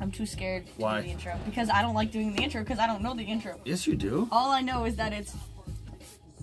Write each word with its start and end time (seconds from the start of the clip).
I'm 0.00 0.10
too 0.10 0.26
scared 0.26 0.66
to 0.66 0.72
Why? 0.82 1.00
do 1.00 1.06
the 1.06 1.12
intro 1.12 1.38
because 1.44 1.70
I 1.70 1.82
don't 1.82 1.94
like 1.94 2.10
doing 2.10 2.34
the 2.34 2.42
intro 2.42 2.62
because 2.62 2.78
I 2.78 2.86
don't 2.86 3.02
know 3.02 3.14
the 3.14 3.22
intro. 3.22 3.60
Yes, 3.64 3.86
you 3.86 3.96
do. 3.96 4.28
All 4.30 4.50
I 4.50 4.60
know 4.60 4.84
is 4.84 4.96
that 4.96 5.12
it's 5.12 5.34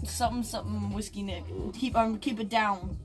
something 0.03 0.43
something 0.43 0.91
whiskey 0.91 1.21
Nick. 1.21 1.43
Keep 1.73 1.95
um 1.95 2.17
keep 2.19 2.39
it 2.39 2.49
down. 2.49 2.97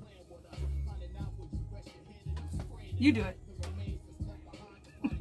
You 2.97 3.13
do 3.13 3.23
it. 3.23 3.39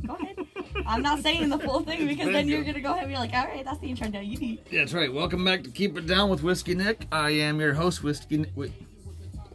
Go 0.05 0.15
ahead. 0.15 0.35
I'm 0.87 1.01
not 1.01 1.19
saying 1.19 1.49
the 1.49 1.59
full 1.59 1.81
thing 1.81 2.07
because 2.07 2.27
then 2.27 2.47
you're 2.47 2.63
gonna 2.63 2.79
go 2.79 2.91
ahead 2.91 3.03
and 3.03 3.11
be 3.11 3.17
like, 3.17 3.33
all 3.33 3.45
right, 3.45 3.63
that's 3.63 3.79
the 3.79 3.89
intro. 3.89 4.07
Now 4.07 4.21
you 4.21 4.37
need. 4.37 4.61
Yeah, 4.71 4.79
that's 4.79 4.93
right. 4.93 5.13
Welcome 5.13 5.43
back 5.43 5.63
to 5.63 5.69
Keep 5.69 5.97
It 5.97 6.07
Down 6.07 6.29
with 6.29 6.43
Whiskey 6.43 6.75
Nick. 6.75 7.07
I 7.11 7.31
am 7.31 7.59
your 7.59 7.73
host, 7.73 8.03
Whiskey. 8.03 8.37
Nick. 8.37 8.51
Wait. 8.55 8.71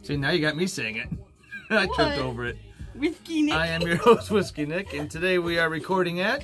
See, 0.03 0.15
now 0.15 0.31
you 0.31 0.41
got 0.41 0.55
me 0.55 0.67
saying 0.67 0.97
it. 0.97 1.07
I 1.69 1.87
tripped 1.87 2.19
over 2.19 2.45
it. 2.45 2.57
Whiskey 2.95 3.41
Nick. 3.43 3.53
I 3.55 3.67
am 3.67 3.81
your 3.81 3.97
host, 3.97 4.29
Whiskey 4.31 4.65
Nick, 4.65 4.93
and 4.93 5.09
today 5.09 5.39
we 5.39 5.57
are 5.59 5.69
recording 5.69 6.19
at. 6.19 6.43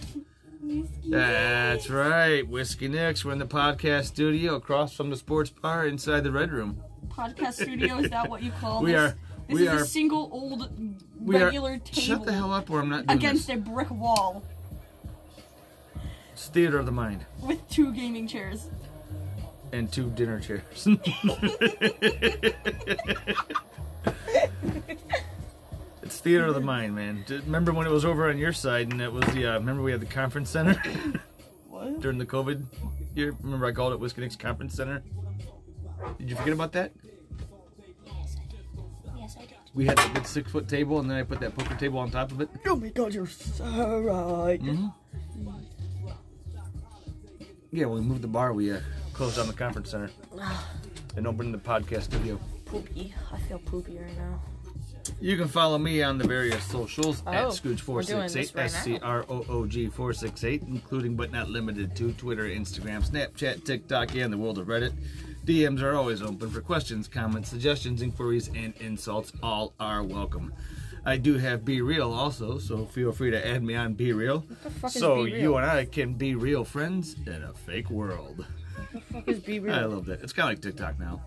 Whiskey 0.61 1.09
That's 1.09 1.89
right, 1.89 2.47
Whiskey 2.47 2.87
Nick's. 2.87 3.23
We're 3.23 3.33
in 3.33 3.39
the 3.39 3.45
podcast 3.45 4.05
studio 4.05 4.55
across 4.55 4.93
from 4.93 5.09
the 5.09 5.15
sports 5.17 5.49
bar 5.49 5.85
inside 5.87 6.23
the 6.23 6.31
Red 6.31 6.51
Room. 6.51 6.81
podcast 7.09 7.53
studio. 7.53 7.97
Is 7.99 8.09
that 8.09 8.29
what 8.29 8.41
you 8.43 8.51
call 8.59 8.81
We 8.83 8.91
this? 8.93 9.11
are- 9.11 9.15
This 9.47 9.55
we 9.55 9.67
is 9.67 9.73
are- 9.73 9.83
a 9.83 9.85
single 9.85 10.29
old 10.31 10.69
regular 11.21 11.73
are. 11.73 11.77
table 11.79 12.01
Shut 12.01 12.25
the 12.25 12.33
hell 12.33 12.51
up, 12.53 12.69
or 12.69 12.79
I'm 12.81 12.89
not 12.89 13.07
doing 13.07 13.17
against 13.19 13.47
this. 13.47 13.55
a 13.55 13.59
brick 13.59 13.89
wall 13.91 14.43
It's 16.33 16.47
theater 16.47 16.77
of 16.79 16.85
the 16.85 16.91
mind 16.91 17.25
with 17.41 17.67
two 17.69 17.93
gaming 17.93 18.27
chairs. 18.27 18.69
and 19.71 19.91
two 19.91 20.09
dinner 20.11 20.39
chairs. 20.39 20.85
it's 26.09 26.19
theater 26.19 26.47
of 26.47 26.55
the 26.55 26.59
mind, 26.61 26.95
man. 26.95 27.23
Remember 27.29 27.71
when 27.71 27.85
it 27.85 27.91
was 27.91 28.03
over 28.03 28.29
on 28.29 28.39
your 28.39 28.51
side, 28.51 28.91
and 28.91 28.99
it 28.99 29.13
was 29.13 29.23
the. 29.27 29.45
Uh, 29.45 29.53
remember 29.59 29.83
we 29.83 29.91
had 29.91 30.01
the 30.01 30.07
conference 30.07 30.49
center 30.49 30.73
What? 31.69 31.99
during 32.01 32.17
the 32.17 32.25
COVID 32.25 32.65
year. 33.13 33.35
Remember 33.43 33.67
I 33.67 33.71
called 33.73 33.93
it 33.93 33.99
Whiskey 33.99 34.27
Conference 34.29 34.73
Center. 34.73 35.03
Did 36.17 36.31
you 36.31 36.35
forget 36.35 36.53
about 36.53 36.71
that? 36.71 36.93
Yes, 38.07 38.37
I 38.39 38.47
did. 38.49 38.65
Yes, 39.19 39.35
I 39.37 39.41
did. 39.41 39.53
We 39.75 39.85
had 39.85 39.99
that 39.99 40.11
big 40.15 40.25
six 40.25 40.51
foot 40.51 40.67
table, 40.67 40.99
and 40.99 41.07
then 41.07 41.15
I 41.17 41.21
put 41.21 41.39
that 41.41 41.55
poker 41.55 41.75
table 41.75 41.99
on 41.99 42.09
top 42.09 42.31
of 42.31 42.41
it. 42.41 42.49
Oh 42.65 42.75
my 42.75 42.89
god, 42.89 43.13
you're 43.13 43.27
so 43.27 43.99
right. 43.99 44.59
hmm 44.59 44.87
Yeah, 47.71 47.85
when 47.85 48.01
we 48.01 48.07
moved 48.07 48.23
the 48.23 48.27
bar, 48.27 48.51
we 48.53 48.71
uh, 48.71 48.79
closed 49.13 49.35
down 49.37 49.45
the 49.45 49.53
conference 49.53 49.91
center 49.91 50.09
and 51.15 51.27
opened 51.27 51.53
the 51.53 51.59
podcast 51.59 52.03
studio. 52.03 52.39
Poopy. 52.65 53.13
I 53.31 53.37
feel 53.41 53.59
poopy 53.59 53.99
right 53.99 54.17
now. 54.17 54.41
You 55.21 55.37
can 55.37 55.47
follow 55.47 55.77
me 55.77 56.01
on 56.03 56.17
the 56.17 56.27
various 56.27 56.63
socials 56.65 57.23
Oh, 57.27 57.31
at 57.31 57.49
this 57.49 57.59
Scooch468, 57.59 58.35
right 58.35 58.55
now. 58.55 58.61
S 58.63 58.83
C 58.83 58.99
R 59.01 59.25
O 59.29 59.45
O 59.49 59.65
G 59.65 59.87
468, 59.87 60.63
including 60.63 61.15
but 61.15 61.31
not 61.31 61.49
limited 61.49 61.95
to 61.97 62.11
Twitter, 62.13 62.43
Instagram, 62.43 63.07
Snapchat, 63.07 63.65
TikTok, 63.65 64.15
and 64.15 64.31
the 64.31 64.37
world 64.37 64.57
of 64.57 64.67
Reddit. 64.67 64.93
DMs 65.45 65.81
are 65.81 65.95
always 65.95 66.21
open 66.21 66.49
for 66.49 66.61
questions, 66.61 67.07
comments, 67.07 67.49
suggestions, 67.49 68.01
inquiries, 68.01 68.49
and 68.55 68.73
insults. 68.79 69.31
All 69.41 69.73
are 69.79 70.03
welcome. 70.03 70.53
I 71.05 71.17
do 71.17 71.37
have 71.37 71.63
Be 71.65 71.81
Real 71.81 72.11
also, 72.13 72.57
so 72.59 72.85
feel 72.85 73.11
free 73.11 73.31
to 73.31 73.47
add 73.47 73.63
me 73.63 73.73
on 73.75 73.93
Be 73.93 74.11
Real. 74.13 74.45
the 74.63 74.69
fuck 74.69 74.89
is 74.95 74.99
So 75.01 75.23
Be 75.25 75.33
Real? 75.33 75.41
you 75.41 75.55
and 75.57 75.65
I 75.65 75.85
can 75.85 76.13
be 76.13 76.35
real 76.35 76.63
friends 76.63 77.15
in 77.25 77.41
a 77.43 77.53
fake 77.53 77.89
world. 77.89 78.45
What 78.75 78.93
the 78.93 79.01
fuck 79.13 79.27
is 79.27 79.39
be 79.39 79.59
real? 79.61 79.73
I 79.73 79.85
love 79.85 80.05
that. 80.05 80.21
It's 80.21 80.33
kind 80.33 80.49
of 80.51 80.57
like 80.57 80.61
TikTok 80.61 80.99
now, 80.99 81.21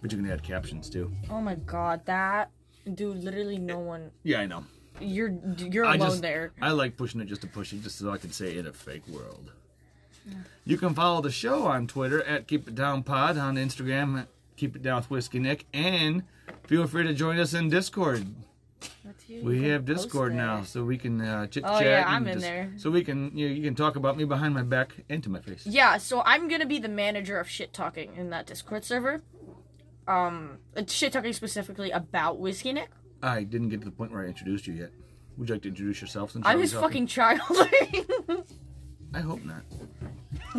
but 0.00 0.10
you 0.12 0.18
can 0.18 0.30
add 0.30 0.42
captions 0.42 0.88
too. 0.88 1.12
Oh 1.28 1.40
my 1.40 1.56
god, 1.56 2.06
that 2.06 2.50
dude. 2.94 3.22
Literally, 3.22 3.58
no 3.58 3.78
one. 3.78 4.10
Yeah, 4.22 4.40
I 4.40 4.46
know. 4.46 4.64
You're 5.00 5.32
you're 5.58 5.84
I 5.84 5.94
alone 5.94 6.08
just 6.10 6.22
there. 6.22 6.52
I 6.60 6.72
like 6.72 6.96
pushing 6.96 7.20
it 7.20 7.26
just 7.26 7.42
to 7.42 7.46
push 7.46 7.72
it, 7.72 7.82
just 7.82 7.98
so 7.98 8.10
I 8.10 8.18
can 8.18 8.32
say 8.32 8.56
in 8.58 8.66
a 8.66 8.72
fake 8.72 9.06
world. 9.08 9.52
You 10.64 10.76
can 10.76 10.92
follow 10.94 11.22
the 11.22 11.30
show 11.30 11.66
on 11.66 11.86
Twitter 11.86 12.22
at 12.24 12.46
Keep 12.46 12.68
It 12.68 12.74
Down 12.74 13.02
Pod, 13.02 13.38
on 13.38 13.56
Instagram 13.56 14.20
at 14.20 14.28
Keep 14.56 14.76
It 14.76 14.82
Down 14.82 14.96
with 14.96 15.10
Whiskey 15.10 15.38
Nick, 15.38 15.64
and 15.72 16.22
feel 16.64 16.86
free 16.86 17.04
to 17.04 17.14
join 17.14 17.38
us 17.38 17.54
in 17.54 17.70
Discord. 17.70 18.26
That's 19.04 19.24
huge. 19.24 19.42
We 19.42 19.68
have 19.68 19.84
Discord 19.86 20.34
now, 20.34 20.62
so 20.62 20.84
we 20.84 20.98
can 20.98 21.20
uh, 21.20 21.46
chit 21.46 21.64
chat. 21.64 21.72
Oh, 21.72 21.80
yeah, 21.80 22.04
I'm 22.06 22.26
in 22.26 22.34
just- 22.34 22.44
there. 22.44 22.70
So 22.76 22.90
we 22.90 23.02
can 23.02 23.36
you, 23.36 23.46
you 23.46 23.62
can 23.62 23.74
talk 23.74 23.96
about 23.96 24.16
me 24.16 24.24
behind 24.24 24.54
my 24.54 24.62
back 24.62 24.94
and 25.08 25.22
to 25.22 25.30
my 25.30 25.40
face. 25.40 25.66
Yeah, 25.66 25.96
so 25.96 26.22
I'm 26.26 26.48
gonna 26.48 26.66
be 26.66 26.78
the 26.78 26.88
manager 26.88 27.38
of 27.40 27.48
shit 27.48 27.72
talking 27.72 28.14
in 28.16 28.30
that 28.30 28.46
Discord 28.46 28.84
server. 28.84 29.22
Um, 30.08 30.58
shit 30.86 31.12
talking 31.12 31.32
specifically 31.34 31.90
about 31.90 32.38
Whiskey 32.38 32.72
Nick. 32.72 32.88
I 33.22 33.42
didn't 33.42 33.68
get 33.68 33.80
to 33.80 33.84
the 33.84 33.90
point 33.92 34.10
where 34.10 34.22
I 34.22 34.26
introduced 34.26 34.66
you 34.66 34.72
yet. 34.72 34.90
Would 35.36 35.48
you 35.48 35.54
like 35.54 35.62
to 35.62 35.68
introduce 35.68 36.00
yourself? 36.00 36.32
Since 36.32 36.46
I'm 36.46 36.58
his 36.60 36.72
fucking 36.72 37.06
child. 37.06 37.40
I 39.14 39.20
hope 39.20 39.44
not. 39.44 39.62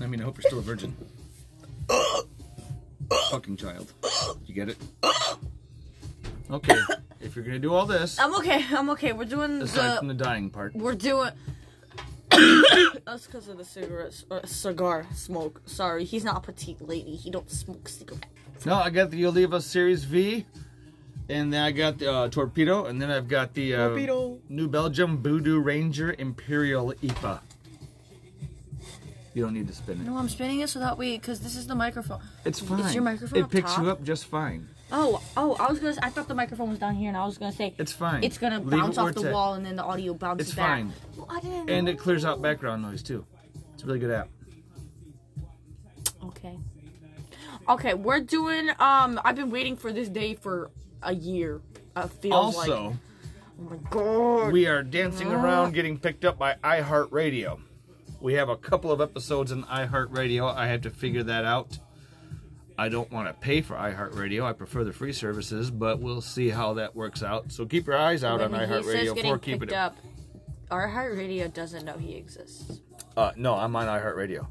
I 0.00 0.06
mean, 0.06 0.20
I 0.20 0.24
hope 0.24 0.38
you're 0.38 0.42
still 0.42 0.58
a 0.58 0.62
virgin. 0.62 0.96
fucking 3.30 3.58
child. 3.58 3.92
You 4.46 4.54
get 4.54 4.70
it? 4.70 4.78
Okay. 6.50 6.78
If 7.18 7.34
you're 7.34 7.46
gonna 7.46 7.58
do 7.58 7.72
all 7.72 7.86
this, 7.86 8.18
I'm 8.18 8.34
okay. 8.34 8.62
I'm 8.72 8.90
okay. 8.90 9.12
We're 9.12 9.24
doing 9.24 9.62
aside 9.62 9.92
the. 9.92 9.96
from 9.96 10.08
the 10.08 10.14
dying 10.14 10.50
part, 10.50 10.74
We're 10.76 10.94
doing. 10.94 11.30
That's 13.04 13.26
because 13.26 13.48
of 13.48 13.58
the 13.58 13.64
cigarette 13.64 14.22
uh, 14.30 14.40
cigar 14.44 15.06
smoke. 15.14 15.62
Sorry, 15.66 16.04
he's 16.04 16.24
not 16.24 16.36
a 16.36 16.40
petite 16.40 16.80
lady. 16.80 17.16
He 17.16 17.30
don't 17.30 17.50
smoke 17.50 17.88
cigarettes. 17.88 18.66
no, 18.66 18.74
I 18.76 18.90
got 18.90 19.10
the 19.10 19.24
Oliva 19.26 19.60
Series 19.60 20.04
V, 20.04 20.44
and 21.28 21.52
then 21.52 21.62
I 21.62 21.72
got 21.72 21.98
the 21.98 22.12
uh, 22.12 22.28
Torpedo, 22.28 22.84
and 22.86 23.00
then 23.00 23.10
I've 23.10 23.28
got 23.28 23.54
the 23.54 23.74
uh, 23.74 23.88
Torpedo. 23.88 24.38
New 24.48 24.68
Belgium 24.68 25.22
Voodoo 25.22 25.60
Ranger 25.60 26.14
Imperial 26.18 26.92
IPA. 27.02 27.40
You 29.34 29.44
don't 29.44 29.54
need 29.54 29.66
to 29.68 29.74
spin 29.74 30.00
it. 30.00 30.04
No, 30.04 30.18
I'm 30.18 30.28
spinning 30.28 30.60
it 30.60 30.68
so 30.68 30.78
that 30.80 30.98
way, 30.98 31.16
because 31.16 31.40
this 31.40 31.56
is 31.56 31.66
the 31.66 31.74
microphone. 31.74 32.20
It's 32.44 32.60
fine. 32.60 32.92
your 32.92 33.02
microphone 33.02 33.38
It 33.38 33.42
up 33.44 33.50
picks 33.50 33.74
top? 33.74 33.84
you 33.84 33.90
up 33.90 34.02
just 34.02 34.26
fine. 34.26 34.68
Oh, 34.94 35.22
oh, 35.36 35.54
I 35.58 35.70
was 35.70 35.78
gonna. 35.80 35.96
I 36.02 36.10
thought 36.10 36.28
the 36.28 36.34
microphone 36.34 36.68
was 36.70 36.78
down 36.78 36.94
here, 36.94 37.08
and 37.08 37.16
I 37.16 37.24
was 37.24 37.38
gonna 37.38 37.52
say 37.52 37.74
It's 37.78 37.92
fine. 37.92 38.22
it's 38.22 38.36
gonna 38.38 38.60
Leave 38.60 38.70
bounce 38.70 38.96
where 38.96 39.06
off 39.06 39.12
it's 39.12 39.22
the 39.22 39.30
wall, 39.32 39.54
and 39.54 39.64
then 39.64 39.76
the 39.76 39.84
audio 39.84 40.12
bounces 40.14 40.48
It's 40.48 40.56
back. 40.56 40.66
fine. 40.80 40.92
Well, 41.16 41.26
I 41.30 41.40
didn't. 41.40 41.70
And 41.70 41.86
know. 41.86 41.92
it 41.92 41.98
clears 41.98 42.24
out 42.24 42.42
background 42.42 42.82
noise 42.82 43.02
too. 43.02 43.24
It's 43.74 43.82
a 43.82 43.86
really 43.86 43.98
good 43.98 44.10
app. 44.10 44.28
Okay. 46.24 46.58
Okay, 47.68 47.94
we're 47.94 48.20
doing. 48.20 48.70
Um, 48.78 49.20
I've 49.24 49.36
been 49.36 49.50
waiting 49.50 49.76
for 49.76 49.92
this 49.92 50.08
day 50.08 50.34
for 50.34 50.70
a 51.02 51.14
year. 51.14 51.60
Uh, 51.96 52.06
feels 52.08 52.56
like. 52.56 52.68
Also, 52.70 52.96
Oh 53.60 53.62
my 53.70 53.76
god. 53.90 54.52
we 54.52 54.66
are 54.66 54.82
dancing 54.82 55.30
around 55.30 55.72
getting 55.72 55.98
picked 55.98 56.24
up 56.24 56.38
by 56.38 56.56
iHeartRadio. 56.64 57.60
We 58.20 58.34
have 58.34 58.48
a 58.48 58.56
couple 58.56 58.90
of 58.90 59.00
episodes 59.00 59.52
in 59.52 59.62
iHeartRadio. 59.64 60.54
I 60.54 60.66
have 60.68 60.82
to 60.82 60.90
figure 60.90 61.22
that 61.24 61.44
out. 61.44 61.78
I 62.78 62.88
don't 62.88 63.10
want 63.12 63.28
to 63.28 63.34
pay 63.34 63.60
for 63.60 63.74
iHeartRadio. 63.76 64.44
I 64.44 64.52
prefer 64.52 64.84
the 64.84 64.92
free 64.92 65.12
services, 65.12 65.70
but 65.70 66.00
we'll 66.00 66.20
see 66.20 66.48
how 66.48 66.74
that 66.74 66.94
works 66.96 67.22
out. 67.22 67.52
So 67.52 67.66
keep 67.66 67.86
your 67.86 67.96
eyes 67.96 68.24
out 68.24 68.40
on 68.40 68.52
When 68.52 68.60
he 68.60 68.66
says 68.66 68.86
iHeartRadio 68.86 69.22
for 69.30 69.38
keeping 69.38 69.68
it. 69.68 69.74
up, 69.74 69.96
our 70.70 70.88
heart 70.88 71.14
radio 71.16 71.48
doesn't 71.48 71.84
know 71.84 71.98
he 71.98 72.14
exists. 72.14 72.80
Uh, 73.16 73.32
no, 73.36 73.54
I'm 73.54 73.74
on 73.76 73.86
iHeartRadio. 73.86 74.46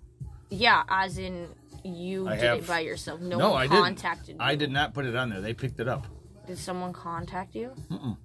Yeah, 0.49 0.83
as 0.87 1.17
in 1.17 1.47
you 1.83 2.27
I 2.27 2.35
did 2.35 2.43
have- 2.43 2.57
it 2.59 2.67
by 2.67 2.81
yourself. 2.81 3.21
No, 3.21 3.37
No, 3.37 3.51
one 3.51 3.61
I 3.61 3.67
didn't. 3.67 3.83
contacted 3.83 4.35
you. 4.35 4.41
I 4.41 4.55
did 4.55 4.71
not 4.71 4.93
put 4.93 5.05
it 5.05 5.15
on 5.15 5.29
there. 5.29 5.41
They 5.41 5.53
picked 5.53 5.79
it 5.79 5.87
up. 5.87 6.05
Did 6.45 6.57
someone 6.57 6.93
contact 6.93 7.55
you? 7.55 7.71
Mm-mm. 7.89 8.17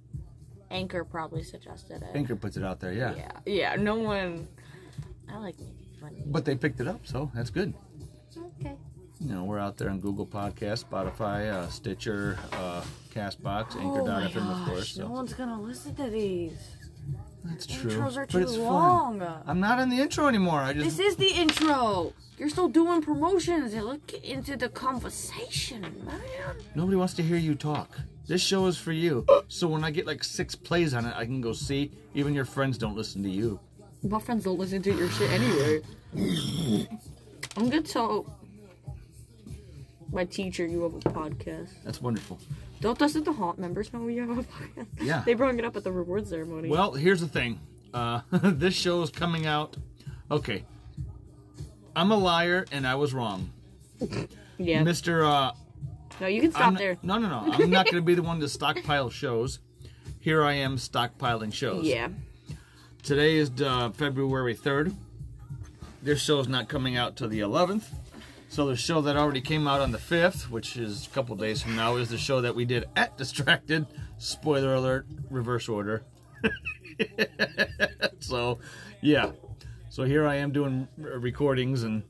Anchor 0.69 1.03
probably 1.05 1.43
suggested 1.43 2.01
it. 2.03 2.09
Anchor 2.13 2.35
puts 2.35 2.57
it 2.57 2.63
out 2.63 2.79
there, 2.79 2.91
yeah. 2.93 3.15
Yeah, 3.15 3.31
yeah. 3.45 3.75
No 3.77 3.95
one. 3.95 4.47
I 5.29 5.37
like 5.37 5.57
making 5.59 5.75
fun. 6.01 6.15
But 6.27 6.45
they 6.45 6.55
picked 6.55 6.79
it 6.81 6.87
up, 6.87 7.07
so 7.07 7.31
that's 7.33 7.49
good. 7.49 7.73
You 9.19 9.33
know, 9.33 9.43
we're 9.45 9.59
out 9.59 9.77
there 9.77 9.89
on 9.89 9.99
Google 9.99 10.27
Podcast, 10.27 10.85
Spotify, 10.85 11.51
uh, 11.51 11.67
Stitcher, 11.69 12.37
uh, 12.53 12.83
Castbox, 13.13 13.75
Anchor.fm, 13.75 14.61
of 14.61 14.67
course. 14.67 14.97
Oh 14.99 15.07
No 15.07 15.11
one's 15.13 15.33
gonna 15.33 15.59
listen 15.59 15.95
to 15.95 16.09
these. 16.09 16.53
That's 17.43 17.65
true. 17.65 17.91
Intros 17.91 18.17
are 18.17 18.25
but 18.25 18.31
too 18.31 18.37
it's 18.39 18.55
fun. 18.55 18.63
long. 18.65 19.43
I'm 19.47 19.59
not 19.59 19.79
in 19.79 19.89
the 19.89 19.97
intro 19.99 20.27
anymore. 20.27 20.59
I 20.59 20.73
just 20.73 20.85
This 20.85 20.99
is 20.99 21.15
the 21.15 21.29
intro. 21.29 22.13
You're 22.37 22.49
still 22.49 22.67
doing 22.67 23.01
promotions. 23.01 23.73
You 23.73 23.81
look 23.81 24.13
into 24.23 24.55
the 24.55 24.69
conversation, 24.69 25.81
man. 25.81 26.21
nobody 26.75 26.97
wants 26.97 27.15
to 27.15 27.23
hear 27.23 27.37
you 27.37 27.55
talk. 27.55 27.97
This 28.27 28.41
show 28.41 28.67
is 28.67 28.77
for 28.77 28.91
you. 28.91 29.25
So 29.47 29.67
when 29.67 29.83
I 29.83 29.89
get 29.89 30.05
like 30.05 30.23
six 30.23 30.53
plays 30.53 30.93
on 30.93 31.05
it, 31.05 31.15
I 31.15 31.25
can 31.25 31.41
go 31.41 31.53
see. 31.53 31.91
Even 32.13 32.35
your 32.35 32.45
friends 32.45 32.77
don't 32.77 32.95
listen 32.95 33.23
to 33.23 33.29
you. 33.29 33.59
My 34.03 34.19
friends 34.19 34.43
don't 34.43 34.59
listen 34.59 34.81
to 34.83 34.93
your 34.93 35.09
shit 35.09 35.31
anyway. 35.31 35.81
I'm 37.55 37.69
gonna 37.69 37.81
tell 37.81 38.36
my 40.11 40.25
teacher 40.25 40.65
you 40.65 40.83
have 40.83 40.93
a 40.95 40.99
podcast. 40.99 41.69
That's 41.83 42.01
wonderful. 42.01 42.39
Don't 42.79 42.97
doesn't 42.97 43.23
the 43.25 43.33
haunt 43.33 43.59
members 43.59 43.91
know 43.93 44.07
you 44.07 44.27
have 44.27 44.37
a 44.39 44.43
podcast? 44.43 44.87
Yeah. 45.01 45.23
They 45.25 45.33
brought 45.33 45.55
it 45.55 45.65
up 45.65 45.75
at 45.75 45.83
the 45.83 45.91
reward 45.91 46.27
ceremony. 46.27 46.69
Well, 46.69 46.93
here's 46.93 47.21
the 47.21 47.27
thing. 47.27 47.59
Uh, 47.93 48.21
this 48.31 48.73
show 48.73 49.01
is 49.01 49.09
coming 49.09 49.45
out. 49.45 49.75
Okay. 50.29 50.63
I'm 51.95 52.11
a 52.11 52.17
liar 52.17 52.65
and 52.71 52.85
I 52.85 52.95
was 52.95 53.13
wrong. 53.13 53.51
yeah. 54.57 54.83
Mr. 54.83 55.25
Uh, 55.27 55.53
No, 56.21 56.27
you 56.27 56.41
can 56.41 56.51
stop 56.51 56.77
there. 56.77 56.97
No, 57.01 57.17
no, 57.17 57.27
no. 57.29 57.51
I'm 57.53 57.69
not 57.69 57.85
going 57.85 57.95
to 57.95 58.01
be 58.01 58.13
the 58.13 58.21
one 58.21 58.39
to 58.39 58.47
stockpile 58.49 59.09
shows. 59.09 59.59
here 60.19 60.43
I 60.43 60.53
am 60.53 60.77
stockpiling 60.77 61.53
shows. 61.53 61.85
Yeah. 61.85 62.09
Today 63.03 63.37
is 63.37 63.49
uh, 63.61 63.89
February 63.91 64.55
3rd. 64.55 64.93
This 66.03 66.21
show 66.21 66.39
is 66.39 66.47
not 66.47 66.67
coming 66.69 66.95
out 66.97 67.15
till 67.15 67.29
the 67.29 67.39
11th. 67.39 67.85
So 68.49 68.65
the 68.67 68.75
show 68.75 69.01
that 69.01 69.17
already 69.17 69.41
came 69.41 69.67
out 69.67 69.81
on 69.81 69.91
the 69.91 69.97
5th, 69.97 70.49
which 70.49 70.77
is 70.77 71.05
a 71.05 71.09
couple 71.09 71.35
days 71.35 71.61
from 71.61 71.75
now, 71.75 71.97
is 71.97 72.09
the 72.09 72.17
show 72.17 72.41
that 72.41 72.55
we 72.55 72.65
did 72.65 72.85
at 72.95 73.17
Distracted. 73.17 73.85
Spoiler 74.17 74.73
alert, 74.75 75.05
reverse 75.29 75.67
order. 75.69 76.03
so, 78.19 78.59
yeah. 79.01 79.31
So 79.89 80.03
here 80.05 80.25
I 80.25 80.35
am 80.35 80.51
doing 80.51 80.87
recordings 80.97 81.83
and 81.83 82.03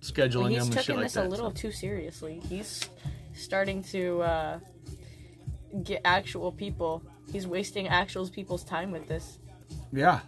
scheduling 0.00 0.50
he's 0.50 0.58
them 0.58 0.66
and 0.68 0.74
shit 0.74 0.82
taking 0.86 0.94
like 0.96 1.04
this 1.04 1.12
that. 1.14 1.26
a 1.26 1.28
little 1.28 1.50
so. 1.50 1.56
too 1.56 1.72
seriously. 1.72 2.40
He's 2.48 2.88
starting 3.34 3.82
to 3.84 4.22
uh, 4.22 4.58
get 5.82 6.00
actual 6.04 6.52
people. 6.52 7.02
He's 7.30 7.46
wasting 7.46 7.86
actual 7.88 8.28
people's 8.28 8.64
time 8.64 8.90
with 8.90 9.08
this. 9.08 9.38
Yeah, 9.92 10.20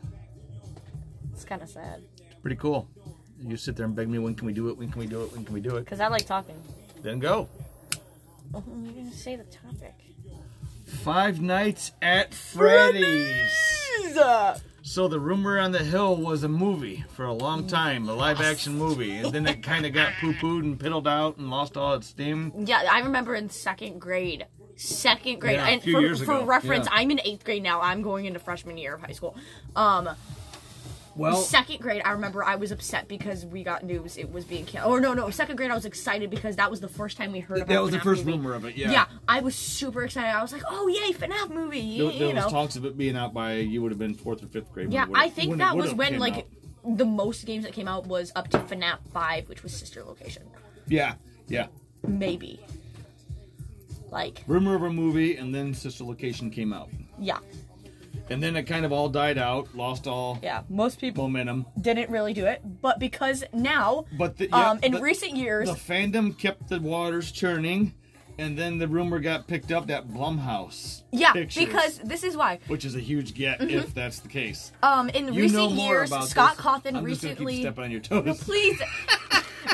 It's 1.32 1.44
kind 1.44 1.62
of 1.62 1.68
sad. 1.68 2.02
pretty 2.42 2.56
cool. 2.56 2.88
You 3.42 3.56
sit 3.56 3.76
there 3.76 3.86
and 3.86 3.94
beg 3.94 4.08
me, 4.08 4.18
when 4.18 4.34
can 4.34 4.46
we 4.46 4.52
do 4.52 4.68
it? 4.68 4.78
When 4.78 4.90
can 4.90 5.00
we 5.00 5.06
do 5.06 5.22
it? 5.22 5.32
When 5.32 5.44
can 5.44 5.54
we 5.54 5.60
do 5.60 5.76
it? 5.76 5.80
Because 5.80 6.00
I 6.00 6.08
like 6.08 6.26
talking. 6.26 6.56
Then 7.02 7.18
go. 7.18 7.48
Oh, 8.54 8.62
you're 8.82 8.92
going 8.92 9.10
to 9.10 9.16
say 9.16 9.36
the 9.36 9.44
topic. 9.44 9.94
Five 10.86 11.40
Nights 11.40 11.92
at 12.00 12.32
Freddy's. 12.32 14.16
Uh, 14.16 14.58
So 14.82 15.08
the 15.08 15.18
rumor 15.18 15.58
on 15.58 15.72
the 15.72 15.82
hill 15.82 16.16
was 16.16 16.44
a 16.44 16.48
movie 16.48 17.04
for 17.14 17.24
a 17.24 17.32
long 17.32 17.66
time, 17.66 18.08
a 18.08 18.14
live 18.14 18.40
action 18.40 18.78
movie, 18.78 19.16
and 19.16 19.32
then 19.32 19.46
it 19.46 19.62
kind 19.62 19.84
of 19.84 19.92
got 19.92 20.12
poo 20.20 20.32
pooed 20.34 20.60
and 20.62 20.78
piddled 20.78 21.06
out 21.08 21.36
and 21.38 21.50
lost 21.50 21.76
all 21.76 21.94
its 21.94 22.06
steam. 22.06 22.52
Yeah, 22.56 22.84
I 22.90 23.00
remember 23.00 23.34
in 23.34 23.50
second 23.50 24.00
grade. 24.00 24.46
Second 24.76 25.40
grade, 25.40 25.56
Yeah, 25.56 25.66
a 25.66 25.70
and 25.70 25.82
for, 25.82 26.24
for 26.24 26.44
reference, 26.44 26.86
yeah. 26.86 26.98
I'm 26.98 27.10
in 27.10 27.20
eighth 27.24 27.44
grade 27.44 27.62
now. 27.62 27.80
I'm 27.80 28.02
going 28.02 28.26
into 28.26 28.38
freshman 28.38 28.78
year 28.78 28.94
of 28.94 29.00
high 29.00 29.12
school. 29.12 29.34
Um, 29.74 30.08
Well, 31.16 31.36
second 31.36 31.80
grade, 31.80 32.02
I 32.04 32.12
remember 32.12 32.44
I 32.44 32.56
was 32.56 32.72
upset 32.72 33.08
because 33.08 33.46
we 33.46 33.64
got 33.64 33.82
news 33.82 34.18
it 34.18 34.30
was 34.30 34.44
being 34.44 34.66
canceled. 34.66 34.92
Or 34.92 35.00
no, 35.00 35.14
no, 35.14 35.30
second 35.30 35.56
grade, 35.56 35.70
I 35.70 35.74
was 35.74 35.86
excited 35.86 36.28
because 36.28 36.56
that 36.56 36.70
was 36.70 36.80
the 36.80 36.88
first 36.88 37.16
time 37.16 37.32
we 37.32 37.40
heard 37.40 37.58
about. 37.58 37.70
It. 37.70 37.74
That 37.74 37.82
was 37.82 37.92
the 37.92 38.00
first 38.00 38.24
movie. 38.26 38.38
rumor 38.38 38.54
of 38.54 38.64
it. 38.66 38.76
Yeah. 38.76 38.90
Yeah, 38.90 39.06
I 39.26 39.40
was 39.40 39.54
super 39.54 40.04
excited. 40.04 40.28
I 40.28 40.42
was 40.42 40.52
like, 40.52 40.62
"Oh 40.68 40.88
yay, 40.88 41.12
FNAF 41.12 41.50
movie!" 41.50 41.98
There, 41.98 42.10
you 42.10 42.18
there 42.18 42.34
was 42.34 42.44
know. 42.44 42.50
talks 42.50 42.76
of 42.76 42.84
it 42.84 42.98
being 42.98 43.16
out 43.16 43.32
by 43.32 43.54
you 43.54 43.80
would 43.82 43.92
have 43.92 43.98
been 43.98 44.14
fourth 44.14 44.42
or 44.42 44.46
fifth 44.46 44.72
grade. 44.72 44.92
yeah, 44.92 45.06
I 45.14 45.30
think 45.30 45.56
that 45.56 45.76
was 45.76 45.94
when 45.94 46.18
like 46.18 46.36
out. 46.36 46.96
the 46.98 47.06
most 47.06 47.46
games 47.46 47.64
that 47.64 47.72
came 47.72 47.88
out 47.88 48.06
was 48.06 48.30
up 48.36 48.48
to 48.50 48.58
FNAF 48.58 48.98
Five, 49.12 49.48
which 49.48 49.62
was 49.62 49.74
Sister 49.74 50.04
Location. 50.04 50.42
Yeah, 50.86 51.14
yeah. 51.48 51.68
Maybe. 52.06 52.60
Like, 54.10 54.44
Rumor 54.46 54.76
of 54.76 54.82
a 54.82 54.90
movie, 54.90 55.36
and 55.36 55.52
then 55.54 55.74
Sister 55.74 56.04
Location 56.04 56.48
came 56.50 56.72
out, 56.72 56.88
yeah, 57.18 57.38
and 58.30 58.42
then 58.42 58.56
it 58.56 58.64
kind 58.64 58.84
of 58.84 58.92
all 58.92 59.08
died 59.08 59.38
out, 59.38 59.74
lost 59.74 60.06
all 60.06 60.38
yeah. 60.42 60.62
Most 60.68 61.00
people 61.00 61.24
momentum. 61.24 61.66
didn't 61.80 62.10
really 62.10 62.32
do 62.34 62.46
it, 62.46 62.60
but 62.82 62.98
because 62.98 63.44
now, 63.52 64.04
But 64.18 64.36
the, 64.36 64.48
yeah, 64.48 64.70
um, 64.70 64.78
in 64.82 64.92
the- 64.92 65.00
recent 65.00 65.36
years, 65.36 65.68
the 65.68 65.74
fandom 65.76 66.36
kept 66.38 66.68
the 66.68 66.80
waters 66.80 67.30
churning, 67.32 67.94
and 68.38 68.58
then 68.58 68.78
the 68.78 68.86
rumor 68.88 69.18
got 69.18 69.46
picked 69.46 69.72
up 69.72 69.86
that 69.86 70.08
Blumhouse. 70.08 71.02
yeah, 71.12 71.32
Pictures, 71.32 71.64
because 71.64 71.98
this 72.04 72.22
is 72.22 72.36
why. 72.36 72.58
which 72.68 72.84
is 72.84 72.94
a 72.96 73.00
huge 73.00 73.34
get 73.34 73.62
if 73.62 73.94
that's 73.94 74.18
the 74.20 74.28
case. 74.28 74.72
Um, 74.82 75.08
in 75.10 75.32
You 75.32 75.42
recent 75.42 75.52
know 75.58 75.70
more 75.70 75.94
years, 75.94 76.10
about 76.10 76.28
Scott 76.28 76.56
this. 76.56 76.64
Cawthon 76.66 76.72
I'm 76.74 76.82
just 76.82 76.92
gonna 76.92 77.02
recently. 77.34 77.52
keep 77.54 77.62
stepping 77.62 77.84
on 77.84 77.90
your 77.90 78.00
toes. 78.00 78.42
Please. 78.42 78.80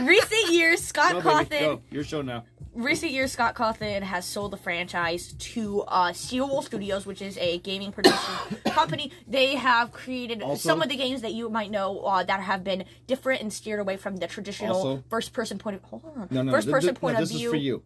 recent 0.03 0.51
years, 0.51 0.83
Scott 0.83 1.13
Go, 1.13 1.21
Cawthon. 1.21 1.49
baby, 1.49 1.65
go. 1.67 1.83
Your 1.91 2.05
show 2.05 2.23
now. 2.23 2.45
recent 2.75 3.13
years, 3.13 3.33
Scott 3.33 3.55
Cawthon 3.55 4.03
has 4.03 4.25
sold 4.25 4.53
the 4.53 4.57
franchise 4.57 5.35
to 5.39 5.83
uh, 5.83 6.13
Steel 6.13 6.49
Wool 6.49 6.63
Studios, 6.63 7.05
which 7.07 7.21
is 7.23 7.37
a 7.39 7.59
gaming 7.59 7.93
production 7.97 8.57
company. 8.73 9.13
They 9.29 9.57
have 9.57 9.93
created 9.93 10.43
Also- 10.43 10.69
some 10.69 10.83
of 10.83 10.89
the 10.89 10.97
games 10.97 11.21
that 11.23 11.33
you 11.35 11.49
might 11.51 11.71
know 11.71 12.01
uh, 12.01 12.23
that 12.25 12.41
have 12.41 12.65
been 12.65 12.85
different 13.07 13.43
and 13.43 13.53
steered 13.53 13.81
away 13.81 13.97
from 13.97 14.17
the 14.17 14.27
traditional 14.27 14.77
Also- 14.77 15.05
first-person 15.11 15.59
point 15.59 15.77
of 15.77 15.83
hold 15.85 16.05
on, 16.17 16.29
No, 16.31 16.43
no, 16.43 16.53
first-person 16.53 16.95
point 16.95 17.17
no, 17.17 17.23
of 17.23 17.29
this 17.29 17.37
view. 17.37 17.49
is 17.49 17.53
for 17.53 17.57
you. 17.59 17.83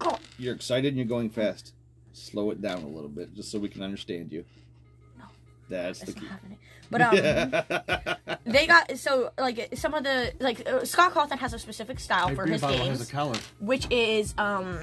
Oh, 0.00 0.18
You're 0.38 0.54
excited 0.54 0.88
and 0.88 0.96
you're 0.96 1.06
going 1.06 1.30
fast. 1.30 1.72
Slow 2.12 2.50
it 2.50 2.60
down 2.60 2.82
a 2.82 2.88
little 2.88 3.08
bit, 3.08 3.34
just 3.34 3.50
so 3.50 3.58
we 3.58 3.68
can 3.68 3.82
understand 3.82 4.32
you. 4.32 4.44
No. 5.18 5.24
That's 5.68 6.00
the 6.00 6.12
key. 6.12 6.26
happening. 6.26 6.58
But 6.90 7.00
um, 7.02 8.38
they 8.44 8.66
got 8.66 8.96
so 8.98 9.30
like 9.38 9.70
some 9.76 9.94
of 9.94 10.04
the 10.04 10.32
like 10.40 10.66
uh, 10.68 10.84
Scott 10.84 11.12
Cawthon 11.12 11.38
has 11.38 11.52
a 11.52 11.58
specific 11.58 12.00
style 12.00 12.34
for 12.34 12.46
his 12.46 12.62
games. 12.62 13.10
collar. 13.10 13.36
which 13.60 13.86
is 13.90 14.34
um 14.38 14.80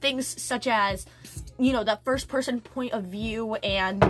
things 0.00 0.26
such 0.40 0.66
as 0.66 1.06
you 1.58 1.72
know 1.72 1.84
that 1.84 2.04
first 2.04 2.28
person 2.28 2.60
point 2.60 2.92
of 2.92 3.04
view 3.04 3.54
and 3.56 4.00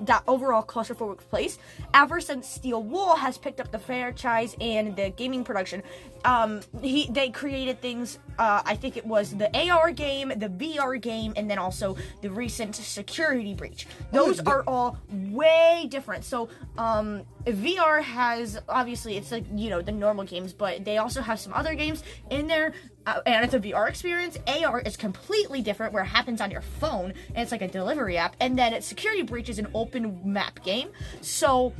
that 0.00 0.22
overall 0.26 0.62
claustrophobic 0.62 1.18
place 1.18 1.58
ever 1.92 2.20
since 2.20 2.48
steel 2.48 2.82
wool 2.82 3.14
has 3.16 3.36
picked 3.38 3.60
up 3.60 3.70
the 3.70 3.78
franchise 3.78 4.56
and 4.60 4.96
the 4.96 5.10
gaming 5.10 5.44
production 5.44 5.82
um 6.24 6.60
he 6.82 7.06
they 7.10 7.28
created 7.30 7.80
things 7.80 8.18
uh 8.38 8.62
i 8.64 8.74
think 8.74 8.96
it 8.96 9.04
was 9.04 9.34
the 9.36 9.48
ar 9.70 9.90
game 9.90 10.28
the 10.36 10.48
vr 10.48 11.00
game 11.00 11.32
and 11.36 11.50
then 11.50 11.58
also 11.58 11.96
the 12.22 12.30
recent 12.30 12.74
security 12.74 13.54
breach. 13.54 13.86
Those 14.12 14.38
the- 14.38 14.50
are 14.50 14.62
all 14.66 14.98
way 15.10 15.86
different. 15.88 16.24
So 16.24 16.48
um 16.78 17.24
vr 17.44 18.02
has 18.02 18.58
obviously 18.68 19.16
it's 19.16 19.30
like 19.30 19.44
you 19.54 19.68
know 19.70 19.82
the 19.82 19.92
normal 19.92 20.24
games 20.24 20.52
but 20.52 20.84
they 20.84 20.98
also 20.98 21.20
have 21.20 21.38
some 21.38 21.52
other 21.52 21.74
games 21.74 22.02
in 22.30 22.46
there 22.46 22.72
uh, 23.06 23.20
and 23.26 23.44
it's 23.44 23.54
a 23.54 23.60
VR 23.60 23.88
experience. 23.88 24.38
AR 24.46 24.80
is 24.80 24.96
completely 24.96 25.62
different, 25.62 25.92
where 25.92 26.02
it 26.02 26.08
happens 26.08 26.40
on 26.40 26.50
your 26.50 26.62
phone, 26.62 27.12
and 27.28 27.38
it's 27.38 27.52
like 27.52 27.62
a 27.62 27.68
delivery 27.68 28.16
app. 28.16 28.36
And 28.40 28.58
then 28.58 28.72
it's 28.72 28.86
Security 28.86 29.22
Breach 29.22 29.48
is 29.48 29.58
an 29.58 29.68
open 29.74 30.20
map 30.24 30.62
game, 30.62 30.88
so 31.20 31.72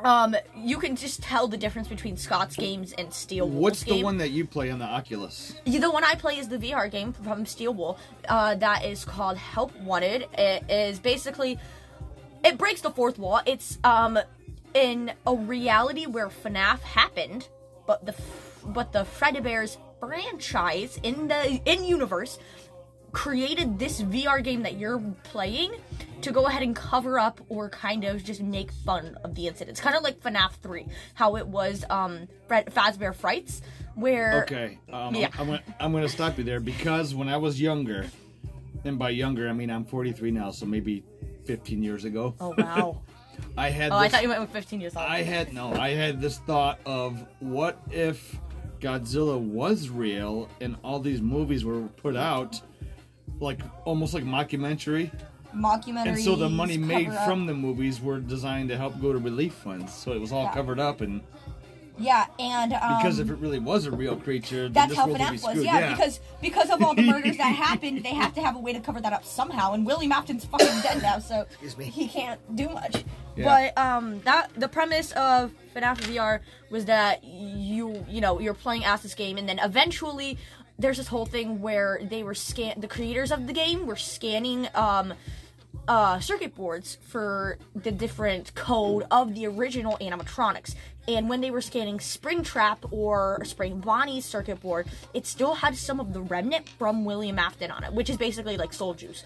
um, 0.00 0.36
you 0.56 0.78
can 0.78 0.96
just 0.96 1.22
tell 1.22 1.48
the 1.48 1.56
difference 1.56 1.88
between 1.88 2.16
Scott's 2.16 2.56
games 2.56 2.92
and 2.92 3.12
Steel 3.12 3.48
Wool's 3.48 3.62
What's 3.62 3.82
the 3.84 4.02
one 4.02 4.18
that 4.18 4.30
you 4.30 4.44
play 4.44 4.70
on 4.70 4.78
the 4.78 4.84
Oculus? 4.84 5.54
Yeah, 5.64 5.80
The 5.80 5.90
one 5.90 6.04
I 6.04 6.14
play 6.14 6.38
is 6.38 6.48
the 6.48 6.58
VR 6.58 6.90
game 6.90 7.12
from 7.12 7.46
Steel 7.46 7.72
Wool. 7.72 7.98
Uh, 8.28 8.54
that 8.56 8.84
is 8.84 9.04
called 9.04 9.36
Help 9.38 9.74
Wanted. 9.80 10.26
It 10.36 10.64
is 10.68 10.98
basically 10.98 11.58
it 12.44 12.58
breaks 12.58 12.82
the 12.82 12.90
fourth 12.90 13.18
wall. 13.18 13.40
It's 13.46 13.78
um 13.84 14.18
in 14.74 15.12
a 15.26 15.34
reality 15.34 16.06
where 16.06 16.28
FNAF 16.28 16.80
happened, 16.80 17.48
but 17.86 18.04
the 18.04 18.14
but 18.66 18.92
the 18.92 19.04
Freddy 19.04 19.40
Bears 19.40 19.78
franchise 20.06 20.98
in 21.02 21.28
the 21.28 21.60
in 21.64 21.84
universe 21.84 22.38
created 23.12 23.78
this 23.78 24.02
VR 24.02 24.42
game 24.42 24.62
that 24.62 24.76
you're 24.76 24.98
playing 25.22 25.72
to 26.20 26.32
go 26.32 26.46
ahead 26.46 26.62
and 26.62 26.74
cover 26.74 27.18
up 27.18 27.40
or 27.48 27.68
kind 27.70 28.02
of 28.04 28.24
just 28.24 28.42
make 28.42 28.72
fun 28.72 29.16
of 29.22 29.36
the 29.36 29.46
incidents. 29.46 29.80
Kind 29.80 29.94
of 29.94 30.02
like 30.02 30.18
FNAF 30.20 30.52
3, 30.54 30.86
how 31.14 31.36
it 31.36 31.46
was 31.46 31.84
um 31.90 32.28
Fazbear 32.50 33.14
Frights, 33.14 33.62
where 33.94 34.42
Okay, 34.42 34.78
um, 34.92 35.14
Yeah. 35.14 35.28
I'm, 35.34 35.40
I'm, 35.40 35.46
gonna, 35.46 35.62
I'm 35.80 35.92
gonna 35.92 36.08
stop 36.08 36.36
you 36.38 36.44
there 36.44 36.60
because 36.60 37.14
when 37.14 37.28
I 37.28 37.36
was 37.36 37.60
younger, 37.60 38.06
and 38.84 38.98
by 38.98 39.10
younger 39.10 39.48
I 39.48 39.52
mean 39.52 39.70
I'm 39.70 39.84
43 39.84 40.30
now, 40.32 40.50
so 40.50 40.66
maybe 40.66 41.02
15 41.44 41.82
years 41.82 42.04
ago, 42.04 42.34
Oh 42.40 42.54
wow. 42.58 43.00
I 43.56 43.70
had. 43.70 43.92
Oh, 43.92 43.96
I 43.96 44.08
thought 44.08 44.22
you 44.22 44.28
meant 44.28 44.40
with 44.40 44.50
15 44.50 44.80
years 44.80 44.96
old. 44.96 45.04
I 45.06 45.22
had 45.22 45.52
no. 45.52 45.72
I 45.74 45.90
had 45.90 46.20
this 46.20 46.38
thought 46.38 46.78
of 46.86 47.24
what 47.40 47.80
if 47.90 48.38
Godzilla 48.84 49.40
was 49.40 49.88
real 49.88 50.46
and 50.60 50.76
all 50.84 51.00
these 51.00 51.22
movies 51.22 51.64
were 51.64 51.80
put 51.96 52.14
out, 52.16 52.60
like 53.40 53.60
almost 53.86 54.12
like 54.12 54.24
mockumentary, 54.24 55.10
Mockumentary. 55.56 56.06
and 56.08 56.18
so 56.18 56.36
the 56.36 56.50
money 56.50 56.76
made 56.76 57.10
from 57.24 57.46
the 57.46 57.54
movies 57.54 58.02
were 58.02 58.20
designed 58.20 58.68
to 58.68 58.76
help 58.76 59.00
go 59.00 59.10
to 59.14 59.18
relief 59.18 59.54
funds. 59.54 59.90
So 59.94 60.12
it 60.12 60.20
was 60.20 60.32
all 60.32 60.44
Yeah. 60.44 60.52
covered 60.52 60.78
up, 60.78 61.00
and 61.00 61.22
Yeah, 61.96 62.26
and 62.40 62.72
um, 62.72 62.96
because 62.98 63.20
if 63.20 63.30
it 63.30 63.36
really 63.36 63.60
was 63.60 63.86
a 63.86 63.90
real 63.90 64.16
creature, 64.16 64.62
then 64.64 64.72
that's 64.72 64.88
this 64.90 64.98
how 64.98 65.06
world 65.06 65.20
would 65.20 65.30
be 65.30 65.36
FNAF 65.36 65.40
screwed. 65.40 65.56
was. 65.56 65.64
Yeah, 65.64 65.90
because 65.90 66.20
because 66.40 66.70
of 66.70 66.82
all 66.82 66.94
the 66.94 67.02
murders 67.10 67.36
that 67.36 67.54
happened, 67.54 68.02
they 68.02 68.14
have 68.14 68.34
to 68.34 68.42
have 68.42 68.56
a 68.56 68.58
way 68.58 68.72
to 68.72 68.80
cover 68.80 69.00
that 69.00 69.12
up 69.12 69.24
somehow. 69.24 69.74
And 69.74 69.86
Willie 69.86 70.08
Afton's 70.08 70.44
fucking 70.44 70.80
dead 70.82 71.02
now, 71.02 71.20
so 71.20 71.46
he 71.78 72.08
can't 72.08 72.40
do 72.56 72.68
much. 72.68 73.04
Yeah. 73.36 73.72
But 73.74 73.80
um, 73.80 74.20
that 74.22 74.50
the 74.56 74.68
premise 74.68 75.12
of 75.12 75.52
FNAF 75.74 75.98
VR 76.00 76.40
was 76.70 76.86
that 76.86 77.22
you 77.22 78.04
you 78.08 78.20
know 78.20 78.40
you're 78.40 78.54
playing 78.54 78.84
as 78.84 79.02
this 79.02 79.14
game, 79.14 79.38
and 79.38 79.48
then 79.48 79.60
eventually 79.60 80.36
there's 80.78 80.96
this 80.96 81.08
whole 81.08 81.26
thing 81.26 81.60
where 81.60 82.00
they 82.02 82.24
were 82.24 82.34
scan 82.34 82.80
the 82.80 82.88
creators 82.88 83.30
of 83.30 83.46
the 83.46 83.52
game 83.52 83.86
were 83.86 83.94
scanning 83.94 84.66
um 84.74 85.14
uh, 85.88 86.18
circuit 86.20 86.54
boards 86.54 86.98
for 87.02 87.58
the 87.74 87.92
different 87.92 88.54
code 88.54 89.04
of 89.10 89.34
the 89.34 89.46
original 89.46 89.96
animatronics. 90.00 90.74
And 91.06 91.28
when 91.28 91.40
they 91.40 91.50
were 91.50 91.60
scanning 91.60 91.98
Springtrap 91.98 92.90
or 92.90 93.44
Spring 93.44 93.80
Bonnie's 93.80 94.24
circuit 94.24 94.60
board, 94.60 94.86
it 95.12 95.26
still 95.26 95.54
had 95.54 95.76
some 95.76 96.00
of 96.00 96.12
the 96.12 96.20
remnant 96.20 96.68
from 96.68 97.04
William 97.04 97.38
Afton 97.38 97.70
on 97.70 97.84
it, 97.84 97.92
which 97.92 98.08
is 98.08 98.16
basically 98.16 98.56
like 98.56 98.72
soul 98.72 98.94
juice. 98.94 99.22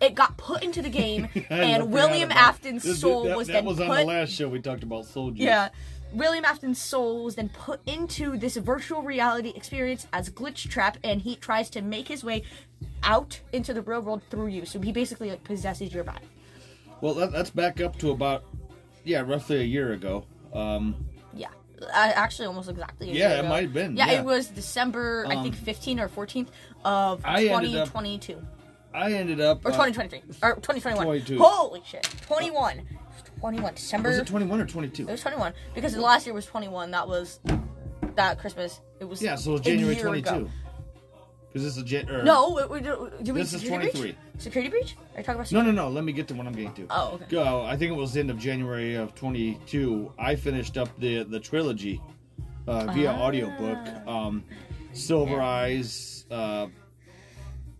It 0.00 0.14
got 0.14 0.36
put 0.36 0.62
into 0.64 0.82
the 0.82 0.88
game, 0.90 1.28
and 1.50 1.92
William 1.92 2.32
Afton's 2.32 2.82
This- 2.82 3.00
soul 3.00 3.24
that, 3.24 3.36
was 3.36 3.46
that 3.48 3.52
then 3.54 3.64
was 3.64 3.76
put. 3.76 3.88
on 3.88 3.96
the 3.98 4.04
last 4.04 4.32
show 4.32 4.48
we 4.48 4.60
talked 4.60 4.82
about 4.82 5.06
soldiers. 5.06 5.40
Yeah. 5.44 5.68
William 6.12 6.44
Afton's 6.44 6.78
soul 6.78 7.24
was 7.24 7.36
then 7.36 7.48
put 7.48 7.80
into 7.86 8.36
this 8.36 8.56
virtual 8.58 9.00
reality 9.02 9.52
experience 9.56 10.06
as 10.12 10.28
Glitch 10.28 10.68
Trap, 10.68 10.98
and 11.02 11.22
he 11.22 11.36
tries 11.36 11.70
to 11.70 11.80
make 11.80 12.08
his 12.08 12.22
way 12.22 12.42
out 13.02 13.40
into 13.52 13.72
the 13.72 13.80
real 13.80 14.02
world 14.02 14.20
through 14.28 14.48
you. 14.48 14.66
So 14.66 14.80
he 14.80 14.92
basically 14.92 15.30
like 15.30 15.42
possesses 15.42 15.94
your 15.94 16.04
body. 16.04 16.26
Well, 17.00 17.14
that, 17.14 17.32
that's 17.32 17.48
back 17.50 17.80
up 17.80 17.96
to 18.00 18.10
about 18.10 18.44
yeah, 19.04 19.22
roughly 19.22 19.60
a 19.60 19.64
year 19.64 19.92
ago. 19.94 20.24
Um, 20.52 21.06
actually, 21.92 22.46
almost 22.46 22.68
exactly. 22.68 23.10
Yeah, 23.12 23.40
it 23.40 23.48
might 23.48 23.64
have 23.64 23.72
been, 23.72 23.96
Yeah, 23.96 24.06
yeah. 24.10 24.18
it 24.20 24.24
was 24.24 24.48
December, 24.48 25.24
I 25.28 25.42
think, 25.42 25.54
Um, 25.54 25.60
15 25.60 26.00
or 26.00 26.08
14th 26.08 26.48
of 26.84 27.20
I 27.24 27.46
ended 27.46 27.76
up- 27.76 27.88
2022 27.88 28.42
I 28.94 29.12
ended 29.14 29.40
up 29.40 29.64
or 29.64 29.68
uh, 29.68 29.72
2023 29.72 30.20
or 30.42 30.54
2021. 30.56 31.06
22. 31.06 31.38
Holy 31.42 31.82
shit, 31.86 32.02
21, 32.26 32.82
21 33.40 33.74
December. 33.74 34.08
Was 34.10 34.18
it 34.18 34.26
twenty 34.26 34.44
one 34.46 34.60
or 34.60 34.66
twenty 34.66 34.88
two? 34.88 35.08
It 35.08 35.10
was 35.10 35.22
21 35.22 35.54
because 35.74 35.94
the 35.94 36.00
last 36.02 36.26
year 36.26 36.34
was 36.34 36.44
21. 36.46 36.90
That 36.90 37.08
was 37.08 37.40
that 38.16 38.38
Christmas. 38.38 38.80
It 39.00 39.06
was 39.08 39.22
Yeah, 39.22 39.36
so 39.36 39.50
it 39.50 39.52
was 39.54 39.60
January 39.62 39.94
year 39.94 40.04
twenty 40.04 40.18
ago. 40.20 40.50
Two. 41.52 41.58
Because 41.60 41.74
this 41.74 41.84
is 41.84 42.10
or, 42.10 42.22
No, 42.22 42.58
it, 42.58 42.86
it, 42.86 43.24
did 43.24 43.34
we 43.34 43.40
This 43.40 43.52
is 43.52 43.60
security 43.60 43.90
23. 43.90 44.00
breach? 44.00 44.16
Security 44.38 44.70
breach? 44.70 44.96
Are 45.14 45.18
you 45.20 45.24
talking 45.24 45.34
about? 45.34 45.46
Security? 45.48 45.72
no, 45.72 45.82
no. 45.82 45.88
No. 45.88 45.94
Let 45.94 46.04
me 46.04 46.12
get 46.12 46.28
to 46.28 46.34
what 46.34 46.46
I'm 46.46 46.52
getting 46.52 46.72
to. 46.74 46.86
Oh, 46.90 47.12
okay. 47.14 47.24
Go. 47.28 47.62
I 47.62 47.76
think 47.76 47.92
it 47.92 47.96
was 47.96 48.12
the 48.14 48.20
end 48.20 48.30
of 48.30 48.38
January 48.38 48.94
of 48.94 49.14
22. 49.14 50.12
I 50.18 50.36
finished 50.36 50.76
up 50.78 50.88
the 50.98 51.22
the 51.24 51.40
trilogy 51.40 52.00
uh, 52.66 52.86
via 52.92 53.10
Ah. 53.12 53.22
audiobook. 53.22 54.06
Um, 54.06 54.44
Silver 54.94 55.40
Eyes, 55.40 56.26
uh, 56.30 56.66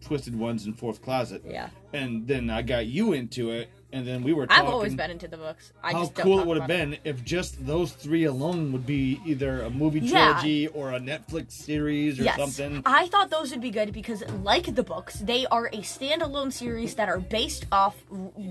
Twisted 0.00 0.34
Ones, 0.34 0.64
and 0.66 0.78
Fourth 0.78 1.02
Closet. 1.02 1.42
Yeah. 1.46 1.68
And 1.92 2.26
then 2.26 2.48
I 2.50 2.62
got 2.62 2.86
you 2.86 3.12
into 3.12 3.50
it, 3.50 3.68
and 3.92 4.06
then 4.06 4.22
we 4.22 4.32
were 4.32 4.46
talking. 4.46 4.64
I've 4.66 4.72
always 4.72 4.94
been 4.94 5.10
into 5.10 5.28
the 5.28 5.36
books. 5.36 5.72
I 5.82 5.92
how 5.92 6.06
cool 6.08 6.40
it 6.40 6.46
would 6.46 6.58
have 6.58 6.66
been 6.68 6.96
if 7.04 7.22
just 7.24 7.64
those 7.66 7.92
three 7.92 8.24
alone 8.24 8.72
would 8.72 8.86
be 8.86 9.20
either 9.26 9.62
a 9.62 9.70
movie 9.70 10.00
Yeah. 10.00 10.32
trilogy 10.32 10.68
or 10.68 10.92
a 10.92 10.98
Netflix 10.98 11.52
series 11.52 12.18
or 12.18 12.24
Yes, 12.24 12.36
something. 12.36 12.82
I 12.86 13.06
thought 13.08 13.30
those 13.30 13.50
would 13.50 13.60
be 13.60 13.70
good 13.70 13.92
because, 13.92 14.22
like 14.42 14.74
the 14.74 14.82
books, 14.82 15.16
they 15.20 15.46
are 15.46 15.66
a 15.66 15.78
standalone 15.78 16.52
series 16.52 16.94
that 16.94 17.08
are 17.08 17.20
based 17.20 17.66
off 17.70 17.96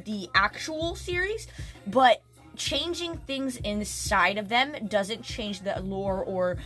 the 0.05 0.29
actual 0.36 0.95
series, 0.95 1.48
but 1.88 2.21
changing 2.55 3.17
things 3.17 3.57
inside 3.57 4.38
of 4.38 4.50
them 4.50 4.74
doesn't 4.88 5.24
change 5.24 5.62
the 5.62 5.79
lore 5.81 6.24
or 6.24 6.57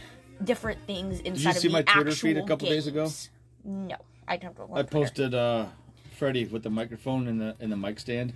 different 0.43 0.79
things 0.85 1.19
inside. 1.21 1.53
Did 1.53 1.63
you 1.63 1.69
see 1.69 1.73
my 1.73 1.81
Twitter 1.83 2.11
feed 2.11 2.37
a 2.37 2.43
couple 2.43 2.67
days 2.67 2.87
ago? 2.87 3.09
No, 3.63 3.95
I 4.27 4.37
don't. 4.37 4.55
I 4.73 4.83
posted 4.83 5.33
uh 5.33 5.67
Freddy 6.17 6.45
with 6.45 6.63
the 6.63 6.69
microphone 6.69 7.27
in 7.27 7.37
the 7.39 7.55
and 7.59 7.71
the 7.71 7.77
mic 7.77 7.99
stand. 7.99 8.33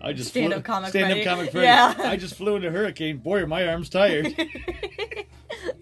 I 0.00 0.12
just 0.12 0.30
Stand-up 0.30 0.58
flew, 0.58 0.62
comic 0.62 0.90
stand 0.90 1.06
Freddy. 1.06 1.26
up 1.26 1.36
comic 1.36 1.52
Freddy. 1.52 1.66
Yeah. 1.66 1.94
I 1.98 2.16
just 2.16 2.34
flew 2.34 2.56
into 2.56 2.70
hurricane. 2.70 3.18
Boy, 3.18 3.40
are 3.42 3.46
my 3.46 3.66
arms 3.66 3.88
tired. 3.88 4.34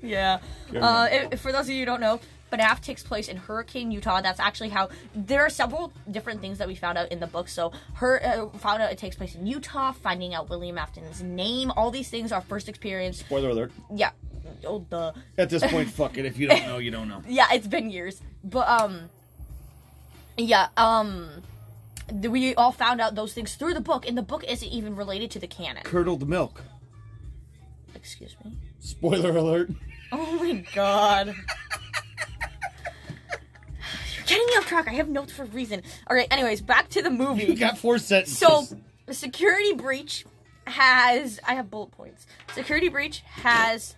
Yeah. 0.03 0.41
Uh, 0.75 1.09
if, 1.11 1.41
for 1.41 1.53
those 1.53 1.67
of 1.67 1.71
you 1.71 1.81
who 1.81 1.87
don't 1.87 2.01
know, 2.01 2.21
FNAF 2.53 2.81
takes 2.81 3.03
place 3.03 3.29
in 3.29 3.37
Hurricane, 3.37 3.91
Utah. 3.91 4.21
That's 4.21 4.41
actually 4.41 4.69
how 4.69 4.91
there 5.15 5.41
are 5.41 5.51
several 5.51 5.93
different 6.11 6.41
things 6.41 6.59
that 6.59 6.69
we 6.69 6.75
found 6.75 6.99
out 6.99 7.11
in 7.11 7.19
the 7.21 7.27
book. 7.27 7.49
So, 7.49 7.73
her 7.95 8.23
uh, 8.23 8.59
found 8.59 8.83
out 8.83 8.93
it 8.93 8.99
takes 8.99 9.17
place 9.17 9.35
in 9.35 9.47
Utah. 9.47 9.93
Finding 9.93 10.35
out 10.35 10.51
William 10.51 10.77
Afton's 10.77 11.23
name, 11.23 11.71
all 11.77 11.91
these 11.91 12.11
things, 12.11 12.31
our 12.33 12.43
first 12.43 12.69
experience. 12.69 13.21
Spoiler 13.21 13.51
alert. 13.51 13.73
Yeah. 13.95 14.11
Oh, 14.67 14.85
the 14.91 15.15
At 15.39 15.49
this 15.51 15.65
point, 15.65 15.89
fuck 15.89 16.19
it. 16.19 16.27
If 16.27 16.39
you 16.39 16.49
don't 16.49 16.67
know, 16.67 16.79
you 16.79 16.91
don't 16.91 17.09
know. 17.09 17.23
yeah, 17.29 17.47
it's 17.53 17.67
been 17.67 17.91
years, 17.91 18.21
but 18.45 18.69
um, 18.69 19.09
yeah, 20.37 20.69
um, 20.77 21.29
we 22.13 22.55
all 22.55 22.73
found 22.73 23.01
out 23.01 23.15
those 23.15 23.33
things 23.33 23.55
through 23.55 23.75
the 23.75 23.81
book, 23.81 24.07
and 24.07 24.17
the 24.19 24.23
book 24.23 24.45
isn't 24.45 24.69
even 24.69 24.95
related 24.97 25.31
to 25.33 25.39
the 25.39 25.47
canon. 25.47 25.83
Curdled 25.85 26.29
milk. 26.29 26.63
Excuse 27.95 28.37
me. 28.45 28.59
Spoiler 28.81 29.37
alert. 29.37 29.71
Oh 30.15 30.33
my 30.45 30.63
god. 30.75 31.29
You're 34.15 34.27
getting 34.27 34.47
me 34.47 34.53
off 34.59 34.67
track. 34.67 34.89
I 34.89 34.93
have 34.93 35.09
notes 35.09 35.33
for 35.33 35.45
a 35.45 35.47
reason. 35.47 35.83
Alright, 36.09 36.29
anyways, 36.31 36.61
back 36.61 36.89
to 36.91 37.01
the 37.03 37.11
You 37.11 37.17
movie. 37.17 37.55
got 37.55 37.79
four 37.79 37.97
sentences. 37.99 38.37
So, 38.39 38.67
Security 39.11 39.73
Breach 39.73 40.27
has. 40.67 41.41
I 41.49 41.55
have 41.55 41.71
bullet 41.71 41.93
points. 41.93 42.27
Security 42.55 42.89
Breach 42.91 43.21
has. 43.27 43.95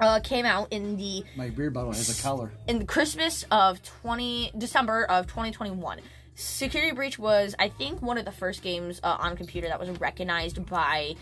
Uh, 0.00 0.18
came 0.20 0.44
out 0.46 0.68
in 0.72 0.96
the 0.96 1.22
My 1.36 1.50
beer 1.50 1.70
bottle 1.70 1.92
has 1.92 2.18
a 2.18 2.22
collar. 2.22 2.52
in 2.66 2.78
the 2.80 2.84
Christmas 2.84 3.44
of 3.52 3.82
20 3.82 4.52
December 4.58 5.04
of 5.04 5.26
2021. 5.26 6.00
Security 6.34 6.94
Breach 6.94 7.18
was, 7.18 7.54
I 7.58 7.68
think, 7.68 8.00
one 8.00 8.18
of 8.18 8.24
the 8.24 8.32
first 8.32 8.62
games 8.62 9.00
uh, 9.02 9.16
on 9.20 9.36
computer 9.36 9.68
that 9.68 9.78
was 9.78 9.88
recognized 10.00 10.64
by 10.66 11.14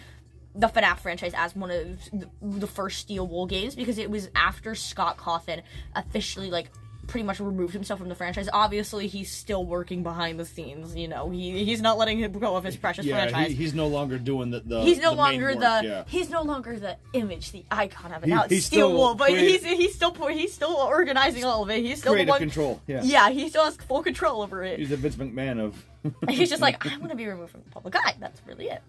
the 0.55 0.69
FNAF 0.69 0.99
franchise 0.99 1.33
as 1.37 1.55
one 1.55 1.71
of 1.71 1.99
the, 2.11 2.29
the 2.43 2.67
first 2.67 2.99
Steel 2.99 3.27
Wool 3.27 3.47
games 3.47 3.75
because 3.75 3.99
it 3.99 4.11
was 4.11 4.31
after 4.35 4.75
Scott 4.75 5.17
Cawthon 5.17 5.63
officially 5.95 6.51
like 6.51 6.71
pretty 7.11 7.25
much 7.25 7.41
removed 7.41 7.73
himself 7.75 7.99
from 8.01 8.09
the 8.09 8.15
franchise. 8.15 8.49
Obviously, 8.53 9.07
he's 9.09 9.31
still 9.31 9.67
working 9.67 10.03
behind 10.03 10.39
the 10.41 10.47
scenes. 10.47 10.95
You 10.97 11.09
know, 11.09 11.29
he 11.29 11.65
he's 11.65 11.81
not 11.83 11.99
letting 11.99 12.19
him 12.19 12.33
go 12.33 12.57
of 12.57 12.65
his 12.65 12.77
precious 12.77 13.05
yeah, 13.05 13.17
franchise. 13.29 13.49
he, 13.49 13.55
he's 13.55 13.75
no 13.75 13.89
longer 13.89 14.17
doing 14.19 14.51
the. 14.51 14.61
the 14.61 14.81
He's 14.83 14.99
no 14.99 15.11
the 15.11 15.17
longer 15.17 15.55
the 15.55 15.81
Yeah. 15.85 16.05
he's 16.07 16.31
no 16.31 16.43
longer 16.43 16.79
the 16.79 16.97
image, 17.13 17.53
the 17.53 17.65
icon 17.71 18.13
of 18.13 18.23
it. 18.23 18.27
He- 18.27 18.33
now 18.33 18.45
it's 18.49 18.65
Steel 18.67 18.89
still 18.89 18.93
Wool, 18.97 19.15
but 19.17 19.29
creative- 19.29 19.65
he's 19.65 19.79
he's 19.79 19.95
still 19.95 20.15
he's 20.29 20.55
still 20.55 20.77
organizing 20.77 21.45
all 21.45 21.63
of 21.65 21.71
it. 21.71 21.83
He's 21.85 21.99
still 21.99 22.15
the 22.15 22.25
one. 22.25 22.39
control. 22.39 22.81
Yeah. 22.87 23.03
Yeah, 23.03 23.29
he 23.31 23.49
still 23.49 23.65
has 23.65 23.77
full 23.77 24.03
control 24.03 24.41
over 24.43 24.63
it. 24.63 24.79
He's 24.79 24.91
the 24.91 24.97
Vince 24.97 25.17
McMahon 25.17 25.61
of. 25.61 25.85
He's 26.31 26.49
just 26.49 26.63
like, 26.63 26.87
I 26.87 26.97
want 26.97 27.11
to 27.11 27.17
be 27.17 27.27
removed 27.27 27.51
from 27.51 27.61
the 27.63 27.71
public 27.71 27.95
eye. 27.95 28.15
That's 28.19 28.41
really 28.47 28.69
it. 28.69 28.81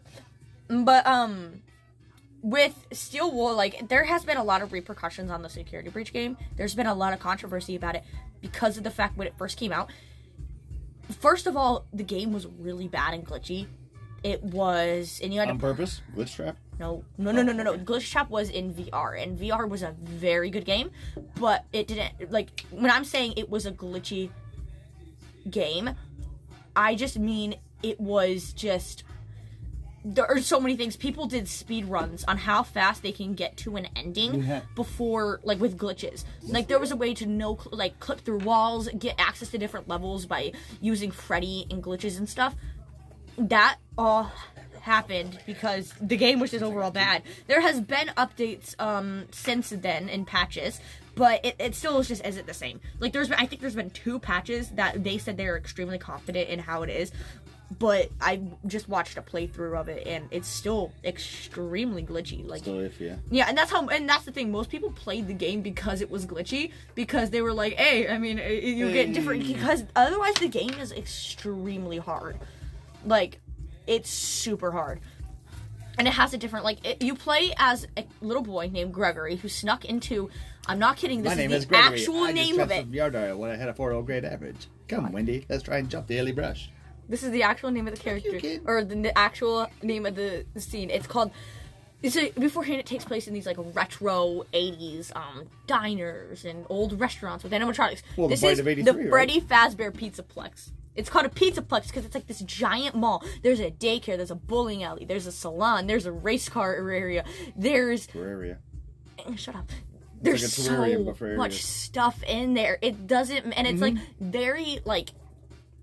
But 0.70 1.06
um, 1.06 1.62
with 2.42 2.88
Steel 2.92 3.32
Wool, 3.32 3.56
like 3.56 3.88
there 3.90 4.04
has 4.04 4.26
been 4.26 4.38
a 4.38 4.44
lot 4.44 4.62
of 4.62 4.72
repercussions 4.74 5.30
on 5.30 5.42
the 5.42 5.50
security 5.50 5.90
breach 5.90 6.14
game. 6.14 6.38
There's 6.58 6.76
been 6.76 6.88
a 6.88 6.96
lot 6.96 7.14
of 7.14 7.20
controversy 7.20 7.76
about 7.76 7.96
it 7.96 8.04
because 8.42 8.78
of 8.78 8.84
the 8.84 8.92
fact 8.92 9.18
when 9.18 9.28
it 9.28 9.34
first 9.38 9.58
came 9.58 9.72
out. 9.72 9.90
First 11.20 11.46
of 11.46 11.58
all, 11.58 11.86
the 11.94 12.04
game 12.04 12.32
was 12.32 12.48
really 12.60 12.88
bad 12.88 13.14
and 13.14 13.26
glitchy. 13.26 13.68
It 14.24 14.44
was, 14.44 15.20
and 15.24 15.34
you 15.34 15.40
had 15.40 15.50
on 15.50 15.56
to 15.56 15.62
purpose? 15.62 16.02
Glitch 16.16 16.36
trap? 16.36 16.58
no, 16.82 17.04
no, 17.18 17.32
no, 17.32 17.44
no, 17.44 17.52
no, 17.54 17.64
no. 17.64 17.74
Oh, 17.74 17.78
Glitch 17.78 18.10
Trap 18.12 18.30
was 18.30 18.50
in 18.50 18.74
VR, 18.74 19.22
and 19.22 19.38
VR 19.38 19.70
was 19.70 19.84
a 19.84 19.96
very 20.00 20.50
good 20.50 20.66
game, 20.66 20.90
but 21.40 21.66
it 21.72 21.88
didn't 21.88 22.32
like 22.32 22.66
when 22.72 22.90
I'm 22.90 23.06
saying 23.06 23.34
it 23.38 23.50
was 23.50 23.66
a 23.68 23.72
glitchy 23.72 24.32
game. 25.50 25.92
I 26.76 26.96
just 26.96 27.20
mean 27.20 27.56
it 27.84 28.00
was 28.00 28.54
just 28.54 29.04
there 30.04 30.26
are 30.26 30.40
so 30.40 30.60
many 30.60 30.76
things. 30.76 30.96
People 30.96 31.28
did 31.28 31.48
speed 31.48 31.86
runs 31.86 32.24
on 32.24 32.38
how 32.38 32.64
fast 32.64 33.04
they 33.04 33.12
can 33.12 33.34
get 33.34 33.56
to 33.58 33.76
an 33.76 33.88
ending 33.96 34.44
Yeah. 34.44 34.62
before, 34.76 35.40
like 35.44 35.60
with 35.60 35.78
glitches. 35.78 36.24
Like 36.44 36.68
there 36.68 36.80
was 36.80 36.92
a 36.92 36.96
way 36.96 37.14
to 37.16 37.26
no, 37.26 37.60
like 37.72 38.00
clip 38.00 38.22
through 38.22 38.40
walls, 38.40 38.90
get 38.98 39.16
access 39.20 39.50
to 39.52 39.58
different 39.58 39.88
levels 39.88 40.26
by 40.26 40.54
using 40.82 41.12
Freddy 41.12 41.68
and 41.70 41.84
glitches 41.84 42.18
and 42.18 42.28
stuff 42.28 42.56
that 43.38 43.78
all 43.98 44.32
happened 44.82 45.40
because 45.46 45.94
the 46.02 46.18
game 46.18 46.40
was 46.40 46.52
just 46.52 46.64
overall 46.64 46.92
bad. 46.92 47.22
There 47.48 47.62
has 47.62 47.80
been 47.80 48.08
updates 48.18 48.80
um 48.80 49.26
since 49.32 49.70
then 49.70 50.10
in 50.10 50.26
patches, 50.26 50.80
but 51.16 51.44
it, 51.46 51.56
it 51.60 51.76
still 51.76 52.00
is 52.00 52.08
just 52.08 52.26
isn't 52.26 52.48
the 52.48 52.54
same. 52.54 52.82
Like 53.00 53.14
there's 53.14 53.30
been 53.30 53.40
I 53.40 53.46
think 53.46 53.62
there's 53.62 53.76
been 53.76 53.92
two 53.92 54.20
patches 54.20 54.70
that 54.72 55.04
they 55.04 55.18
said 55.18 55.38
they're 55.38 55.56
extremely 55.58 55.98
confident 56.00 56.50
in 56.50 56.60
how 56.60 56.82
it 56.84 56.90
is. 56.90 57.12
But 57.82 58.12
I 58.22 58.40
just 58.68 58.88
watched 58.88 59.18
a 59.18 59.24
playthrough 59.24 59.76
of 59.76 59.90
it 59.90 60.06
and 60.06 60.28
it's 60.30 60.48
still 60.48 60.92
extremely 61.04 62.04
glitchy. 62.04 62.48
Like 62.48 62.60
Still 62.62 62.80
if 62.80 63.02
yeah. 63.02 63.16
yeah, 63.32 63.46
and 63.50 63.58
that's 63.58 63.72
how, 63.72 63.88
and 63.88 64.08
that's 64.08 64.24
the 64.24 64.32
thing. 64.32 64.52
Most 64.52 64.70
people 64.70 64.92
played 64.92 65.28
the 65.28 65.34
game 65.34 65.62
because 65.62 66.00
it 66.02 66.12
was 66.12 66.28
glitchy, 66.28 66.72
because 66.94 67.32
they 67.32 67.42
were 67.42 67.54
like, 67.54 67.74
"Hey, 67.74 68.08
I 68.08 68.20
mean, 68.20 68.40
uh, 68.40 68.44
you 68.44 68.92
get 68.94 69.14
different." 69.14 69.48
Because 69.48 69.84
otherwise, 69.96 70.36
the 70.36 70.48
game 70.48 70.70
is 70.80 70.92
extremely 70.92 71.98
hard. 71.98 72.38
Like, 73.04 73.40
it's 73.88 74.12
super 74.12 74.70
hard, 74.72 75.00
and 75.98 76.08
it 76.08 76.14
has 76.14 76.36
a 76.36 76.38
different 76.38 76.66
like. 76.66 76.86
It, 76.86 77.02
you 77.02 77.16
play 77.16 77.52
as 77.58 77.88
a 77.98 78.06
little 78.22 78.44
boy 78.44 78.70
named 78.72 78.94
Gregory 78.94 79.38
who 79.38 79.50
snuck 79.50 79.86
into. 79.86 80.30
I'm 80.68 80.78
not 80.78 80.98
kidding. 80.98 81.24
This 81.24 81.32
My 81.32 81.36
name 81.42 81.52
is 81.52 81.64
is 81.64 81.66
the 81.66 81.70
Gregory. 81.76 82.00
actual 82.00 82.24
I 82.26 82.32
name 82.32 82.58
just 82.58 82.60
of 82.60 82.72
it. 82.72 82.86
yard 82.90 83.14
when 83.40 83.50
I 83.50 83.56
had 83.56 83.70
a 83.70 83.74
four 83.74 83.92
old 83.92 84.06
grade 84.06 84.24
average. 84.24 84.68
Come, 84.88 85.12
Wendy, 85.12 85.48
let's 85.50 85.64
try 85.64 85.78
and 85.78 85.90
jump 85.90 86.06
the 86.06 86.20
early 86.20 86.32
brush. 86.32 86.70
This 87.12 87.24
is 87.24 87.32
the 87.32 87.44
actual 87.44 87.72
name 87.72 87.88
of 87.88 87.94
the 87.96 88.00
character, 88.02 88.40
or 88.66 88.84
the, 88.84 88.96
the 88.96 89.18
actual 89.18 89.68
name 89.84 90.06
of 90.06 90.16
the, 90.16 90.46
scene. 90.58 90.90
It's 90.90 91.08
called. 91.08 91.32
It's 92.02 92.16
a, 92.18 92.32
beforehand, 92.32 92.80
it 92.80 92.88
takes 92.88 93.06
place 93.06 93.28
in 93.28 93.34
these 93.34 93.46
like 93.46 93.58
retro 93.60 94.46
'80s 94.54 95.16
um, 95.16 95.48
diners 95.68 96.46
and 96.46 96.66
old 96.70 97.00
restaurants 97.00 97.44
with 97.44 97.54
animatronics. 97.54 98.02
Well, 98.18 98.28
the 98.28 98.34
this 98.36 98.42
Bite 98.42 98.52
is 98.54 98.58
the 98.64 98.70
83, 98.70 98.94
right? 99.04 99.10
Freddy 99.10 99.42
Fazbear 99.42 99.96
Pizza 99.96 100.24
Plex. 100.24 100.72
It's 100.96 101.10
called 101.10 101.26
a 101.26 101.30
pizza 101.30 101.62
plex 101.62 101.88
because 101.88 102.06
it's 102.06 102.16
like 102.16 102.28
this 102.28 102.40
giant 102.40 102.96
mall. 102.96 103.24
There's 103.44 103.60
a 103.60 103.72
daycare, 103.72 104.18
there's 104.18 104.32
a 104.32 104.36
bowling 104.36 104.84
alley, 104.84 105.06
there's 105.06 105.26
a 105.28 105.32
salon, 105.32 105.88
there's 105.88 106.06
a 106.06 106.12
race 106.12 106.50
car 106.50 106.74
area, 106.76 107.24
there's 107.56 108.08
Terraria. 108.08 108.58
shut 109.36 109.56
up. 109.56 109.70
There's 110.22 110.42
like 110.42 110.52
so 110.52 111.36
much 111.36 111.64
stuff 111.64 112.22
in 112.24 112.54
there. 112.54 112.78
It 112.82 113.08
doesn't, 113.08 113.54
and 113.54 113.68
it's 113.68 113.82
like 113.82 113.94
Mm-hmm. 113.96 114.32
very 114.32 114.80
like 114.86 115.12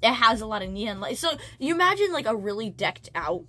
it 0.02 0.12
has 0.12 0.40
a 0.40 0.46
lot 0.46 0.62
of 0.62 0.70
neon 0.70 1.00
lights. 1.00 1.20
So 1.20 1.30
you 1.58 1.74
imagine 1.74 2.12
like 2.12 2.26
a 2.26 2.34
really 2.36 2.70
decked 2.70 3.10
out 3.14 3.44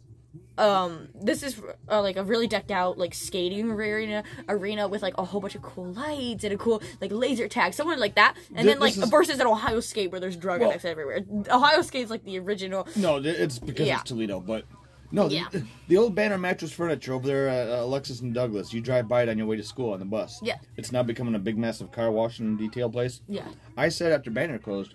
um 0.58 1.08
this 1.16 1.42
is 1.42 1.60
uh, 1.90 2.02
like 2.02 2.18
a 2.18 2.24
really 2.24 2.46
decked 2.46 2.70
out 2.70 2.98
like 2.98 3.14
skating 3.14 3.72
arena 3.72 4.24
arena 4.50 4.88
with 4.90 5.02
like 5.02 5.14
a 5.18 5.24
whole 5.24 5.40
bunch 5.40 5.56
of 5.56 5.62
cool 5.62 5.86
lights 5.94 6.44
and 6.44 6.54
a 6.54 6.58
cool 6.58 6.82
like 7.00 7.12
laser 7.14 7.48
tag 7.48 7.74
somewhere 7.74 7.96
like 7.98 8.16
that 8.16 8.36
and 8.50 8.58
Th- 8.58 8.66
then 8.68 8.80
like 8.80 8.98
is- 8.98 9.10
versus 9.10 9.40
an 9.40 9.48
ohio 9.48 9.80
skate 9.80 10.12
where 10.12 10.20
there's 10.20 10.36
drug 10.36 10.60
Well- 10.60 10.70
addicts 10.70 10.84
everywhere 10.86 11.22
ohio 11.50 11.82
skate's 11.82 12.12
like 12.12 12.26
the 12.26 12.38
original 12.40 12.88
No, 12.98 13.18
it's 13.24 13.58
because 13.58 13.88
Yeah. 13.88 14.02
it's 14.02 14.10
Toledo, 14.10 14.40
but 14.42 14.66
no, 15.12 15.28
the, 15.30 15.36
Yeah. 15.36 15.48
the 15.88 15.98
old 15.98 16.14
Banner 16.14 16.38
Mattress 16.38 16.72
Furniture 16.74 17.14
over 17.14 17.26
there 17.26 17.48
at 17.48 17.68
uh, 17.70 17.84
Alexis 17.84 18.22
and 18.22 18.32
Douglas. 18.32 18.72
You 18.74 18.80
drive 18.82 19.08
by 19.08 19.24
it 19.24 19.30
on 19.30 19.40
your 19.40 19.48
way 19.48 19.56
to 19.58 19.64
school 19.64 19.94
on 19.94 20.00
the 20.00 20.06
bus. 20.06 20.40
Yeah. 20.44 20.58
It's 20.78 20.92
now 20.92 21.02
becoming 21.02 21.34
a 21.34 21.40
big, 21.40 21.58
massive 21.58 21.92
car 21.92 22.12
wash 22.12 22.38
and 22.38 22.60
detail 22.60 22.92
place. 22.92 23.22
yeah 23.28 23.48
I 23.76 23.90
said 23.90 24.12
after 24.12 24.30
Banner 24.30 24.60
closed, 24.60 24.94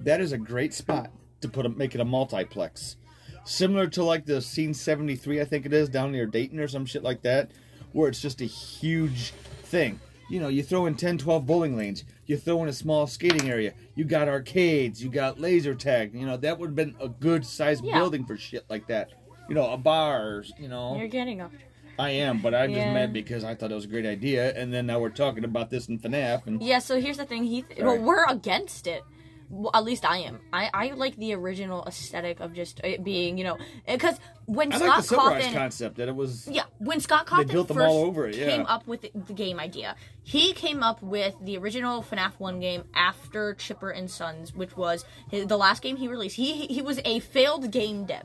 that 0.00 0.20
is 0.20 0.32
a 0.32 0.38
great 0.38 0.74
spot 0.74 1.10
to 1.40 1.48
put 1.48 1.66
a, 1.66 1.68
make 1.68 1.94
it 1.94 2.00
a 2.00 2.04
multiplex, 2.04 2.96
similar 3.44 3.86
to 3.88 4.02
like 4.04 4.26
the 4.26 4.40
Scene 4.40 4.74
Seventy 4.74 5.16
Three, 5.16 5.40
I 5.40 5.44
think 5.44 5.66
it 5.66 5.72
is 5.72 5.88
down 5.88 6.12
near 6.12 6.26
Dayton 6.26 6.58
or 6.60 6.68
some 6.68 6.86
shit 6.86 7.02
like 7.02 7.22
that, 7.22 7.50
where 7.92 8.08
it's 8.08 8.20
just 8.20 8.40
a 8.40 8.44
huge 8.46 9.30
thing. 9.62 10.00
You 10.30 10.40
know, 10.40 10.48
you 10.48 10.62
throw 10.62 10.84
in 10.84 10.94
10, 10.94 11.16
12 11.18 11.46
bowling 11.46 11.74
lanes, 11.74 12.04
you 12.26 12.36
throw 12.36 12.62
in 12.62 12.68
a 12.68 12.72
small 12.72 13.06
skating 13.06 13.48
area, 13.48 13.72
you 13.94 14.04
got 14.04 14.28
arcades, 14.28 15.02
you 15.02 15.08
got 15.08 15.40
laser 15.40 15.74
tag. 15.74 16.12
You 16.14 16.26
know, 16.26 16.36
that 16.36 16.58
would 16.58 16.68
have 16.68 16.76
been 16.76 16.94
a 17.00 17.08
good 17.08 17.46
sized 17.46 17.82
Yeah. 17.82 17.94
building 17.98 18.26
for 18.26 18.36
shit 18.36 18.66
like 18.68 18.86
that. 18.88 19.10
You 19.48 19.54
know, 19.54 19.72
a 19.72 19.78
bar, 19.78 20.44
you 20.58 20.68
know. 20.68 20.96
you're 20.98 21.08
getting 21.08 21.40
up 21.40 21.50
I 21.98 22.10
am, 22.10 22.38
but 22.40 22.54
I'm 22.54 22.70
just 22.74 22.78
Yeah. 22.86 22.92
mad 22.92 23.12
because 23.12 23.42
I 23.42 23.54
thought 23.56 23.72
it 23.72 23.74
was 23.74 23.86
a 23.86 23.88
great 23.88 24.06
idea, 24.06 24.54
and 24.54 24.72
then 24.72 24.86
now 24.86 25.00
we're 25.00 25.08
talking 25.08 25.42
about 25.44 25.70
this 25.70 25.88
in 25.88 25.98
FNAF, 25.98 26.46
and 26.46 26.62
Yeah, 26.62 26.78
so 26.78 27.00
here's 27.00 27.16
the 27.16 27.24
thing. 27.24 27.42
He, 27.44 27.62
th- 27.62 27.80
well, 27.80 27.98
we're 27.98 28.24
against 28.26 28.86
it. 28.86 29.02
Well, 29.50 29.70
at 29.72 29.84
least 29.84 30.04
I 30.04 30.18
am. 30.18 30.40
I, 30.52 30.70
I 30.74 30.90
like 30.90 31.16
the 31.16 31.32
original 31.34 31.84
aesthetic 31.86 32.40
of 32.40 32.52
just 32.52 32.80
it 32.84 33.02
being, 33.02 33.38
you 33.38 33.44
know, 33.44 33.56
because 33.86 34.18
when 34.44 34.72
I 34.72 34.78
Scott 34.78 34.88
like 34.88 35.06
the 35.08 35.16
Cawthon, 35.16 35.52
concept 35.54 35.96
that 35.96 36.08
it 36.08 36.14
was. 36.14 36.46
yeah, 36.48 36.64
when 36.78 37.00
Scott 37.00 37.26
Cawthon 37.26 37.52
built 37.52 37.68
them 37.68 37.78
first 37.78 37.88
all 37.88 38.04
over 38.04 38.26
it, 38.26 38.36
yeah. 38.36 38.46
came 38.46 38.66
up 38.66 38.86
with 38.86 39.02
the, 39.02 39.10
the 39.14 39.32
game 39.32 39.58
idea, 39.58 39.96
he 40.22 40.52
came 40.52 40.82
up 40.82 41.02
with 41.02 41.34
the 41.42 41.56
original 41.56 42.02
FNAF 42.02 42.32
one 42.38 42.60
game 42.60 42.84
after 42.94 43.54
Chipper 43.54 43.90
and 43.90 44.10
Sons, 44.10 44.54
which 44.54 44.76
was 44.76 45.04
his, 45.30 45.46
the 45.46 45.56
last 45.56 45.82
game 45.82 45.96
he 45.96 46.08
released. 46.08 46.36
He 46.36 46.66
he 46.66 46.82
was 46.82 47.00
a 47.04 47.20
failed 47.20 47.70
game 47.70 48.04
dev, 48.04 48.24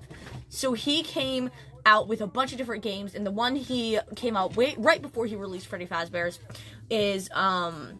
so 0.50 0.74
he 0.74 1.03
came 1.03 1.51
out 1.86 2.08
with 2.08 2.22
a 2.22 2.27
bunch 2.27 2.51
of 2.51 2.58
different 2.58 2.84
games, 2.84 3.15
and 3.15 3.25
the 3.25 3.32
one 3.32 3.56
he 3.56 4.00
came 4.15 4.36
out 4.36 4.56
way, 4.56 4.75
right 4.77 5.01
before 5.01 5.25
he 5.25 5.36
released 5.36 5.68
Freddy 5.68 5.86
Fazbear's 5.86 6.39
is 6.89 7.30
um 7.34 8.00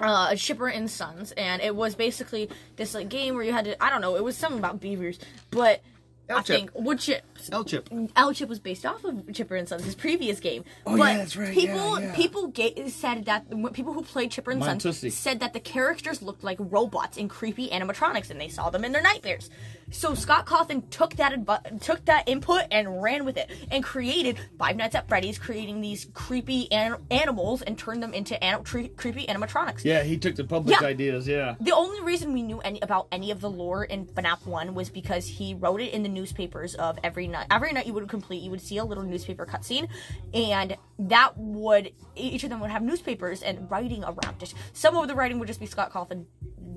uh, 0.00 0.34
Chipper 0.34 0.68
and 0.68 0.90
Sons, 0.90 1.32
and 1.32 1.60
it 1.62 1.76
was 1.76 1.94
basically 1.94 2.48
this 2.76 2.94
like 2.94 3.08
game 3.08 3.34
where 3.34 3.44
you 3.44 3.52
had 3.52 3.64
to 3.66 3.82
I 3.82 3.90
don't 3.90 4.00
know 4.00 4.16
it 4.16 4.24
was 4.24 4.36
something 4.36 4.58
about 4.58 4.80
beavers, 4.80 5.18
but 5.50 5.82
I 6.28 6.34
El 6.34 6.42
Chip. 6.44 6.56
think 6.56 6.70
wood 6.74 7.00
chip 7.00 7.24
El 7.50 7.64
Chip. 7.64 7.88
El 8.14 8.32
Chip 8.32 8.48
was 8.48 8.60
based 8.60 8.86
off 8.86 9.04
of 9.04 9.32
Chipper 9.34 9.56
and 9.56 9.68
Sons, 9.68 9.82
his 9.84 9.96
previous 9.96 10.38
game. 10.38 10.64
Oh, 10.86 10.96
but 10.96 11.04
yeah, 11.12 11.16
that's 11.18 11.36
right. 11.36 11.52
People 11.52 11.98
Yeah, 12.00 12.06
yeah. 12.06 12.14
people 12.14 12.46
ga- 12.46 12.88
said 12.88 13.24
that 13.24 13.46
people 13.72 13.92
who 13.92 14.02
played 14.02 14.30
Chipper 14.30 14.52
and 14.52 14.62
Sons 14.62 14.84
Montusi. 14.84 15.10
said 15.10 15.40
that 15.40 15.54
the 15.54 15.60
characters 15.60 16.22
looked 16.22 16.44
like 16.44 16.56
robots 16.60 17.18
and 17.18 17.28
creepy 17.28 17.68
animatronics, 17.70 18.30
and 18.30 18.40
they 18.40 18.48
saw 18.48 18.70
them 18.70 18.84
in 18.84 18.92
their 18.92 19.02
nightmares. 19.02 19.50
So 19.90 20.14
Scott 20.14 20.46
Cawthon 20.46 20.88
took 20.90 21.16
that 21.16 21.34
took 21.80 22.04
that 22.06 22.28
input 22.28 22.62
and 22.70 23.02
ran 23.02 23.24
with 23.24 23.36
it 23.36 23.50
and 23.70 23.82
created 23.82 24.38
Five 24.58 24.76
Nights 24.76 24.94
at 24.94 25.08
Freddy's, 25.08 25.38
creating 25.38 25.80
these 25.80 26.06
creepy 26.14 26.70
an- 26.72 26.96
animals 27.10 27.62
and 27.62 27.76
turned 27.76 28.02
them 28.02 28.14
into 28.14 28.42
an- 28.42 28.62
tre- 28.64 28.88
creepy 28.88 29.26
animatronics. 29.26 29.84
Yeah, 29.84 30.02
he 30.02 30.16
took 30.16 30.36
the 30.36 30.44
public 30.44 30.80
Yeah. 30.80 30.86
ideas. 30.86 31.26
Yeah. 31.26 31.56
The 31.60 31.72
only 31.72 32.00
reason 32.02 32.32
we 32.32 32.42
knew 32.42 32.60
any 32.60 32.80
about 32.80 33.08
any 33.10 33.30
of 33.30 33.40
the 33.40 33.50
lore 33.50 33.84
in 33.84 34.06
FNAF 34.06 34.46
1 34.46 34.74
was 34.74 34.90
because 34.90 35.26
he 35.26 35.54
wrote 35.54 35.80
it 35.80 35.92
in 35.92 36.02
the 36.02 36.08
newspapers 36.08 36.74
of 36.76 36.98
every 37.02 37.26
night. 37.26 37.46
Every 37.50 37.72
night 37.72 37.86
you 37.86 37.94
would 37.94 38.08
complete, 38.08 38.42
you 38.42 38.50
would 38.50 38.60
see 38.60 38.78
a 38.78 38.84
little 38.84 39.04
newspaper 39.04 39.44
cutscene, 39.46 39.88
and 40.32 40.76
that 41.00 41.36
would 41.36 41.92
each 42.14 42.44
of 42.44 42.50
them 42.50 42.60
would 42.60 42.70
have 42.70 42.82
newspapers 42.82 43.42
and 43.42 43.70
writing 43.70 44.04
around 44.04 44.42
it. 44.42 44.54
Some 44.72 44.96
of 44.96 45.08
the 45.08 45.14
writing 45.14 45.38
would 45.38 45.48
just 45.48 45.60
be 45.60 45.66
Scott 45.66 45.92
Cawthon 45.92 46.26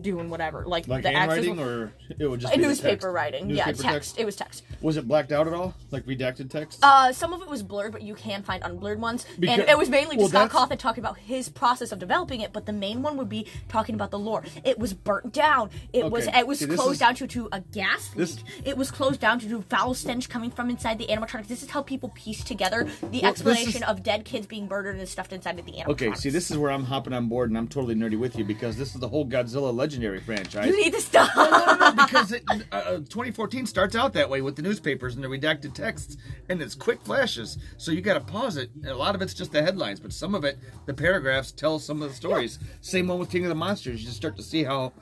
doing 0.01 0.29
whatever, 0.29 0.65
like, 0.65 0.86
Like 0.88 1.03
the 1.03 1.12
handwriting, 1.12 1.60
or 1.60 1.93
it 2.20 2.27
would 2.27 2.41
just 2.41 2.53
a 2.53 2.58
be 2.58 2.62
the 2.63 2.67
newspaper 2.67 3.02
text? 3.07 3.13
writing. 3.15 3.50
yeah, 3.50 3.65
Newspaper 3.65 3.93
text. 3.93 4.19
It 4.19 4.25
was 4.25 4.36
text. 4.36 4.63
Was 4.81 4.98
it 4.98 5.07
blacked 5.07 5.31
out 5.31 5.48
at 5.48 5.53
all? 5.53 5.74
Like 5.91 6.05
redacted 6.05 6.50
text? 6.50 6.79
Uh, 6.83 7.12
some 7.13 7.33
of 7.33 7.41
it 7.41 7.48
was 7.50 7.63
blurred, 7.63 7.91
but 7.91 8.01
you 8.01 8.15
can 8.15 8.43
find 8.43 8.62
unblurred 8.63 8.99
ones. 8.99 9.25
Because- 9.39 9.60
and 9.60 9.69
it 9.69 9.78
was 9.78 9.89
mainly 9.89 10.17
well, 10.17 10.28
just 10.28 10.51
Scott 10.51 10.69
Cawthon 10.69 10.78
talking 10.78 11.04
about 11.04 11.17
his 11.17 11.49
process 11.49 11.91
of 11.91 11.99
developing 11.99 12.41
it, 12.41 12.51
but 12.54 12.65
the 12.65 12.73
main 12.73 13.01
one 13.01 13.17
would 13.17 13.30
be 13.30 13.47
talking 13.69 13.95
about 13.95 14.12
the 14.12 14.19
lore. 14.19 14.43
It 14.63 14.78
was 14.80 14.93
burnt 14.93 15.34
down. 15.34 15.69
It 15.93 16.10
was 16.12 16.28
it 16.28 16.47
was 16.47 16.60
See, 16.60 16.67
closed 16.67 16.93
is- 16.93 16.99
down 16.99 17.15
to, 17.15 17.28
to 17.28 17.49
a 17.51 17.62
gas 17.62 18.10
leak. 18.15 18.17
This- 18.17 18.43
It 18.65 18.78
was 18.78 18.91
closed 18.91 19.19
down 19.19 19.39
to, 19.39 19.49
to 19.49 19.62
foul 19.63 19.93
stench 19.93 20.30
coming 20.30 20.51
from 20.51 20.69
inside 20.69 20.97
the 20.97 21.08
animatronics. 21.08 21.47
This 21.47 21.63
is 21.63 21.69
how 21.69 21.82
people 21.82 22.10
piece 22.15 22.43
together 22.43 22.88
the 23.01 23.19
Well, 23.21 23.32
explanation 23.32 23.84
is- 23.84 23.89
of 23.89 24.04
dead 24.04 24.25
kids 24.25 24.47
being 24.47 24.67
murdered 24.67 24.95
and 24.97 25.08
stuffed 25.08 25.34
inside 25.34 25.60
of 25.60 25.65
the 25.65 25.71
animatronics. 25.73 25.88
okay, 25.89 26.13
see, 26.15 26.30
this 26.30 26.51
is 26.51 26.58
where 26.58 26.71
I'm 26.71 26.84
hopping 26.86 27.13
on 27.13 27.28
board, 27.30 27.49
and 27.49 27.58
I'm 27.58 27.67
totally 27.67 27.95
nerdy 27.95 28.19
with 28.19 28.38
you 28.38 28.43
because 28.43 28.78
this 28.78 28.93
is 28.95 28.99
the 29.01 29.08
whole 29.10 29.25
Godzilla 29.25 29.73
Legendary 29.73 30.19
franchise. 30.19 30.67
You 30.67 30.82
need 30.82 30.93
to 30.93 31.01
stop. 31.01 31.30
no, 31.36 31.75
no, 31.75 31.91
because 32.06 32.32
it, 32.32 32.43
uh, 32.71 32.92
uh, 32.93 32.97
2014 32.99 33.65
starts 33.65 33.95
out 33.95 34.13
that 34.13 34.29
way 34.29 34.41
with 34.41 34.56
the 34.56 34.62
newspapers 34.62 35.15
and 35.15 35.23
the 35.23 35.27
redacted 35.27 35.73
texts, 35.73 36.17
and 36.49 36.62
it's 36.62 36.75
quick 36.75 37.01
flashes. 37.01 37.58
So 37.77 37.91
you 37.91 38.01
got 38.01 38.13
to 38.13 38.19
pause 38.19 38.58
it. 38.58 38.69
And 38.75 38.88
a 38.88 38.95
lot 38.95 39.15
of 39.15 39.21
it's 39.21 39.34
just 39.34 39.51
the 39.51 39.62
headlines, 39.62 39.99
but 39.99 40.13
some 40.13 40.36
of 40.36 40.43
it, 40.43 40.58
the 40.86 40.93
paragraphs, 40.93 41.51
tell 41.51 41.79
some 41.79 42.01
of 42.01 42.10
the 42.10 42.15
stories. 42.15 42.60
Same 42.82 43.08
one 43.08 43.19
with 43.19 43.29
King 43.29 43.45
of 43.45 43.49
the 43.49 43.56
Monsters. 43.56 44.01
You 44.01 44.06
just 44.06 44.17
start 44.17 44.38
to 44.38 44.43
see 44.43 44.63
how, 44.63 44.93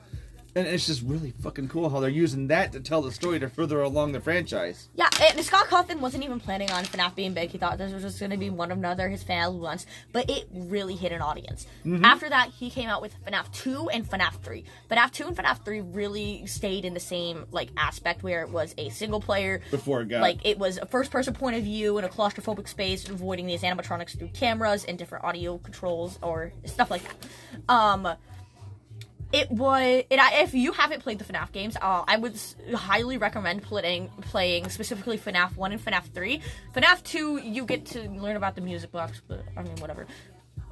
and 0.54 0.66
it's 0.66 0.86
just 0.86 1.02
really 1.02 1.32
fucking 1.42 1.68
cool 1.68 1.88
how 1.88 2.00
they're 2.00 2.10
using 2.10 2.48
that 2.48 2.72
to 2.72 2.80
tell 2.80 3.00
the 3.02 3.10
story 3.12 3.40
to 3.40 3.48
further 3.48 3.80
along 3.80 4.12
the 4.12 4.20
franchise. 4.20 4.88
Yeah, 4.94 5.08
and 5.22 5.40
Scott 5.44 5.66
Cawthon 5.68 6.00
wasn't 6.00 6.24
even 6.24 6.40
planning 6.40 6.70
on 6.70 6.84
FNAF 6.84 7.14
being 7.14 7.32
big. 7.32 7.50
He 7.50 7.58
thought 7.58 7.78
this 7.78 7.92
was 7.92 8.02
just 8.02 8.18
going 8.20 8.30
to 8.30 8.36
be 8.36 8.50
one 8.50 8.70
of 8.70 8.78
another 8.78 9.08
his 9.08 9.22
fan 9.22 9.58
ones, 9.60 9.86
but 10.12 10.28
it 10.28 10.48
really 10.52 10.94
hit 10.94 11.12
an 11.12 11.22
audience. 11.22 11.66
Mm-hmm. 11.86 12.04
After 12.04 12.28
that, 12.28 12.50
he 12.50 12.68
came 12.70 12.88
out 12.88 13.00
with 13.00 13.14
FNAF 13.24 13.50
2 13.52 13.88
and 13.90 14.08
FNAF 14.08 14.34
3. 14.42 14.64
FNAF 14.90 15.10
2 15.12 15.26
and 15.28 15.36
FNAF 15.36 15.64
3 15.64 15.80
really 15.80 16.46
stayed 16.46 16.84
in 16.84 16.94
the 16.94 17.00
same 17.00 17.46
like 17.50 17.70
aspect 17.76 18.22
where 18.22 18.42
it 18.42 18.50
was 18.50 18.74
a 18.76 18.90
single 18.90 19.20
player 19.20 19.60
Before 19.70 20.02
it 20.02 20.08
got- 20.08 20.20
like 20.20 20.44
it 20.44 20.58
was 20.58 20.76
a 20.78 20.86
first 20.86 21.10
person 21.10 21.32
point 21.34 21.56
of 21.56 21.62
view 21.64 21.96
in 21.98 22.04
a 22.04 22.08
claustrophobic 22.08 22.68
space, 22.68 23.08
avoiding 23.08 23.46
these 23.46 23.62
animatronics 23.62 24.18
through 24.18 24.28
cameras 24.28 24.84
and 24.84 24.98
different 24.98 25.24
audio 25.24 25.58
controls 25.58 26.18
or 26.22 26.52
stuff 26.66 26.90
like 26.90 27.02
that. 27.04 27.72
Um 27.72 28.08
it 29.32 29.50
was 29.50 29.82
it, 29.82 30.06
if 30.10 30.54
you 30.54 30.72
haven't 30.72 31.02
played 31.02 31.18
the 31.18 31.24
FNAF 31.24 31.52
games, 31.52 31.76
uh, 31.80 32.04
I 32.06 32.16
would 32.16 32.38
highly 32.74 33.16
recommend 33.16 33.62
playing 33.62 34.08
playing 34.20 34.68
specifically 34.68 35.18
FNAF 35.18 35.56
1 35.56 35.72
and 35.72 35.84
FNAF 35.84 36.04
3. 36.12 36.40
FNAF 36.74 37.02
2 37.02 37.38
you 37.38 37.64
get 37.64 37.86
to 37.86 38.08
learn 38.10 38.36
about 38.36 38.54
the 38.54 38.60
music 38.60 38.92
box, 38.92 39.22
but 39.26 39.42
I 39.56 39.62
mean 39.62 39.76
whatever. 39.76 40.06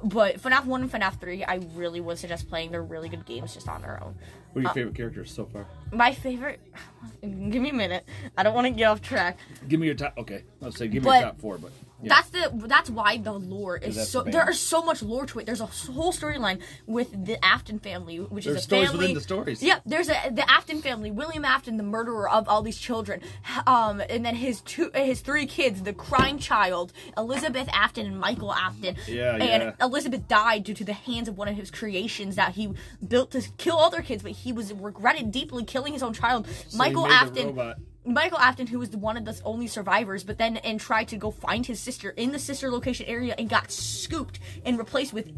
But 0.03 0.41
FNAF 0.41 0.65
1 0.65 0.81
and 0.83 0.91
FNAF 0.91 1.19
3 1.19 1.43
I 1.43 1.59
really 1.75 2.01
would 2.01 2.17
suggest 2.17 2.47
playing. 2.49 2.71
They're 2.71 2.83
really 2.83 3.09
good 3.09 3.25
games 3.25 3.53
just 3.53 3.67
on 3.67 3.81
their 3.81 4.03
own. 4.03 4.15
What 4.53 4.59
are 4.59 4.63
your 4.63 4.73
favorite 4.73 4.95
characters 4.95 5.33
so 5.33 5.45
far? 5.45 5.65
My 5.91 6.13
favorite 6.13 6.59
Give 7.21 7.61
me 7.61 7.69
a 7.69 7.73
minute. 7.73 8.05
I 8.37 8.43
don't 8.43 8.53
want 8.53 8.65
to 8.67 8.71
get 8.71 8.85
off 8.85 9.01
track. 9.01 9.37
Give 9.67 9.79
me 9.79 9.87
your 9.87 9.95
top. 9.95 10.13
Okay, 10.17 10.43
let's 10.59 10.77
say 10.77 10.87
give 10.87 11.03
me 11.03 11.09
But- 11.09 11.19
your 11.19 11.29
top 11.29 11.39
four, 11.41 11.57
but 11.57 11.71
yeah. 12.01 12.15
That's 12.15 12.29
the 12.29 12.67
that's 12.67 12.89
why 12.89 13.17
the 13.17 13.33
lore 13.33 13.77
is 13.77 14.09
so 14.09 14.23
the 14.23 14.31
there 14.31 14.49
is 14.49 14.59
so 14.59 14.81
much 14.81 15.01
lore 15.01 15.25
to 15.27 15.39
it. 15.39 15.45
There's 15.45 15.61
a 15.61 15.65
whole 15.65 16.11
storyline 16.11 16.61
with 16.85 17.25
the 17.25 17.43
Afton 17.43 17.79
family, 17.79 18.17
which 18.17 18.45
There's 18.45 18.57
is 18.57 18.63
a 18.63 18.65
stories 18.65 18.89
family. 18.89 18.99
within 18.99 19.15
the 19.15 19.21
stories. 19.21 19.63
Yeah, 19.63 19.79
there's 19.85 20.09
a 20.09 20.31
the 20.31 20.49
Afton 20.49 20.81
family, 20.81 21.11
William 21.11 21.45
Afton, 21.45 21.77
the 21.77 21.83
murderer 21.83 22.29
of 22.29 22.47
all 22.47 22.61
these 22.61 22.77
children, 22.77 23.21
um, 23.67 24.01
and 24.09 24.25
then 24.25 24.35
his 24.35 24.61
two 24.61 24.91
his 24.93 25.21
three 25.21 25.45
kids, 25.45 25.83
the 25.83 25.93
crying 25.93 26.39
child, 26.39 26.93
Elizabeth 27.17 27.69
Afton 27.71 28.05
and 28.05 28.19
Michael 28.19 28.53
Afton. 28.53 28.95
Yeah, 29.07 29.35
and 29.35 29.63
yeah. 29.63 29.85
Elizabeth 29.85 30.27
died 30.27 30.63
due 30.63 30.73
to 30.73 30.83
the 30.83 30.93
hands 30.93 31.27
of 31.27 31.37
one 31.37 31.47
of 31.47 31.55
his 31.55 31.69
creations 31.69 32.35
that 32.35 32.53
he 32.53 32.73
built 33.07 33.31
to 33.31 33.41
kill 33.57 33.77
other 33.77 34.01
kids, 34.01 34.23
but 34.23 34.31
he 34.31 34.51
was 34.51 34.73
regretted 34.73 35.31
deeply 35.31 35.63
killing 35.63 35.93
his 35.93 36.03
own 36.03 36.13
child. 36.13 36.47
he 36.47 36.77
Michael 36.77 37.05
Afton. 37.07 37.75
Michael 38.03 38.39
Afton, 38.39 38.67
who 38.67 38.79
was 38.79 38.89
one 38.89 39.15
of 39.17 39.25
the 39.25 39.39
only 39.45 39.67
survivors, 39.67 40.23
but 40.23 40.37
then 40.37 40.57
and 40.57 40.79
tried 40.79 41.07
to 41.09 41.17
go 41.17 41.29
find 41.31 41.65
his 41.65 41.79
sister 41.79 42.09
in 42.11 42.31
the 42.31 42.39
sister 42.39 42.71
location 42.71 43.05
area 43.05 43.35
and 43.37 43.49
got 43.49 43.71
scooped 43.71 44.39
and 44.65 44.77
replaced 44.77 45.13
with 45.13 45.31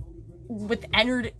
with 0.47 0.85
i- 0.93 1.31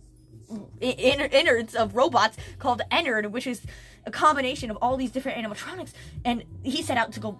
inner- 0.80 1.28
innards 1.30 1.74
of 1.74 1.94
robots 1.94 2.36
called 2.58 2.82
Ennard, 2.90 3.32
which 3.32 3.46
is 3.46 3.62
a 4.06 4.10
combination 4.10 4.70
of 4.70 4.78
all 4.82 4.96
these 4.96 5.10
different 5.10 5.38
animatronics. 5.38 5.92
And 6.24 6.44
he 6.62 6.82
set 6.82 6.96
out 6.96 7.12
to 7.12 7.20
go 7.20 7.38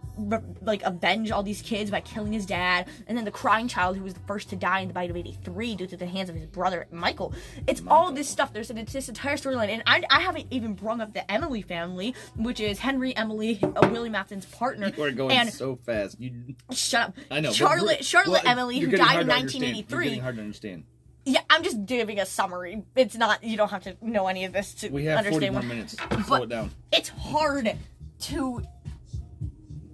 like 0.62 0.82
avenge 0.82 1.30
all 1.30 1.42
these 1.42 1.62
kids 1.62 1.90
by 1.90 2.00
killing 2.00 2.32
his 2.32 2.46
dad, 2.46 2.88
and 3.06 3.16
then 3.16 3.24
the 3.24 3.30
crying 3.30 3.68
child, 3.68 3.96
who 3.96 4.04
was 4.04 4.14
the 4.14 4.20
first 4.20 4.50
to 4.50 4.56
die 4.56 4.80
in 4.80 4.88
the 4.88 4.94
bite 4.94 5.10
of 5.10 5.16
'83 5.16 5.76
due 5.76 5.86
to 5.86 5.96
the 5.96 6.06
hands 6.06 6.28
of 6.28 6.36
his 6.36 6.46
brother 6.46 6.86
Michael. 6.90 7.34
It's 7.66 7.82
all 7.88 8.12
this 8.12 8.28
stuff. 8.28 8.52
There's 8.52 8.70
an, 8.70 8.78
it's 8.78 8.92
this 8.92 9.08
entire 9.08 9.36
storyline, 9.36 9.68
and 9.68 9.82
I, 9.86 10.04
I 10.10 10.20
haven't 10.20 10.46
even 10.50 10.74
brung 10.74 11.00
up 11.00 11.12
the 11.12 11.30
Emily 11.30 11.62
family, 11.62 12.14
which 12.36 12.60
is 12.60 12.78
Henry, 12.78 13.16
Emily, 13.16 13.58
uh, 13.62 13.88
William 13.90 14.14
Afton's 14.14 14.46
partner, 14.46 14.92
We're 14.96 15.12
going 15.12 15.36
and 15.36 15.52
so 15.52 15.76
fast. 15.76 16.20
You, 16.20 16.54
shut 16.72 17.08
up. 17.08 17.14
I 17.30 17.40
know. 17.40 17.52
Charlotte, 17.52 18.04
Charlotte 18.04 18.44
well, 18.44 18.52
Emily, 18.52 18.78
who 18.78 18.90
died 18.90 19.20
in 19.20 19.26
to 19.28 19.34
understand. 19.34 19.62
You're 19.62 19.74
1983. 19.76 20.04
getting 20.04 20.20
hard 20.20 20.36
to 20.36 20.42
understand. 20.42 20.84
Yeah, 21.26 21.40
I'm 21.48 21.62
just 21.62 21.86
giving 21.86 22.18
a 22.20 22.26
summary. 22.26 22.82
It's 22.96 23.16
not 23.16 23.42
you 23.42 23.56
don't 23.56 23.70
have 23.70 23.84
to 23.84 23.96
know 24.02 24.26
any 24.26 24.44
of 24.44 24.52
this 24.52 24.74
to 24.74 24.88
We 24.90 25.06
have 25.06 25.24
40 25.24 25.28
understand 25.46 25.54
more 25.54 25.62
what- 25.62 25.68
minutes. 25.68 25.96
Slow 26.26 26.42
it 26.42 26.48
down. 26.48 26.70
it's 26.92 27.08
hard 27.08 27.76
to 28.20 28.62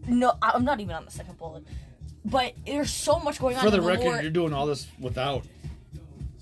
no, 0.09 0.33
I'm 0.43 0.65
not 0.65 0.81
even 0.81 0.95
on 0.97 1.05
the 1.05 1.11
second 1.11 1.39
bullet. 1.39 1.65
But 2.25 2.55
there's 2.67 2.91
so 2.93 3.19
much 3.21 3.39
going 3.39 3.57
on. 3.57 3.63
For 3.65 3.71
the 3.71 3.79
in 3.79 3.85
record, 3.85 4.05
lore. 4.07 4.23
you're 4.23 4.31
doing 4.31 4.53
all 4.53 4.67
this 4.67 4.87
without, 4.99 5.45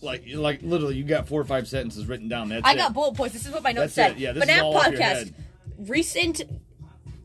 like, 0.00 0.24
like 0.26 0.62
literally, 0.62 0.96
you 0.96 1.04
got 1.04 1.28
four 1.28 1.40
or 1.40 1.44
five 1.44 1.68
sentences 1.68 2.06
written 2.06 2.28
down. 2.28 2.48
That's 2.48 2.66
I 2.66 2.72
it. 2.72 2.76
got 2.76 2.94
bullet 2.94 3.14
points. 3.16 3.34
This 3.34 3.46
is 3.46 3.52
what 3.52 3.62
my 3.62 3.72
notes 3.72 3.94
That's 3.94 4.12
said. 4.12 4.16
it. 4.16 4.18
Yeah, 4.18 4.32
this 4.32 4.44
is 4.44 4.50
FNAF 4.50 4.62
all 4.62 4.76
off 4.76 4.90
your 4.90 5.00
podcast. 5.00 5.02
head. 5.02 5.34
Recent 5.78 6.42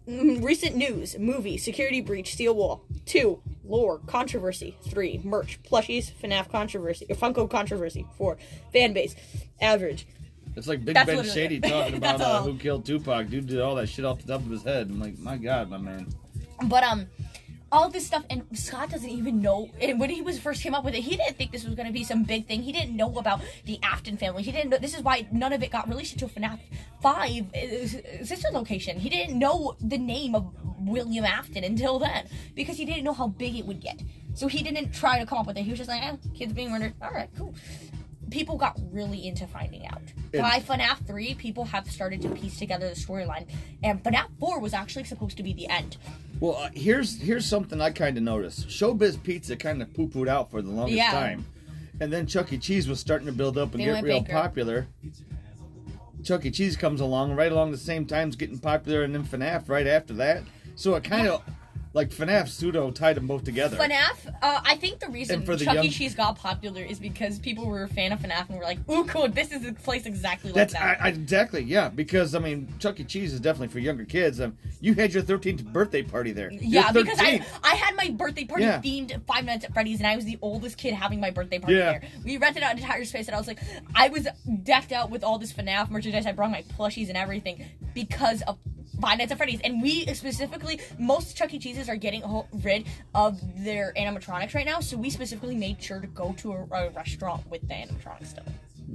recent 0.07 0.75
news, 0.75 1.17
movie, 1.17 1.57
security 1.57 2.01
breach, 2.01 2.33
Steel 2.33 2.55
Wool. 2.55 2.83
Two, 3.05 3.41
lore, 3.63 3.99
controversy. 4.05 4.77
Three, 4.87 5.21
merch, 5.23 5.59
plushies, 5.63 6.11
FNAF 6.21 6.49
controversy, 6.49 7.05
Funko 7.09 7.49
controversy. 7.49 8.05
Four, 8.17 8.37
fan 8.71 8.93
base, 8.93 9.15
average. 9.61 10.07
It's 10.55 10.67
like 10.67 10.85
Big 10.85 10.95
That's 10.95 11.07
Ben 11.07 11.25
Shady 11.25 11.59
talking 11.59 11.95
about 11.97 12.21
uh, 12.21 12.41
who 12.43 12.57
killed 12.57 12.85
Tupac. 12.85 13.29
Dude 13.29 13.47
did 13.47 13.59
all 13.59 13.75
that 13.75 13.87
shit 13.87 14.05
off 14.05 14.21
the 14.21 14.33
top 14.33 14.41
of 14.41 14.51
his 14.51 14.63
head. 14.63 14.89
I'm 14.89 14.99
like, 14.99 15.17
my 15.19 15.37
God, 15.37 15.69
my 15.69 15.77
man. 15.77 16.07
But 16.65 16.83
um, 16.83 17.07
all 17.73 17.89
this 17.89 18.05
stuff, 18.05 18.23
and 18.29 18.45
Scott 18.53 18.91
doesn't 18.91 19.09
even 19.09 19.41
know. 19.41 19.67
And 19.81 19.99
when 19.99 20.11
he 20.11 20.21
was 20.21 20.39
first 20.39 20.61
came 20.61 20.75
up 20.75 20.85
with 20.85 20.93
it, 20.93 21.01
he 21.01 21.17
didn't 21.17 21.37
think 21.37 21.51
this 21.51 21.65
was 21.65 21.73
going 21.73 21.87
to 21.87 21.91
be 21.91 22.03
some 22.03 22.23
big 22.23 22.45
thing. 22.45 22.61
He 22.61 22.71
didn't 22.71 22.95
know 22.95 23.17
about 23.17 23.41
the 23.65 23.79
Afton 23.81 24.15
family. 24.15 24.43
He 24.43 24.51
didn't 24.51 24.69
know. 24.69 24.77
This 24.77 24.93
is 24.93 25.01
why 25.01 25.27
none 25.31 25.51
of 25.51 25.63
it 25.63 25.71
got 25.71 25.89
released 25.89 26.13
until 26.13 26.29
FNAF 26.29 26.59
Five 27.01 27.47
uh, 27.53 27.87
sister 28.23 28.47
location. 28.53 28.99
He 28.99 29.09
didn't 29.09 29.37
know 29.37 29.75
the 29.81 29.97
name 29.97 30.35
of 30.35 30.53
William 30.79 31.25
Afton 31.25 31.63
until 31.63 31.97
then 31.97 32.27
because 32.53 32.77
he 32.77 32.85
didn't 32.85 33.03
know 33.03 33.13
how 33.13 33.27
big 33.27 33.55
it 33.55 33.65
would 33.65 33.81
get. 33.81 34.01
So 34.35 34.47
he 34.47 34.61
didn't 34.63 34.93
try 34.93 35.19
to 35.19 35.25
come 35.25 35.39
up 35.39 35.47
with 35.47 35.57
it. 35.57 35.63
He 35.63 35.71
was 35.71 35.79
just 35.79 35.89
like, 35.89 36.03
eh, 36.03 36.15
kids 36.35 36.53
being 36.53 36.71
murdered. 36.71 36.93
All 37.01 37.11
right, 37.11 37.29
cool. 37.37 37.55
People 38.33 38.57
got 38.57 38.79
really 38.91 39.27
into 39.27 39.45
finding 39.45 39.85
out. 39.85 40.01
It- 40.31 40.41
By 40.41 40.59
FNAF 40.59 41.05
3, 41.05 41.35
people 41.35 41.65
have 41.65 41.87
started 41.89 42.19
to 42.23 42.29
piece 42.29 42.57
together 42.57 42.89
the 42.89 42.95
storyline. 42.95 43.45
And 43.83 44.03
FNAF 44.03 44.25
4 44.39 44.59
was 44.59 44.73
actually 44.73 45.03
supposed 45.03 45.37
to 45.37 45.43
be 45.43 45.53
the 45.53 45.67
end. 45.67 45.97
Well, 46.39 46.55
uh, 46.55 46.69
here's 46.73 47.21
here's 47.21 47.45
something 47.45 47.79
I 47.79 47.91
kind 47.91 48.17
of 48.17 48.23
noticed. 48.23 48.67
Showbiz 48.69 49.21
Pizza 49.21 49.55
kind 49.55 49.83
of 49.83 49.93
poo 49.93 50.07
pooed 50.07 50.27
out 50.27 50.49
for 50.49 50.63
the 50.63 50.71
longest 50.71 50.97
Yeah. 50.97 51.11
time, 51.11 51.45
and 52.01 52.11
then 52.11 52.25
Chuck 52.25 52.51
E. 52.51 52.57
Cheese 52.57 52.87
was 52.87 52.99
starting 52.99 53.27
to 53.27 53.31
build 53.33 53.55
up 53.55 53.75
and 53.75 53.83
get 53.83 54.03
real 54.03 54.23
popular. 54.23 54.87
Chuck 56.23 56.43
E. 56.45 56.49
Cheese 56.51 56.75
comes 56.75 57.01
along 57.01 57.35
right 57.35 57.51
along 57.51 57.69
the 57.71 57.77
same 57.77 58.05
time, 58.07 58.29
is 58.29 58.35
getting 58.35 58.57
popular, 58.57 59.03
and 59.03 59.13
then 59.13 59.23
FNAF 59.25 59.69
right 59.69 59.85
after 59.87 60.13
that. 60.15 60.41
So 60.75 60.95
it 60.95 61.03
kind 61.03 61.27
of 61.27 61.43
like 61.93 62.09
FNAF 62.09 62.47
pseudo 62.49 62.89
tied 62.89 63.15
them 63.15 63.27
both 63.27 63.43
together. 63.43 63.77
FNAF, 63.77 64.27
uh, 64.41 64.61
I 64.65 64.75
think 64.77 64.99
the 64.99 65.09
reason 65.09 65.35
And 65.37 65.45
for 65.45 65.55
the 65.55 65.63
Chuck 65.65 65.75
young- 65.75 65.85
E. 65.85 65.89
Cheese 65.89 66.15
got 66.15 66.35
popular 66.37 66.81
is 66.81 66.99
because 66.99 67.37
people 67.37 67.67
were 67.67 67.83
a 67.83 67.87
fan 67.87 68.11
of 68.11 68.19
FNAF 68.19 68.49
and 68.49 68.57
were 68.57 68.63
like, 68.63 68.79
ooh, 68.89 69.03
cool, 69.05 69.27
this 69.27 69.51
is 69.51 69.63
a 69.65 69.73
place 69.73 70.07
exactly 70.07 70.49
like 70.51 70.55
That's 70.55 70.73
that. 70.73 70.99
I, 70.99 71.05
I, 71.05 71.07
exactly 71.09 71.61
yeah. 71.61 71.89
Because 71.89 72.33
I 72.33 72.39
mean, 72.39 72.73
Chuck 72.79 72.99
E. 72.99 73.03
Cheese 73.03 73.31
is 73.33 73.39
definitely 73.39 73.67
for 73.67 73.77
younger 73.79 74.05
kids. 74.05 74.41
Um, 74.41 74.57
you 74.81 74.95
had 74.95 75.13
your 75.13 75.21
13th 75.21 75.63
birthday 75.71 76.01
party 76.01 76.31
there. 76.31 76.51
yeah, 76.51 76.91
Your 76.91 77.03
because 77.03 77.19
I 77.19 77.37
13th. 77.37 77.45
I 77.63 77.75
had 77.75 77.95
my 77.95 78.09
birthday 78.09 78.45
party 78.45 78.63
Yeah. 78.63 78.81
themed 78.81 79.21
Five 79.27 79.45
Nights 79.45 79.65
at 79.65 79.73
Freddy's, 79.73 79.99
and 79.99 80.07
I 80.07 80.15
was 80.15 80.25
the 80.25 80.39
oldest 80.41 80.77
kid 80.77 80.95
having 80.95 81.19
my 81.19 81.29
birthday 81.29 81.59
party 81.59 81.75
Yeah. 81.75 81.91
there. 81.91 82.01
We 82.25 82.37
rented 82.37 82.63
out 82.63 82.71
an 82.71 82.79
entire 82.79 83.05
space, 83.05 83.27
and 83.27 83.35
I 83.35 83.37
was 83.37 83.47
like, 83.47 83.59
I 83.95 84.09
was 84.09 84.27
decked 84.63 84.91
out 84.91 85.11
with 85.11 85.23
all 85.23 85.37
this 85.37 85.53
FNAF 85.53 85.91
merchandise. 85.91 86.25
I 86.25 86.31
brought 86.31 86.49
my 86.51 86.63
plushies 86.77 87.07
and 87.09 87.17
everything 87.17 87.65
because 87.93 88.41
of 88.43 88.57
Five 89.01 89.17
Nights 89.17 89.31
at 89.31 89.37
Freddy's, 89.37 89.59
and 89.63 89.81
we 89.81 90.05
specifically, 90.13 90.79
most 90.99 91.35
Chuck 91.35 91.51
E. 91.53 91.59
Cheeses 91.59 91.82
are 91.89 91.95
getting 91.95 92.23
rid 92.63 92.85
of 93.13 93.39
their 93.63 93.93
animatronics 93.97 94.53
right 94.53 94.65
now, 94.65 94.79
so 94.79 94.97
we 94.97 95.09
specifically 95.09 95.55
made 95.55 95.81
sure 95.81 95.99
to 95.99 96.07
go 96.07 96.33
to 96.37 96.51
a, 96.53 96.67
a 96.71 96.89
restaurant 96.91 97.49
with 97.49 97.61
the 97.67 97.73
animatronics 97.73 98.27
still. 98.27 98.43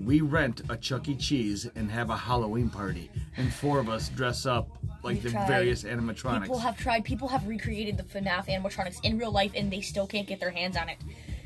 we 0.05 0.20
rent 0.20 0.62
a 0.68 0.77
Chuck 0.77 1.09
E. 1.09 1.14
Cheese 1.16 1.68
and 1.74 1.90
have 1.90 2.11
a 2.11 2.16
Halloween 2.16 2.70
party, 2.70 3.11
and 3.37 3.53
four 3.53 3.79
of 3.79 3.88
us 3.88 4.09
dress 4.11 4.46
up 4.46 4.68
like 5.03 5.16
We 5.16 5.20
the 5.20 5.31
tried. 5.31 5.48
various 5.48 5.85
animatronics. 5.85 6.42
People 6.42 6.59
have 6.59 6.77
tried. 6.77 7.05
People 7.05 7.29
have 7.29 7.46
recreated 7.46 7.96
the 7.96 8.03
FNAF 8.03 8.46
animatronics 8.48 8.98
in 9.05 9.18
real 9.18 9.31
life, 9.33 9.53
and 9.55 9.72
they 9.72 9.81
still 9.81 10.07
can't 10.07 10.27
get 10.27 10.40
their 10.40 10.51
hands 10.51 10.77
on 10.77 10.88
it. 10.88 10.98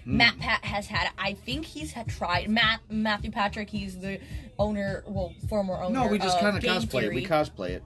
Hmm. 0.05 0.16
Matt 0.16 0.38
Pat 0.38 0.64
has 0.64 0.87
had. 0.87 1.11
I 1.18 1.35
think 1.35 1.64
he's 1.64 1.92
had 1.92 2.09
tried. 2.09 2.48
Matt 2.50 2.81
Matthew 2.90 3.31
Patrick. 3.31 3.70
He's 3.70 3.98
the 3.98 4.18
owner. 4.59 5.05
Well, 5.07 5.33
former 5.48 5.74
owner. 5.74 6.00
no, 6.00 6.07
we 6.09 6.18
just 6.18 6.37
of 6.37 6.42
kind 6.42 6.57
of 6.57 6.62
Game 6.62 6.81
cosplay 6.81 7.02
it. 7.05 7.14
We 7.14 7.24
cosplay 7.24 7.70
it. 7.70 7.83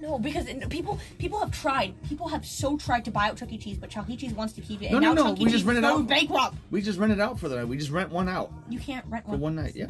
No, 0.00 0.18
because 0.18 0.46
it- 0.46 0.68
people 0.68 0.98
people 1.18 1.38
have 1.40 1.50
tried. 1.50 1.94
People 2.08 2.28
have 2.28 2.44
so 2.46 2.76
tried 2.76 3.04
to 3.06 3.10
buy 3.10 3.28
out 3.28 3.36
Chuck 3.36 3.52
E. 3.52 3.58
Cheese, 3.58 3.78
but 3.78 3.90
Chuck 3.90 4.08
E. 4.08 4.16
Cheese 4.16 4.32
wants 4.32 4.52
to 4.54 4.60
keep 4.60 4.82
it. 4.82 4.90
No, 4.90 4.98
and 4.98 5.04
no, 5.04 5.12
now 5.12 5.22
no, 5.22 5.28
Chuck 5.30 5.38
E. 5.40 5.44
we 5.44 5.44
Cheese 5.46 5.52
just 5.54 5.64
rent 5.66 5.78
it 5.78 5.84
out. 5.84 6.06
bankrupt. 6.06 6.56
We 6.70 6.82
just 6.82 6.98
rent 6.98 7.12
it 7.12 7.20
out 7.20 7.38
for 7.38 7.48
the 7.48 7.56
night. 7.56 7.68
We 7.68 7.76
just 7.76 7.90
rent 7.90 8.10
one 8.10 8.28
out 8.28 8.52
You 8.68 8.78
can't 8.78 9.04
rent 9.08 9.26
one 9.26 9.38
for 9.38 9.42
one. 9.42 9.54
night. 9.56 9.74
Yeah, 9.76 9.86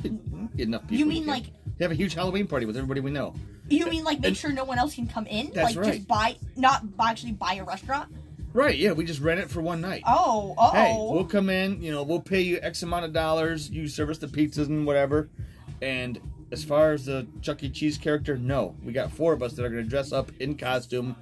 enough 0.57 0.83
people. 0.83 0.97
You 0.97 1.07
mean 1.07 1.25
can. 1.25 1.33
like- 1.33 1.47
They 1.77 1.85
have 1.85 1.93
a 1.93 1.97
huge 1.97 2.15
Halloween 2.15 2.47
party 2.47 2.67
with 2.67 2.77
everybody 2.77 3.01
we 3.01 3.11
know? 3.11 3.35
You 3.71 3.87
mean 3.87 4.03
like 4.05 4.21
make 4.21 4.35
sure 4.37 4.51
no 4.51 4.65
one 4.65 4.79
else 4.79 4.95
can 4.95 5.07
come 5.07 5.27
in? 5.27 5.51
That's 5.53 5.77
like 5.77 5.85
right. 5.85 5.95
just 5.97 6.09
buy, 6.09 6.37
not 6.57 6.83
actually 6.99 7.33
buy 7.33 7.55
a 7.55 7.65
restaurant. 7.65 8.11
Right? 8.55 8.77
Yeah, 8.79 8.93
we 8.93 9.05
just 9.05 9.21
rent 9.21 9.41
it 9.41 9.51
for 9.51 9.61
one 9.61 9.83
night. 9.83 10.03
Oh, 10.07 10.55
oh. 10.57 10.71
Hey, 10.73 10.97
we'll 10.99 11.27
come 11.27 11.51
in. 11.51 11.83
You 11.83 11.93
know, 11.93 12.03
we'll 12.03 12.23
pay 12.23 12.41
you 12.41 12.59
X 12.63 12.83
amount 12.83 13.05
of 13.05 13.13
dollars. 13.13 13.69
You 13.71 13.87
service 13.89 14.17
the 14.19 14.27
pizzas 14.27 14.69
and 14.69 14.87
whatever. 14.87 15.29
And 15.83 16.19
as 16.51 16.65
far 16.65 16.93
as 16.93 17.05
the 17.07 17.27
Chuck 17.43 17.63
E. 17.63 17.71
Cheese 17.71 17.99
character, 17.99 18.37
no, 18.37 18.75
we 18.85 18.93
got 18.93 19.13
four 19.13 19.33
of 19.33 19.43
us 19.43 19.53
that 19.55 19.65
are 19.65 19.69
going 19.69 19.85
to 19.85 19.89
dress 19.89 20.13
up 20.13 20.31
in 20.41 20.57
costume, 20.57 21.17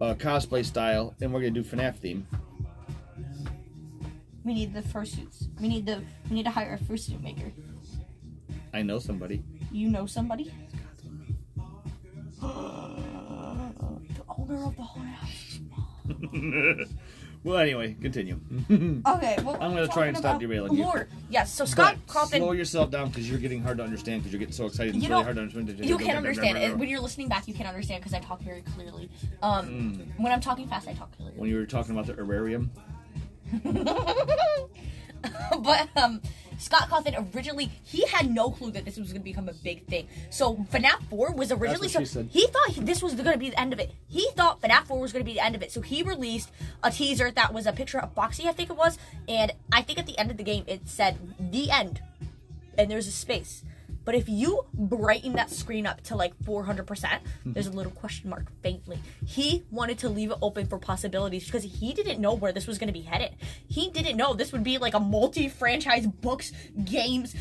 uh, 0.00 0.14
cosplay 0.14 0.64
style, 0.64 1.14
and 1.20 1.32
we're 1.32 1.40
going 1.40 1.54
to 1.54 1.62
do 1.62 1.68
FNAF 1.68 1.96
theme. 1.96 2.26
We 4.44 4.54
need 4.54 4.74
the 4.74 4.82
fursuits. 4.82 5.48
We 5.60 5.68
need 5.68 5.86
the. 5.86 6.02
We 6.28 6.36
need 6.36 6.44
to 6.44 6.50
hire 6.50 6.74
a 6.74 6.78
fursuit 6.78 7.22
maker. 7.22 7.52
I 8.74 8.82
know 8.82 8.98
somebody. 8.98 9.44
You 9.70 9.88
know 9.88 10.06
somebody? 10.06 10.52
the 12.40 12.48
owner 14.28 14.64
of 14.64 14.76
the 14.76 14.82
whole 14.82 15.02
house. 15.02 15.60
well, 17.44 17.58
anyway, 17.58 17.96
continue. 18.00 18.38
Okay, 19.06 19.36
well, 19.42 19.54
I'm 19.60 19.74
gonna 19.74 19.88
try 19.88 20.06
and 20.06 20.16
stop 20.16 20.40
derailing 20.40 20.74
you. 20.74 20.82
Lord, 20.84 21.08
yes. 21.28 21.52
So 21.52 21.64
Scott 21.64 21.96
But 22.06 22.26
slow 22.28 22.52
yourself 22.52 22.90
down 22.90 23.08
because 23.08 23.28
you're 23.28 23.38
getting 23.38 23.62
hard 23.62 23.78
to 23.78 23.84
understand 23.84 24.22
because 24.22 24.32
you're 24.32 24.38
getting 24.40 24.54
so 24.54 24.66
excited. 24.66 24.94
It's 24.94 25.04
You 25.04 25.10
really 25.10 25.22
hard 25.24 25.36
to 25.36 25.42
understand. 25.42 25.84
you 25.84 25.98
can't 25.98 26.16
understand. 26.16 26.58
And 26.58 26.78
when 26.78 26.88
you're 26.88 27.00
listening 27.00 27.28
back, 27.28 27.48
you 27.48 27.54
can't 27.54 27.68
understand 27.68 28.02
because 28.02 28.14
I 28.14 28.20
talk 28.20 28.40
very 28.42 28.62
clearly. 28.62 29.10
Um, 29.42 30.02
when 30.18 30.32
I'm 30.32 30.40
talking 30.40 30.68
fast, 30.68 30.88
I 30.88 30.94
talk 30.94 31.16
clearly. 31.16 31.34
When 31.36 31.50
you 31.50 31.56
were 31.56 31.66
talking 31.66 31.92
about 31.92 32.06
the 32.06 32.14
terrarium, 32.14 32.68
but 35.62 35.88
um, 35.96 36.20
Scott 36.62 36.88
Cawthon 36.88 37.34
originally 37.34 37.70
he 37.84 38.06
had 38.06 38.30
no 38.30 38.50
clue 38.50 38.70
that 38.70 38.84
this 38.84 38.96
was 38.96 39.08
going 39.12 39.20
to 39.20 39.24
become 39.24 39.48
a 39.48 39.52
big 39.52 39.86
thing. 39.86 40.06
So 40.30 40.56
FNAF 40.72 41.02
4 41.10 41.32
was 41.34 41.50
originally 41.52 41.88
so 41.88 41.98
he 42.30 42.46
thought 42.46 42.68
he- 42.70 42.80
this 42.80 43.02
was 43.02 43.14
going 43.14 43.32
to 43.32 43.38
be 43.38 43.50
the 43.50 43.60
end 43.60 43.72
of 43.72 43.78
it. 43.80 43.92
He 44.08 44.28
thought 44.36 44.60
FNAF 44.62 44.84
4 44.86 45.00
was 45.00 45.12
going 45.12 45.24
to 45.24 45.28
be 45.28 45.34
the 45.34 45.44
end 45.44 45.54
of 45.54 45.62
it. 45.62 45.72
So 45.72 45.80
he 45.80 46.02
released 46.02 46.50
a 46.82 46.90
teaser 46.90 47.30
that 47.32 47.52
was 47.52 47.66
a 47.66 47.72
picture 47.72 47.98
of 47.98 48.12
Foxy, 48.14 48.48
I 48.48 48.52
think 48.52 48.70
it 48.70 48.76
was, 48.76 48.96
and 49.28 49.52
I 49.72 49.82
think 49.82 49.98
at 49.98 50.06
the 50.06 50.16
end 50.18 50.30
of 50.30 50.36
the 50.36 50.44
game 50.44 50.64
it 50.66 50.88
said 50.88 51.18
the 51.38 51.70
end, 51.70 52.00
and 52.78 52.90
there's 52.90 53.06
a 53.08 53.12
space. 53.12 53.62
But 54.04 54.14
if 54.14 54.28
you 54.28 54.66
brighten 54.72 55.34
that 55.34 55.50
screen 55.50 55.86
up 55.86 56.02
to 56.04 56.16
like 56.16 56.36
400%, 56.40 56.84
mm-hmm. 56.86 57.52
there's 57.52 57.66
a 57.66 57.72
little 57.72 57.92
question 57.92 58.30
mark 58.30 58.46
faintly. 58.62 58.98
He 59.26 59.64
wanted 59.70 59.98
to 59.98 60.08
leave 60.08 60.30
it 60.30 60.38
open 60.42 60.66
for 60.66 60.78
possibilities 60.78 61.46
because 61.46 61.62
he 61.62 61.92
didn't 61.92 62.20
know 62.20 62.34
where 62.34 62.52
this 62.52 62.66
was 62.66 62.78
going 62.78 62.88
to 62.88 62.92
be 62.92 63.02
headed. 63.02 63.36
He 63.68 63.90
didn't 63.90 64.16
know 64.16 64.34
this 64.34 64.52
would 64.52 64.64
be 64.64 64.78
like 64.78 64.94
a 64.94 65.00
multi 65.00 65.48
franchise 65.48 66.06
books, 66.06 66.52
games, 66.84 67.34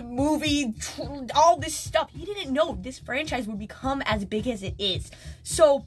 movie, 0.00 0.72
tr- 0.72 1.02
all 1.34 1.58
this 1.58 1.76
stuff. 1.76 2.10
He 2.10 2.24
didn't 2.24 2.52
know 2.52 2.78
this 2.80 2.98
franchise 2.98 3.46
would 3.46 3.58
become 3.58 4.02
as 4.02 4.24
big 4.24 4.46
as 4.46 4.62
it 4.62 4.74
is. 4.78 5.10
So 5.42 5.86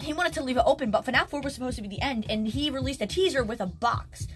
he 0.00 0.12
wanted 0.12 0.32
to 0.34 0.42
leave 0.42 0.56
it 0.56 0.62
open, 0.66 0.90
but 0.90 1.04
FNAF 1.04 1.28
4 1.28 1.40
was 1.40 1.54
supposed 1.54 1.76
to 1.76 1.82
be 1.82 1.88
the 1.88 2.00
end, 2.00 2.26
and 2.28 2.48
he 2.48 2.70
released 2.70 3.00
a 3.00 3.06
teaser 3.06 3.44
with 3.44 3.60
a 3.60 3.66
box. 3.66 4.26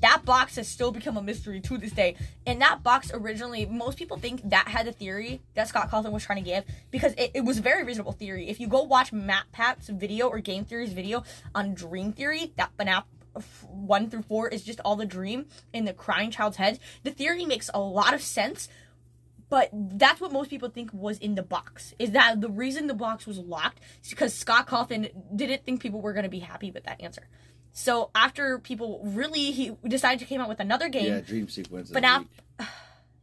That 0.00 0.24
box 0.24 0.56
has 0.56 0.68
still 0.68 0.92
become 0.92 1.16
a 1.16 1.22
mystery 1.22 1.60
to 1.60 1.78
this 1.78 1.92
day. 1.92 2.16
And 2.46 2.60
that 2.60 2.82
box 2.82 3.10
originally, 3.12 3.66
most 3.66 3.98
people 3.98 4.16
think 4.16 4.48
that 4.50 4.68
had 4.68 4.86
the 4.86 4.92
theory 4.92 5.40
that 5.54 5.68
Scott 5.68 5.90
Cawthon 5.90 6.12
was 6.12 6.24
trying 6.24 6.42
to 6.42 6.48
give 6.48 6.64
because 6.90 7.14
it, 7.14 7.32
it 7.34 7.44
was 7.44 7.58
a 7.58 7.62
very 7.62 7.84
reasonable 7.84 8.12
theory. 8.12 8.48
If 8.48 8.60
you 8.60 8.68
go 8.68 8.82
watch 8.82 9.12
Matt 9.12 9.50
Pat's 9.52 9.88
video 9.88 10.28
or 10.28 10.38
Game 10.40 10.64
Theory's 10.64 10.92
video 10.92 11.24
on 11.54 11.74
Dream 11.74 12.12
Theory, 12.12 12.52
that 12.56 12.76
FNAF 12.78 13.04
1 13.68 14.10
through 14.10 14.22
4 14.22 14.48
is 14.48 14.64
just 14.64 14.80
all 14.84 14.96
the 14.96 15.06
dream 15.06 15.46
in 15.72 15.84
the 15.84 15.92
crying 15.92 16.30
child's 16.30 16.56
head, 16.56 16.78
the 17.02 17.10
theory 17.10 17.44
makes 17.44 17.70
a 17.74 17.80
lot 17.80 18.14
of 18.14 18.22
sense 18.22 18.68
but 19.50 19.70
that's 19.72 20.20
what 20.20 20.32
most 20.32 20.50
people 20.50 20.68
think 20.68 20.92
was 20.92 21.18
in 21.18 21.34
the 21.34 21.42
box. 21.42 21.94
Is 21.98 22.10
that 22.10 22.40
the 22.40 22.50
reason 22.50 22.86
the 22.86 22.94
box 22.94 23.26
was 23.26 23.38
locked? 23.38 23.80
Is 24.02 24.10
because 24.10 24.34
Scott 24.34 24.66
Cawthon 24.66 25.10
didn't 25.34 25.64
think 25.64 25.80
people 25.80 26.00
were 26.00 26.12
going 26.12 26.24
to 26.24 26.28
be 26.28 26.40
happy 26.40 26.70
with 26.70 26.84
that 26.84 27.00
answer. 27.00 27.26
So 27.72 28.10
after 28.14 28.58
people 28.58 29.00
really, 29.04 29.50
he 29.52 29.76
decided 29.86 30.18
to 30.20 30.24
came 30.24 30.40
out 30.40 30.48
with 30.48 30.60
another 30.60 30.88
game. 30.88 31.06
yeah, 31.06 31.20
dream 31.20 31.48
sequence. 31.48 31.90
But 31.90 32.02
now- 32.02 32.24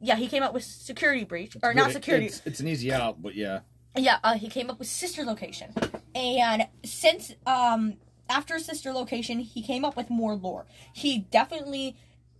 Yeah, 0.01 0.17
he 0.17 0.27
came 0.27 0.43
out 0.43 0.53
with 0.53 0.63
security 0.63 1.23
breach 1.23 1.55
or 1.63 1.73
not 1.73 1.91
security. 1.93 2.25
It's, 2.27 2.41
it's 2.45 2.59
an 2.59 2.67
easy 2.67 2.91
out, 2.91 3.21
but 3.21 3.33
yeah. 3.33 3.61
Yeah, 3.97 4.19
uh, 4.23 4.33
he 4.35 4.49
came 4.49 4.69
up 4.69 4.77
with 4.77 4.89
sister 4.89 5.23
location, 5.23 5.73
and 6.13 6.67
since 6.83 7.31
um 7.47 7.93
after 8.29 8.59
sister 8.59 8.91
location, 8.91 9.39
he 9.39 9.63
came 9.63 9.85
up 9.85 9.95
with 9.95 10.09
more 10.09 10.35
lore. 10.35 10.65
He 10.93 11.19
definitely 11.19 11.95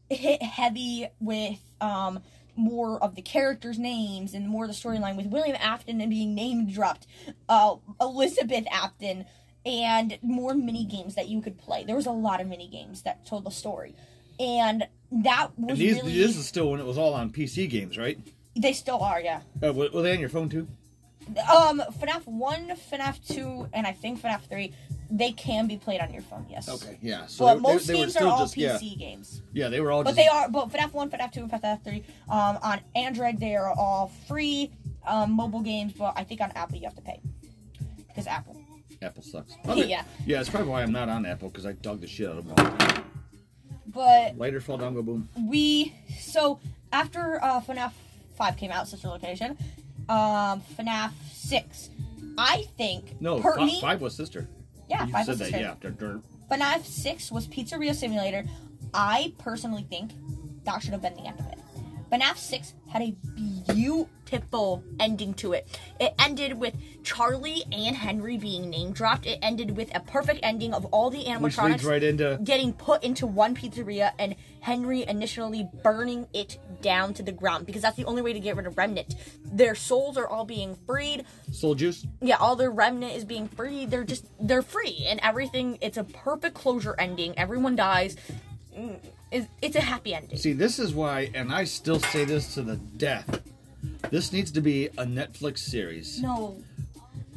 hit 0.10 0.44
heavy 0.44 1.08
with 1.22 1.60
um 1.80 2.22
more 2.58 3.02
of 3.02 3.16
the 3.16 3.22
characters' 3.22 3.80
names 3.80 4.34
and 4.34 4.50
more 4.50 4.66
of 4.66 4.70
the 4.70 4.76
storyline 4.76 5.16
with 5.16 5.28
William 5.28 5.56
Afton 5.60 6.02
and 6.02 6.10
being 6.10 6.36
name 6.36 6.68
dropped, 6.70 7.08
uh 7.48 7.76
Elizabeth 8.02 8.66
Afton, 8.70 9.26
and 9.66 10.18
more 10.22 10.54
mini 10.54 10.86
games 10.86 11.16
that 11.16 11.28
you 11.28 11.42
could 11.42 11.58
play. 11.58 11.84
There 11.84 11.96
was 11.96 12.06
a 12.06 12.12
lot 12.12 12.40
of 12.42 12.48
mini 12.48 12.68
games 12.68 13.02
that 13.04 13.26
told 13.26 13.44
the 13.46 13.50
story, 13.52 13.96
and 14.40 14.88
that 15.12 15.58
was 15.58 15.72
And 15.72 15.78
these, 15.80 15.96
really. 15.98 16.18
this 16.18 16.38
is 16.38 16.46
still 16.48 16.72
when 16.72 16.80
it 16.80 16.86
was 16.86 16.98
all 16.98 17.14
on 17.14 17.30
PC 17.32 17.70
games, 17.70 17.98
right? 17.98 18.18
they 18.58 18.72
still 18.72 19.00
are, 19.02 19.20
yeah. 19.20 19.42
Uh, 19.62 19.74
were, 19.74 19.90
they 19.90 20.14
on 20.14 20.20
your 20.20 20.30
phone 20.30 20.48
too? 20.48 20.66
Um, 21.52 21.82
FNAF 22.00 22.26
one, 22.26 22.70
FNAF 22.90 23.28
two, 23.28 23.68
and 23.74 23.86
I 23.86 23.92
think 23.92 24.22
FNAF 24.22 24.48
three, 24.48 24.72
they 25.12 25.32
can 25.34 25.68
be 25.68 25.76
played 25.76 26.00
on 26.00 26.14
your 26.14 26.22
phone. 26.22 26.46
Yes. 26.50 26.70
Okay, 26.70 26.98
yeah. 27.02 27.26
So 27.26 27.44
But 27.46 27.56
they- 27.56 27.60
most 27.62 27.88
they, 27.88 27.94
they 27.94 28.00
were 28.00 28.06
games 28.06 28.16
are 28.18 28.28
all 28.28 28.40
just, 28.40 28.56
yeah, 28.56 28.78
PC 28.78 28.98
games. 28.98 29.42
yeah, 29.52 29.68
they 29.68 29.82
were 29.82 29.92
all 29.92 30.04
But 30.04 30.12
just 30.16 30.18
they 30.18 30.28
are, 30.28 30.48
but 30.50 30.70
FNAF 30.70 30.94
1, 30.94 31.10
FNAF 31.10 31.32
2, 31.34 31.42
and 31.42 31.52
FNAF 31.52 31.84
3, 31.84 32.04
um, 32.30 32.58
on 32.62 32.80
Android, 32.96 33.40
they 33.42 33.56
are 33.58 33.74
all 33.74 34.12
free 34.28 34.72
um, 35.06 35.32
mobile 35.34 35.62
games, 35.62 35.92
but 35.94 36.14
I 36.16 36.24
think 36.24 36.40
on 36.40 36.52
Apple 36.52 36.78
you 36.78 36.84
have 36.86 36.96
to 36.96 37.02
pay. 37.02 37.20
Because 38.08 38.28
Apple. 38.28 38.56
Apple 39.02 39.24
sucks. 39.24 39.54
Yeah. 39.76 40.04
Yeah, 40.26 40.38
that's 40.38 40.50
probably 40.50 40.70
why 40.70 40.82
I'm 40.84 40.92
not 40.92 41.10
on 41.10 41.26
Apple 41.26 41.50
because 41.50 41.66
I 41.66 41.74
dug 41.74 42.02
the 42.02 42.08
shit 42.08 42.30
out 42.30 42.38
of 42.38 42.56
them. 42.56 43.04
But 43.88 44.38
Lighter 44.38 44.60
fall 44.62 44.78
down, 44.78 44.94
go 44.94 45.02
boom. 45.02 45.30
we, 45.48 45.94
so 46.20 46.60
after 46.92 47.42
uh, 47.44 47.62
FNAF 47.62 47.92
5 48.38 48.58
came 48.58 48.72
out, 48.72 48.88
Sister 48.88 49.08
Location, 49.08 49.58
um, 50.10 50.62
FNAF 50.78 51.12
6, 51.34 51.90
I 52.38 52.64
think, 52.78 53.20
No, 53.22 53.40
per 53.40 53.56
fi- 53.56 53.66
me, 53.66 53.80
five 53.80 54.02
was 54.02 54.14
sister. 54.16 54.48
yeah, 54.90 55.06
you 55.06 55.14
5 55.14 55.26
said 55.26 55.32
was 55.32 55.40
that, 55.40 55.46
Sister. 55.52 56.22
yeah. 56.52 56.56
FNAF 56.58 56.84
6 56.86 57.32
was 57.32 57.48
Pizzeria 57.48 57.96
Simulator. 57.96 58.44
I 58.94 59.34
personally 59.38 59.86
think 59.90 60.12
that 60.66 60.82
should 60.82 60.92
have 60.92 61.02
been 61.02 61.16
the 61.16 61.26
end 61.28 61.40
of 61.40 61.46
it. 61.48 61.60
FNAF 62.12 62.38
6 62.38 62.74
had 62.88 63.02
a 63.02 63.16
beautiful 63.74 64.84
ending 65.00 65.34
to 65.36 65.54
it. 65.54 65.68
It 66.00 66.14
ended 66.20 66.54
with 66.60 66.76
Charlie 67.04 67.64
and 67.72 67.96
Henry 67.96 68.38
being 68.38 68.70
name 68.70 68.94
dropped. 68.94 69.26
It 69.26 69.40
ended 69.42 69.76
with 69.76 69.94
a 69.96 70.00
perfect 70.00 70.40
ending 70.44 70.74
of 70.74 70.86
all 70.86 71.10
the 71.10 71.24
animatronics 71.26 71.84
right 71.84 72.04
into 72.04 72.40
getting 72.44 72.74
put 72.74 73.04
into 73.04 73.28
one 73.28 73.56
pizzeria 73.56 74.12
and 74.18 74.36
Henry 74.62 75.04
initially 75.08 75.68
burning 75.84 76.28
it 76.34 76.58
down 76.82 77.14
to 77.16 77.24
the 77.24 77.32
ground 77.32 77.66
because 77.66 77.82
that's 77.82 77.98
the 77.98 78.06
only 78.06 78.22
way 78.22 78.34
to 78.34 78.40
get 78.40 78.56
rid 78.56 78.66
of 78.66 78.78
Remnant. 78.78 79.16
Their 79.44 79.76
souls 79.76 80.18
are 80.18 80.28
all 80.28 80.46
being 80.46 80.76
freed 80.88 81.26
Soul 81.52 81.76
Juice. 81.76 82.06
yeah, 82.22 82.38
all 82.38 82.56
their 82.56 82.72
remnant 82.72 83.14
is 83.14 83.26
being 83.26 83.48
free. 83.48 83.86
They're 83.86 84.04
just 84.04 84.26
they're 84.40 84.62
free 84.62 85.06
and 85.08 85.20
everything. 85.22 85.78
It's 85.82 85.98
a 85.98 86.04
perfect 86.04 86.56
closure 86.56 86.96
ending. 86.98 87.38
Everyone 87.38 87.76
dies. 87.76 88.16
Mm, 88.78 89.00
Mm, 89.32 89.38
It's, 89.38 89.48
it's 89.62 89.76
a 89.76 89.82
happy 89.82 90.14
ending. 90.14 90.38
See, 90.38 90.54
this 90.54 90.80
is 90.80 90.94
why, 90.94 91.30
and 91.34 91.52
I 91.54 91.64
still 91.66 92.00
say 92.00 92.26
this 92.26 92.54
to 92.56 92.62
the 92.62 92.76
death. 92.78 93.42
This 94.10 94.32
needs 94.32 94.52
to 94.52 94.62
be 94.62 94.88
a 94.88 95.06
Netflix 95.06 95.60
series. 95.60 96.22
No. 96.22 96.58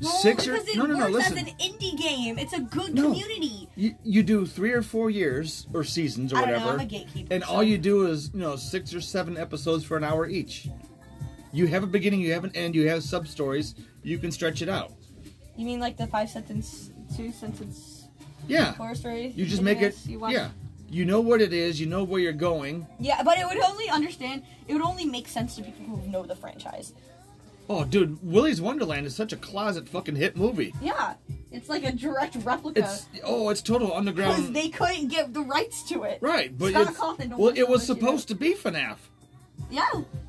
No, 0.00 0.08
Six 0.08 0.46
or 0.46 0.52
because 0.52 0.68
it 0.68 0.76
no, 0.76 0.86
no, 0.86 0.94
no. 0.94 1.10
works 1.10 1.30
Listen, 1.30 1.38
as 1.38 1.48
an 1.48 1.58
indie 1.58 1.98
game. 2.00 2.38
It's 2.38 2.52
a 2.52 2.60
good 2.60 2.94
No. 2.94 3.02
community. 3.10 3.68
you, 3.74 3.96
you 4.04 4.22
do 4.22 4.46
three 4.46 4.70
or 4.70 4.80
four 4.82 5.10
years 5.10 5.66
or 5.74 5.82
seasons 5.82 6.32
or 6.32 6.36
I 6.36 6.40
don't 6.42 6.48
know, 6.50 6.54
whatever, 6.58 6.72
I'm 6.74 6.80
a 6.80 6.84
gatekeeper, 6.88 7.34
and 7.34 7.42
so- 7.42 7.50
all 7.50 7.64
you 7.64 7.78
do 7.78 8.06
is 8.06 8.30
you 8.32 8.38
know 8.38 8.54
six 8.54 8.94
or 8.94 9.00
seven 9.00 9.36
episodes 9.36 9.84
for 9.84 9.96
an 9.96 10.04
hour 10.04 10.28
each. 10.28 10.68
You 11.52 11.66
have 11.66 11.82
a 11.82 11.86
beginning, 11.88 12.20
you 12.20 12.32
have 12.32 12.44
an 12.44 12.52
end, 12.54 12.76
you 12.76 12.88
have 12.88 13.02
sub 13.02 13.26
stories. 13.26 13.74
You 14.04 14.18
can 14.18 14.30
stretch 14.30 14.62
it 14.62 14.68
out. 14.68 14.92
You 15.56 15.66
mean 15.66 15.80
like 15.80 15.96
the 15.96 16.06
five 16.06 16.30
sentence, 16.30 16.92
two 17.16 17.32
sentence 17.32 18.04
Yeah, 18.46 18.74
horror 18.74 18.94
story? 18.94 19.32
you 19.34 19.46
just 19.46 19.62
make 19.62 19.82
it. 19.82 19.96
videos 19.96 20.06
you 20.06 20.18
watch? 20.20 20.32
Yeah, 20.32 20.50
you 20.88 21.04
know 21.04 21.20
what 21.20 21.40
it 21.40 21.52
is. 21.52 21.80
You 21.80 21.86
know 21.86 22.04
where 22.04 22.20
you're 22.20 22.32
going. 22.32 22.86
Yeah, 22.98 23.22
but 23.22 23.38
it 23.38 23.46
would 23.46 23.60
only 23.60 23.88
understand. 23.88 24.42
It 24.66 24.72
would 24.74 24.82
only 24.82 25.04
make 25.04 25.28
sense 25.28 25.56
to 25.56 25.62
people 25.62 25.84
who 25.84 26.10
know 26.10 26.24
the 26.24 26.36
franchise. 26.36 26.94
Oh, 27.70 27.84
dude, 27.84 28.18
Willy's 28.22 28.62
Wonderland 28.62 29.06
is 29.06 29.14
such 29.14 29.32
a 29.34 29.36
closet 29.36 29.88
fucking 29.88 30.16
hit 30.16 30.36
movie. 30.36 30.74
Yeah, 30.80 31.14
it's 31.52 31.68
like 31.68 31.84
a 31.84 31.92
direct 31.92 32.36
replica. 32.36 32.80
It's 32.80 33.06
oh, 33.22 33.50
it's 33.50 33.60
total 33.60 33.92
underground. 33.92 34.36
Because 34.36 34.52
they 34.52 34.70
couldn't 34.70 35.08
get 35.08 35.34
the 35.34 35.42
rights 35.42 35.82
to 35.90 36.04
it. 36.04 36.18
Right, 36.22 36.56
but 36.56 36.70
Scott 36.70 37.20
it's, 37.20 37.34
well, 37.34 37.52
it 37.54 37.68
was 37.68 37.84
to 37.86 37.92
let 37.92 38.00
you 38.00 38.06
supposed 38.06 38.28
to 38.28 38.34
be 38.34 38.54
FNAF. 38.54 38.96
Yeah. 39.70 39.86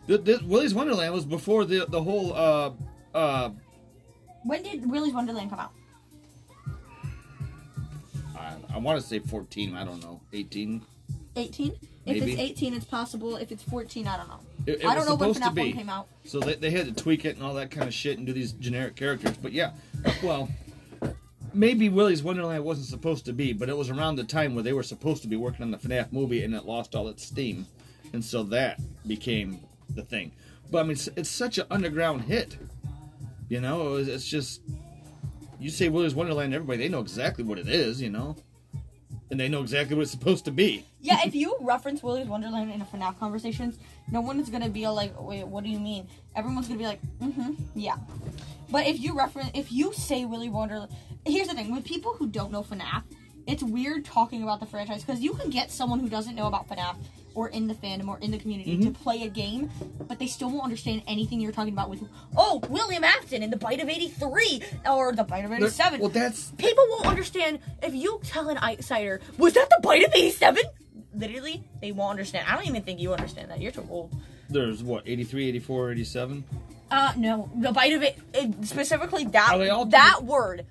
The, 0.07 0.17
the, 0.17 0.41
Willy's 0.43 0.73
Wonderland 0.73 1.13
was 1.13 1.23
before 1.23 1.63
the 1.63 1.85
the 1.87 2.01
whole 2.03 2.33
uh 2.33 2.71
uh 3.13 3.51
When 4.43 4.63
did 4.63 4.89
Willy's 4.89 5.13
Wonderland 5.13 5.49
come 5.49 5.59
out? 5.59 5.71
I, 8.73 8.77
want 8.77 8.99
to 9.01 9.05
say 9.05 9.19
14, 9.19 9.75
I 9.75 9.83
don't 9.83 10.01
know, 10.01 10.21
18. 10.33 10.81
18? 11.35 11.71
If 11.71 11.79
Maybe. 12.05 12.31
it's 12.31 12.41
18, 12.41 12.73
it's 12.73 12.85
possible. 12.85 13.35
If 13.35 13.51
it's 13.51 13.63
14, 13.63 14.07
I 14.07 14.17
don't 14.17 14.27
know. 14.27 14.39
It, 14.65 14.81
it 14.81 14.85
I 14.85 14.95
don't 14.95 15.05
know 15.05 15.15
when 15.15 15.33
FNAF 15.33 15.53
be. 15.53 15.61
1 15.61 15.73
came 15.73 15.89
out. 15.89 16.07
So 16.25 16.39
they, 16.39 16.55
they 16.55 16.71
had 16.71 16.85
to 16.85 17.03
tweak 17.03 17.25
it 17.25 17.35
and 17.35 17.43
all 17.43 17.53
that 17.55 17.71
kind 17.71 17.87
of 17.87 17.93
shit 17.93 18.17
and 18.17 18.25
do 18.25 18.33
these 18.33 18.53
generic 18.53 18.95
characters. 18.95 19.37
But 19.37 19.51
yeah, 19.51 19.71
well, 20.23 20.49
maybe 21.53 21.89
Willy's 21.89 22.23
Wonderland 22.23 22.63
wasn't 22.63 22.87
supposed 22.87 23.25
to 23.25 23.33
be, 23.33 23.53
but 23.53 23.69
it 23.69 23.77
was 23.77 23.89
around 23.89 24.15
the 24.15 24.23
time 24.23 24.55
where 24.55 24.63
they 24.63 24.73
were 24.73 24.83
supposed 24.83 25.21
to 25.21 25.27
be 25.27 25.35
working 25.35 25.61
on 25.61 25.71
the 25.71 25.77
FNAF 25.77 26.11
movie 26.11 26.43
and 26.43 26.55
it 26.55 26.65
lost 26.65 26.95
all 26.95 27.07
its 27.07 27.25
steam. 27.25 27.67
And 28.13 28.23
so 28.23 28.43
that 28.43 28.79
became 29.05 29.59
the 29.93 30.03
thing. 30.03 30.31
But 30.71 30.79
I 30.79 30.83
mean, 30.83 30.91
it's, 30.91 31.09
it's 31.15 31.29
such 31.29 31.57
an 31.57 31.65
underground 31.69 32.23
hit. 32.23 32.57
You 33.49 33.61
know, 33.61 33.87
it 33.87 33.91
was, 33.91 34.07
it's 34.07 34.25
just. 34.25 34.61
You 35.59 35.69
say 35.69 35.89
Willy's 35.89 36.15
Wonderland, 36.15 36.53
everybody, 36.53 36.77
they 36.77 36.87
know 36.87 37.01
exactly 37.01 37.43
what 37.43 37.59
it 37.59 37.67
is, 37.67 38.01
you 38.01 38.09
know? 38.09 38.37
And 39.31 39.39
they 39.39 39.47
know 39.47 39.61
exactly 39.61 39.95
what 39.95 40.03
it's 40.03 40.11
supposed 40.11 40.45
to 40.45 40.51
be. 40.51 40.85
Yeah, 41.01 41.19
if 41.25 41.35
you 41.35 41.55
reference 41.61 42.01
Willy's 42.01 42.27
Wonderland 42.27 42.71
in 42.71 42.81
a 42.81 42.85
FNAF 42.85 43.19
conversations, 43.19 43.77
no 44.11 44.21
one 44.21 44.39
is 44.39 44.49
gonna 44.49 44.69
be 44.69 44.87
like, 44.87 45.19
"Wait, 45.21 45.45
what 45.45 45.63
do 45.63 45.69
you 45.69 45.79
mean?" 45.79 46.07
Everyone's 46.35 46.67
gonna 46.67 46.79
be 46.79 46.85
like, 46.85 47.01
"Mm-hmm, 47.21 47.53
yeah." 47.75 47.97
But 48.71 48.87
if 48.87 48.99
you 48.99 49.17
reference, 49.17 49.51
if 49.53 49.71
you 49.71 49.93
say 49.93 50.25
Willy 50.25 50.49
Wonderland, 50.49 50.91
here's 51.25 51.47
the 51.47 51.53
thing: 51.53 51.71
with 51.71 51.85
people 51.85 52.13
who 52.13 52.27
don't 52.27 52.51
know 52.51 52.63
FNAF, 52.63 53.03
it's 53.47 53.63
weird 53.63 54.05
talking 54.05 54.43
about 54.43 54.59
the 54.59 54.65
franchise 54.65 55.03
because 55.03 55.21
you 55.21 55.33
can 55.33 55.49
get 55.49 55.71
someone 55.71 55.99
who 55.99 56.09
doesn't 56.09 56.35
know 56.35 56.47
about 56.47 56.67
FNAF 56.67 56.95
or 57.35 57.49
in 57.49 57.67
the 57.67 57.73
fandom 57.73 58.07
or 58.07 58.17
in 58.19 58.31
the 58.31 58.37
community 58.37 58.77
to 58.83 58.91
play 58.91 59.23
a 59.23 59.29
game, 59.29 59.69
but 60.07 60.19
they 60.19 60.27
still 60.27 60.49
won't 60.49 60.63
understand 60.63 61.01
anything 61.07 61.39
you're 61.39 61.51
talking 61.51 61.73
about. 61.73 61.89
With 61.89 62.01
Oh, 62.35 62.61
William 62.69 63.03
Afton 63.03 63.43
in 63.43 63.49
the 63.49 63.57
Bite 63.57 63.81
of 63.81 63.89
83 63.89 64.61
or 64.89 65.13
the 65.13 65.23
Bite 65.23 65.45
of 65.45 65.51
87. 65.51 65.99
Well, 65.99 66.09
that's. 66.09 66.51
People 66.57 66.85
won't 66.89 67.05
understand 67.05 67.59
if 67.83 67.93
you 67.93 68.19
tell 68.23 68.49
an 68.49 68.57
outsider, 68.57 69.21
was 69.37 69.53
that 69.53 69.69
the 69.69 69.79
Bite 69.81 70.03
of 70.03 70.13
87? 70.13 70.63
Literally, 71.13 71.63
they 71.81 71.91
won't 71.91 72.11
understand. 72.11 72.47
I 72.47 72.55
don't 72.55 72.67
even 72.67 72.83
think 72.83 72.99
you 72.99 73.13
understand 73.13 73.49
that. 73.51 73.59
You're 73.59 73.71
too 73.71 73.87
old. 73.89 74.13
There's 74.49 74.83
what, 74.83 75.03
83, 75.05 75.49
84, 75.49 75.91
87? 75.91 76.43
Uh, 76.91 77.13
no, 77.17 77.49
the 77.55 77.71
bite 77.71 77.93
of 77.93 78.01
it, 78.01 78.17
it 78.33 78.65
specifically 78.65 79.23
that 79.25 79.51
Are 79.53 79.59
they 79.59 79.69
all 79.69 79.85
that 79.85 80.23
word. 80.23 80.65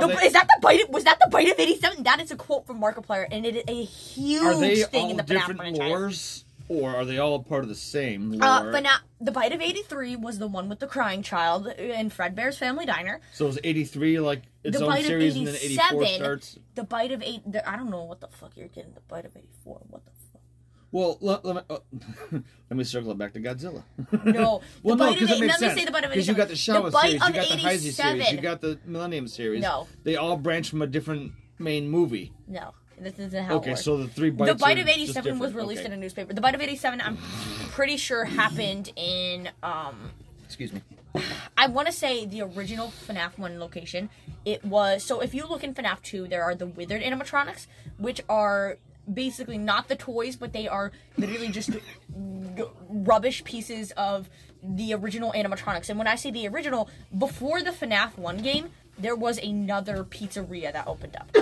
The, 0.00 0.06
they- 0.06 0.26
is 0.26 0.32
that 0.32 0.46
the 0.48 0.58
bite? 0.60 0.82
Of, 0.82 0.88
was 0.90 1.04
that 1.04 1.18
the 1.20 1.28
bite 1.30 1.48
of 1.50 1.58
eighty-seven? 1.58 2.02
That 2.04 2.20
is 2.20 2.30
a 2.30 2.36
quote 2.36 2.66
from 2.66 2.80
Markiplier, 2.80 3.26
and 3.30 3.44
it 3.46 3.56
is 3.56 3.64
a 3.68 3.84
huge 3.84 4.86
thing 4.86 5.10
in 5.10 5.16
the 5.16 5.22
FNAF 5.22 5.26
different 5.26 5.60
franchise. 5.60 5.90
lores, 5.90 6.44
or 6.68 6.90
are 6.96 7.04
they 7.04 7.18
all 7.18 7.42
part 7.42 7.62
of 7.62 7.68
the 7.68 7.74
same 7.74 8.32
lore? 8.32 8.42
Uh, 8.48 8.72
but 8.72 8.82
now 8.82 8.96
the 9.20 9.32
bite 9.32 9.52
of 9.52 9.60
eighty-three 9.60 10.16
was 10.16 10.38
the 10.38 10.46
one 10.48 10.68
with 10.68 10.78
the 10.80 10.86
crying 10.86 11.22
child 11.22 11.66
in 11.66 12.10
Fredbear's 12.10 12.56
Family 12.58 12.86
Diner. 12.86 13.20
so 13.32 13.46
is 13.46 13.58
83 13.62 14.20
like 14.20 14.42
its 14.64 14.78
the 14.78 14.84
own 14.84 14.90
bite 14.90 15.04
series, 15.04 15.32
of 15.34 15.38
and 15.38 15.46
then 15.48 15.54
84 15.56 15.84
eighty-seven. 16.02 16.14
starts? 16.24 16.58
The 16.74 16.84
bite 16.84 17.12
of 17.12 17.22
eight. 17.22 17.40
The, 17.50 17.68
I 17.68 17.76
don't 17.76 17.90
know 17.90 18.04
what 18.04 18.20
the 18.20 18.28
fuck 18.28 18.56
you're 18.56 18.68
getting. 18.68 18.94
The 18.94 19.00
bite 19.08 19.24
of 19.26 19.36
eighty-four. 19.36 19.82
What 19.90 20.04
the 20.04 20.10
fuck? 20.11 20.11
Well, 20.92 21.16
let, 21.22 21.42
let, 21.44 21.56
me, 21.56 21.62
uh, 21.70 21.78
let 22.70 22.76
me 22.76 22.84
circle 22.84 23.10
it 23.12 23.18
back 23.18 23.32
to 23.32 23.40
Godzilla. 23.40 23.82
No. 24.24 24.60
well, 24.82 24.96
The 24.96 25.06
no, 25.06 25.12
because 25.14 25.30
it 25.30 25.40
makes 25.40 25.52
let 25.54 25.60
me 25.60 25.66
sense. 25.68 25.80
say 25.80 25.84
the 25.86 25.90
Bite 25.90 26.04
of 26.04 26.10
Because 26.10 26.28
you 26.28 26.34
got 26.34 26.48
the 26.48 26.52
87. 26.52 26.82
Showa 26.82 26.90
The 26.92 27.00
series, 27.00 27.12
you 27.12 27.18
got 27.20 27.32
the 27.32 27.56
Heisei 27.56 27.92
series, 27.92 28.32
you 28.32 28.40
got 28.40 28.60
the 28.60 28.78
Millennium 28.84 29.26
series. 29.26 29.62
No. 29.62 29.88
They 30.04 30.16
all 30.16 30.36
branch 30.36 30.68
from 30.70 30.82
a 30.82 30.86
different 30.86 31.32
main 31.58 31.88
movie. 31.88 32.32
No, 32.46 32.72
this 33.00 33.18
isn't 33.18 33.42
how. 33.44 33.56
Okay, 33.56 33.74
so 33.74 33.96
the 33.96 34.06
three 34.08 34.30
bites 34.30 34.52
the 34.52 34.58
bite 34.58 34.78
of 34.78 34.86
87 34.86 35.38
was 35.38 35.54
released 35.54 35.80
Okay. 35.80 35.86
in 35.86 35.92
a 35.94 35.96
newspaper. 35.96 36.34
The 36.34 36.40
bite 36.42 36.54
of 36.54 36.60
87, 36.60 37.00
I'm 37.00 37.16
pretty 37.70 37.96
sure 37.96 38.24
happened 38.24 38.92
in 38.96 39.48
um 39.62 40.10
Excuse 40.44 40.72
me. 40.74 40.82
I 41.56 41.66
want 41.68 41.86
to 41.86 41.92
say 41.92 42.26
the 42.26 42.42
original 42.42 42.92
FNAF 43.08 43.38
1 43.38 43.58
location. 43.58 44.10
It 44.44 44.62
was 44.64 45.02
so 45.04 45.20
if 45.20 45.34
you 45.34 45.46
look 45.46 45.64
in 45.64 45.74
FNAF 45.74 46.02
2, 46.02 46.28
there 46.28 46.42
are 46.42 46.54
the 46.54 46.66
withered 46.66 47.02
animatronics, 47.02 47.66
which 47.96 48.20
are 48.28 48.76
basically 49.12 49.58
not 49.58 49.88
the 49.88 49.96
toys, 49.96 50.36
but 50.36 50.52
they 50.52 50.68
are 50.68 50.92
literally 51.16 51.48
just 51.48 51.70
g- 51.70 51.78
rubbish 52.88 53.42
pieces 53.44 53.92
of 53.96 54.28
the 54.62 54.94
original 54.94 55.32
animatronics. 55.32 55.88
And 55.88 55.98
when 55.98 56.06
I 56.06 56.14
say 56.16 56.30
the 56.30 56.46
original, 56.48 56.88
before 57.16 57.62
the 57.62 57.70
FNAF 57.70 58.16
1 58.16 58.38
game, 58.38 58.70
there 58.98 59.16
was 59.16 59.38
another 59.38 60.04
pizzeria 60.04 60.72
that 60.72 60.86
opened 60.86 61.16
up. 61.16 61.34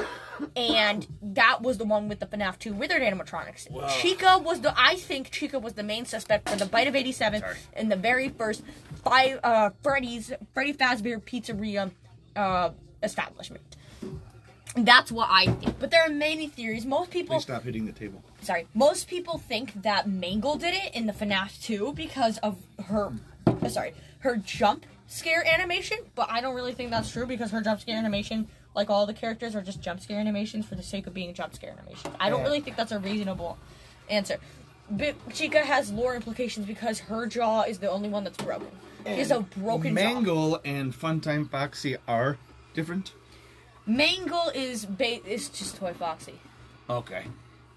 And 0.57 1.07
that 1.21 1.61
was 1.61 1.77
the 1.77 1.85
one 1.85 2.09
with 2.09 2.21
the 2.21 2.27
FNAF 2.27 2.59
2 2.59 2.73
withered 2.73 3.03
animatronics. 3.03 3.71
Chica 4.01 4.39
was 4.39 4.61
the 4.63 4.73
I 4.77 4.95
think 4.97 5.31
Chica 5.31 5.59
was 5.59 5.75
the 5.75 5.83
main 5.83 6.07
suspect 6.07 6.49
for 6.49 6.57
the 6.57 6.65
bite 6.65 6.87
of 6.89 6.97
87 6.97 7.43
in 7.77 7.89
the 7.91 7.97
very 7.97 8.29
first 8.31 8.63
five 9.05 9.39
uh 9.45 9.71
Freddy's 9.83 10.33
Freddy 10.55 10.73
Fazbear 10.73 11.21
Pizzeria 11.23 11.91
uh 12.37 12.71
establishment. 13.03 13.70
That's 14.77 15.11
what 15.11 15.29
I 15.31 15.47
think. 15.47 15.79
But 15.79 15.91
there 15.91 16.03
are 16.03 16.09
many 16.09 16.47
theories. 16.47 16.87
Most 16.87 17.11
people 17.11 17.37
Please 17.37 17.43
stop 17.43 17.65
hitting 17.65 17.87
the 17.87 17.93
table. 17.93 18.23
sorry, 18.41 18.67
most 18.75 19.09
people 19.09 19.39
think 19.39 19.83
that 19.83 20.09
Mangle 20.09 20.57
did 20.57 20.75
it 20.75 20.95
in 20.95 21.07
the 21.07 21.13
FNAF 21.13 21.63
2 21.63 21.93
because 21.95 22.39
of 22.39 22.59
her 22.87 23.13
uh, 23.47 23.69
sorry, 23.69 23.95
her 24.21 24.37
jump 24.37 24.87
scare 25.07 25.45
animation, 25.47 25.99
but 26.15 26.31
I 26.31 26.41
don't 26.41 26.55
really 26.55 26.73
think 26.73 26.91
that's 26.91 27.11
true 27.11 27.27
because 27.27 27.51
her 27.51 27.61
jump 27.61 27.81
scare 27.81 27.97
animation 27.97 28.49
like 28.75 28.89
all 28.91 29.07
the 29.07 29.15
characters 29.15 29.57
are 29.57 29.63
just 29.63 29.81
jump 29.81 30.01
scare 30.01 30.21
animations 30.21 30.67
for 30.67 30.77
the 30.77 30.83
sake 30.83 31.07
of 31.07 31.15
being 31.15 31.35
jump 31.35 31.55
scare 31.55 31.73
animations. 31.73 32.15
I 32.21 32.31
don't 32.31 32.43
really 32.43 32.61
think 32.61 32.77
that's 32.77 32.93
a 32.93 33.01
reasonable 33.01 33.59
answer. 34.09 34.39
But 34.91 35.15
Chica 35.33 35.61
has 35.61 35.91
lore 35.93 36.17
implications 36.17 36.67
because 36.67 36.99
her 37.01 37.27
jaw 37.27 37.63
is 37.63 37.79
the 37.79 37.91
only 37.91 38.09
one 38.09 38.25
that's 38.25 38.37
broken. 38.37 38.69
She 39.05 39.19
has 39.19 39.31
a 39.31 39.41
broken 39.41 39.97
jaw. 39.97 40.03
Mangle 40.03 40.61
and 40.65 40.93
Funtime 40.93 41.49
Foxy 41.51 41.97
are 42.07 42.39
different. 42.75 43.13
Mangle 43.91 44.51
is 44.55 44.85
ba- 44.87 45.27
is 45.29 45.49
just 45.49 45.77
Toy 45.77 45.93
Foxy. 45.93 46.35
Okay. 46.89 47.25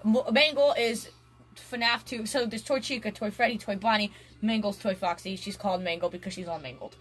Mangle 0.03 0.73
is 0.77 1.09
FNAF 1.55 2.05
2. 2.05 2.25
So 2.25 2.45
there's 2.45 2.63
Toy 2.63 2.79
Chica, 2.79 3.11
Toy 3.11 3.31
Freddy, 3.31 3.57
Toy 3.57 3.75
Bonnie. 3.75 4.11
Mangle's 4.41 4.77
Toy 4.77 4.93
Foxy. 4.93 5.35
She's 5.35 5.57
called 5.57 5.81
Mangle 5.81 6.09
because 6.09 6.33
she's 6.33 6.47
all 6.47 6.59
mangled. 6.59 6.95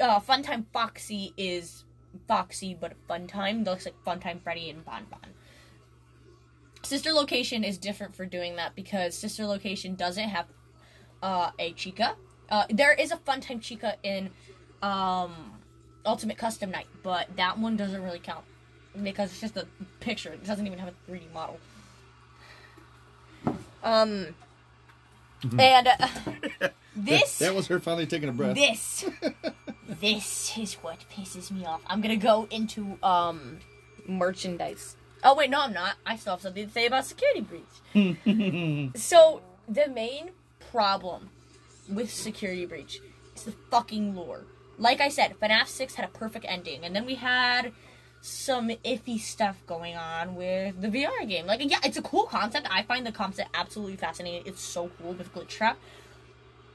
Uh, 0.00 0.20
Funtime 0.20 0.66
Foxy 0.72 1.32
is 1.36 1.84
Foxy, 2.28 2.76
but 2.78 2.92
Funtime. 3.08 3.64
Looks 3.64 3.86
like 3.86 3.94
Funtime 4.06 4.40
Freddy 4.42 4.70
and 4.70 4.84
Bon 4.84 5.06
Bon. 5.10 5.20
Sister 6.82 7.12
Location 7.12 7.64
is 7.64 7.78
different 7.78 8.14
for 8.14 8.26
doing 8.26 8.56
that 8.56 8.76
because 8.76 9.16
Sister 9.16 9.44
Location 9.46 9.96
doesn't 9.96 10.28
have 10.28 10.46
uh, 11.22 11.50
a 11.58 11.72
Chica. 11.72 12.14
Uh, 12.48 12.64
there 12.70 12.92
is 12.92 13.10
a 13.10 13.16
Funtime 13.16 13.60
Chica 13.60 13.96
in 14.02 14.30
um, 14.82 15.55
Ultimate 16.06 16.38
Custom 16.38 16.70
Night, 16.70 16.86
but 17.02 17.28
that 17.36 17.58
one 17.58 17.76
doesn't 17.76 18.02
really 18.02 18.18
count 18.18 18.44
because 19.02 19.30
it's 19.30 19.40
just 19.40 19.56
a 19.56 19.66
picture. 20.00 20.32
It 20.32 20.44
doesn't 20.46 20.66
even 20.66 20.78
have 20.78 20.88
a 20.88 21.10
3D 21.10 21.32
model. 21.32 21.58
Um, 23.82 24.34
and 25.58 25.88
uh, 25.88 26.08
this 26.96 27.38
That 27.38 27.54
was 27.54 27.66
her 27.68 27.78
finally 27.78 28.06
taking 28.06 28.28
a 28.28 28.32
breath. 28.32 28.56
this 28.56 29.04
this 30.00 30.56
is 30.58 30.74
what 30.74 30.98
pisses 31.14 31.50
me 31.50 31.64
off. 31.64 31.82
I'm 31.86 32.00
gonna 32.00 32.16
go 32.16 32.48
into 32.50 32.98
um 33.02 33.58
merchandise. 34.08 34.96
Oh 35.22 35.34
wait, 35.34 35.50
no, 35.50 35.60
I'm 35.60 35.72
not. 35.72 35.96
I 36.04 36.16
still 36.16 36.32
have 36.34 36.42
something 36.42 36.66
to 36.66 36.72
say 36.72 36.86
about 36.86 37.04
security 37.04 37.42
breach. 37.42 38.92
so 38.96 39.42
the 39.68 39.88
main 39.88 40.30
problem 40.70 41.30
with 41.88 42.10
security 42.12 42.66
breach 42.66 43.00
is 43.34 43.44
the 43.44 43.52
fucking 43.70 44.14
lore. 44.16 44.44
Like 44.78 45.00
I 45.00 45.08
said, 45.08 45.38
FNAF 45.40 45.66
6 45.66 45.94
had 45.94 46.04
a 46.04 46.08
perfect 46.08 46.44
ending, 46.48 46.84
and 46.84 46.94
then 46.94 47.06
we 47.06 47.14
had 47.16 47.72
some 48.20 48.68
iffy 48.68 49.18
stuff 49.18 49.62
going 49.66 49.96
on 49.96 50.34
with 50.34 50.80
the 50.80 50.88
VR 50.88 51.26
game. 51.28 51.46
Like, 51.46 51.60
yeah, 51.70 51.78
it's 51.84 51.96
a 51.96 52.02
cool 52.02 52.24
concept. 52.24 52.66
I 52.70 52.82
find 52.82 53.06
the 53.06 53.12
concept 53.12 53.50
absolutely 53.54 53.96
fascinating. 53.96 54.42
It's 54.44 54.62
so 54.62 54.90
cool 54.98 55.12
with 55.12 55.32
Glitch 55.34 55.48
Trap 55.48 55.78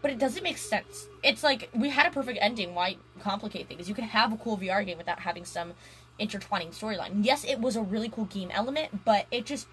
but 0.02 0.12
it 0.12 0.18
doesn't 0.18 0.44
make 0.44 0.58
sense. 0.58 1.08
It's 1.24 1.44
like 1.44 1.70
we 1.74 1.90
had 1.90 2.08
a 2.08 2.12
perfect 2.12 2.40
ending. 2.42 2.74
Why 2.74 2.98
complicate 3.20 3.68
things? 3.68 3.88
You 3.88 3.96
could 3.96 4.06
have 4.06 4.34
a 4.34 4.38
cool 4.38 4.58
VR 4.58 4.86
game 4.86 4.98
without 4.98 5.20
having 5.20 5.46
some 5.46 5.74
intertwining 6.18 6.70
storyline. 6.70 7.24
Yes, 7.24 7.46
it 7.46 7.60
was 7.60 7.76
a 7.76 7.82
really 7.82 8.10
cool 8.10 8.26
game 8.26 8.50
element, 8.52 9.06
but 9.06 9.28
it 9.32 9.46
just 9.46 9.68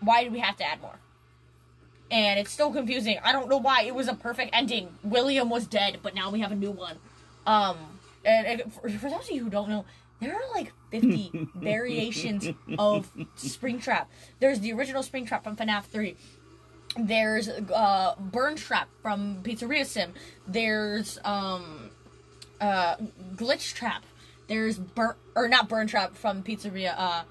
why 0.00 0.24
did 0.24 0.32
we 0.32 0.40
have 0.40 0.56
to 0.56 0.64
add 0.64 0.80
more? 0.82 0.98
And 2.10 2.38
it's 2.38 2.50
still 2.50 2.70
confusing. 2.70 3.18
I 3.24 3.32
don't 3.32 3.48
know 3.48 3.56
why 3.56 3.82
it 3.82 3.94
was 3.94 4.08
a 4.08 4.14
perfect 4.14 4.50
ending. 4.52 4.88
William 5.02 5.48
was 5.48 5.66
dead, 5.66 6.00
but 6.02 6.14
now 6.14 6.30
we 6.30 6.40
have 6.40 6.52
a 6.52 6.56
new 6.56 6.70
one. 6.70 6.98
Um, 7.46 7.76
and, 8.24 8.46
and 8.46 8.72
for, 8.72 8.88
for 8.88 9.10
those 9.10 9.24
of 9.24 9.30
you 9.30 9.44
who 9.44 9.50
don't 9.50 9.68
know, 9.68 9.84
there 10.20 10.34
are 10.34 10.54
like 10.54 10.72
50 10.90 11.48
variations 11.56 12.48
of 12.78 13.10
Springtrap. 13.36 14.06
There's 14.40 14.60
the 14.60 14.72
original 14.72 15.02
Springtrap 15.02 15.42
from 15.44 15.56
FNAF 15.56 15.84
3. 15.84 16.16
There's 16.96 17.48
uh, 17.48 18.14
Burn 18.18 18.56
Trap 18.56 18.88
from 19.00 19.42
Pizzeria 19.42 19.84
Sim. 19.86 20.12
There's 20.46 21.18
um, 21.24 21.90
uh, 22.60 22.96
Glitch 23.34 23.74
Trap. 23.74 24.04
There's 24.46 24.78
Burn 24.78 25.14
or 25.34 25.48
not 25.48 25.68
Burn 25.68 25.86
Trap 25.86 26.14
from 26.14 26.42
Pizzeria. 26.42 26.94
Uh, 26.96 27.22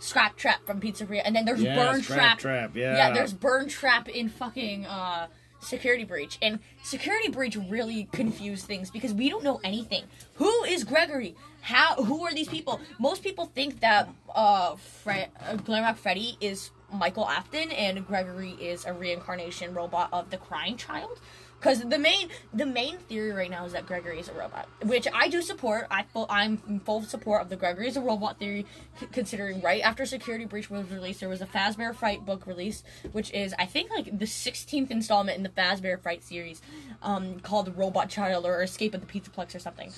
Scrap 0.00 0.36
Trap 0.36 0.64
from 0.64 0.80
Pizzeria, 0.80 1.22
and 1.24 1.34
then 1.34 1.44
there's 1.44 1.60
Yeah, 1.60 1.74
Burn 1.74 2.00
Trap. 2.00 2.38
Trap, 2.38 2.76
yeah. 2.76 2.96
yeah. 2.96 3.12
There's 3.12 3.32
Burn 3.32 3.68
Trap 3.68 4.08
in 4.08 4.28
fucking 4.28 4.86
uh, 4.86 5.26
Security 5.60 6.04
Breach, 6.04 6.38
and 6.40 6.58
Security 6.82 7.28
Breach 7.28 7.56
really 7.56 8.08
confused 8.12 8.66
things 8.66 8.90
because 8.90 9.12
we 9.12 9.28
don't 9.28 9.44
know 9.44 9.60
anything. 9.64 10.04
Who 10.34 10.64
is 10.64 10.84
Gregory? 10.84 11.34
How? 11.60 11.96
Who 11.96 12.24
are 12.24 12.32
these 12.32 12.48
people? 12.48 12.80
Most 12.98 13.22
people 13.22 13.46
think 13.46 13.80
that 13.80 14.08
uh, 14.34 14.76
Fre- 14.76 15.30
uh 15.40 15.56
Glamrock 15.56 15.96
Freddy 15.96 16.36
is 16.40 16.70
Michael 16.92 17.28
Afton, 17.28 17.70
and 17.72 18.06
Gregory 18.06 18.52
is 18.52 18.84
a 18.86 18.92
reincarnation 18.92 19.74
robot 19.74 20.08
of 20.12 20.30
the 20.30 20.38
Crying 20.38 20.76
Child. 20.76 21.20
Because 21.58 21.80
the 21.80 21.98
main 21.98 22.28
the 22.54 22.66
main 22.66 22.98
theory 22.98 23.32
right 23.32 23.50
now 23.50 23.64
is 23.64 23.72
that 23.72 23.84
Gregory 23.84 24.20
is 24.20 24.28
a 24.28 24.32
robot, 24.32 24.68
which 24.84 25.08
I 25.12 25.28
do 25.28 25.42
support. 25.42 25.88
I 25.90 26.04
full, 26.04 26.26
I'm 26.30 26.62
in 26.68 26.78
full 26.80 27.02
support 27.02 27.42
of 27.42 27.48
the 27.48 27.56
Gregory 27.56 27.88
is 27.88 27.96
a 27.96 28.00
robot 28.00 28.38
theory, 28.38 28.64
c- 29.00 29.06
considering 29.10 29.60
right 29.60 29.82
after 29.82 30.06
Security 30.06 30.44
Breach 30.44 30.70
was 30.70 30.88
released, 30.90 31.18
there 31.20 31.28
was 31.28 31.42
a 31.42 31.46
Fazbear 31.46 31.94
Fright 31.94 32.24
book 32.24 32.46
released, 32.46 32.84
which 33.10 33.32
is 33.32 33.54
I 33.58 33.66
think 33.66 33.90
like 33.90 34.04
the 34.06 34.24
16th 34.24 34.90
installment 34.92 35.36
in 35.36 35.42
the 35.42 35.48
Fazbear 35.48 36.00
Fright 36.00 36.22
series, 36.22 36.62
um, 37.02 37.40
called 37.40 37.76
Robot 37.76 38.08
Child 38.08 38.46
or 38.46 38.62
Escape 38.62 38.94
of 38.94 39.00
the 39.00 39.06
Pizzaplex 39.20 39.54
or 39.56 39.58
something. 39.58 39.92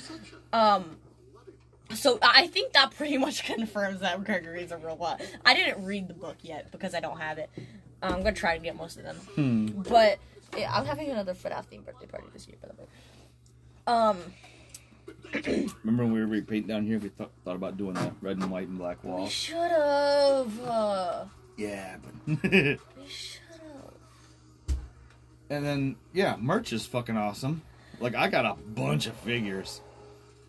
Um, 0.55 0.97
so 1.95 2.19
I 2.23 2.47
think 2.47 2.73
that 2.73 2.91
pretty 2.97 3.19
much 3.19 3.45
confirms 3.45 4.01
that 4.01 4.25
Gregory's 4.25 4.73
a 4.73 4.79
robot. 4.79 5.21
I 5.45 5.53
didn't 5.55 5.85
read 5.85 6.09
the 6.09 6.15
book 6.15 6.37
yet 6.41 6.71
because 6.73 6.95
I 6.95 7.01
don't 7.01 7.21
have 7.21 7.37
it. 7.37 7.51
I'm 8.03 8.19
gonna 8.23 8.33
try 8.33 8.57
to 8.57 8.63
get 8.65 8.77
most 8.77 8.97
of 8.97 9.03
them. 9.03 9.85
But 9.87 10.19
yeah, 10.57 10.73
I'm 10.75 10.85
having 10.85 11.11
another 11.11 11.35
FNAF 11.35 11.67
themed 11.71 11.85
birthday 11.87 12.07
party 12.07 12.27
this 12.33 12.47
year, 12.49 12.57
by 12.63 12.69
the 12.69 12.75
way. 12.75 12.89
Um, 13.87 14.19
Remember 15.85 16.05
when 16.05 16.13
we 16.13 16.21
were 16.21 16.27
repainting 16.27 16.69
down 16.69 16.85
here? 16.87 16.99
We 16.99 17.09
thought, 17.11 17.31
thought 17.45 17.57
about 17.57 17.77
doing 17.77 17.95
that 17.95 18.13
red 18.21 18.37
and 18.39 18.51
white 18.51 18.69
and 18.69 18.79
black 18.79 19.03
we 19.05 19.11
wall. 19.11 19.29
should 19.29 19.57
have. 19.71 20.61
Uh, 20.65 21.25
Yeah, 21.57 21.97
but. 22.27 22.43
we 22.43 22.79
should 23.09 23.41
have. 23.61 24.77
and 25.49 25.65
then 25.65 25.97
yeah, 26.13 26.37
merch 26.39 26.73
is 26.73 26.87
fucking 26.87 27.17
awesome. 27.17 27.63
Like 28.01 28.15
I 28.15 28.29
got 28.29 28.47
a 28.47 28.55
bunch 28.55 29.07
of 29.07 29.15
figures. 29.17 29.81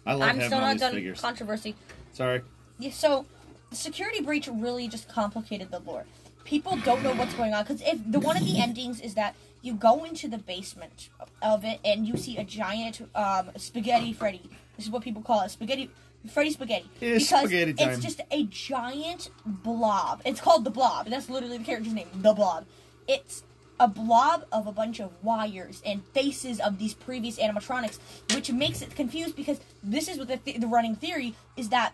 I 0.06 0.14
love 0.14 0.22
I'm 0.30 0.36
having 0.36 0.48
still 0.50 0.60
all 0.60 0.66
not 0.66 0.72
these 0.74 0.82
done 0.82 0.94
figures. 0.94 1.22
controversy. 1.22 1.76
Sorry. 2.14 2.42
Yeah, 2.80 2.92
so 2.92 3.26
the 3.70 3.76
security 3.76 4.22
breach 4.22 4.48
really 4.52 4.88
just 4.88 5.08
complicated 5.08 5.70
the 5.72 5.80
lore. 5.80 6.06
People 6.44 6.76
don't 6.78 7.04
know 7.04 7.14
what's 7.14 7.34
going 7.36 7.54
on 7.54 7.64
because 7.64 7.82
if 7.82 8.00
the 8.12 8.20
one 8.20 8.36
of 8.38 8.44
the 8.46 8.60
endings 8.60 9.00
is 9.00 9.14
that 9.16 9.36
you 9.62 9.74
go 9.74 10.04
into 10.04 10.28
the 10.28 10.38
basement 10.38 11.10
of 11.41 11.63
it 11.63 11.80
and 11.86 12.08
you 12.08 12.17
see 12.17 12.38
a 12.38 12.43
giant 12.43 13.02
um, 13.15 13.52
spaghetti 13.58 14.13
Freddy. 14.13 14.50
This 14.76 14.86
is 14.86 14.91
what 14.91 15.04
people 15.04 15.21
call 15.21 15.41
it, 15.41 15.52
spaghetti 15.52 15.89
Freddy 16.32 16.52
spaghetti. 16.52 16.89
It's 17.00 17.26
because 17.26 17.45
spaghetti 17.45 17.74
time. 17.74 17.89
it's 17.89 18.00
just 18.00 18.21
a 18.32 18.43
giant 18.45 19.30
blob. 19.45 20.21
It's 20.26 20.39
called 20.39 20.63
the 20.63 20.69
blob. 20.69 21.08
That's 21.08 21.30
literally 21.30 21.58
the 21.58 21.63
character's 21.63 21.93
name, 21.93 22.08
the 22.13 22.34
blob. 22.34 22.65
It's 23.08 23.43
a 23.80 23.88
blob 23.88 24.45
of 24.52 24.67
a 24.67 24.71
bunch 24.71 25.00
of 25.00 25.12
wires 25.24 25.82
and 25.84 26.04
faces 26.13 26.60
of 26.60 26.78
these 26.78 26.93
previous 26.93 27.39
animatronics, 27.39 27.97
which 28.36 28.52
makes 28.52 28.84
it 28.84 28.95
confused 28.95 29.36
because 29.36 29.60
this 29.82 30.08
is 30.08 30.19
what 30.19 30.28
the, 30.28 30.38
th- 30.38 30.60
the 30.60 30.67
running 30.67 30.95
theory 30.95 31.34
is 31.58 31.69
that 31.69 31.93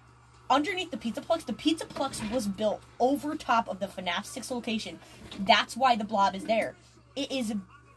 underneath 0.49 0.91
the 0.91 0.97
Pizzaplex, 0.97 1.45
the 1.45 1.53
Pizzaplex 1.53 2.30
was 2.30 2.45
built 2.47 2.82
over 2.99 3.36
top 3.36 3.69
of 3.69 3.80
the 3.80 3.88
FNAF 3.88 4.25
6 4.25 4.51
location. 4.51 4.99
That's 5.39 5.77
why 5.77 5.95
the 5.95 6.03
blob 6.03 6.36
is 6.36 6.43
there. 6.43 6.75
It 7.17 7.32
is 7.32 7.53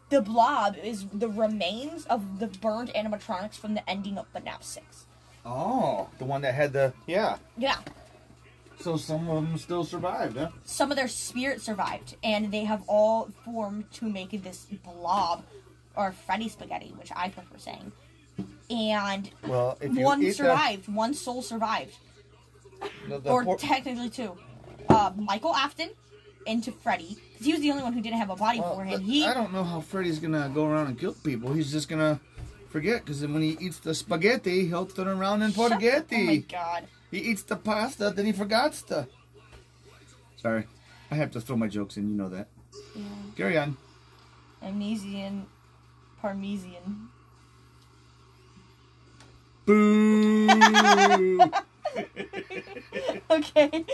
the 0.09 0.22
blob 0.22 0.76
is 0.83 1.06
the 1.12 1.28
remains 1.28 2.06
of 2.06 2.40
the 2.40 2.46
burned 2.46 2.88
animatronics 2.94 3.54
from 3.54 3.74
the 3.74 3.88
ending 3.88 4.16
of 4.16 4.26
FNAF 4.33 4.62
6. 4.62 5.06
Oh, 5.44 6.09
the 6.18 6.24
one 6.24 6.40
that 6.40 6.54
had 6.54 6.72
the 6.72 6.94
yeah. 7.06 7.37
Yeah. 7.59 7.76
So 8.80 8.96
some 8.96 9.28
of 9.28 9.44
them 9.44 9.59
still 9.59 9.85
survived, 9.85 10.38
huh? 10.38 10.48
some 10.64 10.90
of 10.90 10.96
their 10.96 11.06
spirits 11.06 11.64
survived, 11.64 12.16
and 12.24 12.50
they 12.50 12.64
have 12.64 12.83
all 12.87 13.28
formed 13.44 13.90
to 13.92 14.06
make 14.06 14.30
this 14.42 14.66
blob, 14.83 15.44
or 15.94 16.12
Freddy 16.12 16.48
spaghetti, 16.48 16.94
which 16.96 17.11
I 17.14 17.28
prefer 17.28 17.59
saying. 17.59 17.92
And 18.70 19.30
Well, 19.46 19.76
one 19.83 20.33
survived, 20.33 20.88
one 20.88 21.12
soul 21.12 21.42
survived, 21.42 21.94
the, 23.06 23.18
the 23.18 23.30
or 23.30 23.44
por- 23.44 23.59
technically 23.59 24.09
two. 24.09 24.35
Uh, 24.88 25.12
Michael 25.14 25.54
Afton 25.54 25.90
into 26.46 26.72
Freddy, 26.72 27.18
because 27.40 27.46
he 27.46 27.53
was 27.55 27.62
the 27.62 27.70
only 27.70 27.83
one 27.83 27.92
who 27.94 28.03
didn't 28.03 28.18
have 28.18 28.29
a 28.29 28.37
body 28.37 28.61
well, 28.61 28.70
beforehand. 28.70 29.00
the- 29.03 29.11
He 29.12 29.24
I 29.24 29.33
don't 29.33 29.53
know 29.53 29.64
how 29.64 29.81
Freddy's 29.81 30.18
gonna 30.18 30.50
go 30.53 30.66
around 30.66 30.88
and 30.88 30.98
kill 30.98 31.14
people. 31.14 31.53
He's 31.55 31.72
just 31.72 31.88
gonna 31.88 32.20
forget 32.68 33.02
because 33.02 33.23
then 33.23 33.33
when 33.33 33.42
he 33.42 33.56
eats 33.60 33.79
the 33.79 33.94
spaghetti, 33.94 34.67
he'll 34.67 34.85
turn 34.87 35.08
around 35.08 35.40
and 35.42 35.54
forget. 35.54 36.06
Oh 36.12 36.19
my 36.19 36.37
god! 36.37 36.85
He 37.10 37.19
eats 37.19 37.42
the 37.42 37.56
pasta, 37.56 38.10
then 38.14 38.27
he 38.27 38.33
forgets 38.33 38.83
the. 38.83 39.08
Sorry, 40.37 40.67
I 41.10 41.14
have 41.14 41.31
to 41.33 41.40
throw 41.40 41.56
my 41.56 41.69
jokes 41.69 41.96
in. 41.96 42.10
You 42.10 42.14
know 42.17 42.29
that. 42.29 42.48
Carry 43.37 43.56
on. 43.56 43.77
Amnesian, 44.62 45.44
Parmesian. 46.23 47.06
Boo! 49.64 51.40
Okay. 53.31 53.85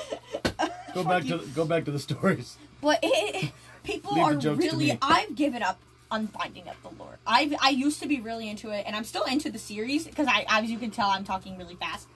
go 1.02 1.08
back 1.08 1.24
to 1.24 1.38
go 1.54 1.64
back 1.64 1.84
to 1.84 1.90
the 1.90 1.98
stories. 1.98 2.56
But 2.82 2.98
it, 3.02 3.52
people 3.84 4.20
are 4.20 4.34
really. 4.34 4.98
I've 5.00 5.34
given 5.34 5.62
up 5.62 5.80
on 6.10 6.28
finding 6.28 6.68
out 6.68 6.76
the 6.82 6.90
lore. 7.02 7.18
I 7.26 7.56
I 7.60 7.70
used 7.70 8.00
to 8.02 8.06
be 8.06 8.20
really 8.20 8.48
into 8.48 8.70
it, 8.70 8.84
and 8.86 8.94
I'm 8.94 9.04
still 9.04 9.24
into 9.24 9.50
the 9.50 9.58
series 9.58 10.06
because 10.06 10.26
I, 10.28 10.44
as 10.48 10.70
you 10.70 10.78
can 10.78 10.90
tell, 10.90 11.08
I'm 11.08 11.24
talking 11.24 11.56
really 11.56 11.74
fast. 11.76 12.06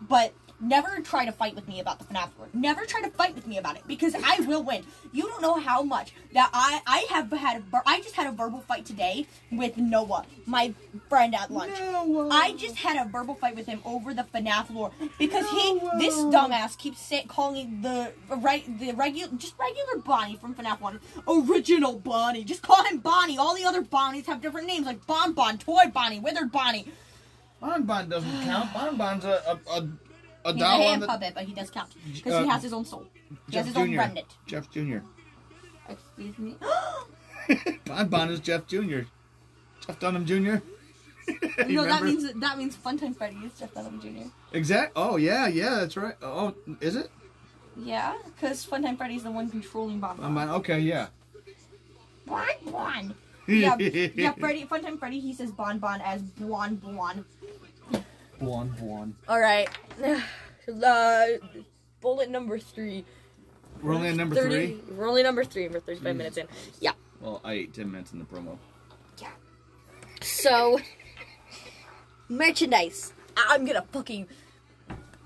But 0.00 0.34
never 0.60 1.00
try 1.00 1.24
to 1.24 1.32
fight 1.32 1.54
with 1.54 1.66
me 1.68 1.80
about 1.80 1.98
the 1.98 2.04
FNAF 2.04 2.30
lore. 2.38 2.48
Never 2.52 2.84
try 2.84 3.00
to 3.02 3.10
fight 3.10 3.34
with 3.34 3.46
me 3.46 3.58
about 3.58 3.76
it 3.76 3.82
because 3.86 4.14
I 4.14 4.40
will 4.40 4.62
win. 4.62 4.84
You 5.12 5.22
don't 5.22 5.42
know 5.42 5.54
how 5.54 5.82
much 5.82 6.12
that 6.32 6.50
I 6.52 6.80
I 6.86 7.06
have 7.10 7.30
had. 7.32 7.62
A, 7.72 7.82
I 7.86 8.00
just 8.00 8.14
had 8.14 8.26
a 8.26 8.32
verbal 8.32 8.60
fight 8.60 8.84
today 8.84 9.26
with 9.50 9.76
Noah, 9.76 10.24
my 10.46 10.74
friend 11.08 11.34
at 11.34 11.50
lunch. 11.50 11.78
Noah. 11.78 12.28
I 12.30 12.52
just 12.52 12.76
had 12.76 13.04
a 13.04 13.08
verbal 13.08 13.34
fight 13.34 13.56
with 13.56 13.66
him 13.66 13.80
over 13.84 14.14
the 14.14 14.24
FNAF 14.24 14.72
lore 14.72 14.92
because 15.18 15.48
he 15.50 15.80
this 15.98 16.14
dumbass 16.16 16.76
keeps 16.76 17.00
say, 17.00 17.24
calling 17.26 17.82
the 17.82 18.12
right 18.28 18.64
the 18.78 18.92
regular 18.92 19.32
just 19.36 19.54
regular 19.58 20.02
Bonnie 20.04 20.36
from 20.36 20.54
FNAF 20.54 20.80
One 20.80 21.00
original 21.26 21.98
Bonnie. 21.98 22.44
Just 22.44 22.62
call 22.62 22.84
him 22.84 22.98
Bonnie. 22.98 23.38
All 23.38 23.54
the 23.54 23.64
other 23.64 23.82
Bonnies 23.82 24.26
have 24.26 24.40
different 24.40 24.66
names 24.66 24.86
like 24.86 25.06
Bon 25.06 25.32
Bon, 25.32 25.58
Toy 25.58 25.84
Bonnie, 25.92 26.20
Withered 26.20 26.52
Bonnie. 26.52 26.86
Bonbon 27.60 28.08
doesn't 28.08 28.44
count. 28.44 28.72
Bonbon's 28.72 29.24
a 29.24 29.58
a, 29.68 29.78
a, 29.78 29.88
a 30.44 30.52
He's 30.52 30.60
doll 30.62 30.70
a 30.70 30.74
on 30.74 30.80
hand 30.90 31.02
the 31.02 31.06
puppet, 31.06 31.34
but 31.34 31.44
he 31.44 31.52
does 31.54 31.70
count 31.70 31.90
because 32.14 32.34
Uh, 32.34 32.42
he 32.42 32.48
has 32.48 32.62
his 32.62 32.72
own 32.72 32.84
soul. 32.84 33.06
He 33.46 33.52
Jeff 33.52 33.66
has 33.66 33.74
his 33.74 33.76
own 33.76 33.92
Jr. 33.92 33.98
remnant. 33.98 34.26
Jeff 34.46 34.70
Jr. 34.70 34.98
Excuse 35.88 36.38
me. 36.38 36.56
Bonbon 37.84 38.30
is 38.30 38.40
Jeff 38.40 38.66
Jr. 38.66 39.00
Jeff 39.86 39.98
Dunham 39.98 40.24
Jr. 40.26 40.56
You 41.68 41.76
no, 41.76 41.84
that 41.84 42.00
remember? 42.00 42.04
means 42.06 42.32
that 42.40 42.58
means 42.58 42.76
Funtime 42.76 43.16
Freddy 43.16 43.36
is 43.36 43.52
Jeff 43.58 43.72
Dunham 43.74 44.00
Jr. 44.00 44.28
exact. 44.52 44.92
Oh 44.96 45.16
yeah, 45.16 45.46
yeah, 45.46 45.76
that's 45.76 45.96
right. 45.96 46.14
Oh, 46.22 46.54
is 46.80 46.96
it? 46.96 47.08
Yeah, 47.76 48.14
because 48.24 48.66
Funtime 48.66 48.96
Freddy's 48.98 49.22
the 49.22 49.30
one 49.30 49.48
controlling 49.48 50.00
Bon 50.00 50.16
Bon. 50.16 50.34
Bonbon. 50.34 50.48
Okay, 50.56 50.80
yeah. 50.80 51.08
Bon 52.26 52.46
Bon. 52.66 53.14
Yeah, 53.46 53.76
yeah. 53.78 54.32
Freddy, 54.34 54.64
Funtime 54.64 54.96
Freddy, 54.98 55.18
he 55.18 55.32
says 55.32 55.50
Bon 55.50 55.78
Bon 55.78 56.00
as 56.02 56.22
Bon 56.22 56.76
Bon. 56.76 57.24
Blonde, 58.40 58.76
blonde. 58.78 59.14
All 59.28 59.38
right. 59.38 59.68
uh, 60.84 61.26
bullet 62.00 62.30
number 62.30 62.58
three. 62.58 63.04
We're 63.82 63.94
only 63.94 64.08
on 64.08 64.16
number 64.16 64.34
30 64.34 64.48
three. 64.48 64.94
We're 64.94 65.08
only 65.08 65.22
number 65.22 65.44
three. 65.44 65.68
We're 65.68 65.80
35 65.80 66.16
minutes 66.16 66.36
in. 66.38 66.48
Yeah. 66.80 66.92
Well, 67.20 67.40
I 67.44 67.52
ate 67.52 67.74
ten 67.74 67.90
minutes 67.90 68.12
in 68.12 68.18
the 68.18 68.24
promo. 68.24 68.56
Yeah. 69.18 69.28
So, 70.22 70.80
merchandise. 72.28 73.12
I'm 73.36 73.64
gonna 73.64 73.84
fucking. 73.92 74.26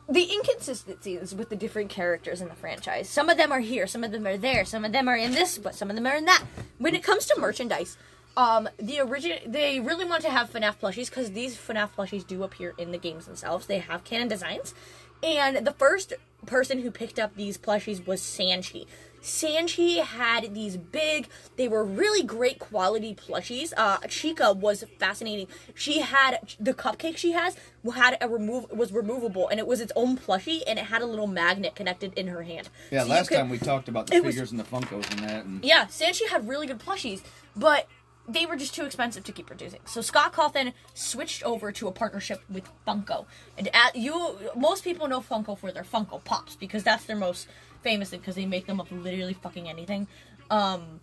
The 0.09 0.31
inconsistencies 0.31 1.35
with 1.35 1.49
the 1.49 1.57
different 1.57 1.89
characters 1.89 2.43
in 2.43 2.49
the 2.49 2.55
franchise. 2.55 3.09
Some 3.09 3.31
of 3.31 3.39
them 3.39 3.51
are 3.51 3.61
here, 3.61 3.87
some 3.87 4.05
of 4.05 4.13
them 4.13 4.27
are 4.27 4.37
there, 4.37 4.67
some 4.67 4.85
of 4.85 4.93
them 4.93 5.09
are 5.09 5.17
in 5.17 5.33
this, 5.33 5.57
but 5.57 5.75
some 5.75 5.89
of 5.89 5.97
them 5.97 6.07
are 6.07 6.15
in 6.15 6.27
that. 6.27 6.45
When 6.77 6.95
it 6.95 7.03
comes 7.03 7.25
to 7.27 7.41
merchandise, 7.41 7.97
um, 8.37 8.69
the 8.79 9.01
origin 9.01 9.39
they 9.47 9.81
really 9.81 10.05
want 10.05 10.23
to 10.23 10.31
have 10.31 10.51
FNAF 10.51 10.79
plushies 10.81 11.09
because 11.09 11.33
these 11.33 11.57
FNAF 11.57 11.91
plushies 11.97 12.27
do 12.27 12.43
appear 12.43 12.75
in 12.79 12.91
the 12.93 12.99
games 12.99 13.27
themselves. 13.27 13.67
They 13.67 13.79
have 13.79 14.05
canon 14.05 14.29
designs, 14.29 14.75
and 15.23 15.67
the 15.67 15.73
first 15.73 16.13
person 16.47 16.81
who 16.83 16.91
picked 16.91 17.19
up 17.19 17.37
these 17.37 17.57
plushies 17.57 18.07
was 18.07 18.21
Sanshee. 18.21 18.87
Sanshee 19.23 20.03
had 20.05 20.53
these 20.55 20.77
big, 20.77 21.29
they 21.57 21.67
were 21.67 21.83
really 21.83 22.23
great 22.23 22.59
quality 22.59 23.15
plushies. 23.15 23.73
Uh, 23.75 23.97
Chica 24.07 24.53
was 24.53 24.85
fascinating. 24.99 25.47
She 25.75 26.01
had 26.01 26.41
the 26.61 26.75
cupcake 26.75 27.17
she 27.17 27.33
has 27.33 27.57
had 27.95 28.19
a 28.21 28.29
remove 28.29 28.71
was 28.71 28.93
removable, 28.93 29.49
and 29.49 29.59
it 29.59 29.67
was 29.67 29.81
its 29.81 29.93
own 29.97 30.19
plushie, 30.19 30.61
and 30.67 30.79
it 30.79 30.87
had 30.87 31.01
a 31.01 31.07
little 31.07 31.27
magnet 31.27 31.75
connected 31.75 32.13
in 32.19 32.27
her 32.29 32.43
hand. 32.43 32.69
Yeah, 32.91 33.05
So 33.05 33.09
last 33.09 33.29
could- 33.29 33.39
time 33.39 33.49
we 33.49 33.57
talked 33.59 33.89
about 33.89 34.09
the 34.09 34.17
it 34.17 34.25
was- 34.25 34.35
figures 34.35 34.51
and 34.51 34.61
the 34.61 34.65
Funkos 34.65 35.11
and 35.13 35.21
that. 35.21 35.45
And 35.47 35.65
yeah, 35.65 35.87
Sanshee 35.87 36.29
had 36.29 36.47
really 36.47 36.67
good 36.67 36.79
plushies, 36.81 37.23
but 37.57 37.89
they 38.27 38.47
were 38.47 38.57
just 38.57 38.75
too 38.75 38.85
expensive 38.85 39.25
to 39.25 39.33
keep 39.33 39.47
producing. 39.47 39.81
So 39.85 40.01
Scott 40.01 40.33
Cawthon 40.33 40.73
switched 40.95 41.43
over 41.43 41.73
to 41.73 41.89
a 41.89 41.93
partnership 41.93 42.43
with 42.51 42.65
Funko, 42.87 43.27
and 43.59 43.69
at 43.75 43.97
you, 43.97 44.37
most 44.57 44.85
people 44.85 45.09
know 45.09 45.21
Funko 45.21 45.59
for 45.59 45.73
their 45.73 45.85
Funko 45.85 46.23
Pops 46.25 46.57
because 46.57 46.83
that's 46.83 47.05
their 47.05 47.17
most 47.17 47.49
famous 47.83 48.11
thing 48.11 48.21
because 48.21 48.35
they 48.35 48.47
make 48.47 48.67
them 48.67 48.81
of 48.81 48.91
literally 48.91 49.35
fucking 49.35 49.69
anything. 49.69 50.09
Um, 50.51 51.01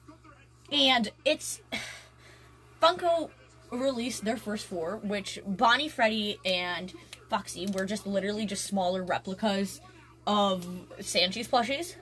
and 0.72 1.12
it's 1.26 1.62
Funko 2.82 3.30
released 3.72 4.26
their 4.26 4.38
first 4.38 4.66
four, 4.66 4.98
which 4.98 5.40
Bonnie, 5.46 5.90
Freddy, 5.90 6.40
and 6.44 6.94
Foxy 7.30 7.68
were 7.68 7.86
just 7.86 8.06
literally 8.06 8.46
just 8.46 8.66
smaller 8.66 9.04
replicas 9.04 9.80
of 10.28 10.66
Sanshee's 11.00 11.48
plushies, 11.48 11.96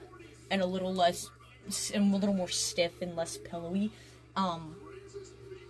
and 0.49 0.61
a 0.61 0.65
little 0.65 0.93
less, 0.93 1.29
and 1.93 2.13
a 2.13 2.17
little 2.17 2.33
more 2.33 2.47
stiff 2.47 3.01
and 3.01 3.15
less 3.15 3.37
pillowy. 3.37 3.91
Um, 4.35 4.75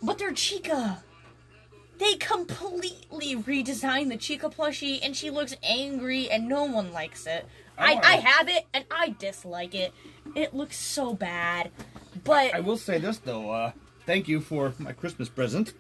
but 0.02 0.18
they're 0.18 0.34
Chica. 0.34 1.04
They 1.98 2.16
completely 2.16 3.36
redesigned 3.36 4.10
the 4.10 4.18
Chica 4.18 4.50
plushie, 4.50 5.00
and 5.04 5.16
she 5.16 5.30
looks 5.30 5.56
angry, 5.62 6.30
and 6.30 6.48
no 6.48 6.64
one 6.64 6.94
likes 6.94 7.28
it. 7.28 7.46
I, 7.78 7.96
want 7.96 8.06
I 8.06 8.16
have 8.16 8.48
it, 8.48 8.66
and 8.74 8.86
I 8.90 9.16
dislike 9.20 9.76
it. 9.76 9.94
It 10.36 10.54
looks 10.54 10.78
so 10.78 11.14
bad. 11.14 11.72
But 12.24 12.54
I 12.54 12.60
will 12.62 12.78
say 12.78 12.98
this 12.98 13.18
though. 13.18 13.52
Uh, 13.52 13.72
thank 14.06 14.28
you 14.28 14.40
for 14.42 14.74
my 14.78 14.94
Christmas 14.94 15.30
present. 15.30 15.74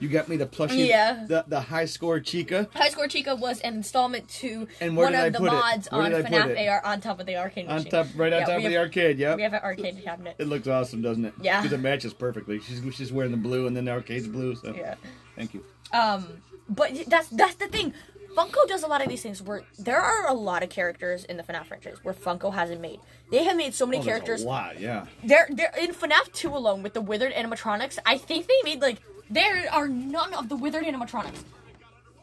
You 0.00 0.08
got 0.08 0.28
me 0.28 0.36
the 0.36 0.46
plushie, 0.46 0.86
Yeah. 0.86 1.24
the 1.26 1.44
the 1.48 1.60
high 1.60 1.86
score 1.86 2.20
Chica. 2.20 2.68
High 2.74 2.88
Score 2.90 3.08
Chica 3.08 3.34
was 3.34 3.60
an 3.60 3.74
installment 3.74 4.28
to 4.28 4.68
And 4.80 4.96
one 4.96 5.14
of 5.14 5.20
I 5.20 5.28
the 5.30 5.40
mods 5.40 5.88
on 5.88 6.12
FNAF 6.12 6.50
it? 6.50 6.68
AR 6.68 6.84
on 6.84 7.00
top 7.00 7.18
of 7.20 7.26
the 7.26 7.36
arcade 7.36 7.66
On 7.66 7.76
machine. 7.76 7.90
top, 7.90 8.06
right 8.14 8.32
on 8.32 8.40
Yeah, 8.40 8.46
top 8.46 8.56
of 8.58 8.62
the 8.70 8.76
arcade. 8.78 9.18
Yeah. 9.18 9.34
We 9.34 9.42
have 9.42 9.54
an 9.54 9.60
arcade 9.62 10.02
cabinet. 10.04 10.36
It 10.38 10.46
looks 10.46 10.68
awesome, 10.68 11.02
doesn't 11.02 11.24
it? 11.24 11.34
Yeah. 11.42 11.60
Because 11.60 11.72
it 11.72 11.80
matches 11.80 12.14
perfectly. 12.14 12.60
She's 12.60 12.80
she's 12.94 13.12
wearing 13.12 13.32
the 13.32 13.36
blue, 13.38 13.66
and 13.66 13.76
then 13.76 13.86
the 13.86 13.90
arcade's 13.92 14.28
blue. 14.28 14.54
So 14.54 14.72
Yeah. 14.74 14.94
thank 15.36 15.52
you. 15.54 15.64
Um, 15.92 16.42
but 16.68 16.92
that's 17.08 17.28
that's 17.30 17.54
the 17.56 17.66
thing. 17.66 17.92
Funko 18.36 18.66
does 18.68 18.82
a 18.82 18.86
lot 18.86 19.02
of 19.02 19.08
these 19.08 19.22
things 19.22 19.42
where 19.42 19.62
there 19.78 20.00
are 20.00 20.28
a 20.28 20.32
lot 20.34 20.62
of 20.62 20.68
characters 20.68 21.24
in 21.24 21.36
the 21.36 21.42
FNAF 21.42 21.66
franchise 21.66 21.96
where 22.02 22.14
Funko 22.14 22.52
hasn't 22.54 22.80
made. 22.80 23.00
They 23.30 23.44
have 23.44 23.56
made 23.56 23.74
so 23.74 23.84
many 23.86 23.98
Oh, 23.98 24.04
characters. 24.04 24.42
A 24.42 24.46
lot, 24.46 24.78
yeah. 24.80 25.06
They're 25.24 25.48
they're 25.50 25.72
in 25.80 25.92
FNAF 25.92 26.32
2 26.32 26.48
alone 26.56 26.82
with 26.82 26.94
the 26.94 27.00
withered 27.00 27.32
animatronics. 27.32 27.98
I 28.06 28.16
think 28.18 28.46
they 28.46 28.60
made 28.64 28.80
like 28.80 28.98
there 29.30 29.66
are 29.72 29.88
none 29.88 30.34
of 30.34 30.48
the 30.48 30.56
withered 30.56 30.84
animatronics. 30.84 31.42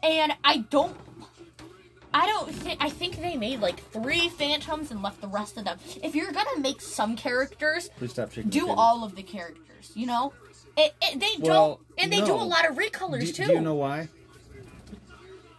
And 0.02 0.32
I 0.44 0.58
don't 0.70 0.96
I 2.14 2.26
don't 2.26 2.50
think 2.54 2.82
I 2.82 2.88
think 2.88 3.20
they 3.20 3.36
made 3.36 3.60
like 3.60 3.78
3 3.92 4.28
phantoms 4.30 4.90
and 4.90 5.02
left 5.02 5.20
the 5.20 5.28
rest 5.28 5.58
of 5.58 5.64
them. 5.64 5.78
If 6.02 6.14
you're 6.14 6.32
to 6.32 6.46
make 6.60 6.80
some 6.80 7.16
characters, 7.16 7.90
Please 7.98 8.12
stop 8.12 8.32
shaking. 8.32 8.50
do 8.50 8.68
all 8.70 9.04
of 9.04 9.16
the 9.16 9.22
characters, 9.22 9.92
you 9.94 10.06
know? 10.06 10.32
It, 10.78 10.94
it, 11.02 11.20
they 11.20 11.42
Well, 11.46 11.76
don't 11.76 11.80
and 11.98 12.12
they 12.12 12.20
do 12.20 12.32
a 12.32 12.44
lot 12.44 12.68
of 12.68 12.76
recolors 12.76 13.26
Do, 13.26 13.32
too. 13.32 13.44
do 13.46 13.52
you 13.54 13.60
know 13.60 13.74
why? 13.74 14.08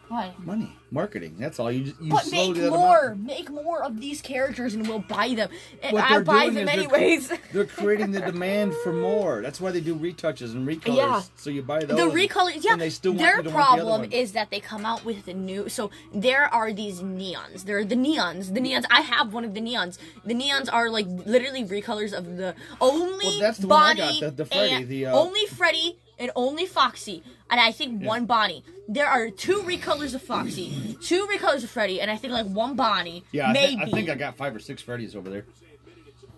Why? 0.09 0.33
Money, 0.39 0.71
marketing. 0.89 1.35
That's 1.37 1.59
all. 1.59 1.71
You 1.71 1.93
you 2.01 2.11
But 2.11 2.31
make 2.31 2.55
more, 2.55 3.15
make 3.15 3.49
more 3.49 3.83
of 3.83 3.99
these 3.99 4.21
characters, 4.21 4.73
and 4.73 4.87
we'll 4.87 4.99
buy 4.99 5.33
them. 5.35 5.49
And 5.83 5.97
I'll 5.97 6.23
buy 6.23 6.45
them 6.49 6.57
is 6.59 6.65
they're- 6.65 6.69
anyways. 6.69 7.33
They're 7.51 7.65
creating 7.65 8.11
the 8.11 8.21
demand 8.21 8.73
for 8.83 8.93
more. 8.93 9.41
That's 9.41 9.59
why 9.59 9.71
they 9.71 9.81
do 9.81 9.95
retouches 9.95 10.53
and 10.53 10.65
recolors. 10.71 10.95
Yeah. 10.95 11.21
So 11.35 11.49
you 11.49 11.61
buy 11.61 11.79
those. 11.83 11.97
the 11.97 12.05
recolors, 12.05 12.63
yeah. 12.63 12.73
And 12.73 12.81
they 12.81 12.89
still 12.89 13.13
their 13.13 13.33
want 13.35 13.43
the 13.45 13.51
problem 13.51 14.11
is 14.11 14.31
that 14.31 14.49
they 14.49 14.59
come 14.59 14.85
out 14.85 15.03
with 15.03 15.25
the 15.25 15.33
new. 15.33 15.67
So 15.67 15.91
there 16.13 16.45
are 16.53 16.71
these 16.71 17.01
neons. 17.01 17.65
There 17.65 17.77
are 17.79 17.85
the 17.85 17.95
neons. 17.95 18.53
The 18.53 18.61
neons. 18.61 18.85
I 18.89 19.01
have 19.01 19.33
one 19.33 19.43
of 19.43 19.53
the 19.53 19.61
neons. 19.61 19.97
The 20.25 20.33
neons 20.35 20.71
are 20.71 20.89
like 20.89 21.07
literally 21.07 21.65
recolors 21.65 22.13
of 22.13 22.37
the 22.37 22.55
only 22.79 23.25
Well, 23.25 23.39
that's 23.39 23.57
the 23.57 23.67
one 23.67 23.81
I 23.83 23.93
got, 23.95 24.19
the- 24.21 24.31
the 24.31 24.45
Freddy, 24.45 24.73
and 24.73 24.87
the, 24.87 25.05
uh, 25.07 25.15
only 25.17 25.45
Freddy 25.47 25.97
and 26.19 26.31
only 26.35 26.65
Foxy, 26.65 27.23
and 27.49 27.59
I 27.59 27.71
think 27.71 28.03
one 28.03 28.25
Bonnie. 28.25 28.63
There 28.87 29.07
are 29.07 29.29
two 29.29 29.61
recolors 29.63 30.13
of 30.15 30.21
Foxy, 30.21 30.97
two 31.01 31.27
recolors 31.27 31.63
of 31.63 31.69
Freddy, 31.69 31.99
and 32.01 32.09
I 32.09 32.15
think 32.17 32.33
like 32.33 32.45
one 32.47 32.75
Bonnie. 32.75 33.23
Yeah, 33.31 33.47
I, 33.49 33.53
maybe. 33.53 33.75
thi- 33.75 33.81
I 33.81 33.89
think 33.91 34.09
I 34.09 34.15
got 34.15 34.37
five 34.37 34.55
or 34.55 34.59
six 34.59 34.81
Freddy's 34.81 35.15
over 35.15 35.29
there. 35.29 35.45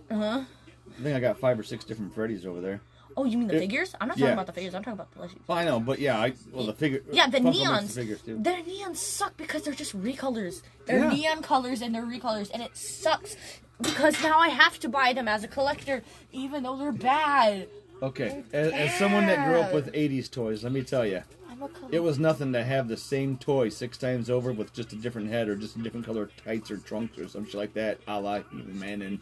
Uh 0.09 0.15
huh. 0.15 0.43
I 0.99 1.03
think 1.03 1.15
I 1.15 1.19
got 1.19 1.39
five 1.39 1.57
or 1.59 1.63
six 1.63 1.85
different 1.85 2.13
Freddy's 2.13 2.45
over 2.45 2.59
there. 2.61 2.81
Oh, 3.17 3.25
you 3.25 3.37
mean 3.37 3.47
the 3.47 3.55
It- 3.55 3.59
figures? 3.59 3.95
I'm 3.99 4.07
not 4.07 4.17
yeah. 4.17 4.27
talking 4.27 4.33
about 4.33 4.45
the 4.47 4.53
figures. 4.53 4.73
I'm 4.75 4.83
talking 4.83 4.93
about 4.99 5.11
the 5.11 5.19
plushies. 5.19 5.39
Well, 5.47 5.57
I 5.57 5.63
know, 5.65 5.79
but 5.79 5.99
yeah, 5.99 6.17
I 6.19 6.33
well 6.51 6.65
the 6.65 6.73
figure. 6.73 7.01
Yeah, 7.11 7.27
the 7.29 7.39
neons. 7.39 7.87
The 7.93 8.01
figures 8.01 8.21
too. 8.21 8.39
The 8.41 8.49
neons 8.51 8.97
suck 8.97 9.35
because 9.37 9.63
they're 9.63 9.73
just 9.73 9.95
recolors. 10.01 10.61
They're 10.85 10.99
Yeah. 10.99 11.09
neon 11.09 11.41
colors 11.43 11.81
and 11.81 11.93
they're 11.93 12.03
recolors, 12.03 12.49
and 12.53 12.61
it 12.63 12.75
sucks 12.75 13.35
because 13.81 14.21
now 14.23 14.39
I 14.39 14.49
have 14.49 14.79
to 14.79 14.89
buy 14.89 15.13
them 15.13 15.27
as 15.27 15.43
a 15.43 15.47
collector, 15.47 16.01
even 16.31 16.63
though 16.63 16.75
they're 16.77 16.91
bad. 16.91 17.67
Okay, 18.01 18.43
as, 18.53 18.71
as 18.71 18.95
someone 18.95 19.25
that 19.27 19.45
grew 19.47 19.59
up 19.59 19.73
with 19.73 19.91
'80s 19.93 20.31
toys, 20.31 20.63
let 20.63 20.71
me 20.71 20.83
tell 20.83 21.05
you, 21.05 21.21
I'm 21.49 21.61
a 21.61 21.67
collector. 21.67 21.95
it 21.95 21.99
was 22.01 22.17
nothing 22.17 22.53
to 22.53 22.63
have 22.63 22.87
the 22.87 22.95
same 22.97 23.37
toy 23.37 23.69
six 23.69 23.97
times 23.97 24.29
over 24.29 24.53
with 24.53 24.73
just 24.73 24.93
a 24.93 24.95
different 24.95 25.29
head 25.29 25.49
or 25.49 25.55
just 25.55 25.75
a 25.75 25.79
different 25.79 26.05
color 26.05 26.29
tights 26.45 26.71
or 26.71 26.77
trunks 26.77 27.17
or 27.17 27.27
some 27.27 27.45
shit 27.45 27.55
like 27.55 27.73
that, 27.73 27.99
a 28.07 28.19
la 28.19 28.39
He-Man 28.51 29.01
and 29.01 29.19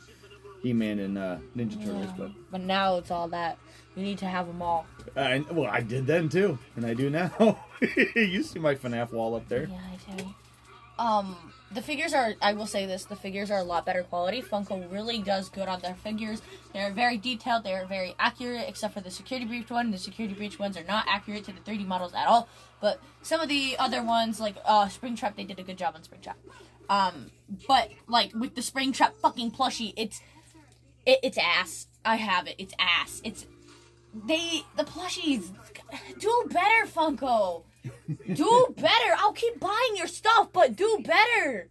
He-Man 0.61 0.99
and 0.99 1.17
uh, 1.17 1.37
Ninja 1.55 1.83
Turtles. 1.83 2.11
But 2.17 2.31
But 2.51 2.61
now 2.61 2.97
it's 2.97 3.09
all 3.09 3.27
that. 3.29 3.57
You 3.95 4.03
need 4.03 4.19
to 4.19 4.25
have 4.27 4.45
them 4.45 4.61
all. 4.61 4.85
I, 5.15 5.43
well, 5.51 5.71
I 5.71 5.81
did 5.81 6.05
then 6.05 6.29
too, 6.29 6.59
and 6.75 6.85
I 6.85 6.93
do 6.93 7.09
now. 7.09 7.57
you 8.15 8.43
see 8.43 8.59
my 8.59 8.75
FNAF 8.75 9.11
wall 9.11 9.33
up 9.33 9.47
there. 9.49 9.67
Yeah, 9.71 9.79
I 10.11 10.15
do. 10.17 10.25
um 10.99 11.35
the 11.71 11.81
figures 11.81 12.13
are 12.13 12.33
I 12.41 12.53
will 12.53 12.65
say 12.65 12.85
this, 12.85 13.05
the 13.05 13.15
figures 13.15 13.51
are 13.51 13.59
a 13.59 13.63
lot 13.63 13.85
better 13.85 14.03
quality. 14.03 14.41
Funko 14.41 14.91
really 14.91 15.19
does 15.19 15.49
good 15.49 15.67
on 15.67 15.81
their 15.81 15.95
figures. 15.95 16.41
They're 16.73 16.91
very 16.91 17.17
detailed, 17.17 17.63
they're 17.63 17.85
very 17.85 18.15
accurate, 18.19 18.65
except 18.67 18.93
for 18.93 19.01
the 19.01 19.11
security 19.11 19.45
breach 19.45 19.69
one. 19.69 19.91
The 19.91 19.97
security 19.97 20.33
breach 20.33 20.59
ones 20.59 20.77
are 20.77 20.83
not 20.83 21.05
accurate 21.07 21.43
to 21.45 21.51
the 21.51 21.59
3D 21.59 21.85
models 21.85 22.13
at 22.13 22.27
all. 22.27 22.47
But 22.79 23.01
some 23.21 23.41
of 23.41 23.49
the 23.49 23.75
other 23.79 24.03
ones, 24.03 24.39
like 24.39 24.55
uh 24.65 24.85
Springtrap, 24.85 25.35
they 25.35 25.43
did 25.43 25.59
a 25.59 25.63
good 25.63 25.77
job 25.77 25.95
on 25.95 26.01
Springtrap. 26.01 26.35
Um 26.89 27.31
but 27.67 27.91
like 28.07 28.33
with 28.33 28.55
the 28.55 28.61
Springtrap 28.61 29.15
fucking 29.15 29.51
plushie, 29.51 29.93
it's 29.97 30.21
it, 31.05 31.19
it's 31.23 31.37
ass. 31.37 31.87
I 32.05 32.15
have 32.15 32.47
it. 32.47 32.55
It's 32.57 32.73
ass. 32.79 33.21
It's 33.23 33.45
they 34.13 34.61
the 34.77 34.83
plushies 34.83 35.51
do 36.19 36.45
better, 36.49 36.85
Funko. 36.87 37.63
Do 38.33 38.73
better. 38.75 39.15
I'll 39.17 39.33
keep 39.33 39.59
buying 39.59 39.95
your 39.95 40.07
stuff, 40.07 40.49
but 40.53 40.75
do 40.75 41.03
better. 41.03 41.69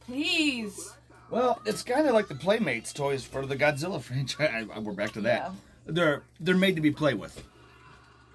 Please. 0.00 0.94
Well, 1.30 1.60
it's 1.66 1.82
kind 1.82 2.06
of 2.06 2.14
like 2.14 2.28
the 2.28 2.34
Playmates 2.34 2.92
toys 2.92 3.24
for 3.24 3.44
the 3.44 3.56
Godzilla 3.56 4.00
franchise. 4.02 4.66
We're 4.80 4.92
back 4.92 5.12
to 5.12 5.20
that. 5.22 5.52
They're 5.86 6.22
they're 6.40 6.56
made 6.56 6.76
to 6.76 6.82
be 6.82 6.90
played 6.90 7.18
with. 7.18 7.44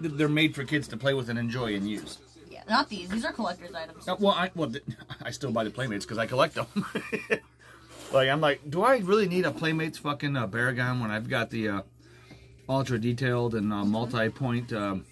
They're 0.00 0.28
made 0.28 0.54
for 0.54 0.64
kids 0.64 0.88
to 0.88 0.96
play 0.96 1.14
with 1.14 1.28
and 1.30 1.38
enjoy 1.38 1.74
and 1.74 1.88
use. 1.88 2.18
Yeah, 2.50 2.62
not 2.68 2.88
these. 2.88 3.08
These 3.08 3.24
are 3.24 3.32
collector's 3.32 3.74
items. 3.74 4.06
Uh, 4.08 4.16
well, 4.18 4.32
I 4.32 4.50
well 4.54 4.72
I 5.22 5.30
still 5.30 5.52
buy 5.52 5.64
the 5.64 5.70
Playmates 5.70 6.04
because 6.04 6.18
I 6.18 6.26
collect 6.26 6.54
them. 6.54 6.66
like 8.12 8.28
I'm 8.28 8.40
like, 8.40 8.68
do 8.68 8.82
I 8.82 8.98
really 8.98 9.28
need 9.28 9.46
a 9.46 9.50
Playmates 9.50 9.98
fucking 9.98 10.36
uh, 10.36 10.46
Baragon 10.46 11.00
when 11.00 11.10
I've 11.10 11.28
got 11.28 11.50
the 11.50 11.68
uh, 11.68 11.82
ultra 12.68 12.98
detailed 12.98 13.54
and 13.54 13.72
uh, 13.72 13.84
multi-point 13.84 14.72
um, 14.72 15.04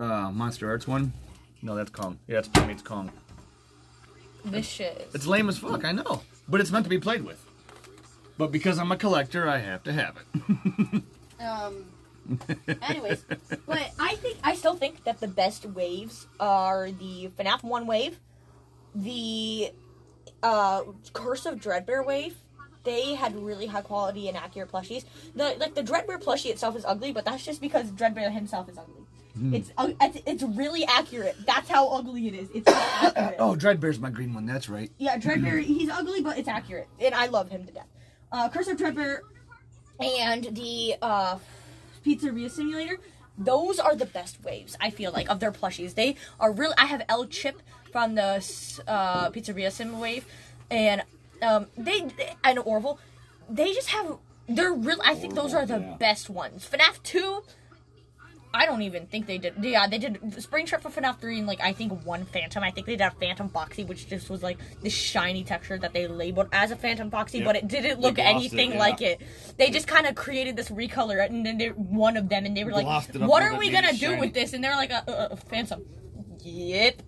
uh, 0.00 0.30
Monster 0.30 0.68
Arts 0.68 0.86
one? 0.86 1.12
No, 1.62 1.74
that's 1.74 1.90
Kong. 1.90 2.18
Yeah, 2.26 2.38
it's 2.38 2.48
Playmates 2.48 2.82
Kong. 2.82 3.10
This 4.44 4.66
shit. 4.66 5.10
It's 5.14 5.26
lame 5.26 5.48
as 5.48 5.58
fuck, 5.58 5.84
I 5.84 5.92
know, 5.92 6.22
but 6.48 6.60
it's 6.60 6.70
meant 6.70 6.84
to 6.84 6.90
be 6.90 6.98
played 6.98 7.24
with. 7.24 7.44
But 8.38 8.52
because 8.52 8.78
I'm 8.78 8.92
a 8.92 8.96
collector, 8.96 9.48
I 9.48 9.58
have 9.58 9.82
to 9.84 9.92
have 9.92 10.16
it. 10.16 11.02
Um. 11.40 11.84
Anyways, 12.82 13.24
but 13.66 13.90
I 14.00 14.16
think 14.16 14.38
I 14.42 14.56
still 14.56 14.74
think 14.74 15.04
that 15.04 15.20
the 15.20 15.28
best 15.28 15.64
waves 15.64 16.26
are 16.40 16.90
the 16.90 17.30
FNAF 17.38 17.62
one 17.62 17.86
wave, 17.86 18.18
the 18.92 19.70
uh 20.42 20.82
Curse 21.12 21.46
of 21.46 21.60
Dreadbear 21.60 22.04
wave. 22.04 22.34
They 22.82 23.14
had 23.14 23.36
really 23.36 23.66
high 23.66 23.82
quality 23.82 24.26
and 24.26 24.36
accurate 24.36 24.72
plushies. 24.72 25.04
The 25.36 25.54
like 25.60 25.76
the 25.76 25.82
Dreadbear 25.84 26.20
plushie 26.20 26.50
itself 26.50 26.74
is 26.74 26.84
ugly, 26.84 27.12
but 27.12 27.24
that's 27.24 27.44
just 27.44 27.60
because 27.60 27.92
Dreadbear 27.92 28.32
himself 28.32 28.68
is 28.68 28.76
ugly. 28.76 29.04
It's, 29.54 29.72
uh, 29.76 29.90
it's 30.00 30.18
it's 30.26 30.42
really 30.42 30.84
accurate. 30.84 31.36
That's 31.46 31.68
how 31.68 31.88
ugly 31.88 32.28
it 32.28 32.34
is. 32.34 32.48
It's 32.54 32.66
not 32.66 32.76
accurate. 33.16 33.36
oh, 33.38 33.54
Dreadbear's 33.54 33.98
my 33.98 34.10
green 34.10 34.34
one. 34.34 34.46
That's 34.46 34.68
right. 34.68 34.90
Yeah, 34.98 35.18
Dreadbear, 35.18 35.62
he's 35.62 35.90
ugly, 35.90 36.22
but 36.22 36.38
it's 36.38 36.48
accurate. 36.48 36.88
And 37.00 37.14
I 37.14 37.26
love 37.26 37.50
him 37.50 37.64
to 37.66 37.72
death. 37.72 37.86
Uh, 38.30 38.48
Curse 38.48 38.68
of 38.68 38.76
Dreadbear 38.76 39.20
and 40.00 40.44
the 40.56 40.96
uh, 41.00 41.38
Pizzeria 42.04 42.50
Simulator, 42.50 42.98
those 43.36 43.78
are 43.78 43.94
the 43.94 44.06
best 44.06 44.42
waves, 44.42 44.76
I 44.80 44.90
feel 44.90 45.12
like, 45.12 45.30
of 45.30 45.40
their 45.40 45.52
plushies. 45.52 45.94
They 45.94 46.16
are 46.40 46.52
really. 46.52 46.74
I 46.76 46.86
have 46.86 47.04
El 47.08 47.26
Chip 47.26 47.62
from 47.92 48.14
the 48.14 48.44
uh, 48.86 49.30
Pizzeria 49.30 49.70
Sim 49.70 49.98
wave, 50.00 50.26
and 50.70 51.02
um, 51.42 51.66
they, 51.76 52.08
and 52.44 52.58
Orville, 52.58 52.98
they 53.48 53.72
just 53.72 53.90
have. 53.90 54.18
They're 54.48 54.72
real. 54.72 54.98
I 55.04 55.14
think 55.14 55.34
those 55.34 55.52
are 55.52 55.66
the 55.66 55.78
yeah. 55.78 55.96
best 55.98 56.30
ones. 56.30 56.66
FNAF 56.70 57.02
2. 57.02 57.42
I 58.54 58.66
don't 58.66 58.82
even 58.82 59.06
think 59.06 59.26
they 59.26 59.38
did. 59.38 59.54
Yeah, 59.60 59.86
they 59.86 59.98
did 59.98 60.14
Springtrap 60.22 60.80
for 60.80 60.90
FNAF 60.90 61.20
3 61.20 61.38
and 61.38 61.46
like 61.46 61.60
I 61.60 61.72
think 61.72 62.04
one 62.04 62.24
Phantom. 62.24 62.62
I 62.62 62.70
think 62.70 62.86
they 62.86 62.96
did 62.96 63.06
a 63.06 63.10
Phantom 63.10 63.48
Foxy, 63.48 63.84
which 63.84 64.08
just 64.08 64.30
was 64.30 64.42
like 64.42 64.58
this 64.82 64.92
shiny 64.92 65.44
texture 65.44 65.78
that 65.78 65.92
they 65.92 66.06
labeled 66.06 66.48
as 66.52 66.70
a 66.70 66.76
Phantom 66.76 67.10
Foxy, 67.10 67.38
Yep. 67.38 67.46
but 67.46 67.56
it 67.56 67.68
didn't 67.68 68.00
look 68.00 68.14
glossed 68.16 68.28
it, 68.30 68.36
anything 68.36 68.72
yeah. 68.72 68.78
like 68.78 69.02
it. 69.02 69.20
They 69.58 69.70
just 69.70 69.86
kind 69.86 70.06
of 70.06 70.14
created 70.14 70.56
this 70.56 70.70
recolor 70.70 71.24
and 71.24 71.44
then 71.44 71.58
they, 71.58 71.68
one 71.68 72.16
of 72.16 72.28
them, 72.28 72.46
and 72.46 72.56
they 72.56 72.64
were 72.64 72.72
like, 72.72 72.84
Glossed 72.84 73.10
it 73.10 73.22
up 73.22 73.28
"What 73.28 73.42
are 73.42 73.56
we 73.56 73.70
gonna 73.70 73.92
do 73.92 73.98
shiny. 73.98 74.20
with 74.20 74.34
this?" 74.34 74.52
And 74.54 74.64
they 74.64 74.68
were 74.68 74.76
like, 74.76 74.90
uh, 74.92 75.02
uh, 75.06 75.10
uh, 75.32 75.36
"Phantom." 75.36 75.84
Yep. 76.40 77.02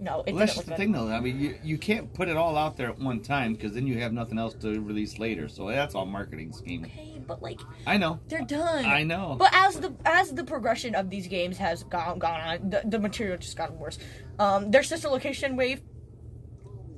No, 0.00 0.22
it 0.26 0.32
Well, 0.32 0.40
that's 0.40 0.54
didn't 0.54 0.56
look 0.56 0.56
just 0.56 0.66
the 0.66 0.76
thing, 0.76 0.92
though. 0.92 1.08
I 1.08 1.20
mean, 1.20 1.38
you, 1.38 1.58
you 1.62 1.76
can't 1.76 2.12
put 2.14 2.28
it 2.28 2.36
all 2.36 2.56
out 2.56 2.78
there 2.78 2.88
at 2.88 2.98
one 2.98 3.20
time 3.20 3.52
because 3.52 3.74
then 3.74 3.86
you 3.86 3.98
have 4.00 4.14
nothing 4.14 4.38
else 4.38 4.54
to 4.54 4.80
release 4.80 5.18
later. 5.18 5.46
So 5.46 5.68
that's 5.68 5.94
all 5.94 6.06
marketing 6.06 6.52
scheme. 6.52 6.84
Okay, 6.86 7.20
but 7.26 7.42
like 7.42 7.60
I 7.86 7.98
know. 7.98 8.18
they're 8.28 8.40
done. 8.40 8.86
I 8.86 9.02
know. 9.02 9.36
But 9.38 9.50
as 9.52 9.78
the 9.78 9.94
as 10.06 10.32
the 10.32 10.44
progression 10.44 10.94
of 10.94 11.10
these 11.10 11.28
games 11.28 11.58
has 11.58 11.82
gone 11.84 12.18
gone 12.18 12.40
on, 12.40 12.70
the, 12.70 12.82
the 12.84 12.98
material 12.98 13.36
just 13.36 13.58
gotten 13.58 13.78
worse. 13.78 13.98
Um, 14.38 14.70
their 14.70 14.82
sister 14.82 15.08
location 15.08 15.56
wave. 15.56 15.82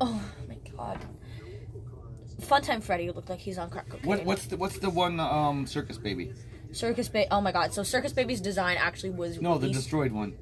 Oh 0.01 0.23
my 0.49 0.59
god. 0.77 1.01
Funtime 2.41 2.83
Freddy 2.83 3.11
looked 3.11 3.31
like 3.31 3.41
he's 3.41 3.59
on 3.59 3.69
crack 3.69 3.89
cocaine. 3.89 4.07
What, 4.07 4.25
what's 4.25 4.47
the 4.47 4.57
what's 4.57 4.79
the 4.79 4.91
one 4.91 5.19
um 5.19 5.67
circus 5.67 5.99
baby? 5.99 6.33
Circus 6.73 7.09
Baby? 7.09 7.29
Oh 7.31 7.41
my 7.41 7.53
god! 7.53 7.75
So 7.75 7.83
Circus 7.83 8.13
Baby's 8.13 8.41
design 8.41 8.79
actually 8.79 9.11
was 9.11 9.41
No, 9.41 9.59
the 9.59 9.69
destroyed 9.69 10.11
one. 10.11 10.35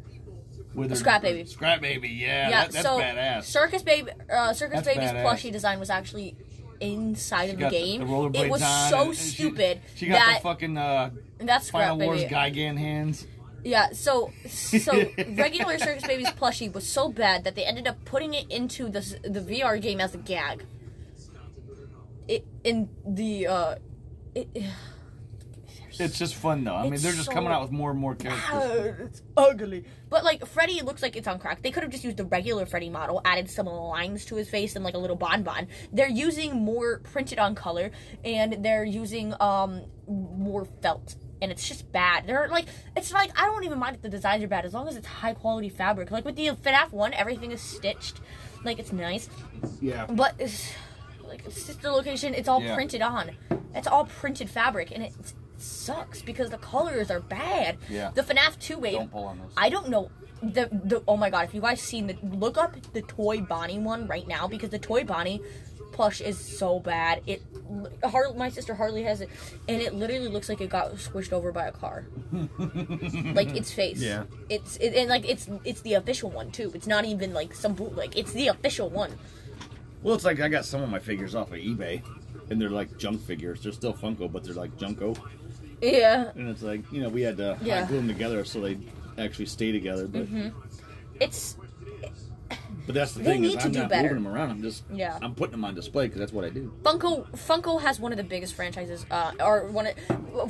With 0.75 0.91
her- 0.91 0.97
Scrap 0.97 1.23
Baby. 1.23 1.45
Scrap 1.47 1.81
baby. 1.81 2.09
Yeah, 2.09 2.49
yeah. 2.49 2.51
that, 2.63 2.73
that's 2.73 2.85
so 2.85 2.99
badass. 2.99 3.45
Circus 3.45 3.83
Baby, 3.83 4.11
uh, 4.33 4.53
Circus 4.53 4.83
That's 4.85 4.89
Baby's 4.89 5.11
badass. 5.11 5.25
plushie 5.25 5.53
design 5.53 5.81
was 5.81 5.91
actually 5.91 6.37
inside 6.81 7.51
of 7.51 7.59
the 7.59 7.69
game. 7.69 8.01
The, 8.01 8.07
rollerblades 8.07 8.45
it 8.45 8.51
was 8.51 8.61
so 8.61 8.67
and- 9.01 9.09
and 9.09 9.17
she- 9.17 9.23
stupid 9.31 9.81
She, 9.97 10.07
got 10.07 10.15
that 10.15 10.35
the 10.39 10.43
fucking 10.43 10.79
uh, 10.79 11.11
that's 11.39 11.67
Scrap 11.69 11.83
Final 11.91 12.07
Wars 12.07 12.23
Baby. 12.23 12.35
Gigan 12.35 12.79
hands. 12.79 13.27
Yeah, 13.65 13.91
so 13.93 14.33
so 14.49 14.93
regular 15.35 15.77
Circus 15.79 16.07
Baby's 16.07 16.31
plushie 16.31 16.73
was 16.73 16.87
so 16.87 17.11
bad 17.11 17.45
that 17.45 17.57
they 17.57 17.65
ended 17.65 17.87
up 17.87 18.03
putting 18.07 18.33
it 18.35 18.51
into 18.51 18.89
the 18.89 19.01
the 19.23 19.41
VR 19.41 19.79
game 19.83 20.01
as 20.01 20.15
a 20.15 20.19
gag. 20.19 20.65
It 22.29 22.47
in 22.65 22.89
the 23.05 23.47
uh, 23.49 23.75
it, 24.35 24.49
It's 26.01 26.19
just 26.19 26.35
fun 26.35 26.65
though. 26.65 26.75
I 26.75 26.85
mean, 26.85 26.95
It's 26.95 27.03
they're 27.03 27.13
just 27.13 27.27
so 27.27 27.33
coming 27.33 27.51
out 27.53 27.63
with 27.63 27.71
more 27.73 27.91
and 27.91 27.99
more 28.01 28.15
characters. 28.15 29.01
it's 29.09 29.23
ugly. 29.37 29.85
But 30.09 30.25
like 30.25 30.47
Freddy 30.47 30.81
looks 30.83 31.03
like 31.03 31.17
it's 31.17 31.29
on 31.29 31.39
crack. 31.39 31.63
They 31.63 31.71
could 31.71 31.83
have 31.83 31.93
just 31.93 32.05
used 32.05 32.17
the 32.17 32.25
regular 32.25 32.67
Freddy 32.67 32.91
model, 32.91 33.21
added 33.25 33.51
some 33.51 33.67
lines 33.67 34.25
to 34.27 34.37
his 34.37 34.49
face 34.49 34.75
and 34.77 34.85
like 34.85 34.95
a 34.95 34.99
little 34.99 35.17
bonbon. 35.17 35.69
They're 35.93 36.09
using 36.09 36.55
more 36.65 36.99
printed 37.01 37.39
on 37.39 37.55
color, 37.55 37.91
and 38.25 38.65
they're 38.65 38.85
using 38.85 39.35
um 39.41 39.83
more 40.09 40.67
felt. 40.83 41.17
And 41.43 41.51
it's 41.51 41.67
just 41.67 41.91
bad. 41.91 42.27
They're 42.27 42.49
like, 42.49 42.67
it's 42.97 43.13
like 43.13 43.31
I 43.41 43.47
don't 43.47 43.65
even 43.65 43.79
mind 43.79 43.97
if 43.97 44.03
the 44.03 44.09
designs 44.11 44.43
are 44.45 44.49
bad 44.49 44.65
as 44.67 44.75
long 44.75 44.89
as 44.89 44.97
it's 44.97 45.07
high 45.07 45.33
quality 45.35 45.69
fabric. 45.71 46.11
Like 46.11 46.25
with 46.25 46.37
the 46.37 46.49
FNAF 46.49 46.93
one, 46.93 47.15
everything 47.15 47.51
is 47.53 47.61
stitched, 47.63 48.21
like 48.65 48.79
it's 48.79 48.93
nice. 48.93 49.29
Yeah. 49.81 50.07
But 50.07 50.35
it's, 50.39 50.71
like 51.27 51.49
sister 51.51 51.91
location, 51.91 52.35
it's 52.35 52.49
all 52.49 52.61
Yeah. 52.61 52.75
printed 52.75 53.01
on. 53.03 53.31
It's 53.75 53.87
all 53.87 54.05
printed 54.05 54.51
fabric, 54.51 54.91
and 54.91 55.05
it, 55.05 55.13
it 55.19 55.33
sucks 55.61 56.23
because 56.23 56.51
the 56.51 56.59
colors 56.59 57.11
are 57.11 57.21
bad. 57.21 57.79
Yeah. 57.89 58.11
The 58.15 58.23
FNAF 58.23 58.59
two 58.59 58.79
wave. 58.79 58.95
Don't 58.95 59.11
pull 59.13 59.25
on 59.27 59.39
those. 59.39 59.53
I 59.57 59.69
don't 59.69 59.89
know. 59.89 60.11
The 60.43 60.69
the 60.73 61.03
oh 61.07 61.19
my 61.19 61.29
god! 61.29 61.45
If 61.45 61.55
you 61.55 61.61
guys 61.61 61.83
seen 61.83 62.07
the 62.07 62.17
look 62.23 62.57
up 62.57 62.75
the 62.95 63.03
toy 63.03 63.43
Bonnie 63.43 63.79
one 63.79 64.07
right 64.07 64.27
now 64.27 64.49
because 64.49 64.71
the 64.71 64.79
toy 64.79 65.05
Bonnie 65.05 65.43
plush 65.93 66.21
is 66.23 66.39
so 66.39 66.81
bad. 66.81 67.23
It 67.27 67.43
Har- 68.03 68.33
my 68.35 68.49
sister 68.49 68.75
Harley 68.75 69.03
has 69.03 69.21
it, 69.21 69.29
and 69.69 69.83
it 69.83 69.95
literally 69.95 70.29
looks 70.29 70.49
like 70.49 70.61
it 70.61 70.71
got 70.71 70.93
squished 70.95 71.33
over 71.33 71.53
by 71.53 71.67
a 71.67 71.73
car. 71.73 72.07
like 73.35 73.55
its 73.55 73.71
face. 73.71 73.99
Yeah. 74.01 74.25
It's 74.49 74.77
it, 74.79 74.95
and 74.95 75.09
like 75.11 75.29
it's 75.29 75.49
it's 75.65 75.83
the 75.83 75.95
official 75.95 76.31
one 76.31 76.51
too. 76.53 76.73
It's 76.75 76.87
not 76.87 77.05
even 77.05 77.35
like 77.35 77.55
some 77.55 77.75
bootleg. 77.75 78.17
It's 78.17 78.33
the 78.33 78.49
official 78.49 78.89
one. 78.89 79.13
Well, 80.03 80.15
it's 80.15 80.25
like 80.25 80.41
I 80.41 80.49
got 80.49 80.65
some 80.65 80.83
of 80.83 80.89
my 80.89 80.99
figures 80.99 81.35
off 81.35 81.49
of 81.53 81.59
eBay, 81.59 82.03
and 82.49 82.61
they're 82.61 82.71
like 82.71 82.97
junk 82.97 83.21
figures. 83.21 83.63
They're 83.63 83.73
still 83.73 83.93
Funko, 83.93 84.33
but 84.33 84.43
they're 84.45 84.55
like 84.55 84.77
Junko. 84.79 85.15
Yeah. 85.81 86.31
And 86.35 86.49
it's 86.49 86.63
like 86.63 86.81
you 86.93 87.03
know 87.03 87.09
we 87.09 87.23
had 87.23 87.37
to 87.39 87.59
Yeah. 87.63 87.87
glue 87.87 87.99
them 87.99 88.09
together 88.09 88.45
so 88.45 88.61
they 88.61 88.79
actually 89.19 89.47
stay 89.47 89.73
together. 89.73 90.07
But 90.07 90.27
mm-hmm. 90.27 90.49
It's 91.21 91.57
but 92.91 92.99
that's 93.01 93.13
the 93.13 93.21
They 93.23 93.33
thing 93.33 93.43
need 93.43 93.49
is 93.57 93.63
to 93.63 93.65
I'm 93.67 93.73
do 93.73 93.79
not 93.81 93.89
better. 93.89 94.09
moving 94.09 94.25
them 94.25 94.33
around. 94.35 94.51
I'm 94.51 94.63
just 94.63 94.83
Yeah. 94.93 95.19
I'm 95.23 95.35
putting 95.35 95.53
them 95.53 95.65
on 95.65 95.75
display 95.75 96.07
because 96.07 96.19
that's 96.21 96.33
what 96.33 96.45
I 96.45 96.51
do. 96.51 96.73
Funko 96.83 97.29
Funko 97.33 97.81
has 97.81 98.01
one 98.01 98.13
of 98.13 98.19
the 98.19 98.25
biggest 98.25 98.55
franchises, 98.55 99.07
uh, 99.11 99.33
or 99.41 99.67
one 99.67 99.87
of 99.87 99.95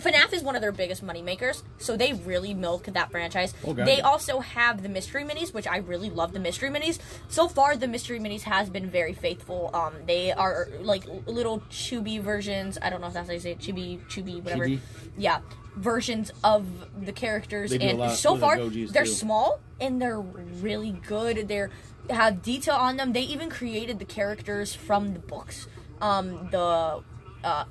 FNAF 0.02 0.32
is 0.32 0.42
one 0.42 0.54
of 0.56 0.62
their 0.62 0.72
biggest 0.72 1.02
money 1.02 1.22
makers. 1.22 1.62
So 1.78 1.96
they 1.96 2.12
really 2.12 2.54
milk 2.54 2.84
that 2.84 3.10
franchise. 3.10 3.54
Okay. 3.64 3.84
They 3.84 4.00
also 4.00 4.40
have 4.40 4.82
the 4.82 4.88
mystery 4.88 5.24
minis, 5.24 5.52
which 5.52 5.66
I 5.66 5.78
really 5.78 6.10
love. 6.10 6.32
The 6.32 6.40
mystery 6.40 6.70
minis. 6.70 6.98
So 7.28 7.48
far, 7.48 7.76
the 7.76 7.88
mystery 7.88 8.18
minis 8.20 8.42
has 8.42 8.70
been 8.70 8.88
very 8.88 9.12
faithful. 9.12 9.70
Um, 9.74 9.94
they 10.06 10.32
are 10.32 10.68
like 10.80 11.04
little 11.26 11.62
chubby 11.70 12.18
versions. 12.18 12.78
I 12.80 12.90
don't 12.90 13.00
know 13.00 13.08
if 13.08 13.12
that's 13.14 13.28
how 13.28 13.34
you 13.34 13.40
say 13.40 13.52
it. 13.52 13.60
Chubby, 13.60 14.00
chubby, 14.08 14.40
whatever. 14.40 14.66
Chibi? 14.66 14.78
Yeah, 15.18 15.40
versions 15.76 16.32
of 16.44 16.66
the 17.04 17.12
characters, 17.12 17.70
They 17.70 17.78
do 17.78 17.86
a 17.86 18.04
and 18.04 18.12
so 18.12 18.34
the 18.34 18.40
far 18.40 18.56
they're 18.58 19.04
too. 19.04 19.10
small 19.10 19.60
and 19.80 20.00
they're 20.00 20.20
really 20.20 20.92
good. 21.06 21.48
They're 21.48 21.70
they 21.70 21.70
have 22.08 22.42
detail 22.42 22.74
on 22.74 22.96
them. 22.96 23.12
They 23.12 23.22
even 23.22 23.50
created 23.50 23.98
the 23.98 24.04
characters 24.04 24.74
from 24.74 25.12
the 25.12 25.20
books. 25.20 25.68
Um, 26.00 26.48
the 26.50 27.02
uh, 27.44 27.64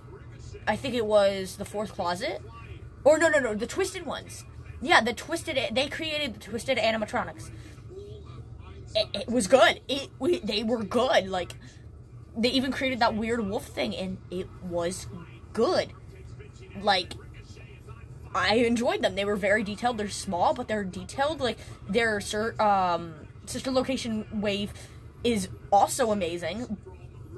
I 0.68 0.76
think 0.76 0.96
it 0.96 1.06
was 1.06 1.58
the 1.58 1.66
fourth 1.66 1.94
closet, 1.94 2.42
or 3.04 3.18
no, 3.18 3.30
no, 3.30 3.40
no, 3.40 3.56
the 3.56 3.68
twisted 3.68 4.06
ones. 4.06 4.46
Yeah, 4.82 5.02
the 5.02 5.14
twisted. 5.14 5.58
They 5.72 5.88
created 5.88 6.36
the 6.36 6.40
twisted 6.40 6.78
animatronics. 6.78 7.52
it, 8.96 9.08
it 9.14 9.28
was 9.28 9.48
good. 9.48 9.82
It 9.88 10.10
we, 10.20 10.40
they 10.40 10.64
were 10.64 10.84
good. 10.84 11.28
Like 11.28 11.54
they 12.38 12.50
even 12.50 12.72
created 12.72 13.00
that 13.00 13.16
weird 13.16 13.48
wolf 13.48 13.66
thing, 13.68 13.96
and 13.96 14.18
it 14.32 14.48
was 14.64 15.08
good. 15.54 15.92
Like 16.82 17.14
I 18.34 18.56
enjoyed 18.56 19.02
them. 19.02 19.16
They 19.16 19.26
were 19.26 19.36
very 19.36 19.64
detailed. 19.64 19.98
They're 19.98 20.10
small, 20.10 20.54
but 20.54 20.68
they're 20.68 20.84
detailed. 20.84 21.40
Like 21.42 21.58
their 21.88 22.22
sir, 22.22 22.56
um, 22.60 23.19
sister 23.50 23.72
location 23.72 24.26
wave 24.32 24.72
is 25.24 25.50
also 25.72 26.12
amazing, 26.12 26.78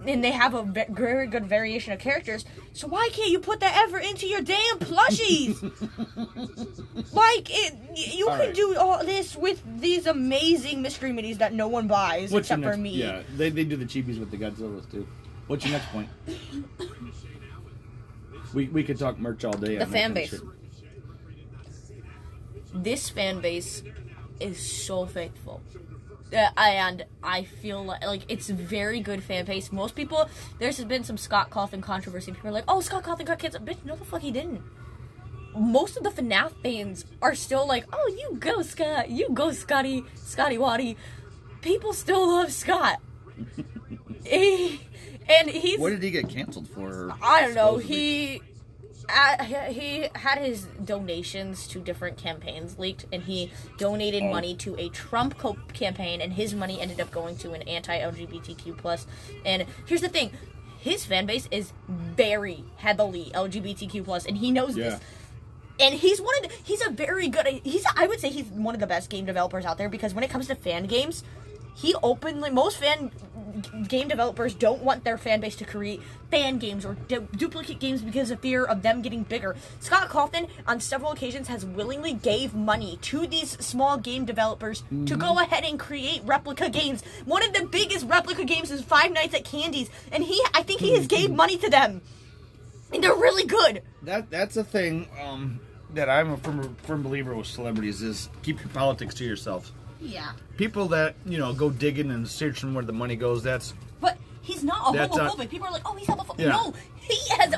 and 0.06 0.24
they 0.24 0.32
have 0.32 0.54
a 0.54 0.64
very 0.90 1.28
good 1.28 1.46
variation 1.46 1.94
of 1.94 2.00
characters. 2.00 2.46
So 2.74 2.88
why 2.88 3.10
can't 3.12 3.30
you 3.30 3.40
put 3.40 3.60
that 3.62 3.76
effort 3.88 4.04
into 4.04 4.28
your 4.28 4.42
damn 4.42 4.80
plushies? 4.80 5.62
like 7.14 7.48
it, 7.50 7.76
you 7.96 8.28
All 8.28 8.38
can 8.38 8.48
right. 8.48 8.56
do 8.56 8.76
all 8.78 9.04
this 9.06 9.36
with 9.36 9.62
these 9.80 10.08
amazing 10.08 10.82
mystery 10.82 11.12
minis 11.12 11.38
that 11.38 11.54
no 11.54 11.68
one 11.68 11.88
buys 11.88 12.32
What's 12.32 12.50
except 12.52 12.64
for 12.64 12.78
me. 12.78 12.92
Yeah, 12.92 13.24
they, 13.36 13.50
they 13.50 13.64
do 13.64 13.76
the 13.76 13.86
cheapies 13.86 14.20
with 14.20 14.32
the 14.32 14.38
Godzillas 14.38 14.90
too. 14.92 15.08
What's 15.48 15.66
your 15.66 15.74
next 15.74 15.90
point? 15.92 16.10
we 18.54 18.68
we 18.68 18.84
could 18.84 19.00
talk 19.00 19.18
merch 19.20 19.44
all 19.46 19.54
day. 19.54 19.78
The 19.78 19.86
fan 19.86 20.14
base. 20.14 20.30
shit. 20.32 20.42
this 22.74 23.10
fan 23.10 23.42
base 23.42 23.84
is 24.40 24.60
so 24.60 25.06
faithful. 25.06 25.62
Uh, 26.34 26.50
and 26.58 27.06
I 27.24 27.44
feel 27.44 27.84
like, 27.84 28.06
like 28.06 28.22
it's 28.30 28.50
very 28.50 29.00
good 29.02 29.22
fan 29.24 29.46
base. 29.46 29.72
Most 29.72 29.96
people, 29.96 30.30
there's 30.60 30.82
been 30.86 31.04
some 31.04 31.18
Scott 31.18 31.50
Cawthon 31.50 31.82
controversy. 31.82 32.32
People 32.32 32.50
are 32.50 32.54
like, 32.54 32.64
"Oh, 32.68 32.80
Scott 32.82 33.04
Cawthon 33.04 33.26
got 33.26 33.40
kids." 33.40 33.58
Bitch, 33.58 33.84
no, 33.84 33.96
the 33.96 34.06
fuck 34.06 34.22
he 34.22 34.32
didn't. 34.32 34.62
Most 35.54 35.98
of 35.98 36.04
the 36.04 36.10
FNAF 36.10 36.54
fans 36.64 37.06
are 37.22 37.36
still 37.36 37.68
like, 37.68 37.86
"Oh, 37.92 38.16
you 38.18 38.38
go, 38.40 38.62
Scott. 38.62 39.10
You 39.10 39.30
go, 39.34 39.52
Scotty, 39.52 40.04
Scotty 40.16 40.58
Waddy." 40.58 40.96
People 41.62 41.92
still 41.94 42.28
love 42.28 42.52
Scott. 42.52 43.00
He- 44.26 44.80
and 45.28 45.50
he's 45.50 45.80
What 45.80 45.90
did 45.92 46.04
he 46.04 46.12
get 46.12 46.30
canceled 46.30 46.68
for? 46.70 47.12
I 47.22 47.42
don't 47.42 47.56
know. 47.56 47.78
supposedly? 47.80 47.96
He, 47.96 48.42
uh, 49.14 49.44
he 49.44 49.74
he 49.74 50.08
had 50.16 50.38
his 50.40 50.66
donations 50.84 51.68
to 51.68 51.80
different 51.80 52.18
campaigns 52.18 52.80
leaked, 52.80 53.06
and 53.12 53.24
he 53.24 53.52
donated 53.78 54.24
Oh. 54.24 54.30
money 54.32 54.56
to 54.56 54.76
a 54.80 54.90
Trump 54.90 55.38
co- 55.38 55.58
campaign, 55.74 56.22
and 56.22 56.34
his 56.34 56.54
money 56.54 56.80
ended 56.82 57.00
up 57.02 57.12
going 57.12 57.38
to 57.38 57.52
an 57.54 57.62
anti-LGBTQ 57.64 58.78
plus. 58.78 59.06
And 59.46 59.66
here's 59.86 60.02
the 60.02 60.10
thing: 60.10 60.32
his 60.80 61.06
fan 61.06 61.26
base 61.26 61.48
is 61.52 61.74
very 61.88 62.64
heavily 62.78 63.32
LGBTQ 63.34 64.04
plus, 64.04 64.26
and 64.26 64.38
he 64.38 64.52
knows 64.52 64.76
Yeah. 64.78 64.90
this. 64.92 65.00
And 65.80 65.96
he's 65.96 66.22
one 66.22 66.36
of 66.44 66.50
the, 66.52 66.56
he's 66.64 66.86
a 66.86 66.92
very 66.92 67.28
good 67.28 67.48
he's 67.64 67.84
I 67.96 68.06
would 68.06 68.20
say 68.20 68.30
he's 68.30 68.46
one 68.46 68.76
of 68.76 68.80
the 68.82 68.88
best 68.88 69.10
game 69.10 69.26
developers 69.26 69.66
out 69.66 69.78
there 69.80 69.90
because 69.90 70.14
when 70.14 70.24
it 70.24 70.30
comes 70.30 70.48
to 70.48 70.56
fan 70.56 70.86
games, 70.86 71.24
he 71.74 71.96
openly 72.04 72.50
most 72.50 72.78
fan 72.78 73.12
game 73.88 74.08
developers 74.08 74.54
don't 74.54 74.82
want 74.82 75.04
their 75.04 75.18
fan 75.18 75.40
base 75.40 75.56
to 75.58 75.66
create 75.66 76.02
fan 76.30 76.58
games 76.58 76.86
or 76.86 76.96
du- 77.08 77.28
duplicate 77.36 77.80
games 77.80 78.02
because 78.02 78.32
of 78.32 78.40
fear 78.40 78.64
of 78.64 78.82
them 78.82 79.02
getting 79.02 79.24
bigger. 79.24 79.56
Scott 79.80 80.10
Cawthon 80.10 80.50
on 80.68 80.80
several 80.80 81.12
occasions 81.12 81.48
has 81.48 81.66
willingly 81.66 82.14
gave 82.14 82.54
money 82.54 82.98
to 83.02 83.28
these 83.28 83.52
small 83.64 83.98
game 83.98 84.26
developers 84.26 84.84
to 85.06 85.16
go 85.16 85.40
ahead 85.40 85.64
and 85.64 85.80
create 85.80 86.22
replica 86.24 86.70
games. 86.70 87.04
One 87.26 87.44
of 87.44 87.54
the 87.54 87.66
biggest 87.66 88.08
replica 88.08 88.46
games 88.46 88.72
is 88.72 88.82
Five 88.82 89.12
Nights 89.12 89.34
at 89.34 89.44
Candy's, 89.44 89.90
and 90.12 90.24
he 90.24 90.42
I 90.54 90.64
think 90.64 90.80
he 90.80 90.96
has 90.96 91.08
gave 91.08 91.32
money 91.32 91.58
to 91.58 91.70
them. 91.70 92.02
And 92.94 93.04
they're 93.04 93.16
really 93.16 93.46
good. 93.46 93.84
That 94.04 94.30
that's 94.30 94.58
a 94.58 94.64
thing 94.64 95.08
um, 95.22 95.60
that 95.94 96.10
I'm 96.10 96.32
a 96.32 96.38
firm, 96.38 96.76
firm 96.84 97.04
believer 97.04 97.36
with 97.36 97.48
celebrities 97.48 98.02
is 98.02 98.30
keep 98.44 98.60
your 98.60 98.70
politics 98.70 99.16
to 99.16 99.26
yourself. 99.26 99.72
Yeah. 100.02 100.32
People 100.58 100.88
that 100.90 101.16
you 101.26 101.38
know 101.38 101.54
go 101.54 101.70
digging 101.70 102.12
and 102.12 102.28
searching 102.28 102.74
where 102.74 102.84
the 102.84 102.94
money 102.94 103.16
goes. 103.16 103.44
That's 103.44 103.74
But 104.00 104.18
he's 104.42 104.64
not 104.64 104.94
a 104.94 104.98
That's 104.98 105.16
homophobic. 105.16 105.38
not- 105.38 105.50
People 105.50 105.68
are 105.68 105.72
like, 105.74 105.84
"Oh, 105.86 105.96
he's 105.96 106.08
homophobic." 106.08 106.40
Yeah. 106.40 106.50
No, 106.50 106.74
he 107.02 107.18
has. 107.38 107.54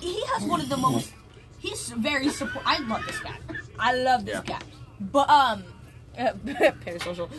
He 0.00 0.24
has 0.26 0.42
one 0.44 0.60
of 0.60 0.68
the 0.68 0.76
most. 0.76 1.12
He's 1.58 1.90
very 1.90 2.28
support. 2.30 2.64
I 2.66 2.78
love 2.80 3.06
this 3.06 3.18
guy. 3.20 3.36
I 3.78 3.94
love 3.94 4.24
this 4.24 4.34
Yeah. 4.46 4.58
guy. 4.58 4.64
But 5.00 5.28
um, 5.30 5.64
uh, 6.18 6.32
parasocial. 6.84 7.30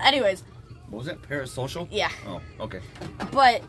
Anyways, 0.00 0.42
what 0.90 0.98
was 0.98 1.06
that 1.06 1.22
parasocial? 1.22 1.86
Yeah. 1.90 2.10
Oh, 2.26 2.40
okay. 2.60 2.80
but 3.32 3.62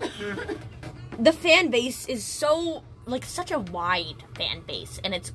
the 1.18 1.32
fan 1.32 1.70
base 1.70 2.06
is 2.06 2.24
so 2.24 2.82
like 3.06 3.24
such 3.24 3.50
a 3.50 3.58
wide 3.58 4.22
fan 4.36 4.60
base, 4.66 5.00
and 5.04 5.14
it's 5.14 5.32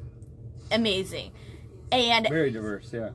amazing. 0.72 1.32
And 1.92 2.28
Very 2.28 2.52
diverse. 2.52 2.90
Yeah. 2.94 3.10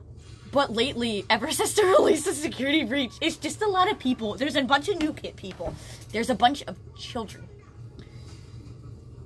But 0.53 0.71
lately, 0.71 1.25
ever 1.29 1.51
since 1.59 1.73
the 1.73 1.83
release 1.83 2.25
of 2.27 2.35
Security 2.35 2.83
Breach, 2.83 3.11
it's 3.19 3.35
just 3.35 3.61
a 3.61 3.67
lot 3.67 3.91
of 3.91 3.99
people. 3.99 4.35
There's 4.35 4.55
a 4.55 4.61
bunch 4.63 4.87
of 4.87 4.99
new 4.99 5.11
kid 5.11 5.35
people. 5.35 5.75
There's 6.13 6.29
a 6.29 6.35
bunch 6.35 6.63
of 6.63 6.77
children. 6.95 7.49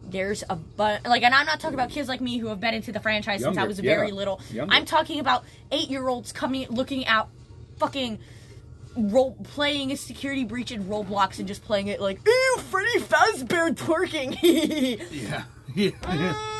There's 0.10 0.44
a 0.50 0.56
bunch, 0.56 1.06
like, 1.06 1.24
and 1.24 1.36
I'm 1.36 1.46
not 1.46 1.60
talking 1.60 1.74
about 1.74 1.90
kids 1.90 2.08
like 2.08 2.22
me 2.22 2.38
who 2.38 2.48
have 2.48 2.62
been 2.62 2.74
into 2.74 2.94
the 2.94 3.02
franchise 3.02 3.42
since 3.42 3.58
I 3.58 3.62
Younger, 3.62 3.68
was 3.68 3.80
very 3.82 4.08
yeah. 4.08 4.14
little. 4.14 4.42
Younger. 4.52 4.74
I'm 4.74 4.86
talking 4.86 5.20
about 5.20 5.44
eight 5.70 5.90
year 5.90 6.08
olds 6.08 6.32
coming, 6.32 6.66
looking 6.70 7.06
at 7.06 7.28
fucking 7.78 8.18
role 8.96 9.38
playing 9.44 9.92
a 9.92 9.98
security 9.98 10.46
breach 10.46 10.72
in 10.72 10.86
Roblox 10.86 11.40
and 11.40 11.48
just 11.48 11.64
playing 11.64 11.88
it 11.88 12.00
like, 12.00 12.26
ew, 12.26 12.58
Freddy 12.70 13.00
Fazbear 13.00 13.76
twerking. 13.76 14.38
Yeah. 15.12 15.44
Yeah. 15.76 15.92
Mm, 15.92 16.57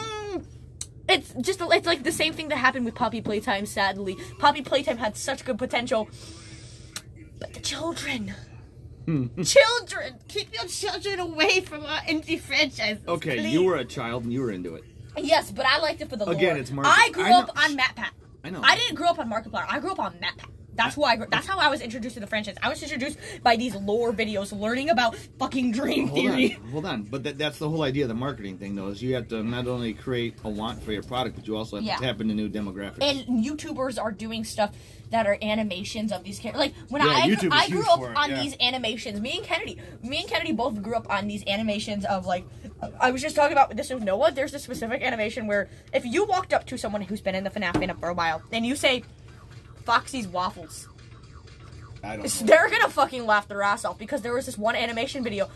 it's 1.10 1.34
just 1.42 1.62
it's 1.62 1.88
like 1.88 2.04
the 2.04 2.12
same 2.12 2.34
thing 2.34 2.50
that 2.50 2.58
happened 2.58 2.86
with 2.86 2.96
Poppy 2.96 3.22
Playtime. 3.22 3.66
Sadly, 3.66 4.18
Poppy 4.40 4.62
Playtime 4.62 4.98
had 4.98 5.16
such 5.18 5.46
good 5.46 5.58
potential, 5.58 6.10
but 7.40 7.54
the 7.54 7.60
children, 7.60 8.34
hmm. 9.06 9.42
children, 9.42 10.16
keep 10.28 10.54
your 10.54 10.66
children 10.66 11.20
away 11.20 11.62
from 11.62 11.86
our 11.86 12.00
indie 12.02 12.40
franchises. 12.40 13.04
okay, 13.08 13.38
please. 13.38 13.54
you 13.54 13.64
were 13.64 13.78
a 13.78 13.86
child 13.86 14.24
and 14.24 14.34
you 14.34 14.42
were 14.42 14.52
into 14.52 14.76
it. 14.76 14.84
yes, 15.18 15.52
but 15.52 15.66
I 15.66 15.80
liked 15.80 16.02
it 16.02 16.10
for 16.10 16.18
the 16.18 16.30
Again, 16.30 16.52
lore. 16.54 16.58
it's 16.58 16.72
market- 16.72 16.94
I 16.98 17.10
grew 17.12 17.24
I 17.24 17.32
up 17.32 17.50
on 17.58 17.78
MatPat. 17.78 18.10
I 18.44 18.50
know. 18.50 18.62
I 18.64 18.76
didn't 18.76 18.96
grow 18.96 19.10
up 19.10 19.20
on 19.20 19.30
Markiplier. 19.30 19.66
I 19.70 19.80
grew 19.80 19.92
up 19.92 20.00
on 20.00 20.14
MatPat. 20.14 20.50
That's 20.78 20.96
who 20.96 21.04
I. 21.04 21.18
That's 21.18 21.48
how 21.48 21.60
I 21.60 21.70
was 21.70 21.82
introduced 21.82 22.14
to 22.16 22.20
the 22.22 22.28
franchise. 22.28 22.56
I 22.62 22.70
was 22.70 22.82
introduced 22.82 23.18
by 23.44 23.56
these 23.56 23.76
lore 23.76 24.14
videos, 24.14 24.58
learning 24.58 24.90
about 24.90 25.16
fucking 25.40 25.72
Dream 25.72 26.08
Hold 26.08 26.20
Theory. 26.20 26.56
on, 26.64 26.70
hold 26.72 26.86
on. 26.86 27.04
But 27.04 27.24
that, 27.24 27.38
that's 27.38 27.58
the 27.60 27.68
whole 27.70 27.82
idea 27.84 28.04
of 28.06 28.10
the 28.10 28.14
marketing 28.16 28.58
thing, 28.58 28.76
though, 28.76 28.88
is 28.88 29.02
you 29.02 29.16
have 29.16 29.28
to 29.30 29.44
not 29.44 29.68
only 29.68 29.94
create 29.94 30.36
a 30.44 30.50
want 30.50 30.82
for 30.84 30.92
your 30.92 31.04
product, 31.04 31.36
but 31.36 31.48
you 31.48 31.58
also 31.58 31.78
have 31.78 31.86
Yeah. 31.86 31.96
to 31.98 32.02
tap 32.04 32.22
into 32.22 32.34
new 32.34 32.48
demographics. 32.50 32.98
and 33.02 33.44
YouTubers 33.44 34.02
are 34.02 34.12
doing 34.12 34.44
stuff 34.44 34.72
that 35.10 35.26
are 35.26 35.38
animations 35.42 36.12
of 36.12 36.24
these 36.24 36.38
characters. 36.38 36.60
Like 36.60 36.74
when 36.90 37.02
Yeah, 37.02 37.10
I 37.10 37.22
YouTube 37.30 37.50
I 37.52 37.70
grew 37.70 37.90
up 37.90 38.02
it, 38.02 38.16
on 38.18 38.30
yeah. 38.30 38.42
these 38.42 38.56
animations. 38.60 39.20
Me 39.22 39.38
and 39.38 39.46
Kennedy, 39.46 39.78
me 40.04 40.20
and 40.20 40.28
Kennedy 40.30 40.52
both 40.52 40.82
grew 40.82 40.96
up 40.96 41.10
on 41.10 41.28
these 41.28 41.44
animations 41.48 42.06
of 42.06 42.26
like. 42.26 42.46
I 43.00 43.10
was 43.12 43.22
just 43.24 43.36
talking 43.36 43.54
about 43.54 43.76
this 43.76 43.90
with 43.90 44.04
Noah. 44.04 44.32
There's 44.32 44.54
a 44.54 44.60
specific 44.60 45.02
animation 45.02 45.48
where 45.48 45.70
if 45.94 46.06
you 46.06 46.26
walked 46.26 46.54
up 46.54 46.68
to 46.68 46.78
someone 46.78 47.02
who's 47.02 47.22
been 47.22 47.34
in 47.34 47.44
the 47.44 47.50
FNAF 47.50 47.74
fandom 47.74 48.00
for 48.00 48.10
a 48.10 48.14
while 48.14 48.44
and 48.52 48.66
you 48.66 48.76
say, 48.76 49.04
"Foxy's 49.88 50.28
waffles," 50.28 50.88
I 52.04 52.18
don't 52.18 52.28
they're 52.46 52.70
gonna 52.70 52.90
fucking 52.90 53.26
laugh 53.26 53.48
their 53.48 53.62
ass 53.64 53.86
off 53.86 53.98
because 53.98 54.22
there 54.22 54.34
was 54.34 54.46
this 54.46 54.58
one 54.58 54.76
animation 54.76 55.24
video 55.24 55.50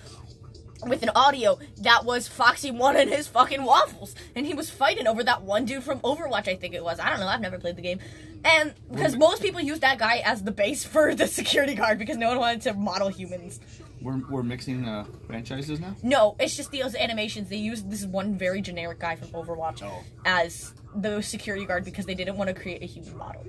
with 0.88 1.04
an 1.04 1.12
audio 1.16 1.60
that 1.80 2.06
was 2.06 2.28
Foxy 2.28 2.72
wanted 2.72 3.08
his 3.08 3.28
fucking 3.28 3.64
waffles, 3.64 4.16
and 4.36 4.46
he 4.48 4.54
was 4.54 4.70
fighting 4.70 5.06
over 5.06 5.24
that 5.24 5.44
one 5.44 5.66
dude 5.66 5.84
from 5.84 6.00
Overwatch, 6.00 6.48
I 6.48 6.56
think 6.56 6.74
it 6.74 6.84
was. 6.84 7.00
I 7.00 7.10
don't 7.10 7.20
know. 7.20 7.28
I've 7.28 7.42
never 7.42 7.60
played 7.60 7.76
the 7.76 7.84
game, 7.84 8.00
and 8.44 8.74
because 8.92 9.16
most 9.16 9.42
people 9.44 9.62
use 9.62 9.80
that 9.82 10.00
guy 10.00 10.22
as 10.26 10.42
the 10.44 10.52
base 10.52 10.84
for 10.84 11.14
the 11.14 11.28
security 11.40 11.76
guard 11.76 12.00
because 12.00 12.18
no 12.18 12.30
one 12.30 12.40
wanted 12.40 12.62
to 12.62 12.74
model 12.74 13.10
humans. 13.10 13.60
We're, 14.02 14.18
we're 14.32 14.42
mixing 14.42 14.88
uh, 14.88 15.06
franchises 15.28 15.80
now? 15.80 15.96
No, 16.02 16.36
it's 16.40 16.58
just 16.58 16.72
those 16.72 16.96
animations. 16.96 17.50
They 17.50 17.58
used 17.58 17.92
this 17.92 18.04
one 18.04 18.36
very 18.36 18.60
generic 18.60 18.98
guy 18.98 19.16
from 19.16 19.28
Overwatch 19.28 19.84
Oh. 19.84 20.04
as 20.26 20.74
the 20.96 21.22
security 21.22 21.66
guard 21.66 21.86
because 21.86 22.08
they 22.08 22.16
didn't 22.16 22.36
want 22.36 22.48
to 22.48 22.56
create 22.56 22.82
a 22.82 22.88
human 22.88 23.16
model. 23.16 23.46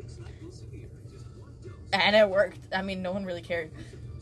And 1.92 2.16
it 2.16 2.28
worked. 2.28 2.58
I 2.74 2.82
mean, 2.82 3.02
no 3.02 3.12
one 3.12 3.24
really 3.24 3.42
cared. 3.42 3.70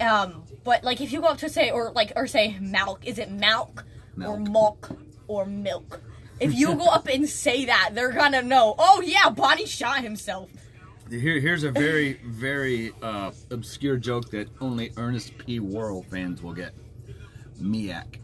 Um, 0.01 0.45
but 0.65 0.83
like 0.83 1.01
if 1.01 1.13
you 1.13 1.21
go 1.21 1.29
up 1.29 1.39
to 1.39 1.49
say 1.49 1.71
or 1.71 1.93
like 1.93 2.13
or 2.17 2.27
say 2.27 2.57
milk, 2.61 3.07
is 3.07 3.19
it 3.19 3.31
milk, 3.31 3.85
or 4.25 4.39
Milk. 4.39 4.51
milk 4.51 4.99
or 5.29 5.47
milk? 5.47 6.01
If 6.41 6.55
you 6.55 6.75
go 6.75 6.87
up 6.87 7.07
and 7.07 7.29
say 7.29 7.67
that, 7.67 7.91
they're 7.93 8.13
gonna 8.13 8.43
know. 8.43 8.75
Oh 8.79 9.03
yeah, 9.05 9.29
Bonnie 9.29 9.67
shot 9.67 10.03
himself. 10.03 10.51
Here, 11.11 11.41
here's 11.41 11.65
a 11.65 11.71
very, 11.73 12.15
very 12.25 12.93
uh, 13.03 13.33
obscure 13.51 13.97
joke 13.97 14.31
that 14.31 14.49
only 14.61 14.93
Ernest 14.97 15.37
P. 15.39 15.59
Worrell 15.59 16.05
fans 16.05 16.41
will 16.41 16.55
get. 16.55 16.73
Miak. 17.61 18.21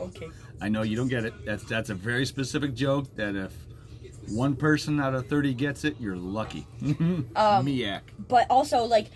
Okay. 0.00 0.28
I 0.60 0.68
know 0.68 0.82
you 0.82 0.96
don't 0.96 1.08
get 1.08 1.24
it. 1.24 1.34
That's 1.44 1.64
that's 1.64 1.90
a 1.90 1.94
very 1.94 2.26
specific 2.26 2.74
joke 2.74 3.14
that 3.16 3.34
if 3.34 3.52
one 4.28 4.56
person 4.56 5.00
out 5.00 5.14
of 5.14 5.26
30 5.28 5.54
gets 5.54 5.84
it, 5.84 5.96
you're 6.00 6.16
lucky. 6.16 6.66
Um, 6.82 7.66
Miak. 7.66 8.00
but 8.28 8.46
also 8.50 8.84
like 8.84 9.06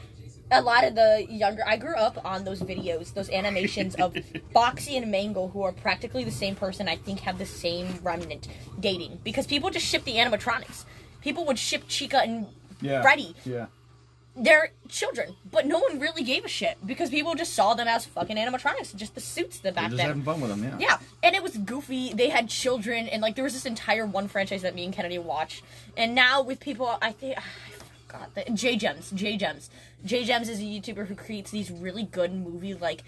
a 0.53 0.61
lot 0.61 0.83
of 0.85 0.95
the 0.97 1.27
younger 1.29 1.63
I 1.67 1.77
grew 1.77 1.95
up 1.95 2.25
on 2.25 2.45
those 2.45 2.61
videos, 2.61 3.15
those 3.15 3.31
animations 3.31 3.95
of 3.97 4.17
Foxy 4.53 4.97
and 4.97 5.11
Mangle 5.11 5.49
who 5.49 5.63
are 5.63 5.73
practically 5.73 6.25
the 6.25 6.31
same 6.33 6.57
person, 6.57 6.89
I 6.89 6.97
think 6.97 7.21
have 7.21 7.39
the 7.39 7.47
same 7.47 7.87
remnant 8.03 8.49
dating. 8.81 9.21
Because 9.23 9.47
people 9.47 9.71
just 9.71 9.87
ship 9.87 10.03
the 10.05 10.15
animatronics. 10.15 10.85
People 11.21 11.45
would 11.47 11.59
ship 11.59 11.85
Chica 11.87 12.19
and 12.23 12.47
Yeah. 12.81 13.01
Freddy. 13.03 13.35
Yeah. 13.45 13.67
They're 14.37 14.71
children, 14.89 15.35
but 15.51 15.67
no 15.67 15.79
one 15.79 15.99
really 15.99 16.23
gave 16.23 16.45
a 16.45 16.49
shit 16.49 16.79
because 16.87 17.11
people 17.11 17.35
just 17.35 17.53
saw 17.55 17.75
them 17.75 17.89
as 17.89 18.07
fucking 18.07 18.37
animatronics, 18.37 18.95
just 18.95 19.15
the 19.15 19.21
suits 19.21 19.59
that 19.59 19.75
They're 19.75 19.83
back 19.83 19.91
just 19.91 19.97
then. 19.99 20.07
having 20.07 20.23
fun 20.23 20.41
with 20.41 20.51
them, 20.51 20.63
yeah. 20.63 20.77
Yeah, 20.79 20.99
and 21.23 21.35
it 21.35 21.43
was 21.43 21.57
goofy. 21.57 22.13
They 22.13 22.29
had 22.29 22.49
children, 22.49 23.09
and 23.09 23.21
like 23.23 23.35
there 23.35 23.45
was 23.45 23.55
this 23.55 23.67
entire 23.67 24.07
one 24.07 24.29
franchise 24.29 24.63
that 24.63 24.75
me 24.75 24.85
and 24.85 24.95
Kennedy 24.95 25.19
watched. 25.19 25.63
And 25.97 26.15
now 26.15 26.43
with 26.43 26.61
people, 26.61 26.97
I 27.03 27.13
think 27.13 27.39
I 27.39 27.43
forgot 28.07 28.35
that 28.35 28.55
J 28.55 28.77
Gems, 28.77 29.11
J 29.11 29.37
Gems, 29.37 29.71
J 30.05 30.25
Gems 30.25 30.49
is 30.49 30.61
a 30.61 30.63
YouTuber 30.63 31.07
who 31.07 31.15
creates 31.15 31.51
these 31.51 31.71
really 31.71 32.05
good 32.05 32.33
movie 32.33 32.75
like 32.75 33.03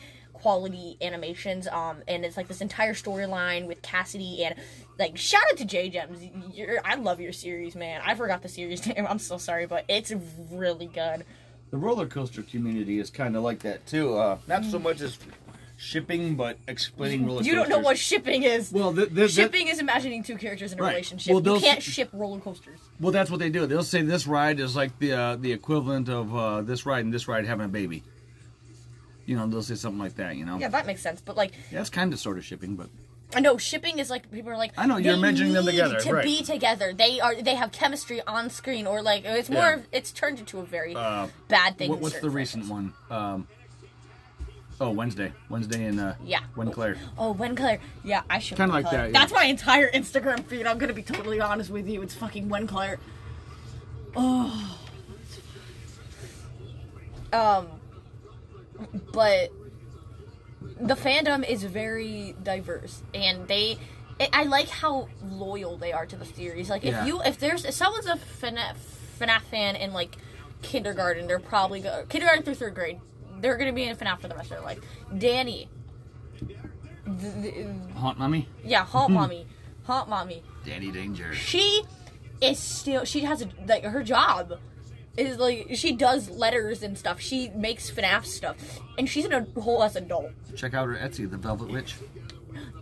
quality 0.52 0.96
animations. 1.00 1.68
Um, 1.68 1.98
and 2.08 2.24
it's 2.24 2.36
like 2.36 2.48
this 2.48 2.60
entire 2.60 2.94
storyline 2.94 3.66
with 3.66 3.80
Cassidy 3.80 4.44
and 4.44 4.56
like 4.98 5.16
shout 5.16 5.42
out 5.50 5.56
to 5.58 5.64
J 5.64 5.88
Gems. 5.88 6.18
I 6.84 6.96
love 6.96 7.20
your 7.20 7.32
series, 7.32 7.76
man. 7.76 8.02
I 8.04 8.14
forgot 8.16 8.42
the 8.42 8.48
series 8.48 8.84
name. 8.88 9.06
I'm 9.08 9.20
so 9.20 9.38
sorry, 9.38 9.66
but 9.66 9.84
it's 9.88 10.12
really 10.50 10.86
good. 10.86 11.24
The 11.70 11.78
roller 11.78 12.06
coaster 12.06 12.42
community 12.42 12.98
is 12.98 13.08
kind 13.08 13.36
of 13.36 13.42
like 13.44 13.60
that 13.60 13.86
too. 13.86 14.16
Uh, 14.18 14.38
not 14.48 14.64
so 14.64 14.78
much 14.80 15.00
as 15.00 15.16
shipping, 15.78 16.34
but 16.34 16.58
explaining 16.68 17.24
roller 17.24 17.38
coasters. 17.38 17.46
You 17.46 17.54
don't 17.54 17.68
know 17.68 17.78
what 17.78 17.96
shipping 17.96 18.42
is. 18.42 18.70
Well, 18.72 18.92
th- 18.92 19.08
th- 19.08 19.16
that- 19.16 19.30
Shipping 19.30 19.68
is 19.68 19.78
imagining 19.78 20.22
two 20.22 20.36
characters 20.36 20.72
in 20.72 20.78
a 20.80 20.82
Right. 20.82 20.90
relationship. 20.90 21.32
Well, 21.32 21.54
you 21.56 21.60
can't 21.62 21.82
ship 21.82 22.10
roller 22.12 22.40
coasters. 22.40 22.78
Well, 23.00 23.12
that's 23.12 23.30
what 23.30 23.38
they 23.40 23.48
do. 23.48 23.66
They'll 23.66 23.82
say 23.84 24.02
this 24.02 24.26
ride 24.26 24.60
is 24.60 24.74
like 24.76 24.98
the 24.98 25.12
uh, 25.12 25.36
the 25.36 25.52
equivalent 25.52 26.08
of 26.08 26.34
uh, 26.34 26.62
this 26.62 26.84
ride 26.84 27.04
and 27.04 27.14
this 27.14 27.26
ride 27.28 27.46
having 27.46 27.64
a 27.66 27.68
baby. 27.68 28.02
You 29.26 29.36
know, 29.36 29.46
they'll 29.46 29.62
say 29.62 29.74
something 29.76 30.00
like 30.00 30.16
that. 30.16 30.36
You 30.36 30.44
know, 30.44 30.58
Yeah, 30.58 30.68
that 30.68 30.86
makes 30.86 31.00
sense. 31.02 31.20
But 31.20 31.36
like, 31.36 31.52
yeah, 31.70 31.80
it's 31.80 31.90
kind 31.90 32.12
of 32.12 32.18
sort 32.18 32.38
of 32.38 32.44
shipping, 32.44 32.76
but 32.76 32.88
I 33.34 33.40
know 33.40 33.56
shipping 33.56 33.98
is 33.98 34.10
like 34.10 34.30
people 34.30 34.50
are 34.50 34.56
like. 34.56 34.72
I 34.76 34.86
know, 34.86 34.96
you're 34.98 35.16
mentioning 35.16 35.52
them 35.54 35.64
together, 35.64 35.98
to 36.00 36.12
right. 36.12 36.24
be 36.24 36.42
together. 36.42 36.92
They 36.92 37.18
are. 37.20 37.40
They 37.40 37.54
have 37.54 37.72
chemistry 37.72 38.20
on 38.26 38.50
screen, 38.50 38.86
or 38.86 39.00
like 39.00 39.24
it's 39.24 39.48
more. 39.48 39.62
Yeah. 39.62 39.74
of 39.76 39.86
it's 39.92 40.12
turned 40.12 40.38
into 40.38 40.58
a 40.58 40.64
very 40.64 40.94
Uh, 40.94 41.28
bad 41.48 41.78
thing. 41.78 41.88
what, 41.90 42.00
what's 42.00 42.20
the 42.20 42.28
recent 42.30 42.66
franchises. 42.66 42.90
one? 43.08 43.18
Um, 43.18 43.48
oh, 44.80 44.90
Wednesday, 44.90 45.32
Wednesday 45.48 45.84
in 45.86 45.98
uh, 45.98 46.16
Yeah. 46.24 46.40
Claire. 46.72 46.96
Oh, 47.16 47.32
Wenclair. 47.32 47.78
Yeah, 48.04 48.22
I 48.28 48.38
should. 48.38 48.56
Kinda 48.58 48.74
like 48.74 48.84
Claire. 48.86 49.02
that, 49.02 49.12
yeah. 49.12 49.18
That's 49.20 49.32
my 49.32 49.44
entire 49.44 49.90
Instagram 49.90 50.44
feed. 50.44 50.66
I'm 50.66 50.76
gonna 50.78 50.92
be 50.92 51.02
totally 51.02 51.40
honest 51.40 51.70
with 51.70 51.88
you. 51.88 52.02
It's 52.02 52.14
fucking 52.14 52.48
Wenclair. 52.50 52.98
Oh. 54.14 54.78
Um. 57.32 57.68
But 59.12 59.50
the 60.80 60.94
fandom 60.94 61.48
is 61.48 61.64
very 61.64 62.34
diverse, 62.42 63.02
and 63.14 63.46
they. 63.48 63.78
I- 64.20 64.28
I 64.32 64.42
like 64.44 64.68
how 64.68 65.08
loyal 65.24 65.76
they 65.78 65.92
are 65.92 66.06
to 66.06 66.16
the 66.16 66.24
series. 66.26 66.68
Like, 66.70 66.84
if 66.84 66.92
Yeah. 66.92 67.06
you, 67.06 67.22
if 67.22 67.38
there's, 67.38 67.64
if 67.64 67.74
someone's 67.74 68.06
a 68.06 68.16
FNAF, 68.16 68.76
FNAF 69.18 69.40
fan 69.42 69.74
in 69.74 69.92
like 69.92 70.16
kindergarten, 70.60 71.26
they're 71.26 71.40
probably 71.40 71.80
go, 71.80 72.04
kindergarten 72.08 72.44
through 72.44 72.54
third 72.54 72.74
grade. 72.74 73.00
They're 73.40 73.56
gonna 73.56 73.72
be 73.72 73.82
in 73.84 73.96
FNAF 73.96 74.20
for 74.20 74.28
the 74.28 74.34
rest 74.36 74.50
of 74.52 74.58
their 74.58 74.64
life. 74.66 74.78
Danny, 75.16 75.68
th- 76.38 77.34
th- 77.42 77.66
Haunt 77.96 78.18
mommy, 78.18 78.48
yeah, 78.64 78.84
haunt 78.84 79.08
hmm. 79.08 79.14
mommy, 79.14 79.46
haunt 79.84 80.08
mommy. 80.08 80.42
Danny 80.64 80.92
Danger. 80.92 81.34
She 81.34 81.82
is 82.40 82.58
still. 82.58 83.04
She 83.04 83.20
has 83.20 83.42
a, 83.42 83.48
like 83.66 83.84
her 83.84 84.02
job 84.04 84.58
is 85.16 85.38
like 85.38 85.68
she 85.74 85.92
does 85.92 86.30
letters 86.30 86.82
and 86.82 86.96
stuff. 86.96 87.20
She 87.20 87.50
makes 87.50 87.90
FNAF 87.90 88.24
stuff, 88.24 88.56
and 88.98 89.08
she's 89.08 89.24
an, 89.24 89.32
a 89.56 89.60
whole 89.60 89.82
ass 89.82 89.96
adult. 89.96 90.30
Check 90.56 90.74
out 90.74 90.88
her 90.88 90.94
Etsy, 90.94 91.30
the 91.30 91.36
Velvet 91.36 91.70
Witch. 91.70 91.96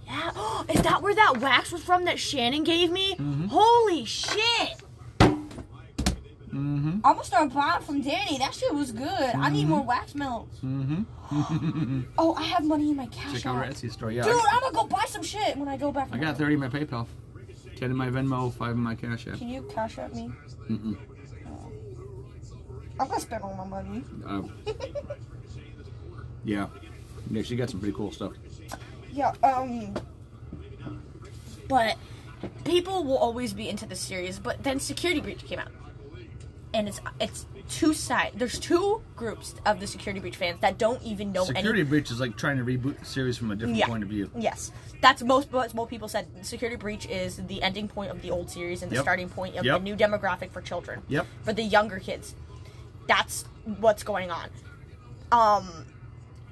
Yeah, 0.06 0.62
is 0.68 0.82
that 0.82 1.02
where 1.02 1.14
that 1.14 1.38
wax 1.38 1.72
was 1.72 1.82
from 1.82 2.04
that 2.04 2.18
Shannon 2.18 2.64
gave 2.64 2.90
me? 2.90 3.16
Holy 3.50 4.04
shit! 4.04 4.82
Mm-hmm. 6.52 7.00
I'm 7.04 7.14
gonna 7.14 7.24
start 7.24 7.52
buying 7.52 7.82
from 7.82 8.02
Danny. 8.02 8.38
That 8.38 8.54
shit 8.54 8.74
was 8.74 8.90
good. 8.90 9.06
I 9.08 9.50
need 9.50 9.68
more 9.68 9.82
wax 9.82 10.14
melts. 10.14 10.58
Mm-hmm. 10.60 11.02
Oh, 12.18 12.34
I 12.34 12.42
have 12.42 12.64
money 12.64 12.90
in 12.90 12.96
my 12.96 13.06
cash 13.06 13.34
Check 13.34 13.46
out 13.46 13.54
her 13.54 13.62
app. 13.64 13.70
Etsy 13.70 13.92
store. 13.92 14.10
Yeah, 14.10 14.24
Dude, 14.24 14.32
I, 14.34 14.50
I'm 14.54 14.60
gonna 14.60 14.74
go 14.74 14.84
buy 14.88 15.04
some 15.06 15.22
shit 15.22 15.56
when 15.56 15.68
I 15.68 15.76
go 15.76 15.92
back. 15.92 16.08
I 16.10 16.18
got 16.18 16.36
thirty 16.36 16.54
in 16.54 16.60
my 16.60 16.68
PayPal, 16.68 17.06
ten 17.76 17.92
in 17.92 17.96
my 17.96 18.08
Venmo, 18.08 18.52
five 18.52 18.72
in 18.72 18.78
my 18.80 18.96
Cash 18.96 19.28
App. 19.28 19.38
Can 19.38 19.48
you 19.48 19.62
cash 19.72 19.98
at 19.98 20.12
me? 20.12 20.32
Mm-mm. 20.68 20.98
I'm 23.00 23.08
gonna 23.08 23.20
spend 23.20 23.42
all 23.42 23.54
my 23.54 23.64
money. 23.64 24.04
Uh, 24.26 24.42
yeah, 26.44 26.66
yeah, 27.30 27.42
she 27.42 27.56
got 27.56 27.70
some 27.70 27.80
pretty 27.80 27.94
cool 27.96 28.12
stuff. 28.12 28.32
Yeah. 29.12 29.32
Um. 29.42 29.94
But 31.68 31.96
people 32.64 33.04
will 33.04 33.16
always 33.16 33.52
be 33.54 33.68
into 33.68 33.86
the 33.86 33.96
series. 33.96 34.38
But 34.38 34.62
then 34.62 34.80
Security 34.80 35.20
Breach 35.20 35.44
came 35.46 35.58
out, 35.58 35.70
and 36.74 36.88
it's 36.88 37.00
it's 37.20 37.46
two 37.70 37.94
side. 37.94 38.32
There's 38.34 38.58
two 38.58 39.00
groups 39.16 39.54
of 39.64 39.80
the 39.80 39.86
Security 39.86 40.20
Breach 40.20 40.36
fans 40.36 40.60
that 40.60 40.76
don't 40.76 41.02
even 41.02 41.32
know 41.32 41.44
Security 41.44 41.80
any. 41.80 41.88
Breach 41.88 42.10
is 42.10 42.20
like 42.20 42.36
trying 42.36 42.58
to 42.58 42.64
reboot 42.64 42.98
the 42.98 43.04
series 43.06 43.38
from 43.38 43.50
a 43.50 43.56
different 43.56 43.76
Yeah. 43.78 43.86
point 43.86 44.02
of 44.02 44.10
view. 44.10 44.30
Yes, 44.36 44.72
that's 45.00 45.22
most 45.22 45.50
what 45.52 45.72
most 45.74 45.88
people 45.88 46.08
said. 46.08 46.26
Security 46.44 46.76
Breach 46.76 47.06
is 47.06 47.36
the 47.46 47.62
ending 47.62 47.88
point 47.88 48.10
of 48.10 48.20
the 48.20 48.30
old 48.30 48.50
series 48.50 48.82
and 48.82 48.90
the 48.90 48.96
Yep. 48.96 49.04
starting 49.04 49.28
point 49.30 49.56
of 49.56 49.64
Yep. 49.64 49.78
the 49.78 49.84
new 49.84 49.96
demographic 49.96 50.50
for 50.50 50.60
children. 50.60 51.00
Yep. 51.08 51.26
For 51.44 51.52
the 51.54 51.62
younger 51.62 51.98
kids, 51.98 52.34
that's 53.10 53.44
what's 53.80 54.04
going 54.04 54.30
on. 54.30 54.48
Um, 55.32 55.68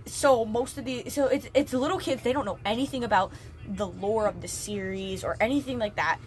so 0.06 0.44
most 0.44 0.76
of 0.76 0.84
the 0.84 1.08
so 1.08 1.26
it's 1.26 1.48
it's 1.54 1.72
little 1.72 1.98
kids. 1.98 2.22
They 2.22 2.32
don't 2.32 2.44
know 2.44 2.58
anything 2.64 3.04
about 3.04 3.32
the 3.68 3.86
lore 3.86 4.26
of 4.26 4.40
the 4.40 4.48
series 4.48 5.22
or 5.22 5.36
anything 5.40 5.78
like 5.78 5.94
that. 5.96 6.18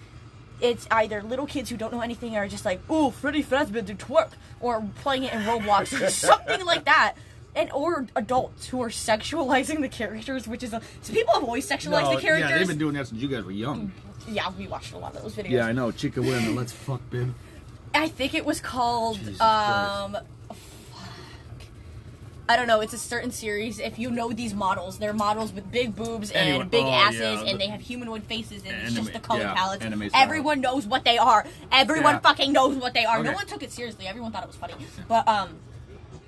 It's 0.62 0.88
either 0.92 1.22
little 1.24 1.48
kids 1.48 1.70
who 1.70 1.76
don't 1.76 1.92
know 1.92 2.02
anything 2.02 2.38
or 2.38 2.48
just 2.48 2.64
like, 2.66 2.80
oh, 2.90 3.10
Freddy 3.10 3.44
Fazbear 3.44 3.84
did 3.84 3.98
twerk, 3.98 4.30
or 4.62 4.88
playing 5.02 5.24
it 5.24 5.34
in 5.34 5.42
Roblox 5.42 6.00
or 6.00 6.10
something 6.28 6.64
like 6.66 6.86
that. 6.86 7.16
And 7.54 7.70
or 7.74 8.08
adults 8.16 8.68
who 8.68 8.82
are 8.82 8.90
sexualizing 8.90 9.82
the 9.82 9.90
characters, 9.90 10.48
which 10.48 10.64
is 10.64 10.72
a 10.72 10.82
so 11.02 11.12
people 11.14 11.34
have 11.34 11.44
always 11.44 11.68
sexualized 11.68 12.04
No, 12.04 12.16
the 12.16 12.22
characters. 12.22 12.50
yeah, 12.52 12.58
they've 12.58 12.68
been 12.68 12.78
doing 12.78 12.94
that 12.94 13.08
since 13.08 13.22
you 13.22 13.28
guys 13.28 13.44
were 13.44 13.52
young. 13.52 13.92
Yeah, 14.30 14.50
we 14.58 14.68
watched 14.68 14.94
a 14.94 14.98
lot 14.98 15.16
of 15.16 15.24
those 15.24 15.34
videos. 15.34 15.50
Yeah, 15.50 15.66
I 15.66 15.74
know. 15.74 15.92
Chica 15.92 16.22
the 16.22 16.52
let's 16.52 16.72
fuck 16.72 17.02
bib. 17.10 17.34
I 17.94 18.08
think 18.08 18.34
it 18.34 18.46
was 18.46 18.60
called 18.62 19.18
Jesus 19.20 19.40
um 19.42 20.18
fuck. 20.50 21.08
I 22.50 22.56
don't 22.56 22.68
know, 22.68 22.82
it's 22.82 22.94
a 22.94 22.98
certain 22.98 23.32
series. 23.32 23.80
If 23.80 23.98
you 24.00 24.12
know 24.12 24.32
these 24.32 24.54
models, 24.54 24.98
they're 24.98 25.14
models 25.14 25.54
with 25.54 25.72
big 25.72 25.96
boobs 25.96 26.32
and 26.32 26.50
Anyway- 26.50 26.66
big 26.66 26.86
oh, 26.86 26.90
asses 26.90 27.20
yeah, 27.20 27.40
and 27.40 27.48
the- 27.50 27.58
they 27.58 27.68
have 27.68 27.82
humanoid 27.82 28.24
faces 28.24 28.64
and 28.66 28.76
it's 28.84 28.94
just 28.94 29.14
the 29.14 29.20
color 29.20 29.42
yeah, 29.42 29.54
palettes. 29.54 29.84
anime 29.86 30.10
style. 30.10 30.24
Everyone 30.24 30.62
knows 30.62 30.86
what 30.86 31.04
they 31.04 31.18
are. 31.18 31.46
Everyone 31.72 32.16
Yeah. 32.16 32.20
fucking 32.20 32.52
knows 32.52 32.76
what 32.78 32.94
they 32.94 33.06
are. 33.06 33.22
No 33.24 33.34
one 33.34 33.46
took 33.46 33.64
it 33.64 33.72
seriously. 33.72 34.08
Everyone 34.08 34.32
thought 34.32 34.44
it 34.44 34.48
was 34.48 34.56
funny. 34.58 34.74
But 35.08 35.28
um 35.28 35.60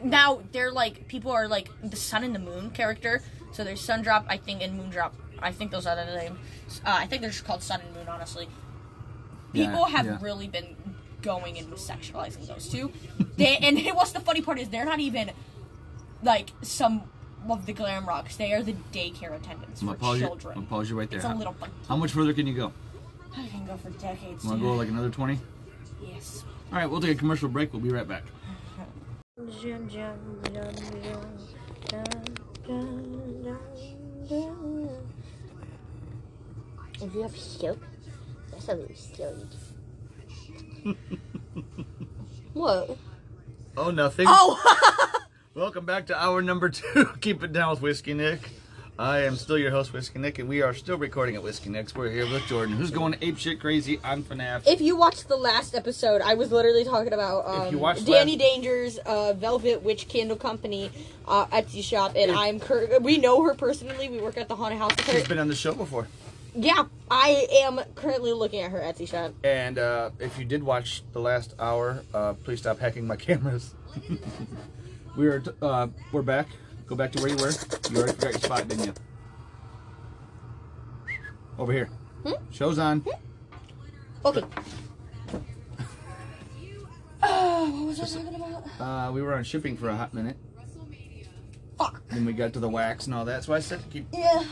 now 0.03 0.41
they're 0.51 0.71
like 0.71 1.07
people 1.07 1.31
are 1.31 1.47
like 1.47 1.69
the 1.83 1.95
sun 1.97 2.23
and 2.23 2.35
the 2.35 2.39
moon 2.39 2.69
character. 2.71 3.21
So 3.53 3.63
there's 3.63 3.85
Sundrop, 3.85 4.25
I 4.27 4.37
think, 4.37 4.61
and 4.63 4.79
Moondrop. 4.79 5.11
I 5.39 5.51
think 5.51 5.71
those 5.71 5.85
are 5.85 5.95
the 5.95 6.05
names. 6.05 6.39
Uh, 6.85 6.95
I 6.99 7.05
think 7.05 7.21
they're 7.21 7.29
just 7.31 7.45
called 7.45 7.61
Sun 7.61 7.81
and 7.81 7.93
Moon, 7.95 8.07
honestly 8.09 8.47
people 9.53 9.85
have 9.85 10.23
really 10.23 10.47
been 10.47 10.75
going 11.23 11.57
and 11.57 11.67
sexualizing 11.73 12.45
those 12.45 12.69
two. 12.69 12.91
They, 13.37 13.57
and 13.57 13.79
what's 13.95 14.11
the 14.11 14.19
funny 14.19 14.41
part 14.41 14.59
is 14.59 14.69
they're 14.69 14.85
not 14.85 14.99
even 14.99 15.31
like 16.21 16.51
some 16.61 17.01
of 17.49 17.65
the 17.65 17.73
glam 17.73 18.05
rocks. 18.07 18.35
They 18.35 18.53
are 18.53 18.61
the 18.61 18.73
daycare 18.91 19.33
attendants 19.33 19.81
I'm 19.81 19.87
for 19.87 19.93
gonna 19.95 19.97
pause 19.97 20.19
you. 20.21 20.27
children. 20.27 20.53
I'm 20.57 20.63
gonna 20.65 20.69
pause 20.69 20.89
you 20.89 20.99
right 20.99 21.09
there. 21.09 21.17
It's 21.17 21.25
a 21.25 21.29
How- 21.29 21.35
little 21.35 21.53
funky. 21.53 21.73
How 21.87 21.95
much 21.95 22.11
further 22.11 22.33
can 22.33 22.45
you 22.45 22.53
go? 22.53 22.71
I 23.35 23.47
can 23.47 23.65
go 23.65 23.75
for 23.77 23.89
decades. 23.91 24.45
Want 24.45 24.59
to 24.59 24.65
go 24.65 24.75
like 24.75 24.89
another 24.89 25.09
twenty? 25.09 25.39
Yes. 26.05 26.43
All 26.71 26.77
right, 26.77 26.85
we'll 26.89 27.01
take 27.01 27.15
a 27.15 27.19
commercial 27.19 27.49
break. 27.49 27.73
We'll 27.73 27.81
be 27.81 27.89
right 27.89 28.07
back. 28.07 28.23
If 37.01 37.13
you 37.13 37.21
have 37.23 37.35
soap, 37.37 37.83
that's 38.51 38.67
a 38.69 38.75
little 38.75 38.95
silly. 38.95 39.45
what? 42.53 42.97
Oh, 43.77 43.91
nothing. 43.91 44.25
Oh. 44.29 45.19
Welcome 45.55 45.85
back 45.85 46.07
to 46.07 46.19
hour 46.19 46.41
number 46.41 46.69
two. 46.69 47.05
Keep 47.21 47.43
it 47.43 47.53
down 47.53 47.69
with 47.71 47.81
Whiskey 47.81 48.13
Nick. 48.13 48.49
I 48.97 49.21
am 49.21 49.35
still 49.37 49.57
your 49.57 49.71
host, 49.71 49.91
Whiskey 49.91 50.19
Nick, 50.19 50.37
and 50.37 50.47
we 50.47 50.61
are 50.61 50.73
still 50.75 50.99
recording 50.99 51.33
at 51.35 51.41
Whiskey 51.41 51.69
Nick's. 51.71 51.95
We're 51.95 52.11
here 52.11 52.27
with 52.31 52.43
Jordyn, 52.43 52.73
who's 52.75 52.91
going 52.91 53.15
ape 53.21 53.39
shit 53.39 53.59
crazy 53.59 53.99
on 54.03 54.21
FNAF. 54.21 54.67
If 54.67 54.81
you 54.81 54.95
watched 54.95 55.27
the 55.27 55.35
last 55.35 55.73
episode, 55.73 56.21
I 56.21 56.35
was 56.35 56.51
literally 56.51 56.83
talking 56.83 57.11
about 57.11 57.47
um, 57.47 57.71
Danny 58.05 58.33
last- 58.33 58.39
Danger's 58.39 58.97
uh, 58.99 59.33
Velvet 59.33 59.81
Witch 59.81 60.07
Candle 60.07 60.37
Company 60.37 60.91
uh, 61.27 61.47
Etsy 61.47 61.83
shop, 61.83 62.13
and 62.15 62.31
I'm 62.31 62.59
cur- 62.59 62.99
we 63.01 63.17
know 63.17 63.43
her 63.43 63.55
personally. 63.55 64.09
We 64.09 64.19
work 64.19 64.37
at 64.37 64.47
the 64.47 64.55
haunted 64.55 64.77
house 64.77 64.91
with 64.95 65.09
She's 65.09 65.23
her. 65.23 65.27
been 65.27 65.39
on 65.39 65.47
the 65.47 65.55
show 65.55 65.73
before. 65.73 66.07
Yeah, 66.55 66.85
I 67.09 67.47
am 67.63 67.79
currently 67.95 68.31
looking 68.31 68.61
at 68.61 68.71
her 68.71 68.79
Etsy 68.79 69.07
shop. 69.07 69.33
And 69.43 69.79
uh, 69.79 70.11
if 70.19 70.37
you 70.37 70.45
did 70.45 70.61
watch 70.61 71.03
the 71.11 71.19
last 71.19 71.55
hour, 71.59 72.03
uh, 72.13 72.33
please 72.33 72.59
stop 72.59 72.79
hacking 72.79 73.07
my 73.07 73.15
cameras. 73.17 73.73
we 75.17 75.27
are 75.27 75.43
uh, 75.61 75.87
we're 76.11 76.21
back. 76.21 76.47
Go 76.85 76.95
back 76.95 77.11
to 77.13 77.21
where 77.21 77.31
you 77.31 77.37
were. 77.37 77.51
You 77.89 77.97
already 77.97 78.13
forgot 78.13 78.31
your 78.31 78.41
spot, 78.41 78.67
didn't 78.67 78.85
you? 78.85 78.93
Over 81.57 81.71
here. 81.71 81.89
Show's 82.51 82.79
on. 82.79 83.03
Okay. 84.25 84.43
Uh, 87.25 87.65
what 87.67 87.85
was 87.87 87.99
I 88.01 88.21
talking 88.21 88.35
about? 88.35 88.65
Uh, 88.81 89.09
we 89.13 89.21
were 89.21 89.33
on 89.33 89.45
shipping 89.45 89.77
for 89.77 89.87
a 89.87 89.95
hot 89.95 90.13
minute. 90.13 90.35
Fuck. 91.77 92.01
Then 92.09 92.25
we 92.25 92.33
got 92.33 92.51
to 92.51 92.59
the 92.59 92.67
wax 92.67 93.05
and 93.05 93.15
all 93.15 93.23
that. 93.23 93.45
So 93.45 93.53
I 93.53 93.59
said 93.61 93.81
to 93.81 93.87
keep. 93.87 94.07
Yeah. 94.11 94.43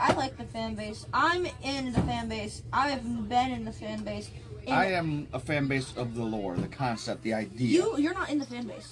I 0.00 0.12
like 0.14 0.36
the 0.36 0.44
fan 0.44 0.74
base. 0.74 1.06
I'm 1.12 1.46
in 1.62 1.92
the 1.92 2.00
fan 2.02 2.28
base. 2.28 2.62
I 2.72 2.88
have 2.88 3.28
been 3.28 3.50
in 3.50 3.64
the 3.64 3.72
fan 3.72 4.02
base. 4.04 4.30
And 4.66 4.74
I 4.74 4.86
am 4.86 5.28
a 5.32 5.38
fan 5.38 5.68
base 5.68 5.96
of 5.96 6.14
the 6.14 6.24
lore, 6.24 6.56
the 6.56 6.68
concept, 6.68 7.22
the 7.22 7.34
idea. 7.34 7.68
You 7.68 7.98
you're 7.98 8.14
not 8.14 8.30
in 8.30 8.38
the 8.38 8.46
fan 8.46 8.66
base. 8.66 8.90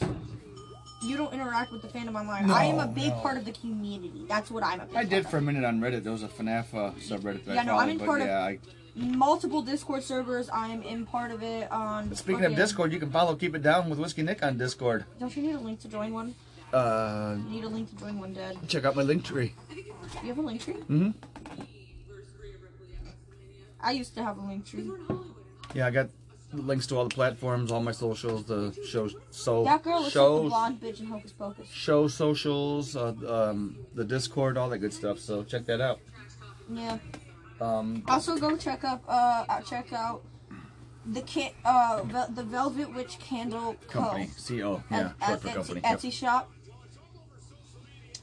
You 1.03 1.17
don't 1.17 1.35
interact 1.35 1.73
with 1.73 1.83
the 1.83 1.89
fandom 1.89 2.15
online. 2.15 2.51
I 2.51 2.65
am 2.65 2.79
a 2.79 2.87
big 2.87 3.09
no. 3.09 3.21
part 3.21 3.37
of 3.37 3.45
the 3.45 3.53
community. 3.53 4.25
That's 4.29 4.51
what 4.51 4.63
I'm 4.63 4.81
a 4.81 4.87
big 4.87 4.97
I 4.97 5.05
did 5.05 5.27
for 5.29 5.39
a 5.39 5.43
minute 5.43 5.65
on 5.65 5.81
Reddit. 5.81 6.03
There 6.03 6.13
was 6.13 6.23
a 6.23 6.29
FNAF 6.29 6.73
uh, 6.73 6.93
subreddit 6.93 7.45
that 7.45 7.55
Yeah, 7.57 7.61
I 7.61 7.65
no, 7.65 7.77
I'm 7.77 7.89
in 7.91 7.99
but 7.99 8.07
part 8.07 8.21
of- 8.23 8.29
I, 8.29 8.59
multiple 8.95 9.61
Discord 9.61 10.03
servers. 10.03 10.49
I 10.49 10.69
am 10.69 10.83
in 10.83 11.05
part 11.05 11.31
of 11.31 11.43
it 11.43 11.71
on. 11.71 12.15
Speaking 12.15 12.37
fucking- 12.37 12.53
of 12.53 12.57
Discord, 12.57 12.93
you 12.93 12.99
can 13.01 13.11
follow 13.11 13.35
Keep 13.35 13.57
It 13.57 13.63
Down 13.63 13.91
with 13.91 13.99
Whiskey 13.99 14.23
Nick 14.23 14.43
on 14.43 14.57
Discord. 14.57 15.05
Don't 15.19 15.37
you 15.37 15.43
need 15.43 15.57
a 15.57 15.61
link 15.61 15.81
to 15.81 15.89
join 15.89 16.15
one? 16.15 16.35
Uh, 16.75 17.37
You 17.45 17.51
need 17.51 17.65
a 17.65 17.69
link 17.69 17.89
to 17.91 17.97
join 17.97 18.19
one, 18.19 18.33
Dad. 18.35 18.57
check 18.69 18.85
out 18.85 18.97
my 18.97 19.03
link 19.03 19.25
tree. 19.25 19.55
You 20.23 20.29
have 20.29 20.39
a 20.39 20.43
link 20.43 20.61
tree? 20.61 20.75
hmm 20.75 21.11
I 23.81 23.93
used 23.93 24.15
to 24.17 24.23
have 24.25 24.39
a 24.39 24.41
link 24.41 24.65
tree. 24.67 24.91
Yeah, 25.75 25.87
I 25.87 25.91
got 25.91 26.09
links 26.53 26.87
to 26.89 26.97
all 26.97 27.05
the 27.09 27.15
platforms, 27.15 27.71
all 27.71 27.81
my 27.81 27.93
socials, 27.93 28.45
the 28.45 28.73
show, 28.87 29.09
so 29.31 29.65
That 29.65 29.83
girl 29.83 30.03
looks 30.03 30.17
like 30.17 30.43
the 30.43 30.49
blonde 30.49 30.81
bitch 30.81 31.01
in 31.01 31.07
Hocus 31.07 31.33
Pocus. 31.33 31.69
show 31.71 32.09
socials, 32.09 32.97
uh, 32.97 33.13
um, 33.29 33.77
the 33.95 34.05
Discord, 34.05 34.57
all 34.57 34.69
that 34.71 34.79
good 34.79 34.93
stuff. 34.95 35.19
So 35.19 35.45
check 35.45 35.67
that 35.67 35.81
out. 35.81 36.01
Yeah. 36.71 36.99
Um, 37.61 38.03
Also, 38.09 38.37
go 38.39 38.57
check 38.57 38.85
up. 38.85 39.03
Uh, 39.07 39.45
uh, 39.49 39.61
check 39.61 39.93
out 39.93 40.23
the 41.07 41.21
can. 41.23 41.51
Uh, 41.65 42.03
the 42.35 42.43
Velvet 42.43 42.95
Witch 42.95 43.19
Candle 43.19 43.77
Co. 43.89 44.01
company, 44.01 44.31
CO, 44.49 44.83
yeah, 44.91 45.13
at, 45.21 45.29
short 45.29 45.31
at 45.31 45.43
for 45.43 45.49
company. 45.49 45.81
Etsy 45.83 46.05
Yep. 46.05 46.13
shop. 46.13 46.51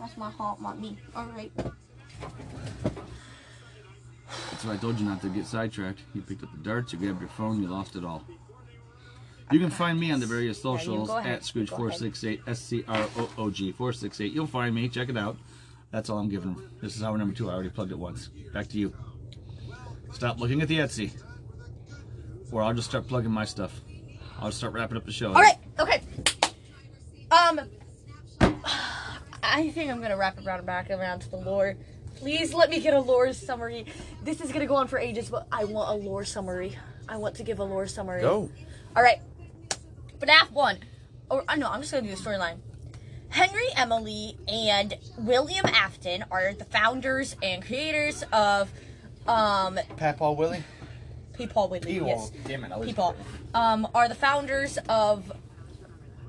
That's 0.02 0.18
my 0.18 0.32
heart, 0.32 0.60
not 0.60 0.80
me. 0.80 0.98
All 1.16 1.28
right. 1.28 1.52
That's 4.50 4.66
why 4.66 4.74
I 4.74 4.78
told 4.78 5.00
you 5.00 5.06
not 5.06 5.22
to 5.22 5.30
get 5.30 5.46
sidetracked. 5.46 6.00
You 6.16 6.22
picked 6.22 6.44
up 6.44 6.52
the 6.52 6.58
darts, 6.58 6.92
you 6.92 6.98
grabbed 6.98 7.22
your 7.22 7.30
phone, 7.30 7.62
you 7.62 7.68
lost 7.68 7.96
it 7.96 8.04
all. 8.04 8.24
You 9.52 9.60
can 9.60 9.70
find 9.70 10.00
me 10.00 10.12
on 10.12 10.20
the 10.20 10.26
various 10.26 10.60
socials 10.60 11.10
ahead. 11.10 11.34
at 11.34 11.46
Scrooge 11.46 11.70
Go 11.70 11.78
four 11.78 11.92
six 11.92 12.24
eight 12.24 12.42
S 12.48 12.60
C 12.60 12.84
R 12.88 13.08
O 13.18 13.30
O 13.38 13.50
G 13.52 13.72
four 13.72 13.94
six 13.94 14.20
eight. 14.22 14.34
You'll 14.34 14.48
find 14.48 14.74
me. 14.74 14.90
Check 14.90 15.10
it 15.10 15.18
out. 15.18 15.38
That's 15.92 16.10
all 16.10 16.18
I'm 16.18 16.30
giving. 16.30 16.56
This 16.82 16.96
is 16.96 17.04
hour 17.04 17.18
number 17.18 17.36
two. 17.36 17.50
I 17.50 17.54
already 17.54 17.70
plugged 17.70 17.92
it 17.92 18.00
once. 18.00 18.30
Back 18.54 18.70
to 18.70 18.80
you. 18.80 18.94
Stop 20.14 20.40
looking 20.40 20.62
at 20.62 20.68
the 20.68 20.80
Etsy, 20.80 21.12
or 22.52 22.64
I'll 22.64 22.74
just 22.74 22.90
start 22.90 23.08
plugging 23.08 23.32
my 23.32 23.46
stuff. 23.46 23.82
I'll 24.40 24.52
start 24.52 24.74
wrapping 24.74 24.98
up 24.98 25.06
the 25.06 25.12
show. 25.12 25.28
All 25.28 25.42
right. 25.42 25.58
Okay. 25.80 26.02
Um, 27.30 27.60
I 29.44 29.70
think 29.70 29.90
I'm 29.92 30.02
gonna 30.02 30.18
wrap 30.18 30.38
it 30.38 30.46
around 30.46 30.66
back 30.66 30.90
around 30.90 31.22
to 31.22 31.30
the 31.30 31.38
lore. 31.38 31.76
Please 32.16 32.54
let 32.54 32.70
me 32.70 32.80
get 32.80 32.94
a 32.94 33.00
lore 33.00 33.34
summary. 33.34 33.86
This 34.24 34.42
is 34.42 34.52
gonna 34.52 34.66
go 34.66 34.76
on 34.76 34.88
for 34.88 35.00
ages, 35.00 35.30
but 35.30 35.48
I 35.52 35.66
want 35.66 35.90
a 35.90 36.08
lore 36.08 36.26
summary. 36.26 36.78
I 37.08 37.18
want 37.18 37.36
to 37.36 37.44
give 37.44 37.60
a 37.60 37.64
lore 37.64 37.88
summary. 37.88 38.22
Go. 38.22 38.50
All 38.96 39.04
right. 39.04 39.20
FNAF 40.20 40.52
one. 40.52 40.78
Or 41.30 41.44
uh, 41.48 41.56
no, 41.56 41.70
I'm 41.70 41.82
just 41.82 41.92
gonna 41.92 42.08
do 42.08 42.16
the 42.16 42.22
storyline. 42.22 42.58
Henry, 43.30 43.68
Emily, 43.78 44.38
and 44.48 44.98
William 45.18 45.66
Afton 45.66 46.26
are 46.30 46.54
the 46.54 46.66
founders 46.66 47.36
and 47.42 47.64
creators 47.64 48.24
of 48.32 48.72
um 49.28 49.80
Papaw 49.98 50.34
Willie. 50.34 50.64
Paul 51.48 51.70
Whitley. 51.70 51.96
Yes. 51.96 52.32
Damn 52.46 52.64
it. 52.66 52.72
I 52.72 52.78
was 52.78 52.88
People 52.88 53.16
um 53.54 53.88
are 53.96 54.08
the 54.08 54.16
founders 54.16 54.78
of 54.90 55.32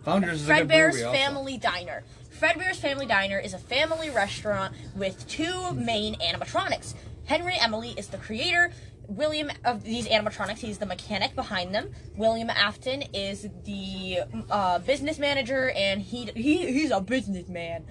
Founders 0.04 0.42
is 0.42 0.48
a 0.48 0.54
good 0.54 0.68
Fredbear's 0.68 0.94
brewery 0.94 1.04
also. 1.04 1.18
Family 1.18 1.58
Diner. 1.58 2.02
Fredbear's 2.42 2.80
Family 2.80 3.06
Diner 3.06 3.38
is 3.38 3.54
a 3.54 3.58
family 3.58 4.10
restaurant 4.10 4.74
with 4.96 5.28
two 5.28 5.70
main 5.74 6.16
animatronics. 6.16 6.94
Henry 7.24 7.54
Emily 7.56 7.94
is 7.96 8.08
the 8.08 8.16
creator. 8.16 8.72
William 9.06 9.48
of 9.64 9.84
these 9.84 10.08
animatronics, 10.08 10.58
he's 10.58 10.78
the 10.78 10.86
mechanic 10.86 11.36
behind 11.36 11.72
them. 11.72 11.92
William 12.16 12.50
Afton 12.50 13.04
is 13.14 13.48
the 13.62 14.22
uh, 14.50 14.80
business 14.80 15.20
manager, 15.20 15.70
and 15.70 16.02
he, 16.02 16.32
he 16.34 16.72
he's 16.72 16.90
a 16.90 17.00
businessman. 17.00 17.84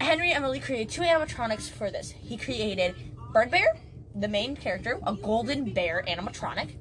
Henry 0.00 0.32
Emily 0.32 0.58
created 0.58 0.88
two 0.88 1.02
animatronics 1.02 1.70
for 1.70 1.92
this. 1.92 2.10
He 2.10 2.36
created 2.36 2.96
Fredbear, 3.32 3.78
the 4.16 4.26
main 4.26 4.56
character, 4.56 4.98
a 5.06 5.14
golden 5.14 5.72
bear 5.72 6.02
animatronic, 6.08 6.74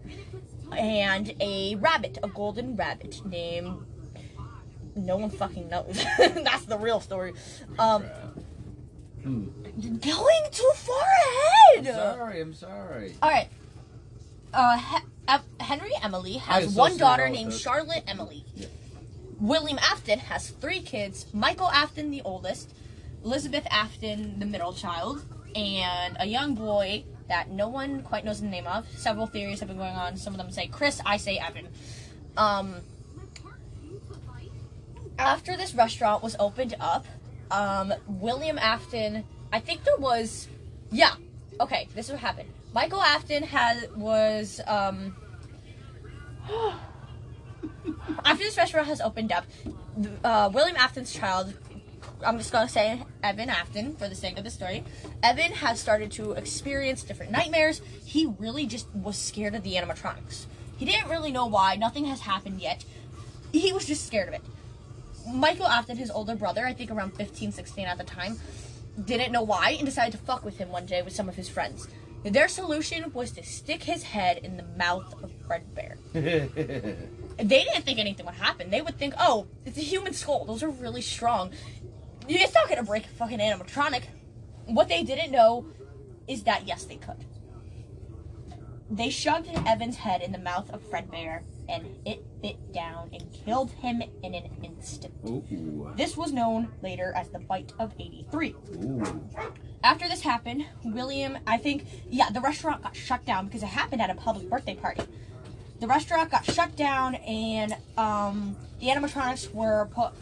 and 0.75 1.35
a 1.39 1.75
rabbit, 1.75 2.17
a 2.23 2.27
golden 2.29 2.75
rabbit 2.75 3.23
named. 3.27 3.85
No 4.95 5.17
one 5.17 5.29
fucking 5.29 5.69
knows. 5.69 6.03
That's 6.17 6.65
the 6.65 6.77
real 6.77 6.99
story. 6.99 7.33
Um, 7.79 8.03
Hmm. 9.23 9.45
going 9.99 10.43
too 10.51 10.71
far 10.75 11.03
ahead. 11.77 11.85
Sorry, 11.85 12.41
I'm 12.41 12.53
sorry. 12.55 13.13
All 13.21 13.29
right. 13.29 13.47
Uh, 14.53 14.77
He- 14.77 15.37
Henry 15.63 15.91
Emily 16.03 16.33
has 16.33 16.73
one 16.75 16.97
daughter 16.97 17.29
named 17.29 17.51
those. 17.51 17.61
Charlotte 17.61 18.03
Emily. 18.07 18.43
Yeah. 18.55 18.65
William 19.39 19.77
Afton 19.79 20.19
has 20.19 20.49
three 20.49 20.81
kids: 20.81 21.27
Michael 21.33 21.69
Afton, 21.69 22.09
the 22.11 22.21
oldest, 22.23 22.73
Elizabeth 23.23 23.65
Afton, 23.71 24.39
the 24.39 24.45
middle 24.45 24.73
child, 24.73 25.23
and 25.55 26.17
a 26.19 26.25
young 26.25 26.55
boy 26.55 27.03
that 27.27 27.49
no 27.49 27.67
one 27.69 28.01
quite 28.01 28.25
knows 28.25 28.41
the 28.41 28.47
name 28.47 28.67
of. 28.67 28.87
Several 28.97 29.25
theories 29.27 29.59
have 29.59 29.69
been 29.69 29.77
going 29.77 29.95
on. 29.95 30.17
Some 30.17 30.33
of 30.33 30.37
them 30.39 30.51
say 30.51 30.67
Chris, 30.67 30.99
I 31.05 31.17
say 31.17 31.37
Evan. 31.37 31.67
Um, 32.35 32.75
after 35.21 35.55
this 35.55 35.75
restaurant 35.75 36.23
was 36.23 36.35
opened 36.39 36.75
up, 36.79 37.05
um, 37.51 37.93
William 38.07 38.57
Afton, 38.57 39.23
I 39.53 39.59
think 39.59 39.83
there 39.83 39.97
was, 39.97 40.47
yeah, 40.91 41.13
okay, 41.59 41.87
this 41.93 42.07
is 42.07 42.13
what 42.13 42.21
happened. 42.21 42.49
Michael 42.73 43.01
Afton 43.01 43.43
had 43.43 43.95
was 43.95 44.61
um, 44.65 45.15
after 48.25 48.43
this 48.43 48.57
restaurant 48.57 48.87
has 48.87 48.99
opened 48.99 49.31
up, 49.31 49.45
uh, 50.23 50.49
William 50.51 50.75
Afton's 50.75 51.13
child, 51.13 51.53
I'm 52.25 52.39
just 52.39 52.51
gonna 52.51 52.67
say 52.67 53.03
Evan 53.21 53.49
Afton 53.49 53.95
for 53.97 54.09
the 54.09 54.15
sake 54.15 54.39
of 54.39 54.43
the 54.43 54.49
story. 54.49 54.83
Evan 55.21 55.51
has 55.51 55.79
started 55.79 56.11
to 56.13 56.31
experience 56.31 57.03
different 57.03 57.31
nightmares. 57.31 57.81
He 58.05 58.25
really 58.39 58.65
just 58.65 58.87
was 58.95 59.17
scared 59.17 59.53
of 59.53 59.61
the 59.61 59.75
animatronics. 59.75 60.45
He 60.77 60.85
didn't 60.85 61.09
really 61.09 61.31
know 61.31 61.45
why. 61.45 61.75
Nothing 61.75 62.05
has 62.05 62.21
happened 62.21 62.59
yet. 62.59 62.85
He 63.51 63.71
was 63.71 63.85
just 63.85 64.07
scared 64.07 64.29
of 64.29 64.33
it. 64.33 64.41
Michael 65.27 65.67
Afton, 65.67 65.97
his 65.97 66.11
older 66.11 66.35
brother, 66.35 66.65
I 66.65 66.73
think 66.73 66.91
around 66.91 67.11
15, 67.15 67.51
16 67.51 67.85
at 67.85 67.97
the 67.97 68.03
time, 68.03 68.37
didn't 69.05 69.31
know 69.31 69.41
why 69.43 69.71
and 69.71 69.85
decided 69.85 70.11
to 70.13 70.17
fuck 70.17 70.43
with 70.43 70.57
him 70.57 70.69
one 70.69 70.85
day 70.85 71.01
with 71.01 71.13
some 71.13 71.29
of 71.29 71.35
his 71.35 71.49
friends. 71.49 71.87
Their 72.23 72.47
solution 72.47 73.11
was 73.13 73.31
to 73.31 73.43
stick 73.43 73.83
his 73.83 74.03
head 74.03 74.37
in 74.39 74.57
the 74.57 74.63
mouth 74.77 75.13
of 75.23 75.31
Fredbear. 75.47 75.97
They 77.37 77.63
didn't 77.63 77.83
think 77.83 77.97
anything 77.97 78.25
would 78.25 78.35
happen. 78.35 78.69
They 78.69 78.81
would 78.81 78.99
think, 78.99 79.15
oh, 79.17 79.47
it's 79.65 79.77
a 79.77 79.81
human 79.81 80.13
skull. 80.13 80.45
Those 80.45 80.61
are 80.61 80.69
really 80.69 81.01
strong. 81.01 81.51
It's 82.27 82.53
not 82.53 82.69
gonna 82.69 82.83
break 82.83 83.05
a 83.05 83.09
fucking 83.09 83.39
animatronic. 83.39 84.03
What 84.65 84.87
they 84.89 85.03
didn't 85.03 85.31
know 85.31 85.65
is 86.27 86.43
that 86.43 86.67
yes, 86.67 86.85
they 86.85 86.97
could. 86.97 87.25
They 88.91 89.09
shoved 89.09 89.47
Evan's 89.65 89.95
head 89.95 90.21
in 90.21 90.31
the 90.31 90.37
mouth 90.37 90.69
of 90.69 90.83
Fredbear, 90.83 91.41
and 91.71 91.97
it 92.05 92.23
bit 92.41 92.73
down 92.73 93.09
and 93.13 93.23
killed 93.31 93.71
him 93.71 94.01
in 94.23 94.33
an 94.33 94.49
instant. 94.63 95.13
Ooh. 95.27 95.91
This 95.95 96.17
was 96.17 96.31
known 96.31 96.69
later 96.81 97.13
as 97.15 97.29
the 97.29 97.39
Bite 97.39 97.73
of 97.79 97.93
83. 97.97 98.55
Ooh. 98.75 99.29
After 99.83 100.07
this 100.07 100.21
happened, 100.21 100.65
William, 100.83 101.37
I 101.47 101.57
think, 101.57 101.85
yeah, 102.09 102.29
the 102.29 102.41
restaurant 102.41 102.83
got 102.83 102.95
shut 102.95 103.25
down 103.25 103.45
because 103.45 103.63
it 103.63 103.67
happened 103.67 104.01
at 104.01 104.09
a 104.09 104.15
public 104.15 104.49
birthday 104.49 104.75
party. 104.75 105.03
The 105.79 105.87
restaurant 105.87 106.29
got 106.29 106.45
shut 106.45 106.75
down 106.75 107.15
and 107.15 107.75
um, 107.97 108.55
the 108.79 108.87
animatronics 108.87 109.51
were 109.53 109.87
put 109.91 110.13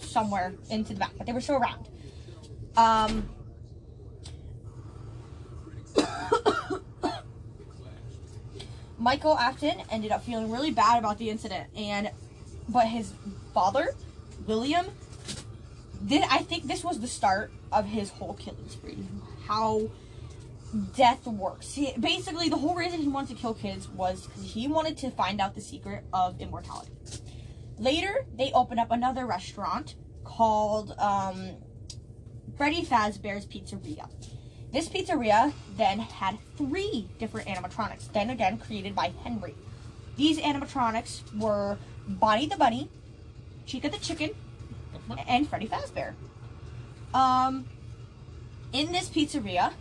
somewhere 0.00 0.54
into 0.70 0.94
the 0.94 1.00
back, 1.00 1.12
but 1.18 1.26
they 1.26 1.32
were 1.32 1.40
still 1.40 1.56
around. 1.56 1.88
Um, 2.76 3.28
Michael 9.02 9.36
Afton 9.36 9.82
ended 9.90 10.12
up 10.12 10.22
feeling 10.22 10.48
really 10.48 10.70
bad 10.70 10.98
about 10.98 11.18
the 11.18 11.28
incident, 11.28 11.66
and 11.76 12.10
but 12.68 12.86
his 12.86 13.12
father, 13.52 13.88
William, 14.46 14.86
did 16.06 16.22
I 16.30 16.38
think 16.38 16.68
this 16.68 16.84
was 16.84 17.00
the 17.00 17.08
start 17.08 17.50
of 17.72 17.86
his 17.86 18.10
whole 18.10 18.34
killing 18.34 18.68
spree. 18.68 18.98
How 19.46 19.90
death 20.96 21.26
works. 21.26 21.74
He, 21.74 21.92
basically, 21.98 22.48
the 22.48 22.56
whole 22.56 22.76
reason 22.76 23.00
he 23.00 23.08
wanted 23.08 23.36
to 23.36 23.42
kill 23.42 23.54
kids 23.54 23.88
was 23.88 24.26
because 24.26 24.44
he 24.44 24.68
wanted 24.68 24.96
to 24.98 25.10
find 25.10 25.40
out 25.40 25.56
the 25.56 25.60
secret 25.60 26.04
of 26.12 26.40
immortality. 26.40 26.92
Later, 27.78 28.24
they 28.38 28.52
opened 28.52 28.78
up 28.78 28.92
another 28.92 29.26
restaurant 29.26 29.96
called 30.22 30.94
um, 30.98 31.56
Freddy 32.56 32.84
Fazbear's 32.84 33.46
Pizzeria. 33.46 34.08
This 34.72 34.88
pizzeria 34.88 35.52
then 35.76 35.98
had 35.98 36.38
three 36.56 37.08
different 37.18 37.46
animatronics, 37.46 38.10
then 38.12 38.30
again 38.30 38.58
created 38.58 38.94
by 38.94 39.12
Henry. 39.22 39.54
These 40.16 40.38
animatronics 40.38 41.20
were 41.38 41.76
Bonnie 42.08 42.46
the 42.46 42.56
Bunny, 42.56 42.88
Chica 43.66 43.90
the 43.90 43.98
Chicken, 43.98 44.30
and 45.28 45.48
Freddy 45.48 45.68
Fazbear. 45.68 46.14
Um, 47.12 47.66
in 48.72 48.92
this 48.92 49.10
pizzeria, 49.10 49.74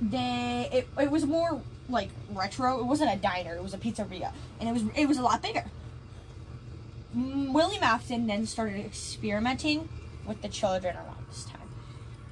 they 0.00 0.68
it, 0.72 0.88
it 1.00 1.10
was 1.10 1.26
more 1.26 1.60
like 1.88 2.10
retro. 2.30 2.78
It 2.78 2.86
wasn't 2.86 3.12
a 3.12 3.16
diner. 3.16 3.56
It 3.56 3.62
was 3.62 3.74
a 3.74 3.78
pizzeria, 3.78 4.32
and 4.60 4.68
it 4.68 4.72
was 4.72 4.84
it 4.94 5.06
was 5.06 5.18
a 5.18 5.22
lot 5.22 5.42
bigger. 5.42 5.64
Mm, 7.16 7.52
William 7.52 7.82
Afton 7.82 8.28
then 8.28 8.46
started 8.46 8.84
experimenting 8.84 9.88
with 10.24 10.40
the 10.42 10.48
children 10.48 10.94
around 10.94 11.26
this 11.28 11.44
time. 11.44 11.68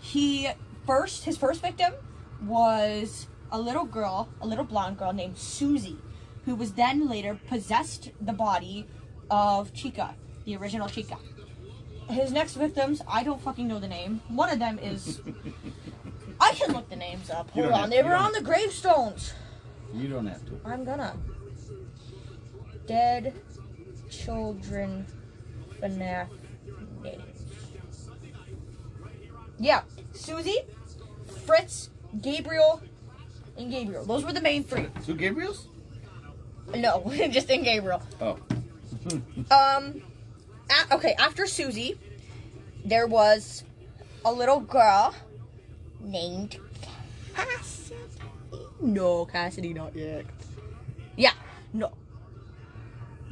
He 0.00 0.48
first 0.86 1.24
his 1.24 1.36
first 1.36 1.60
victim 1.62 1.92
was 2.44 3.26
a 3.52 3.60
little 3.60 3.84
girl, 3.84 4.28
a 4.40 4.46
little 4.46 4.64
blonde 4.64 4.98
girl 4.98 5.12
named 5.12 5.38
Susie, 5.38 5.98
who 6.44 6.54
was 6.54 6.72
then 6.72 7.08
later 7.08 7.38
possessed 7.48 8.10
the 8.20 8.32
body 8.32 8.86
of 9.30 9.72
Chica, 9.72 10.14
the 10.44 10.56
original 10.56 10.88
Chica. 10.88 11.16
His 12.08 12.30
next 12.32 12.54
victims, 12.54 13.02
I 13.08 13.24
don't 13.24 13.40
fucking 13.40 13.66
know 13.66 13.80
the 13.80 13.88
name. 13.88 14.20
One 14.28 14.50
of 14.50 14.58
them 14.58 14.78
is 14.78 15.20
I 16.40 16.52
can 16.52 16.72
look 16.72 16.88
the 16.88 16.96
names 16.96 17.30
up. 17.30 17.50
You 17.54 17.62
Hold 17.62 17.74
on, 17.74 17.80
have- 17.82 17.90
they 17.90 18.02
were 18.02 18.14
on 18.14 18.32
the 18.32 18.42
gravestones. 18.42 19.32
You 19.94 20.08
don't 20.08 20.26
have 20.26 20.44
to. 20.46 20.60
I'm 20.64 20.84
gonna. 20.84 21.16
Dead 22.86 23.34
children 24.10 25.06
FNAF 25.82 26.28
names. 27.02 27.22
Yeah, 29.58 29.82
Susie, 30.12 30.58
Fritz, 31.46 31.90
Gabriel, 32.20 32.82
and 33.56 33.70
Gabriel. 33.70 34.04
Those 34.04 34.24
were 34.24 34.32
the 34.32 34.40
main 34.40 34.64
three. 34.64 34.86
Two 35.04 35.14
Gabriels? 35.14 35.66
No, 36.74 37.02
just 37.30 37.48
in 37.50 37.62
Gabriel. 37.62 38.02
Oh. 38.20 38.38
Um, 39.50 40.02
a- 40.70 40.94
okay, 40.94 41.14
after 41.18 41.46
Susie, 41.46 41.98
there 42.84 43.06
was 43.06 43.62
a 44.24 44.32
little 44.32 44.60
girl 44.60 45.14
named 46.00 46.58
Cassidy. 47.34 47.96
No, 48.80 49.24
Cassidy, 49.26 49.72
not 49.72 49.94
yet. 49.94 50.26
Yeah, 51.16 51.32
no, 51.72 51.92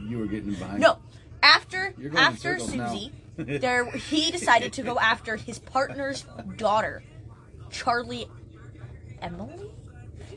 You 0.01 0.19
were 0.19 0.27
getting 0.27 0.55
behind. 0.55 0.81
no. 0.81 0.99
After 1.43 1.93
You're 1.99 2.09
going 2.11 2.25
in 2.25 2.33
after. 2.33 2.59
Susie, 2.59 3.13
there 3.37 3.85
he 3.91 4.31
decided 4.31 4.73
to 4.75 4.83
go 4.83 4.99
after 4.99 5.37
his 5.37 5.59
partner's 5.59 6.25
daughter, 6.57 7.03
Charlie 7.75 8.29
Emily. 9.21 9.71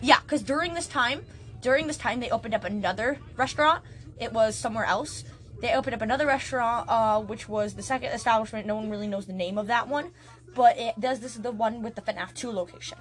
Yeah, 0.02 0.20
because 0.22 0.42
during 0.42 0.74
this 0.74 0.88
time, 0.88 1.24
during 1.62 1.88
this 1.88 1.98
time, 1.98 2.20
they 2.20 2.30
opened 2.30 2.56
up 2.56 2.64
another 2.64 3.20
restaurant. 3.36 3.84
It 4.20 4.34
was 4.34 4.56
somewhere 4.56 4.86
else. 4.86 5.24
They 5.62 5.74
opened 5.74 5.96
up 5.96 6.02
another 6.02 6.26
restaurant, 6.26 6.90
uh, 6.90 7.22
which 7.22 7.48
was 7.48 7.76
the 7.76 7.84
second 7.84 8.10
establishment. 8.12 8.66
No 8.66 8.76
one 8.76 8.90
really 8.90 9.08
knows 9.08 9.28
the 9.28 9.34
name 9.34 9.58
of 9.58 9.68
that 9.68 9.88
one, 9.88 10.12
but 10.56 10.78
it 10.78 11.00
does. 11.00 11.20
This 11.20 11.36
is 11.36 11.42
the 11.42 11.52
one 11.52 11.82
with 11.84 11.96
the 11.96 12.02
FNAF 12.02 12.34
2 12.34 12.52
location. 12.52 12.98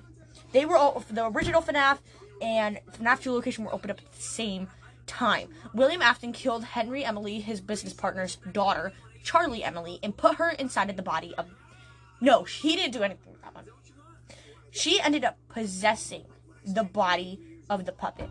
They 0.52 0.66
were 0.66 0.76
all 0.76 1.02
the 1.10 1.26
original 1.26 1.62
FNAF 1.62 1.98
and 2.40 2.78
FNAF 2.98 3.22
2 3.22 3.32
location 3.32 3.64
were 3.64 3.74
opened 3.74 3.90
up 3.90 3.98
at 3.98 4.12
the 4.12 4.22
same 4.22 4.68
time. 5.06 5.48
William 5.72 6.02
Afton 6.02 6.32
killed 6.32 6.64
Henry 6.64 7.04
Emily, 7.04 7.40
his 7.40 7.60
business 7.60 7.94
partner's 7.94 8.36
daughter, 8.52 8.92
Charlie 9.22 9.64
Emily, 9.64 9.98
and 10.02 10.16
put 10.16 10.36
her 10.36 10.50
inside 10.50 10.90
of 10.90 10.96
the 10.96 11.02
body 11.02 11.34
of. 11.36 11.46
No, 12.20 12.44
he 12.44 12.76
didn't 12.76 12.92
do 12.92 13.02
anything 13.02 13.32
with 13.32 13.42
that 13.42 13.54
one. 13.54 13.66
She 14.76 15.00
ended 15.00 15.24
up 15.24 15.38
possessing 15.48 16.24
the 16.66 16.84
body 16.84 17.40
of 17.70 17.86
the 17.86 17.92
puppet. 17.92 18.28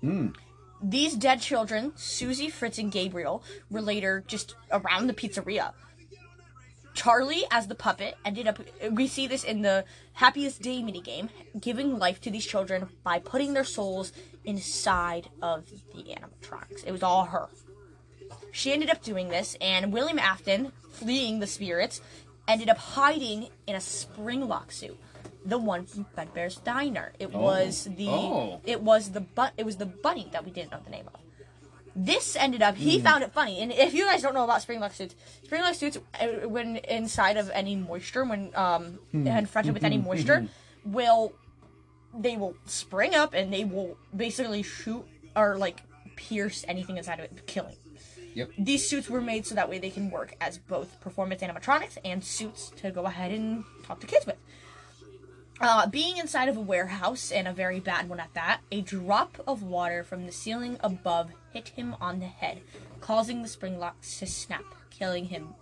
Hmm. 0.00 0.28
These 0.80 1.16
dead 1.16 1.40
children, 1.40 1.92
Susie, 1.96 2.50
Fritz, 2.50 2.78
and 2.78 2.90
Gabriel, 2.90 3.42
were 3.68 3.82
later 3.82 4.22
just 4.26 4.54
around 4.70 5.08
the 5.08 5.12
pizzeria. 5.12 5.72
Charlie, 6.94 7.44
as 7.50 7.66
the 7.66 7.74
puppet, 7.74 8.16
ended 8.24 8.46
up. 8.46 8.60
We 8.90 9.08
see 9.08 9.26
this 9.26 9.42
in 9.42 9.62
the 9.62 9.84
Happiest 10.12 10.62
Day 10.62 10.82
minigame, 10.82 11.30
giving 11.60 11.98
life 11.98 12.20
to 12.22 12.30
these 12.30 12.46
children 12.46 12.88
by 13.02 13.18
putting 13.18 13.54
their 13.54 13.64
souls 13.64 14.12
inside 14.44 15.30
of 15.40 15.68
the 15.94 16.14
animatronics. 16.14 16.84
It 16.86 16.92
was 16.92 17.02
all 17.02 17.24
her. 17.24 17.48
She 18.52 18.72
ended 18.72 18.90
up 18.90 19.02
doing 19.02 19.28
this, 19.28 19.56
and 19.60 19.92
William 19.92 20.18
Afton, 20.18 20.72
fleeing 20.92 21.40
the 21.40 21.46
spirits, 21.46 22.00
ended 22.46 22.68
up 22.68 22.78
hiding 22.78 23.48
in 23.66 23.74
a 23.74 23.80
spring 23.80 24.46
lock 24.46 24.70
suit, 24.70 24.98
the 25.44 25.58
one 25.58 25.86
from 25.86 26.04
Fredbear's 26.16 26.56
Diner. 26.56 27.12
It 27.18 27.30
Oh. 27.34 27.40
was 27.40 27.84
the 27.96 28.08
Oh. 28.08 28.60
it 28.64 28.82
was 28.82 29.10
the 29.10 29.20
but 29.20 29.52
it 29.56 29.64
was 29.66 29.76
the 29.76 29.86
bunny 29.86 30.28
that 30.32 30.44
we 30.44 30.50
didn't 30.50 30.70
know 30.72 30.80
the 30.84 30.90
name 30.90 31.08
of. 31.12 31.20
This 31.94 32.36
ended 32.36 32.62
up 32.62 32.76
he 32.76 32.98
found 33.00 33.22
it 33.22 33.32
funny, 33.32 33.60
and 33.60 33.70
if 33.70 33.92
you 33.92 34.06
guys 34.06 34.22
don't 34.22 34.32
know 34.34 34.44
about 34.44 34.60
springlock 34.62 34.94
suits, 34.94 35.14
springlock 35.46 35.74
suits 35.74 35.98
uh, 36.20 36.48
when 36.48 36.76
inside 36.76 37.36
of 37.36 37.50
any 37.50 37.76
moisture, 37.76 38.24
when 38.24 38.50
um 38.54 38.98
confronted 39.12 39.74
with 39.74 39.84
any 39.84 39.98
moisture, 39.98 40.46
will 40.86 41.34
they 42.18 42.36
will 42.36 42.54
spring 42.66 43.14
up 43.14 43.34
and 43.34 43.52
they 43.52 43.64
will 43.64 43.96
basically 44.16 44.62
shoot 44.62 45.04
or 45.36 45.56
like 45.58 45.82
pierce 46.16 46.64
anything 46.68 46.96
inside 46.96 47.18
of 47.18 47.24
it, 47.26 47.46
killing. 47.46 47.76
Yep. 48.34 48.50
These 48.58 48.88
suits 48.88 49.10
were 49.10 49.20
made 49.20 49.44
so 49.44 49.54
that 49.54 49.68
way 49.68 49.78
they 49.78 49.90
can 49.90 50.10
work 50.10 50.34
as 50.40 50.56
both 50.56 50.98
performance 51.00 51.42
animatronics 51.42 51.98
and 52.02 52.24
suits 52.24 52.70
to 52.76 52.90
go 52.90 53.04
ahead 53.04 53.30
and 53.32 53.64
talk 53.84 54.00
to 54.00 54.06
kids 54.06 54.24
with. 54.24 54.36
Uh, 55.62 55.86
being 55.86 56.16
inside 56.16 56.48
of 56.48 56.56
a 56.56 56.60
warehouse, 56.60 57.30
and 57.30 57.46
a 57.46 57.52
very 57.52 57.78
bad 57.78 58.08
one 58.08 58.18
at 58.18 58.34
that, 58.34 58.60
a 58.72 58.80
drop 58.80 59.40
of 59.46 59.62
water 59.62 60.02
from 60.02 60.26
the 60.26 60.32
ceiling 60.32 60.76
above 60.80 61.30
hit 61.52 61.68
him 61.68 61.94
on 62.00 62.18
the 62.18 62.26
head, 62.26 62.60
causing 63.00 63.42
the 63.42 63.48
spring 63.48 63.78
locks 63.78 64.18
to 64.18 64.26
snap, 64.26 64.64
killing 64.90 65.26
him. 65.26 65.54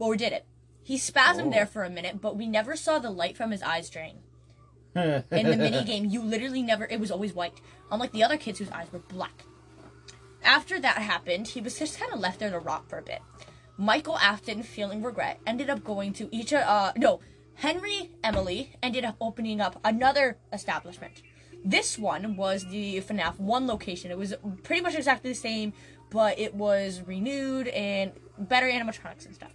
Or 0.00 0.10
we 0.10 0.16
did 0.16 0.32
it? 0.32 0.44
He 0.82 0.96
spasmed 0.98 1.46
Oh. 1.46 1.50
there 1.50 1.66
for 1.66 1.84
a 1.84 1.88
minute, 1.90 2.20
but 2.20 2.36
we 2.36 2.48
never 2.48 2.74
saw 2.74 2.98
the 2.98 3.10
light 3.10 3.36
from 3.36 3.52
his 3.52 3.62
eyes 3.62 3.88
drain. 3.88 4.18
In 4.96 5.22
the 5.30 5.56
mini 5.56 5.84
game, 5.84 6.06
you 6.06 6.20
literally 6.20 6.62
never, 6.62 6.84
it 6.84 6.98
was 6.98 7.12
always 7.12 7.32
white, 7.32 7.60
unlike 7.92 8.10
the 8.10 8.24
other 8.24 8.36
kids 8.36 8.58
whose 8.58 8.70
eyes 8.70 8.92
were 8.92 8.98
black. 8.98 9.44
After 10.42 10.80
that 10.80 10.98
happened, 10.98 11.46
he 11.48 11.60
was 11.60 11.78
just 11.78 11.98
kind 11.98 12.12
of 12.12 12.18
left 12.18 12.40
there 12.40 12.50
to 12.50 12.58
rot 12.58 12.88
for 12.88 12.98
a 12.98 13.02
bit. 13.02 13.22
Michael 13.76 14.18
Afton, 14.18 14.62
feeling 14.64 15.02
regret, 15.02 15.40
ended 15.46 15.70
up 15.70 15.84
going 15.84 16.12
to 16.14 16.28
each, 16.34 16.52
uh, 16.52 16.92
no, 16.96 17.20
Henry 17.56 18.10
Emily 18.22 18.72
ended 18.82 19.04
up 19.04 19.16
opening 19.20 19.60
up 19.60 19.80
another 19.84 20.38
establishment. 20.52 21.22
This 21.64 21.98
one 21.98 22.36
was 22.36 22.66
the 22.66 23.00
FNAF 23.00 23.38
1 23.38 23.66
location. 23.66 24.10
It 24.10 24.18
was 24.18 24.34
pretty 24.62 24.82
much 24.82 24.94
exactly 24.94 25.30
the 25.30 25.36
same, 25.36 25.72
but 26.10 26.38
it 26.38 26.54
was 26.54 27.00
renewed 27.06 27.68
and 27.68 28.12
better 28.38 28.66
animatronics 28.66 29.24
and 29.24 29.34
stuff. 29.34 29.52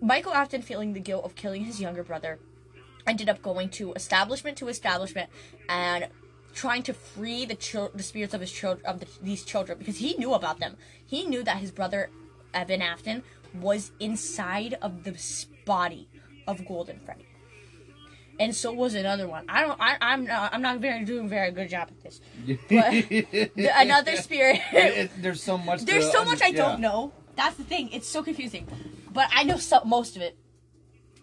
Michael 0.00 0.32
Afton, 0.32 0.62
feeling 0.62 0.92
the 0.92 1.00
guilt 1.00 1.24
of 1.24 1.34
killing 1.34 1.64
his 1.64 1.80
younger 1.80 2.02
brother, 2.02 2.38
ended 3.06 3.28
up 3.28 3.42
going 3.42 3.68
to 3.70 3.92
establishment 3.92 4.56
to 4.58 4.68
establishment 4.68 5.28
and 5.68 6.08
trying 6.54 6.82
to 6.82 6.94
free 6.94 7.44
the 7.44 7.90
the 7.94 8.02
spirits 8.02 8.32
of 8.32 8.40
his 8.40 8.50
children 8.50 8.84
of 8.86 9.00
the, 9.00 9.06
these 9.22 9.44
children 9.44 9.78
because 9.78 9.98
he 9.98 10.14
knew 10.14 10.32
about 10.32 10.58
them. 10.58 10.76
He 11.04 11.26
knew 11.26 11.42
that 11.42 11.58
his 11.58 11.70
brother 11.70 12.10
Evan 12.54 12.80
Afton 12.80 13.22
was 13.54 13.92
inside 14.00 14.78
of 14.80 15.04
the 15.04 15.14
body 15.66 16.08
of 16.46 16.66
Golden 16.66 16.98
Freddy, 17.00 17.26
and 18.38 18.54
so 18.54 18.72
was 18.72 18.94
another 18.94 19.26
one. 19.28 19.44
I 19.48 19.62
don't. 19.62 19.80
I, 19.80 19.96
I'm 20.00 20.24
not. 20.24 20.52
I'm 20.54 20.62
not 20.62 20.78
very 20.80 21.04
doing 21.04 21.26
a 21.26 21.28
very 21.28 21.50
good 21.52 21.68
job 21.68 21.88
at 21.90 22.02
this. 22.02 22.20
The- 22.68 23.70
another 23.76 24.16
spirit. 24.16 24.60
It- 24.72 25.10
there's 25.22 25.42
so 25.42 25.58
much. 25.58 25.84
There's 25.84 26.10
so 26.10 26.24
much 26.24 26.42
I 26.42 26.50
don't 26.52 26.80
know. 26.80 27.12
That's 27.36 27.56
the 27.56 27.64
thing. 27.64 27.90
It's 27.92 28.08
so 28.08 28.22
confusing. 28.22 28.66
But 29.12 29.28
I 29.34 29.44
know 29.44 29.56
some, 29.56 29.88
most 29.88 30.16
of 30.16 30.22
it. 30.22 30.36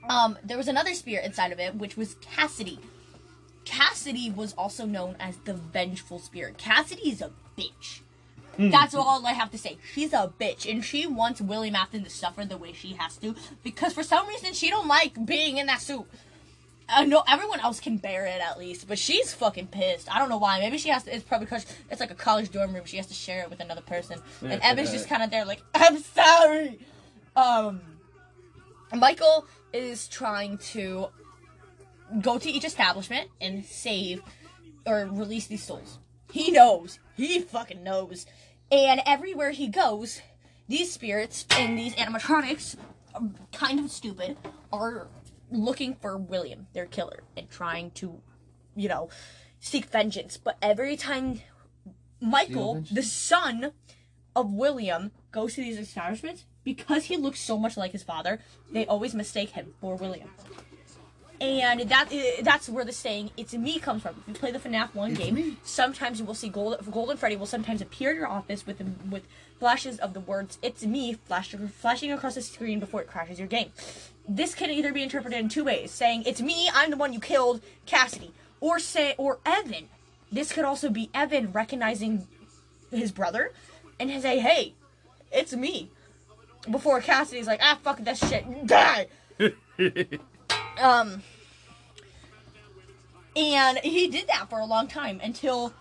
Um, 0.10 0.38
there 0.44 0.58
was 0.58 0.68
another 0.68 0.94
spirit 0.96 1.26
inside 1.26 1.52
of 1.52 1.60
it, 1.60 1.76
which 1.76 1.96
was 1.96 2.16
Cassidy. 2.16 2.80
Cassidy 3.66 4.30
was 4.30 4.54
also 4.54 4.86
known 4.86 5.16
as 5.20 5.38
the 5.46 5.54
vengeful 5.54 6.20
spirit. 6.20 6.58
Cassidy 6.58 7.10
is 7.10 7.22
a 7.22 7.32
bitch. 7.58 8.02
That's 8.58 8.94
all 8.94 9.26
I 9.26 9.34
have 9.34 9.52
to 9.52 9.58
say. 9.58 9.78
She's 9.94 10.14
a 10.14 10.32
bitch, 10.40 10.70
and 10.70 10.84
she 10.84 11.08
wants 11.08 11.42
William 11.42 11.76
Afton 11.76 12.04
to 12.04 12.10
suffer 12.10 12.46
the 12.46 12.58
way 12.58 12.74
she 12.74 12.94
has 12.94 13.18
to 13.18 13.36
because 13.64 13.94
for 13.94 14.04
some 14.04 14.28
reason 14.28 14.54
she 14.54 14.70
don't 14.70 14.88
like 14.88 15.26
being 15.26 15.58
in 15.58 15.68
that 15.68 15.82
suit. 15.82 16.06
I 16.90 17.06
know 17.06 17.24
everyone 17.28 17.62
else 17.62 17.80
can 17.80 17.98
bear 17.98 18.26
it 18.26 18.42
at 18.42 18.60
least, 18.60 18.88
but 18.88 19.00
she's 19.00 19.34
fucking 19.34 19.68
pissed. 19.68 20.14
I 20.14 20.20
don't 20.20 20.30
know 20.30 20.38
why. 20.38 20.60
Maybe 20.60 20.78
she 20.78 20.90
has 20.90 21.04
to. 21.04 21.16
It's 21.16 21.24
probably 21.24 21.46
because 21.46 21.66
it's 21.90 22.00
like 22.00 22.12
a 22.12 22.16
college 22.16 22.52
dorm 22.52 22.74
room. 22.74 22.86
She 22.86 22.98
has 22.98 23.08
to 23.08 23.14
share 23.14 23.42
it 23.42 23.50
with 23.50 23.60
another 23.60 23.82
person, 23.82 24.20
and 24.42 24.62
Evan's 24.62 24.92
just 24.92 25.08
kind 25.08 25.24
of 25.24 25.32
there, 25.32 25.46
like, 25.46 25.62
"I'm 25.74 25.98
sorry." 26.00 26.80
Um, 27.36 27.82
Michael 28.94 29.48
is 29.72 30.08
trying 30.08 30.58
to 30.60 31.08
go 32.22 32.38
to 32.38 32.50
each 32.50 32.66
establishment 32.66 33.30
and 33.42 33.66
save 33.66 34.22
or 34.86 35.08
release 35.12 35.48
these 35.48 35.64
souls. 35.64 35.98
He 36.32 36.52
knows. 36.52 37.00
He 37.16 37.40
fucking 37.40 37.84
knows. 37.84 38.26
And 38.74 39.04
everywhere 39.06 39.52
he 39.52 39.68
goes, 39.68 40.24
these 40.68 40.92
spirits 40.92 41.46
and 41.52 41.78
these 41.78 41.94
animatronics, 41.94 42.76
are 43.14 43.22
kind 43.52 43.80
of 43.80 43.92
stupid, 43.92 44.36
are 44.72 45.10
looking 45.52 45.94
for 45.94 46.18
William, 46.18 46.66
their 46.74 46.88
killer, 46.88 47.22
and 47.38 47.48
trying 47.52 47.92
to, 47.92 48.20
you 48.76 48.90
know, 48.90 49.10
seek 49.60 49.86
vengeance. 49.86 50.38
But 50.38 50.58
every 50.60 50.98
time 50.98 51.42
Michael, 52.20 52.84
the 52.92 53.04
son 53.04 53.74
of 54.36 54.52
William, 54.52 55.12
goes 55.32 55.54
to 55.54 55.62
these 55.62 55.78
establishments 55.78 56.46
because 56.64 57.06
he 57.06 57.16
looks 57.16 57.40
so 57.40 57.60
much 57.60 57.78
like 57.78 57.92
his 57.92 58.02
father. 58.02 58.40
They 58.72 58.88
always 58.88 59.14
mistake 59.14 59.52
him 59.52 59.76
for 59.82 59.98
William. 59.98 60.32
And 61.42 61.82
that 61.90 62.10
that's 62.42 62.70
where 62.70 62.86
the 62.86 62.92
saying 62.92 63.32
"It's 63.36 63.54
me" 63.54 63.80
comes 63.80 64.02
from. 64.04 64.16
If 64.22 64.28
you 64.28 64.34
play 64.34 64.52
the 64.52 64.60
FNAF 64.60 64.94
one 64.96 65.12
It's 65.12 65.20
game, 65.20 65.36
me. 65.36 65.58
sometimes 65.64 66.20
you 66.20 66.26
will 66.26 66.36
see 66.36 66.48
Golden, 66.48 66.80
Golden 66.90 67.18
Freddy 67.18 67.36
will 67.36 67.46
sometimes 67.46 67.82
appear 67.82 68.12
in 68.12 68.18
your 68.18 68.28
office 68.28 68.66
with 68.66 68.82
with 69.10 69.24
flashes 69.60 70.00
of 70.00 70.14
the 70.14 70.20
words 70.20 70.58
"It's 70.62 70.86
me" 70.86 71.14
flash, 71.14 71.54
flashing 71.80 72.12
across 72.12 72.36
the 72.36 72.42
screen 72.42 72.80
before 72.80 73.02
it 73.02 73.08
crashes 73.08 73.40
your 73.40 73.48
game. 73.48 73.72
This 74.28 74.56
can 74.56 74.70
either 74.70 74.94
be 74.94 75.04
interpreted 75.04 75.40
in 75.40 75.50
two 75.50 75.66
ways: 75.66 75.92
saying 75.92 76.24
"It's 76.26 76.42
me, 76.42 76.70
I'm 76.74 76.92
the 76.92 76.98
one 76.98 77.12
you 77.14 77.20
killed, 77.20 77.62
Cassidy," 77.86 78.32
or 78.62 78.80
say 78.80 79.16
or 79.18 79.40
Evan. 79.46 79.90
This 80.32 80.54
could 80.54 80.66
also 80.66 80.90
be 80.90 81.10
Evan 81.14 81.52
recognizing 81.52 82.28
his 82.92 83.12
brother 83.12 83.52
and 84.00 84.10
say, 84.22 84.40
"Hey, 84.40 84.76
it's 85.32 85.54
me." 85.54 85.90
Before 86.70 87.02
Cassidy's 87.02 87.48
like, 87.48 87.60
"Ah, 87.62 87.78
fuck 87.84 88.00
this 88.00 88.20
shit, 88.20 88.46
die." 88.66 89.08
um, 90.84 91.24
and 93.36 93.78
he 93.80 94.08
did 94.08 94.28
that 94.28 94.50
for 94.50 94.60
a 94.60 94.66
long 94.66 94.88
time 94.88 95.20
until 95.24 95.74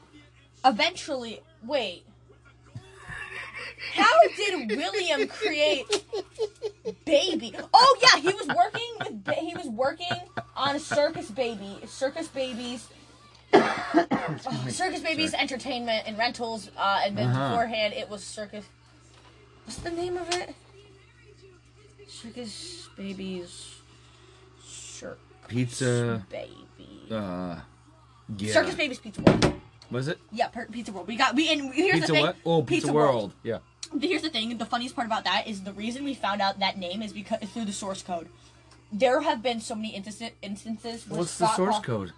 eventually. 0.64 1.40
Wait. 1.64 2.04
How 3.94 4.12
did 4.36 4.76
William 4.76 5.26
create 5.28 5.84
Baby? 7.04 7.54
Oh 7.74 7.98
yeah, 8.00 8.20
he 8.20 8.28
was 8.28 8.46
working 8.48 8.94
with 9.00 9.36
he 9.38 9.54
was 9.54 9.66
working 9.66 10.20
on 10.56 10.78
Circus 10.78 11.30
Baby, 11.30 11.78
Circus 11.86 12.28
Babies, 12.28 12.88
oh, 13.52 14.64
Circus 14.68 15.00
Babies 15.00 15.34
Entertainment 15.34 16.04
and 16.06 16.16
Rentals, 16.16 16.70
uh, 16.76 17.00
and 17.04 17.18
then 17.18 17.28
Uh-huh. 17.28 17.50
beforehand 17.50 17.92
it 17.94 18.08
was 18.08 18.22
Circus. 18.24 18.64
What's 19.64 19.78
the 19.78 19.90
name 19.90 20.16
of 20.16 20.28
it? 20.30 20.54
Circus 22.08 22.88
Babies. 22.96 23.71
Circus 25.02 25.18
Pizza. 25.48 26.26
Baby. 26.30 27.06
Uh, 27.10 27.56
yeah. 28.36 28.52
Circus 28.52 28.74
Babies 28.74 28.98
Pizza 28.98 29.20
World. 29.22 29.54
Was 29.90 30.08
it? 30.08 30.18
Yeah, 30.30 30.48
per- 30.48 30.66
Pizza 30.66 30.92
World. 30.92 31.08
We 31.08 31.16
got 31.16 31.34
we 31.34 31.52
and 31.52 31.72
here's 31.74 31.94
Pizza 31.94 32.06
the 32.06 32.12
thing. 32.14 32.22
what? 32.22 32.36
Oh, 32.46 32.62
Pizza, 32.62 32.92
World. 32.92 33.32
Yeah. 33.42 33.58
Here's 34.00 34.22
the 34.22 34.30
thing. 34.30 34.56
The 34.56 34.64
funniest 34.64 34.94
part 34.94 35.06
about 35.06 35.24
that 35.24 35.46
is 35.46 35.64
the 35.64 35.72
reason 35.72 36.04
we 36.04 36.14
found 36.14 36.40
out 36.40 36.60
that 36.60 36.78
name 36.78 37.02
is 37.02 37.12
because 37.12 37.40
through 37.50 37.66
the 37.66 37.72
source 37.72 38.02
code. 38.02 38.28
There 38.90 39.20
have 39.22 39.42
been 39.42 39.60
so 39.60 39.74
many 39.74 39.90
instances 39.90 40.30
instances. 40.40 41.06
What's 41.08 41.36
the 41.38 41.48
source 41.48 41.78
code? 41.80 42.12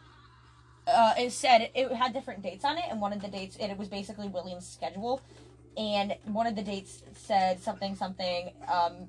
Uh, 0.86 1.14
it 1.18 1.32
said 1.32 1.62
it, 1.62 1.72
it 1.74 1.92
had 1.92 2.12
different 2.12 2.42
dates 2.42 2.64
on 2.64 2.76
it, 2.76 2.84
and 2.90 3.00
one 3.00 3.12
of 3.12 3.22
the 3.22 3.28
dates 3.28 3.56
and 3.56 3.72
it 3.72 3.78
was 3.78 3.88
basically 3.88 4.28
William's 4.28 4.68
schedule, 4.68 5.20
and 5.76 6.14
one 6.26 6.46
of 6.46 6.54
the 6.54 6.62
dates 6.62 7.02
said 7.14 7.60
something 7.60 7.96
something 7.96 8.50
um, 8.68 9.08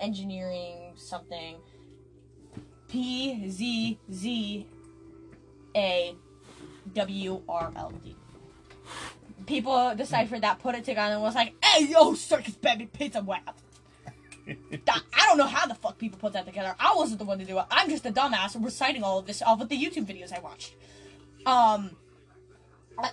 engineering 0.00 0.92
something. 0.96 1.56
P 2.88 3.48
Z 3.48 3.98
Z 4.12 4.66
A 5.76 6.14
W 6.94 7.42
R 7.48 7.72
L 7.76 7.92
D. 8.02 8.16
People 9.46 9.94
deciphered 9.96 10.42
that, 10.42 10.58
put 10.58 10.74
it 10.74 10.84
together, 10.84 11.14
and 11.14 11.22
was 11.22 11.34
like, 11.34 11.54
"Hey, 11.64 11.86
yo, 11.86 12.14
circus 12.14 12.54
baby 12.54 12.86
pizza 12.86 13.22
wrap." 13.22 13.58
I 14.88 15.26
don't 15.26 15.38
know 15.38 15.46
how 15.46 15.66
the 15.66 15.74
fuck 15.74 15.98
people 15.98 16.18
put 16.18 16.32
that 16.32 16.46
together. 16.46 16.74
I 16.80 16.94
wasn't 16.96 17.18
the 17.18 17.24
one 17.24 17.38
to 17.38 17.44
do 17.44 17.58
it. 17.58 17.64
I'm 17.70 17.90
just 17.90 18.06
a 18.06 18.10
dumbass 18.10 18.62
reciting 18.62 19.02
all 19.02 19.18
of 19.18 19.26
this 19.26 19.42
off 19.42 19.60
of 19.60 19.68
the 19.68 19.76
YouTube 19.76 20.06
videos 20.06 20.32
I 20.32 20.40
watched. 20.40 20.74
Um, 21.46 21.90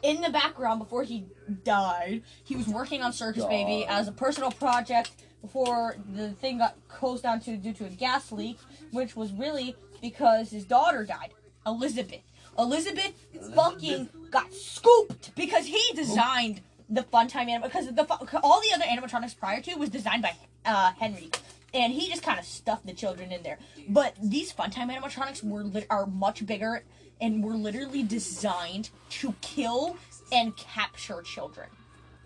in 0.01 0.21
the 0.21 0.30
background 0.30 0.80
before 0.80 1.03
he 1.03 1.26
died, 1.63 2.23
he 2.43 2.55
was 2.55 2.67
working 2.67 3.01
on 3.01 3.13
Circus 3.13 3.45
Baby 3.45 3.86
as 3.86 4.07
a 4.07 4.11
personal 4.11 4.51
project 4.51 5.11
before 5.41 5.95
the 6.13 6.32
thing 6.32 6.57
got 6.57 6.76
closed 6.88 7.23
down 7.23 7.39
to 7.41 7.55
due 7.57 7.73
to 7.73 7.86
a 7.86 7.89
gas 7.89 8.32
leak, 8.32 8.57
which 8.91 9.15
was 9.15 9.31
really 9.31 9.75
because 10.01 10.51
his 10.51 10.65
daughter 10.65 11.03
died, 11.03 11.31
Elizabeth. 11.65 12.21
Elizabeth, 12.57 13.11
fucking 13.53 14.09
got 14.31 14.53
scooped 14.53 15.36
because 15.36 15.65
he 15.65 15.81
designed 15.93 16.61
the 16.89 17.01
Funtime 17.03 17.49
anim 17.49 17.61
because 17.63 17.88
the 17.88 18.05
all 18.43 18.61
the 18.61 18.71
other 18.73 18.86
animatronics 18.86 19.38
prior 19.38 19.61
to 19.61 19.75
was 19.75 19.89
designed 19.89 20.21
by 20.21 20.33
uh, 20.65 20.91
Henry. 20.99 21.29
And 21.73 21.91
he 21.91 22.07
just 22.09 22.23
kind 22.23 22.39
of 22.39 22.45
stuffed 22.45 22.86
the 22.86 22.93
children 22.93 23.31
in 23.33 23.43
there. 23.43 23.57
But 23.89 24.15
these 24.23 24.53
Funtime 24.53 24.89
animatronics 24.95 25.43
were 25.43 25.65
are 25.89 26.05
much 26.05 26.45
bigger 26.45 26.83
and 27.19 27.43
were 27.43 27.55
literally 27.55 28.03
designed 28.03 28.89
to 29.09 29.33
kill 29.41 29.97
and 30.31 30.55
capture 30.55 31.21
children. 31.21 31.67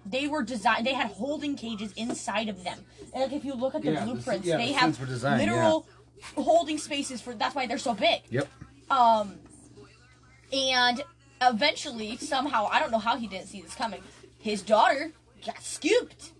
They 0.06 0.28
were 0.28 0.44
designed. 0.44 0.86
They 0.86 0.94
had 0.94 1.08
holding 1.12 1.56
cages 1.56 1.92
inside 1.94 2.50
of 2.50 2.64
them. 2.64 2.80
And 3.14 3.24
like 3.24 3.34
if 3.34 3.44
you 3.44 3.54
look 3.56 3.76
at 3.76 3.82
the 3.82 3.92
Yeah, 3.92 4.06
the- 4.06 4.14
blueprints, 4.14 4.46
yeah, 4.48 4.58
they 4.58 4.68
the 4.68 4.74
have 4.74 4.96
scenes 4.96 5.00
were 5.00 5.06
designed, 5.06 5.42
literal 5.42 5.88
holding 6.36 6.78
spaces 6.78 7.22
for. 7.22 7.34
That's 7.34 7.56
why 7.56 7.68
they're 7.68 7.78
so 7.78 7.94
big. 7.94 8.22
Yep. 8.30 8.48
Um, 8.90 9.36
and 10.52 11.04
eventually, 11.42 12.18
somehow, 12.18 12.68
I 12.72 12.80
don't 12.80 12.92
know 12.92 13.00
how 13.00 13.18
he 13.18 13.28
didn't 13.28 13.48
see 13.48 13.62
this 13.62 13.76
coming. 13.76 14.02
His 14.40 14.62
daughter 14.62 15.12
got 15.46 15.62
scooped. 15.62 16.32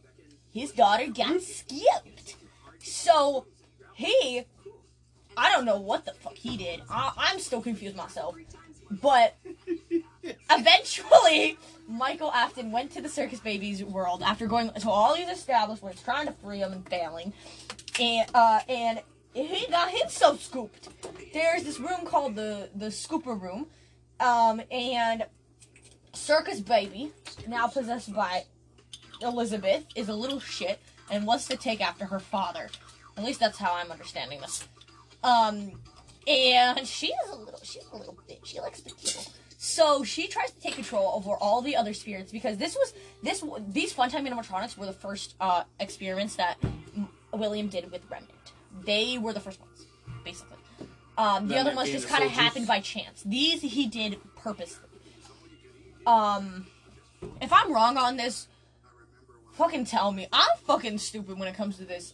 His 0.52 0.72
daughter 0.72 1.08
got 1.08 1.42
scooped. 1.42 2.36
So 2.80 3.46
he, 3.94 4.46
I 5.38 5.52
don't 5.52 5.66
know 5.66 5.80
what 5.80 6.06
the 6.06 6.14
fuck 6.14 6.36
he 6.36 6.58
did. 6.58 6.82
I, 6.90 7.14
I'm 7.18 7.40
still 7.40 7.62
confused 7.62 7.96
myself. 7.96 8.36
But 8.90 9.36
eventually, 10.50 11.58
Michael 11.88 12.32
Afton 12.32 12.72
went 12.72 12.92
to 12.94 13.02
the 13.02 13.10
Circus 13.10 13.40
Babies 13.40 13.84
world 13.84 14.24
after 14.24 14.48
going 14.48 14.72
to 14.72 14.90
all 14.90 15.16
these 15.16 15.30
establishments, 15.30 16.02
trying 16.02 16.26
to 16.26 16.34
free 16.34 16.60
them 16.60 16.74
and 16.74 16.88
failing, 16.90 17.34
and 18.00 18.28
uh, 18.34 18.62
and 18.68 19.02
he 19.34 19.68
got 19.68 19.92
himself 19.92 20.42
scooped. 20.42 20.90
There's 21.34 21.64
this 21.64 21.80
room 21.80 22.06
called 22.06 22.36
the 22.36 22.70
the 22.76 22.88
Scooper 22.88 23.40
Room, 23.40 23.68
um, 24.20 24.62
and 24.72 25.26
Circus 26.14 26.60
Baby, 26.60 27.12
now 27.48 27.68
possessed 27.68 28.14
by 28.14 28.44
Elizabeth, 29.22 29.86
is 29.96 30.10
a 30.10 30.16
little 30.16 30.40
shit 30.40 30.80
and 31.12 31.26
wants 31.26 31.48
to 31.48 31.58
take 31.58 31.82
after 31.82 32.06
her 32.06 32.20
father. 32.20 32.70
At 33.18 33.24
least 33.24 33.40
that's 33.40 33.58
how 33.58 33.74
I'm 33.74 33.92
understanding 33.92 34.40
this. 34.42 34.68
Um, 35.24 35.72
and 36.28 36.88
she 36.88 37.08
is 37.08 37.30
a 37.32 37.36
little, 37.36 37.60
she's 37.64 37.84
a 37.92 37.98
little 37.98 38.18
bitch. 38.30 38.46
She 38.46 38.60
likes 38.60 38.82
kill. 38.82 39.22
So 39.58 40.04
she 40.04 40.28
tries 40.28 40.52
to 40.52 40.60
take 40.62 40.76
control 40.76 41.12
over 41.16 41.32
all 41.32 41.62
the 41.62 41.76
other 41.76 41.94
spirits 41.94 42.32
because 42.32 42.58
this 42.58 42.76
was 42.76 42.94
this 43.22 43.44
these 43.68 43.94
Funtime 43.94 44.28
animatronics 44.28 44.78
were 44.78 44.86
the 44.86 44.94
first 44.94 45.36
uh, 45.42 45.64
experiments 45.80 46.36
that 46.38 46.58
William 47.34 47.68
did 47.68 47.92
with 47.92 48.02
Remnant. 48.10 48.39
They 48.86 49.18
were 49.18 49.34
the 49.34 49.40
first 49.40 49.60
ones, 49.60 49.86
basically. 50.24 50.58
Um, 51.18 51.48
the 51.48 51.58
other 51.58 51.76
ones 51.76 51.90
just 51.90 52.08
kind 52.08 52.24
of 52.24 52.32
happened 52.32 52.68
by 52.68 52.80
chance. 52.80 53.24
These 53.24 53.62
he 53.62 53.88
did 53.88 54.18
purposely. 54.36 54.88
Um, 56.08 56.68
if 57.42 57.52
I'm 57.52 57.74
wrong 57.74 57.98
on 57.98 58.16
this, 58.16 58.48
fucking 59.54 59.86
tell 59.86 60.12
me. 60.12 60.28
I'm 60.32 60.58
fucking 60.66 60.98
stupid 61.00 61.38
when 61.38 61.48
it 61.48 61.56
comes 61.56 61.78
to 61.78 61.84
this. 61.84 62.14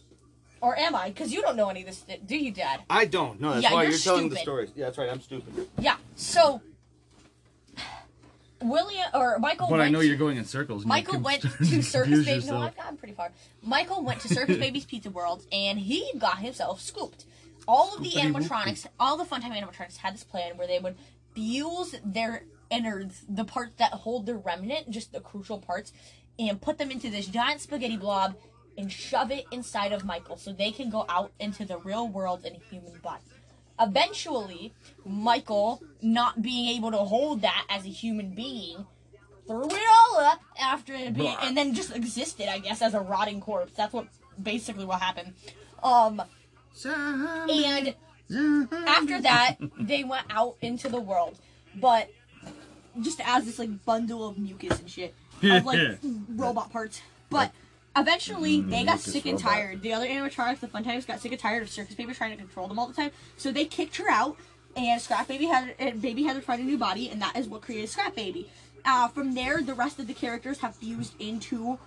Or 0.60 0.76
am 0.76 0.96
I? 0.96 1.10
Because 1.10 1.32
you 1.32 1.42
don't 1.42 1.56
know 1.56 1.68
any 1.68 1.80
of 1.82 1.86
this, 1.86 2.04
do 2.26 2.36
you, 2.36 2.50
Dad? 2.50 2.80
I 2.90 3.04
don't. 3.04 3.40
No, 3.40 3.52
that's 3.52 3.62
Yeah, 3.62 3.72
why 3.72 3.82
you're 3.82 3.92
you're, 3.92 4.00
telling 4.00 4.28
the 4.30 4.36
stories. 4.36 4.72
Yeah, 4.74 4.86
that's 4.86 4.98
right. 4.98 5.08
I'm 5.08 5.20
stupid. 5.20 5.68
Yeah. 5.78 5.96
So, 6.16 6.60
William 8.62 9.06
or 9.14 9.38
Michael. 9.38 9.68
But 9.68 9.78
went 9.78 9.88
I 9.88 9.90
know 9.90 10.00
you're 10.00 10.16
going 10.16 10.36
in 10.36 10.44
circles. 10.44 10.86
Michael 10.86 11.20
went 11.20 11.42
to 11.42 11.82
Circus 11.82 12.24
Baby. 12.24 12.46
No. 12.46 12.58
I've 12.58 12.76
gotten 12.76 12.96
pretty 12.96 13.14
far. 13.14 13.32
Michael 13.62 14.02
went 14.02 14.20
to 14.20 14.28
Circus 14.28 14.56
Baby's 14.58 14.84
Pizza 14.84 15.10
World, 15.10 15.44
and 15.52 15.78
he 15.78 16.10
got 16.18 16.38
himself 16.38 16.80
scooped. 16.80 17.24
All 17.68 17.94
of 17.96 18.02
the 18.02 18.10
animatronics, 18.10 18.86
all 18.98 19.16
the 19.16 19.24
Funtime 19.24 19.52
animatronics 19.52 19.98
had 19.98 20.14
this 20.14 20.24
plan 20.24 20.56
where 20.56 20.66
they 20.66 20.78
would 20.78 20.96
fuse 21.34 21.94
their 22.04 22.44
innards, 22.70 23.24
the 23.28 23.44
parts 23.44 23.74
that 23.78 23.92
hold 23.92 24.26
their 24.26 24.38
remnant, 24.38 24.90
just 24.90 25.12
the 25.12 25.20
crucial 25.20 25.58
parts, 25.58 25.92
and 26.38 26.60
put 26.60 26.78
them 26.78 26.90
into 26.90 27.10
this 27.10 27.26
giant 27.26 27.60
spaghetti 27.60 27.96
blob 27.96 28.36
and 28.78 28.92
shove 28.92 29.30
it 29.30 29.46
inside 29.50 29.92
of 29.92 30.04
Michael 30.04 30.36
so 30.36 30.52
they 30.52 30.70
can 30.70 30.90
go 30.90 31.04
out 31.08 31.32
into 31.40 31.64
the 31.64 31.78
real 31.78 32.08
world 32.08 32.44
in 32.44 32.54
a 32.54 32.58
human 32.70 32.98
body. 33.02 33.22
Eventually, 33.78 34.72
Michael, 35.04 35.82
not 36.00 36.40
being 36.42 36.68
able 36.76 36.90
to 36.90 36.96
hold 36.98 37.42
that 37.42 37.66
as 37.68 37.84
a 37.84 37.88
human 37.90 38.30
being, 38.34 38.86
threw 39.46 39.66
it 39.66 39.82
all 39.88 40.20
up 40.20 40.40
after 40.60 40.92
it 40.94 41.14
being, 41.14 41.36
and 41.42 41.56
then 41.56 41.74
just 41.74 41.94
existed, 41.94 42.48
I 42.48 42.58
guess, 42.58 42.80
as 42.82 42.94
a 42.94 43.00
rotting 43.00 43.40
corpse. 43.40 43.72
That's 43.76 43.92
what 43.92 44.06
basically 44.42 44.84
what 44.84 45.00
happened. 45.00 45.34
Um, 45.82 46.22
and 47.48 47.94
after 48.86 49.20
that, 49.22 49.56
they 49.78 50.04
went 50.04 50.26
out 50.30 50.56
into 50.62 50.88
the 50.88 51.00
world, 51.00 51.38
but 51.78 52.08
just 53.02 53.20
as 53.24 53.44
this 53.44 53.58
like 53.58 53.84
bundle 53.84 54.26
of 54.26 54.38
mucus 54.38 54.78
and 54.80 54.90
shit 54.90 55.14
of 55.42 55.64
like 55.66 55.98
robot 56.30 56.72
parts. 56.72 57.02
But 57.30 57.52
eventually, 57.96 58.60
they 58.60 58.84
got 58.84 59.00
sick 59.00 59.26
and 59.26 59.34
robot. 59.34 59.52
tired. 59.52 59.82
The 59.82 59.92
other 59.92 60.06
animatronics, 60.06 60.60
the 60.60 60.68
Funtimes, 60.68 61.06
got 61.06 61.20
sick 61.20 61.32
and 61.32 61.40
tired 61.40 61.62
of 61.62 61.70
Circus 61.70 61.94
Baby 61.94 62.14
trying 62.14 62.30
to 62.32 62.36
control 62.36 62.68
them 62.68 62.78
all 62.78 62.86
the 62.86 62.94
time. 62.94 63.10
So 63.36 63.50
they 63.52 63.64
kicked 63.64 63.96
her 63.96 64.08
out, 64.10 64.36
and 64.76 65.00
Scrap 65.00 65.28
Baby 65.28 65.46
had 65.46 65.74
and 65.78 66.00
Baby 66.00 66.24
had 66.24 66.36
to 66.36 66.42
find 66.42 66.60
a 66.60 66.64
new 66.64 66.78
body, 66.78 67.08
and 67.08 67.20
that 67.22 67.36
is 67.36 67.48
what 67.48 67.62
created 67.62 67.88
Scrap 67.88 68.14
Baby. 68.14 68.48
Uh, 68.84 69.08
from 69.08 69.34
there, 69.34 69.62
the 69.62 69.74
rest 69.74 69.98
of 69.98 70.06
the 70.06 70.14
characters 70.14 70.58
have 70.60 70.76
fused 70.76 71.14
into 71.20 71.78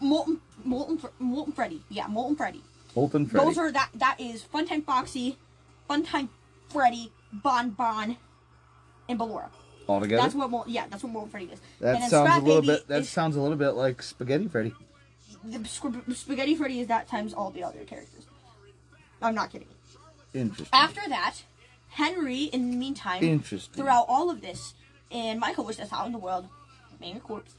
Molten 0.00 0.40
Molten 0.64 1.00
Molten 1.18 1.52
Freddy. 1.52 1.82
Yeah, 1.88 2.06
Molten 2.06 2.36
Freddy. 2.36 2.62
Molten 2.94 3.26
Freddy. 3.26 3.46
Those 3.46 3.58
are 3.58 3.72
that 3.72 3.90
that 3.94 4.20
is 4.20 4.44
Funtime 4.44 4.84
Foxy, 4.84 5.38
Funtime 5.88 6.28
Freddy, 6.68 7.12
Bon 7.32 7.70
Bon, 7.70 8.16
and 9.08 9.18
Ballora. 9.18 9.48
All 9.88 10.00
together. 10.00 10.22
That's 10.22 10.34
what 10.34 10.68
yeah, 10.68 10.86
that's 10.88 11.02
what 11.02 11.12
Molten 11.12 11.30
Freddy 11.30 11.46
is. 11.46 11.60
that 11.80 12.00
and 12.02 12.10
sounds 12.10 12.36
a 12.42 12.46
little 12.46 12.62
Baby 12.62 12.74
bit. 12.74 12.88
That 12.88 13.00
is- 13.02 13.08
sounds 13.08 13.36
a 13.36 13.40
little 13.40 13.56
bit 13.56 13.70
like 13.70 14.02
Spaghetti 14.02 14.48
Freddy. 14.48 14.74
the 15.44 15.64
Spaghetti 16.14 16.54
Freddy 16.54 16.80
is 16.80 16.88
that 16.88 17.08
times 17.08 17.32
all 17.34 17.50
the 17.50 17.62
other 17.64 17.84
characters. 17.84 18.26
I'm 19.22 19.34
not 19.34 19.50
kidding. 19.50 19.68
Interesting. 20.34 20.68
After 20.72 21.00
that, 21.08 21.36
Henry, 21.88 22.44
in 22.44 22.70
the 22.70 22.76
meantime, 22.76 23.22
Interesting. 23.24 23.74
throughout 23.82 24.04
all 24.08 24.30
of 24.30 24.40
this, 24.42 24.74
and 25.10 25.40
Michael 25.40 25.64
was 25.64 25.76
just 25.78 25.92
out 25.92 26.06
in 26.06 26.12
the 26.12 26.18
world, 26.18 26.46
being 27.00 27.16
a 27.16 27.20
corpse. 27.20 27.52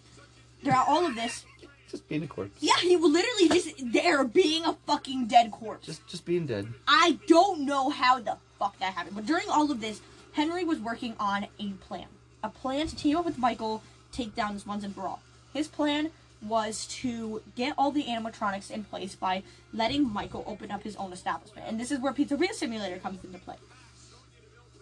Throughout 0.63 0.87
all 0.87 1.05
of 1.05 1.15
this, 1.15 1.45
Just 1.89 2.07
being 2.07 2.23
a 2.23 2.27
corpse. 2.27 2.55
yeah, 2.61 2.77
he 2.81 2.95
was 2.95 3.11
literally 3.11 3.49
just 3.49 3.91
there 3.91 4.23
being 4.23 4.63
a 4.65 4.73
fucking 4.85 5.27
dead 5.27 5.51
corpse. 5.51 5.85
Just 5.87 6.05
just 6.07 6.25
being 6.25 6.45
dead. 6.45 6.67
I 6.87 7.17
don't 7.27 7.61
know 7.61 7.89
how 7.89 8.19
the 8.19 8.37
fuck 8.59 8.77
that 8.79 8.93
happened, 8.93 9.15
but 9.15 9.25
during 9.25 9.49
all 9.49 9.71
of 9.71 9.81
this, 9.81 9.99
Henry 10.33 10.63
was 10.63 10.79
working 10.79 11.15
on 11.19 11.47
a 11.59 11.69
plan. 11.87 12.05
A 12.43 12.49
plan 12.49 12.87
to 12.87 12.95
team 12.95 13.17
up 13.17 13.25
with 13.25 13.37
Michael, 13.37 13.83
take 14.11 14.35
down 14.35 14.53
this 14.53 14.65
once 14.65 14.83
and 14.83 14.93
for 14.95 15.01
all. 15.01 15.21
His 15.53 15.67
plan 15.67 16.11
was 16.41 16.85
to 16.87 17.41
get 17.55 17.73
all 17.77 17.91
the 17.91 18.03
animatronics 18.03 18.71
in 18.71 18.85
place 18.85 19.13
by 19.15 19.43
letting 19.73 20.09
Michael 20.11 20.43
open 20.47 20.71
up 20.71 20.83
his 20.83 20.95
own 20.95 21.11
establishment. 21.11 21.67
And 21.67 21.77
this 21.79 21.91
is 21.91 21.99
where 21.99 22.13
Pizzeria 22.13 22.53
Simulator 22.53 22.97
comes 22.97 23.21
into 23.25 23.37
play. 23.39 23.55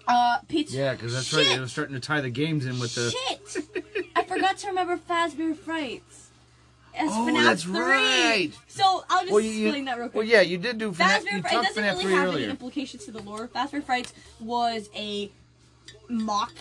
Uh, 0.07 0.37
pizza. 0.47 0.77
Yeah, 0.77 0.93
because 0.93 1.13
that's 1.13 1.33
right. 1.33 1.43
Shit! 1.45 1.55
They 1.55 1.59
were 1.59 1.67
starting 1.67 1.95
to 1.95 1.99
tie 1.99 2.21
the 2.21 2.29
games 2.29 2.65
in 2.65 2.79
with 2.79 2.95
the. 2.95 3.09
Shit! 3.11 3.83
I 4.15 4.23
forgot 4.23 4.57
to 4.59 4.67
remember 4.67 4.97
Fazbear 4.97 5.55
Frights. 5.55 6.29
As 6.95 7.09
Oh, 7.11 7.27
FNAF 7.29 7.43
that's 7.43 7.63
3. 7.63 7.79
right. 7.79 8.51
So 8.67 9.03
I'll 9.09 9.21
just 9.21 9.31
Well, 9.33 9.41
you, 9.41 9.65
explain 9.67 9.85
that 9.85 9.97
real 9.97 10.07
quick. 10.09 10.15
well, 10.15 10.23
yeah, 10.23 10.41
you 10.41 10.57
did 10.57 10.77
do 10.77 10.91
FNAF. 10.91 10.95
Fazbear 10.95 11.41
Frights 11.41 11.51
talked 11.53 11.67
doesn't 11.67 11.83
FNAF 11.83 11.91
really 11.91 12.03
3 12.03 12.13
have 12.13 12.35
any 12.35 12.43
implications 12.45 13.05
to 13.05 13.11
the 13.11 13.21
lore. 13.21 13.47
Fazbear 13.49 13.83
Frights 13.83 14.13
was 14.39 14.89
a 14.95 15.29
mock 16.07 16.53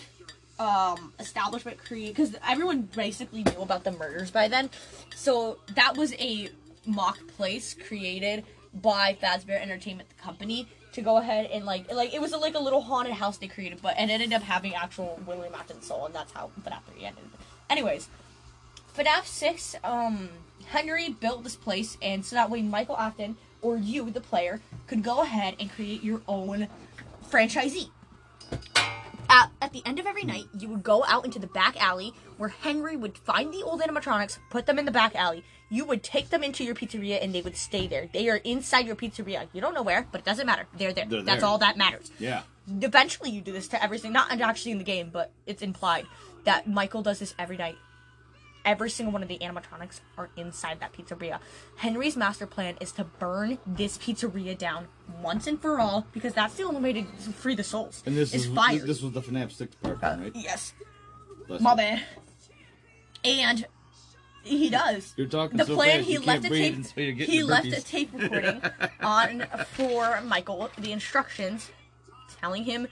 um 0.59 1.13
establishment 1.19 1.77
created 1.77 2.15
because 2.15 2.35
everyone 2.47 2.81
basically 2.95 3.43
knew 3.43 3.61
about 3.61 3.83
the 3.83 3.91
murders 3.91 4.31
by 4.31 4.47
then. 4.47 4.69
So 5.15 5.59
that 5.75 5.97
was 5.97 6.13
a 6.13 6.49
mock 6.85 7.19
place 7.27 7.75
created 7.87 8.43
by 8.73 9.17
Fazbear 9.21 9.61
Entertainment, 9.61 10.09
the 10.09 10.15
company, 10.15 10.67
to 10.93 11.01
go 11.01 11.17
ahead 11.17 11.49
and 11.51 11.65
like 11.65 11.91
like 11.93 12.13
it 12.13 12.21
was 12.21 12.33
a, 12.33 12.37
like 12.37 12.55
a 12.55 12.59
little 12.59 12.81
haunted 12.81 13.13
house 13.13 13.37
they 13.37 13.47
created, 13.47 13.81
but 13.81 13.95
and 13.97 14.09
it 14.09 14.15
ended 14.15 14.33
up 14.33 14.41
having 14.41 14.73
actual 14.73 15.19
William 15.25 15.53
Afton 15.53 15.81
soul, 15.81 16.05
and 16.05 16.15
that's 16.15 16.31
how 16.31 16.49
FNAF 16.65 16.81
3 16.93 17.05
ended. 17.05 17.23
Anyways, 17.69 18.09
FNAF 18.95 19.25
6, 19.25 19.75
um, 19.83 20.29
Henry 20.65 21.09
built 21.09 21.43
this 21.43 21.55
place, 21.55 21.97
and 22.01 22.25
so 22.25 22.35
that 22.35 22.49
way 22.49 22.61
Michael 22.61 22.97
Afton 22.97 23.37
or 23.61 23.77
you, 23.77 24.09
the 24.09 24.21
player, 24.21 24.61
could 24.87 25.03
go 25.03 25.21
ahead 25.21 25.55
and 25.59 25.71
create 25.71 26.03
your 26.03 26.21
own 26.27 26.67
franchisee. 27.29 27.89
At, 29.29 29.49
at 29.61 29.73
the 29.73 29.81
end 29.85 29.99
of 29.99 30.05
every 30.05 30.23
night, 30.23 30.45
you 30.57 30.69
would 30.69 30.83
go 30.83 31.03
out 31.05 31.25
into 31.25 31.39
the 31.39 31.47
back 31.47 31.81
alley 31.81 32.13
where 32.37 32.49
Henry 32.49 32.95
would 32.95 33.17
find 33.17 33.53
the 33.53 33.63
old 33.63 33.81
animatronics, 33.81 34.37
put 34.49 34.65
them 34.65 34.79
in 34.79 34.85
the 34.85 34.91
back 34.91 35.15
alley. 35.15 35.43
You 35.69 35.83
would 35.85 36.01
take 36.01 36.29
them 36.29 36.43
into 36.43 36.63
your 36.63 36.75
pizzeria 36.75 37.21
and 37.21 37.35
they 37.35 37.41
would 37.41 37.57
stay 37.57 37.87
there. 37.87 38.07
They 38.13 38.29
are 38.29 38.37
inside 38.37 38.85
your 38.87 38.95
pizzeria. 38.95 39.47
You 39.51 39.59
don't 39.59 39.73
know 39.73 39.81
where, 39.83 40.07
but 40.11 40.21
it 40.21 40.25
doesn't 40.25 40.45
matter. 40.45 40.65
They're 40.77 40.93
there. 40.93 41.05
They're 41.05 41.21
That's 41.23 41.41
there. 41.41 41.49
all 41.49 41.57
that 41.57 41.77
matters 41.77 42.09
Yeah. 42.19 42.43
eventually 42.81 43.29
you 43.31 43.41
do 43.41 43.51
this 43.51 43.67
to 43.69 43.81
everything 43.83 44.11
not 44.13 44.29
actually 44.41 44.71
in 44.73 44.77
the 44.77 44.83
game 44.83 45.09
but 45.11 45.31
it's 45.45 45.61
implied 45.61 46.05
that 46.43 46.67
michael 46.67 47.01
does 47.01 47.17
this 47.19 47.33
every 47.39 47.55
night 47.55 47.77
every 48.67 48.89
single 48.89 49.13
one 49.13 49.23
of 49.23 49.29
the 49.29 49.39
animatronics 49.39 50.01
are 50.17 50.29
inside 50.35 50.81
that 50.81 50.91
pizzeria. 50.93 51.39
Henry's 51.77 52.17
master 52.17 52.45
plan 52.45 52.77
is 52.81 52.91
to 52.91 53.05
burn 53.05 53.57
this 53.65 53.97
pizzeria 53.97 54.55
down 54.55 54.87
once 55.21 55.47
and 55.47 55.59
for 55.59 55.79
all 55.79 56.05
because 56.11 56.33
that's 56.33 56.55
the 56.55 56.63
only 56.63 56.81
way 56.81 56.93
to 56.93 57.03
free 57.31 57.55
the 57.55 57.63
souls. 57.63 58.03
And 58.05 58.15
this 58.15 58.35
is 58.35 58.45
is 58.45 58.53
fire. 58.53 58.77
this 58.79 59.01
was 59.01 59.13
the 59.13 59.21
FNAF 59.21 59.53
6 59.53 59.75
part, 59.75 60.01
one, 60.01 60.21
right? 60.21 60.31
yes. 60.35 60.73
Bless 61.47 61.61
my 61.61 61.75
bad. 61.75 62.03
And 63.23 63.65
he 64.43 64.69
does. 64.69 65.13
You're 65.15 65.27
talking 65.27 65.57
the 65.57 65.65
so 65.65 65.75
plan 65.75 66.03
he 66.03 66.17
left 66.17 66.45
a 66.45 66.49
tape 66.49 66.75
and 66.75 66.93
you're 66.95 67.11
getting 67.13 67.33
he 67.33 67.43
left 67.43 67.67
a 67.67 67.81
tape 67.81 68.09
recording 68.13 68.61
on 69.01 69.45
for 69.71 70.21
michael. 70.21 70.69
The 70.77 70.91
instructions 70.91 71.71
telling 72.41 72.65
him 72.65 72.87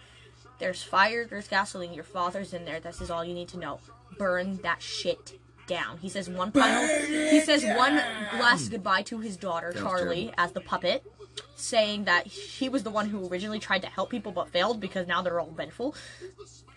there's 0.60 0.82
fire 0.82 1.26
there's 1.26 1.50
gasoline 1.50 1.94
your 1.94 2.06
father's 2.06 2.54
in 2.54 2.64
there 2.64 2.80
this 2.80 3.02
is 3.02 3.12
all 3.12 3.26
you 3.26 3.34
need 3.34 3.50
to 3.50 3.58
know. 3.58 3.80
Burn 4.18 4.58
that 4.64 4.82
shit 4.82 5.38
down. 5.68 5.98
He 5.98 6.10
says 6.10 6.30
one 6.30 6.52
final 6.52 6.88
he 7.08 7.40
says 7.42 7.64
one 7.64 7.96
last 8.40 8.70
goodbye 8.70 9.02
to 9.04 9.20
his 9.20 9.38
daughter 9.38 9.74
charlie 9.74 10.32
as 10.38 10.52
the 10.52 10.62
puppet 10.62 11.04
saying 11.56 12.06
that 12.06 12.28
he 12.28 12.70
was 12.70 12.84
the 12.84 12.90
one 12.90 13.10
who 13.10 13.28
originally 13.30 13.60
tried 13.60 13.82
to 13.82 13.88
help 13.88 14.10
people 14.10 14.32
but 14.32 14.50
failed 14.50 14.80
because 14.80 15.08
now 15.08 15.22
they're 15.22 15.40
all 15.40 15.52
vengeful. 15.52 15.96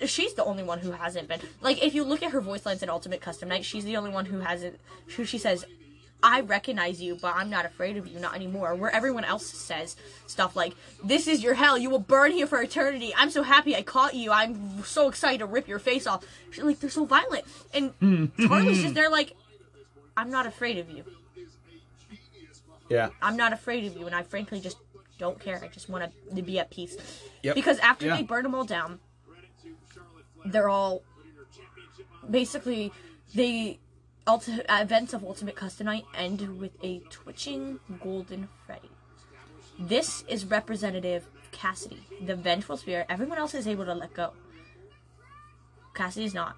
She's 0.04 0.34
the 0.34 0.44
only 0.44 0.62
one 0.62 0.78
who 0.78 0.92
hasn't 0.92 1.28
been 1.28 1.40
like 1.60 1.82
if 1.82 1.94
you 1.94 2.04
look 2.04 2.22
at 2.22 2.30
her 2.30 2.40
voice 2.40 2.64
lines 2.64 2.82
in 2.82 2.88
ultimate 2.88 3.20
custom 3.20 3.48
night 3.48 3.64
she's 3.64 3.84
the 3.84 3.96
only 3.96 4.10
one 4.10 4.26
who 4.26 4.40
hasn't 4.40 4.78
who 5.16 5.24
she 5.24 5.38
says 5.38 5.64
i 6.22 6.40
recognize 6.40 7.00
you 7.00 7.16
but 7.20 7.34
i'm 7.36 7.48
not 7.50 7.64
afraid 7.64 7.96
of 7.96 8.06
you 8.06 8.18
not 8.18 8.34
anymore. 8.34 8.74
Where 8.74 8.94
everyone 8.94 9.24
else 9.24 9.46
says 9.46 9.96
stuff 10.26 10.56
like 10.56 10.74
this 11.04 11.26
is 11.28 11.42
your 11.42 11.54
hell. 11.54 11.78
You 11.78 11.90
will 11.90 11.98
burn 12.00 12.32
here 12.32 12.46
for 12.46 12.60
eternity. 12.60 13.12
I'm 13.16 13.30
so 13.30 13.42
happy 13.42 13.76
i 13.76 13.82
caught 13.82 14.14
you. 14.14 14.32
I'm 14.32 14.82
so 14.84 15.08
excited 15.08 15.38
to 15.38 15.46
rip 15.46 15.68
your 15.68 15.78
face 15.78 16.06
off. 16.06 16.24
Like 16.60 16.80
they're 16.80 16.90
so 16.90 17.04
violent. 17.04 17.44
And 17.72 17.90
hmm. 18.00 18.26
charlie's 18.46 18.82
just 18.82 18.94
there 18.98 19.10
like 19.10 19.34
i'm 20.16 20.30
not 20.30 20.46
afraid 20.46 20.78
of 20.78 20.90
you. 20.90 21.04
Yeah. 22.88 23.10
i'm 23.22 23.36
not 23.36 23.52
afraid 23.52 23.84
of 23.84 23.96
you 23.96 24.06
and 24.06 24.14
i 24.14 24.22
frankly 24.22 24.60
just 24.60 24.78
don't 25.18 25.40
care. 25.40 25.60
I 25.62 25.66
just 25.68 25.88
want 25.88 26.12
to 26.34 26.42
be 26.42 26.58
at 26.60 26.70
peace. 26.70 26.96
Yep. 27.42 27.54
because 27.54 27.78
after 27.80 28.06
Yeah. 28.06 28.16
they 28.16 28.22
burn 28.22 28.44
them 28.44 28.54
all 28.54 28.64
down 28.64 29.00
they're 30.44 30.68
all 30.68 31.02
basically 32.30 32.92
the 33.34 33.78
ulti- 34.28 34.64
uh, 34.68 34.82
events 34.82 35.14
of 35.14 35.24
Ultimate 35.24 35.56
Custom 35.56 35.86
Night 35.86 36.04
end 36.14 36.60
with 36.60 36.72
a 36.84 37.00
twitching 37.10 37.80
golden 38.02 38.48
Freddy. 38.66 38.90
This 39.78 40.24
is 40.28 40.44
representative 40.44 41.26
of 41.36 41.50
Cassidy, 41.50 42.02
the 42.24 42.36
vengeful 42.36 42.76
spirit. 42.76 43.06
Everyone 43.08 43.38
else 43.38 43.54
is 43.54 43.66
able 43.66 43.84
to 43.86 43.94
let 43.94 44.12
go. 44.12 44.32
Cassidy 45.94 46.26
is 46.26 46.34
not. 46.34 46.56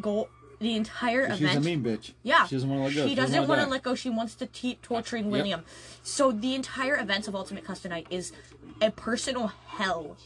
Go 0.00 0.28
the 0.60 0.74
entire 0.74 1.30
She's 1.32 1.42
event. 1.42 1.58
a 1.58 1.60
mean 1.60 1.82
bitch. 1.82 2.12
Yeah. 2.22 2.46
She 2.46 2.56
doesn't 2.56 2.68
want 2.68 2.80
to 2.80 2.86
let 2.86 2.94
go. 2.94 3.08
She 3.08 3.14
doesn't 3.14 3.36
wanna 3.40 3.48
want 3.48 3.60
to 3.62 3.70
let 3.70 3.82
go. 3.82 3.94
She 3.94 4.10
wants 4.10 4.34
to 4.36 4.46
keep 4.46 4.82
torturing 4.82 5.30
William. 5.30 5.64
So 6.02 6.32
the 6.32 6.54
entire 6.54 6.98
events 6.98 7.28
of 7.28 7.34
Ultimate 7.34 7.64
Custom 7.64 7.90
Night 7.90 8.06
is 8.10 8.32
a 8.80 8.90
personal 8.90 9.48
hell 9.66 10.16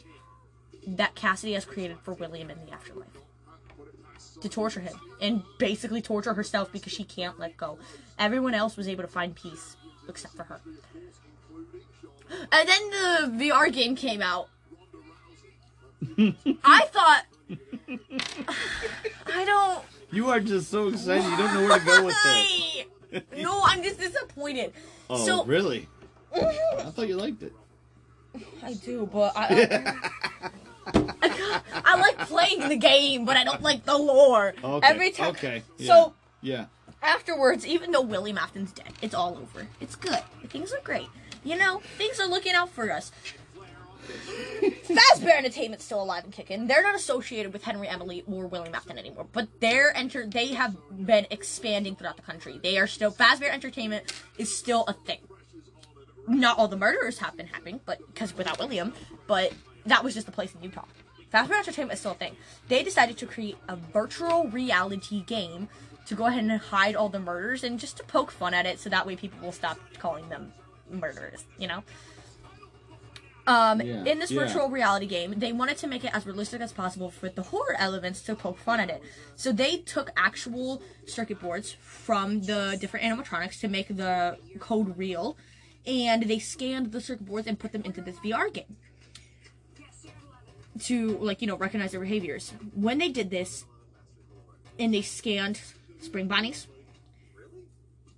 that 0.86 1.14
Cassidy 1.14 1.52
has 1.55 1.64
created 1.64 1.98
for 2.02 2.14
William 2.14 2.51
in 2.51 2.59
the 2.64 2.72
afterlife. 2.72 3.09
To 4.41 4.49
torture 4.49 4.81
him 4.81 4.99
and 5.21 5.43
basically 5.59 6.01
torture 6.01 6.33
herself 6.35 6.73
because 6.73 6.93
she 6.93 7.05
can't 7.05 7.39
let 7.39 7.57
go. 7.57 7.79
Everyone 8.19 8.55
else 8.55 8.77
was 8.77 8.89
able 8.89 9.03
to 9.03 9.09
find 9.09 9.35
peace 9.35 9.77
except 10.09 10.35
for 10.35 10.45
her. 10.45 10.61
And 12.53 12.69
then 12.69 12.91
the 12.91 13.45
VR 13.45 13.73
game 13.73 13.95
came 13.97 14.23
out. 14.23 14.49
I 16.65 16.87
thought 16.87 17.25
I 19.27 19.45
don't 19.45 19.85
You 20.11 20.31
are 20.31 20.41
just 20.41 20.71
so 20.71 20.89
excited. 20.89 21.25
You 21.25 21.37
don't 21.37 21.55
know 21.55 21.62
where 21.69 21.79
to 21.79 21.85
go 21.85 22.05
with 22.07 22.17
this. 22.23 22.85
Why? 23.12 23.43
no, 23.43 23.61
I'm 23.65 23.83
just 23.83 23.99
disappointed. 23.99 24.73
Oh, 25.09 25.27
so 25.27 25.45
really? 25.45 25.89
I 26.35 26.91
thought 26.95 27.09
you 27.09 27.17
liked 27.17 27.43
it. 27.43 27.53
I 28.62 28.75
do, 28.75 29.09
but 29.12 29.33
I, 29.37 29.91
I, 30.43 30.51
I 30.95 31.97
like 31.99 32.29
playing 32.29 32.69
the 32.69 32.77
game, 32.77 33.25
but 33.25 33.37
I 33.37 33.45
don't 33.45 33.62
like 33.62 33.85
the 33.85 33.97
lore. 33.97 34.55
Okay. 34.62 34.87
Every 34.87 35.11
time. 35.11 35.31
Okay. 35.31 35.62
Yeah. 35.79 35.87
So 35.87 36.15
yeah. 36.43 36.67
afterwards, 37.03 37.67
even 37.67 37.93
though 37.93 38.03
Willie 38.03 38.33
Afton's 38.33 38.73
dead, 38.73 38.93
it's 39.03 39.15
all 39.15 39.37
over. 39.37 39.67
It's 39.81 39.97
good. 39.97 40.23
Things 40.49 40.73
are 40.73 40.81
great. 40.83 41.09
You 41.45 41.57
know, 41.57 41.81
things 41.97 42.21
are 42.21 42.29
looking 42.29 42.55
out 42.55 42.71
for 42.71 42.91
us. 42.91 43.12
Fazbear 44.61 45.39
Entertainment's 45.39 45.85
still 45.85 46.03
alive 46.03 46.25
and 46.25 46.33
kicking. 46.33 46.67
They're 46.67 46.83
not 46.83 46.95
associated 46.95 47.53
with 47.53 47.65
Henry 47.65 47.89
Emily 47.89 48.25
or 48.27 48.47
William 48.47 48.75
Afton 48.75 48.99
anymore, 48.99 49.27
but 49.33 49.49
they're 49.61 49.97
enter. 49.97 50.27
They 50.27 50.49
have 50.49 50.77
been 50.91 51.27
expanding 51.31 51.97
throughout 51.97 52.17
the 52.17 52.23
country. 52.23 52.59
They 52.62 52.79
are 52.79 52.87
still 52.87 53.12
Fazbear 53.12 53.51
Entertainment 53.51 54.12
is 54.37 54.55
still 54.55 54.85
a 54.89 54.93
thing. 54.93 55.21
Not 56.27 56.59
all 56.59 56.69
the 56.69 56.77
murderers 56.77 57.19
have 57.19 57.37
been 57.37 57.47
happening, 57.47 57.81
but 57.85 57.99
because 58.07 58.37
without 58.37 58.59
William, 58.59 58.93
but 59.27 59.53
that 59.86 60.05
was 60.05 60.15
just 60.15 60.28
a 60.28 60.32
place 60.32 60.55
in 60.55 60.62
Utah. 60.62 60.85
Fazbear 61.32 61.59
Entertainment 61.59 61.94
is 61.94 62.01
still 62.01 62.12
a 62.12 62.16
thing. 62.16 62.36
They 62.69 62.82
decided 62.82 63.16
to 63.19 63.27
create 63.27 63.57
a 63.69 63.77
virtual 63.77 64.48
reality 64.48 65.23
game 65.23 65.69
to 66.07 66.15
go 66.15 66.27
ahead 66.27 66.43
and 66.43 66.52
hide 66.61 66.97
all 66.97 67.09
the 67.09 67.20
murders 67.20 67.62
and 67.62 67.78
just 67.78 67.97
to 67.98 68.02
poke 68.05 68.31
fun 68.32 68.52
at 68.52 68.66
it, 68.66 68.81
so 68.81 68.90
that 68.90 69.07
way 69.07 69.15
people 69.16 69.39
will 69.40 69.52
stop 69.52 69.78
calling 69.98 70.28
them 70.28 70.52
murderers. 70.90 71.44
You 71.59 71.69
know. 71.69 71.82
Um, 73.47 73.81
Yeah, 73.81 74.05
in 74.05 74.19
this 74.19 74.31
yeah. 74.31 74.40
virtual 74.40 74.69
reality 74.69 75.07
game, 75.07 75.35
they 75.36 75.52
wanted 75.52 75.77
to 75.78 75.86
make 75.86 76.05
it 76.05 76.15
as 76.15 76.27
realistic 76.27 76.61
as 76.61 76.73
possible 76.73 77.12
with 77.23 77.35
the 77.36 77.43
horror 77.43 77.74
elements 77.78 78.23
to 78.23 78.35
poke 78.36 78.59
fun 78.59 78.81
at 78.81 78.90
it. 78.90 79.02
So 79.35 79.51
they 79.51 79.78
took 79.78 80.11
actual 80.16 80.82
circuit 81.07 81.40
boards 81.40 81.77
from 81.81 82.43
the 82.43 82.77
different 82.81 83.07
animatronics 83.07 83.59
to 83.61 83.69
make 83.69 83.89
the 83.89 84.36
code 84.59 84.97
real, 84.97 85.36
and 85.86 86.24
they 86.24 86.39
scanned 86.39 86.93
the 86.93 87.01
circuit 87.01 87.27
boards 87.27 87.47
and 87.47 87.59
put 87.59 87.73
them 87.73 87.82
into 87.82 88.01
this 88.01 88.16
VR 88.19 88.52
game 88.52 88.77
to 90.83 91.19
like 91.19 91.41
you 91.41 91.47
know 91.47 91.57
recognize 91.57 91.93
their 91.93 92.01
behaviors. 92.01 92.53
When 92.75 92.99
they 92.99 93.09
did 93.09 93.31
this, 93.31 93.65
and 94.79 94.95
they 94.95 95.03
scanned 95.03 95.61
spring 96.01 96.29
bonnies, 96.29 96.67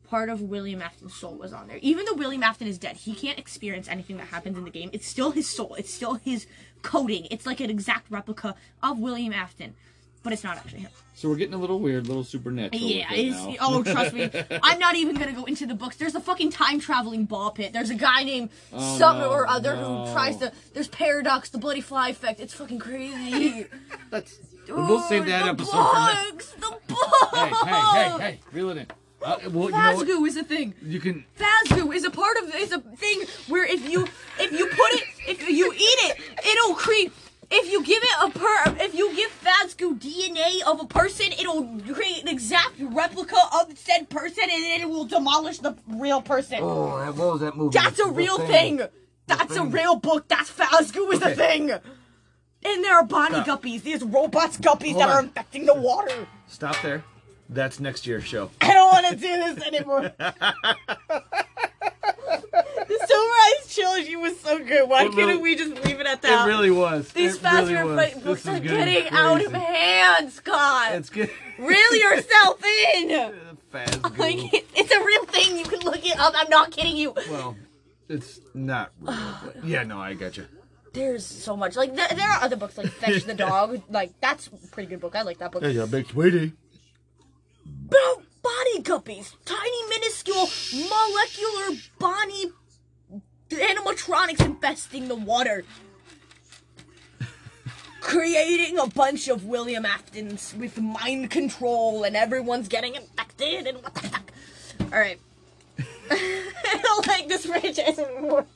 part 0.09 0.29
of 0.29 0.43
William 0.43 0.83
Afton's 0.83 1.15
soul 1.15 1.35
was 1.35 1.53
on 1.53 1.69
there. 1.69 1.79
Even 1.81 2.05
though 2.05 2.15
William 2.15 2.43
Afton 2.43 2.69
is 2.69 2.79
dead, 2.79 2.97
he 2.97 3.15
can't 3.15 3.39
experience 3.39 3.89
anything 3.89 4.19
that 4.19 4.27
happens 4.27 4.59
in 4.59 4.65
the 4.65 4.71
game. 4.71 4.91
It's 4.93 5.07
still 5.07 5.31
his 5.31 5.49
soul. 5.49 5.75
It's 5.75 5.93
still 5.93 6.15
his 6.15 6.47
coding. 6.83 7.27
It's 7.31 7.47
like 7.47 7.61
an 7.61 7.71
exact 7.71 8.11
replica 8.11 8.55
of 8.83 8.99
William 8.99 9.33
Afton, 9.33 9.75
but 10.23 10.33
it's 10.33 10.45
not 10.45 10.57
actually 10.57 10.81
him. 10.81 10.91
So 11.15 11.29
we're 11.29 11.37
getting 11.37 11.55
a 11.55 11.59
little 11.59 11.79
weird, 11.79 12.05
a 12.05 12.09
little 12.09 12.25
supernatural. 12.25 12.81
Yeah, 12.83 13.07
it 13.13 13.59
oh 13.61 13.83
trust 13.83 14.13
me, 14.15 14.31
I'm 14.63 14.79
not 14.79 14.97
even 14.97 15.17
gonna 15.17 15.33
go 15.33 15.45
into 15.45 15.67
the 15.67 15.75
books. 15.75 15.97
There's 15.97 16.15
a 16.15 16.21
fucking 16.21 16.51
time 16.51 16.81
traveling 16.81 17.25
ball 17.27 17.51
pit. 17.51 17.73
There's 17.73 17.91
a 17.91 17.95
guy 17.95 18.23
named 18.25 18.51
Oh, 18.73 18.99
something 18.99 19.23
no, 19.23 19.31
or 19.31 19.47
other 19.47 19.77
no. 19.77 20.07
who 20.07 20.13
tries 20.13 20.37
to. 20.39 20.53
There's 20.75 20.89
paradox, 20.89 21.51
the 21.51 21.59
bloody 21.59 21.81
fly 21.81 22.09
effect. 22.09 22.41
It's 22.41 22.55
fucking 22.55 22.79
crazy. 22.79 23.67
Let's. 24.11 24.39
We'll 24.69 25.01
save 25.01 25.27
that 25.27 25.47
episode 25.49 25.73
for 25.73 25.95
next. 25.99 26.31
bugs, 26.31 26.55
the 26.59 26.95
bugs. 26.95 27.37
Hey, 27.37 27.49
hey, 27.49 27.81
hey, 27.91 28.19
hey! 28.19 28.41
Reel 28.53 28.71
it 28.71 28.77
in. 28.79 28.87
Uh, 29.25 29.39
well, 29.51 29.71
you 29.71 30.05
know 30.07 30.25
is 30.27 30.37
a 30.37 30.43
thing. 30.45 30.75
You 30.83 30.99
can. 30.99 31.25
Fazgoo 31.39 31.95
is 31.95 32.05
a 32.05 32.11
part 32.11 32.37
of 32.39 32.55
is 32.57 32.73
a 32.73 32.81
thing 32.81 33.23
where 33.49 33.65
if 33.65 33.89
you 33.89 34.07
if 34.41 34.53
you 34.53 34.67
put 34.67 34.93
it 34.95 35.05
if 35.29 35.49
you 35.49 35.73
eat 35.73 35.79
it 35.79 36.19
it'll 36.45 36.75
create 36.75 37.13
if 37.55 37.71
you 37.71 37.85
give 37.85 38.03
it 38.03 38.11
a 38.25 38.31
per 38.39 38.77
if 38.85 38.95
you 38.95 39.15
give 39.15 39.31
Fazgoo 39.45 39.99
DNA 40.01 40.63
of 40.67 40.81
a 40.81 40.87
person 40.87 41.27
it'll 41.33 41.79
create 41.93 42.23
an 42.23 42.29
exact 42.29 42.75
replica 42.81 43.37
of 43.61 43.77
said 43.79 44.09
person 44.09 44.45
and 44.51 44.63
then 44.65 44.81
it 44.81 44.89
will 44.89 45.05
demolish 45.05 45.59
the 45.59 45.77
real 45.89 46.21
person. 46.23 46.59
Oh, 46.63 46.99
that- 46.99 47.15
what 47.15 47.33
was 47.33 47.41
that 47.43 47.57
movie? 47.57 47.79
That's 47.79 48.01
a 48.01 48.05
The 48.05 48.11
real 48.11 48.39
thing. 48.39 48.81
That's 49.27 49.57
a 49.57 49.65
real 49.65 49.97
book. 49.97 50.27
That's 50.29 50.51
Fazgoo 50.51 51.13
is 51.13 51.23
Okay. 51.23 51.33
a 51.33 51.35
thing. 51.37 51.71
And 51.71 52.85
there 52.85 52.95
are 52.95 53.05
Bonnie 53.05 53.43
Stop. 53.43 53.63
guppies. 53.63 53.83
These 53.83 54.03
robots 54.03 54.57
guppies 54.57 54.93
Hold 54.93 55.03
that 55.03 55.09
are 55.11 55.21
infecting 55.23 55.67
the 55.67 55.75
water. 55.75 56.27
Stop 56.49 56.77
there. 56.83 57.03
That's 57.49 57.81
next 57.81 58.07
year's 58.07 58.25
show. 58.25 58.51
I 58.61 58.73
don't 58.73 58.93
want 58.93 59.07
to 59.09 59.17
do 59.17 59.27
this 59.55 59.67
anymore. 59.67 60.13
the 62.41 63.07
Silver 63.07 63.35
Eyes 63.35 63.75
trilogy 63.75 64.17
was 64.17 64.39
so 64.41 64.59
good. 64.59 64.89
Why 64.89 65.05
It 65.05 65.11
couldn't 65.11 65.27
really- 65.27 65.43
we 65.43 65.57
just 65.57 65.75
leave 65.85 66.01
it 66.01 66.07
at 66.07 66.23
that? 66.23 66.47
It 66.47 66.49
really 66.51 66.71
was. 66.71 67.11
These 67.13 67.37
it 67.37 67.41
Fast 67.41 67.71
really. 67.71 68.15
Books 68.23 68.47
are 68.47 68.59
getting 68.61 68.69
getting 69.05 69.09
out 69.13 69.45
of 69.45 69.53
hand, 69.53 70.33
Scott. 70.33 70.93
It's 70.93 71.11
good. 71.11 71.31
Reel 71.59 71.95
yourself 71.95 72.63
in. 72.95 73.35
Fast 73.71 74.19
Like, 74.19 74.39
it's 74.43 74.91
a 74.93 75.05
real 75.05 75.25
thing. 75.27 75.59
You 75.59 75.65
can 75.65 75.81
look 75.81 76.05
it 76.07 76.19
up. 76.19 76.35
I'm 76.37 76.49
not 76.51 76.71
kidding 76.71 76.97
you. 76.97 77.15
Well, 77.31 77.57
it's 78.09 78.41
not 78.55 78.91
real. 79.01 79.17
But 79.45 79.65
yeah, 79.65 79.83
no, 79.83 79.99
I 79.99 80.15
got 80.15 80.37
you. 80.37 80.47
There's 80.93 81.25
so 81.25 81.57
much. 81.57 81.75
Like 81.75 81.95
there, 81.97 82.09
there 82.09 82.29
are 82.29 82.43
other 82.43 82.57
books 82.57 82.77
like 82.77 82.89
Fetch 82.89 83.25
the 83.25 83.35
Dog. 83.49 83.81
Like 83.89 84.13
that's 84.21 84.49
a 84.49 84.51
pretty 84.73 84.91
good 84.91 85.01
book. 85.01 85.17
I 85.17 85.23
like 85.23 85.39
that 85.39 85.51
book. 85.53 85.63
Hey, 85.63 85.71
you 85.73 85.87
big 85.87 86.07
sweetie. 86.09 86.53
Body 88.43 88.83
guppies, 88.83 89.35
tiny, 89.45 89.89
minuscule, 89.89 90.49
molecular 90.89 91.79
body 91.99 92.53
animatronics 93.51 94.45
infesting 94.45 95.09
the 95.09 95.15
water. 95.15 95.65
Creating 98.01 98.79
a 98.79 98.87
bunch 98.89 99.29
of 99.29 99.45
William 99.45 99.85
Aftons 99.85 100.57
with 100.57 100.81
mind 100.81 101.31
control, 101.31 102.03
and 102.03 102.17
everyone's 102.17 102.69
getting 102.69 102.95
infected, 102.97 103.67
and 103.67 103.83
what 103.83 103.95
the 103.95 104.01
fuck? 104.09 104.33
Alright. 104.93 105.21
I 106.11 106.81
don't 106.83 107.07
like 107.07 107.29
this 107.29 107.47
franchise 107.47 107.99
anymore. 107.99 108.47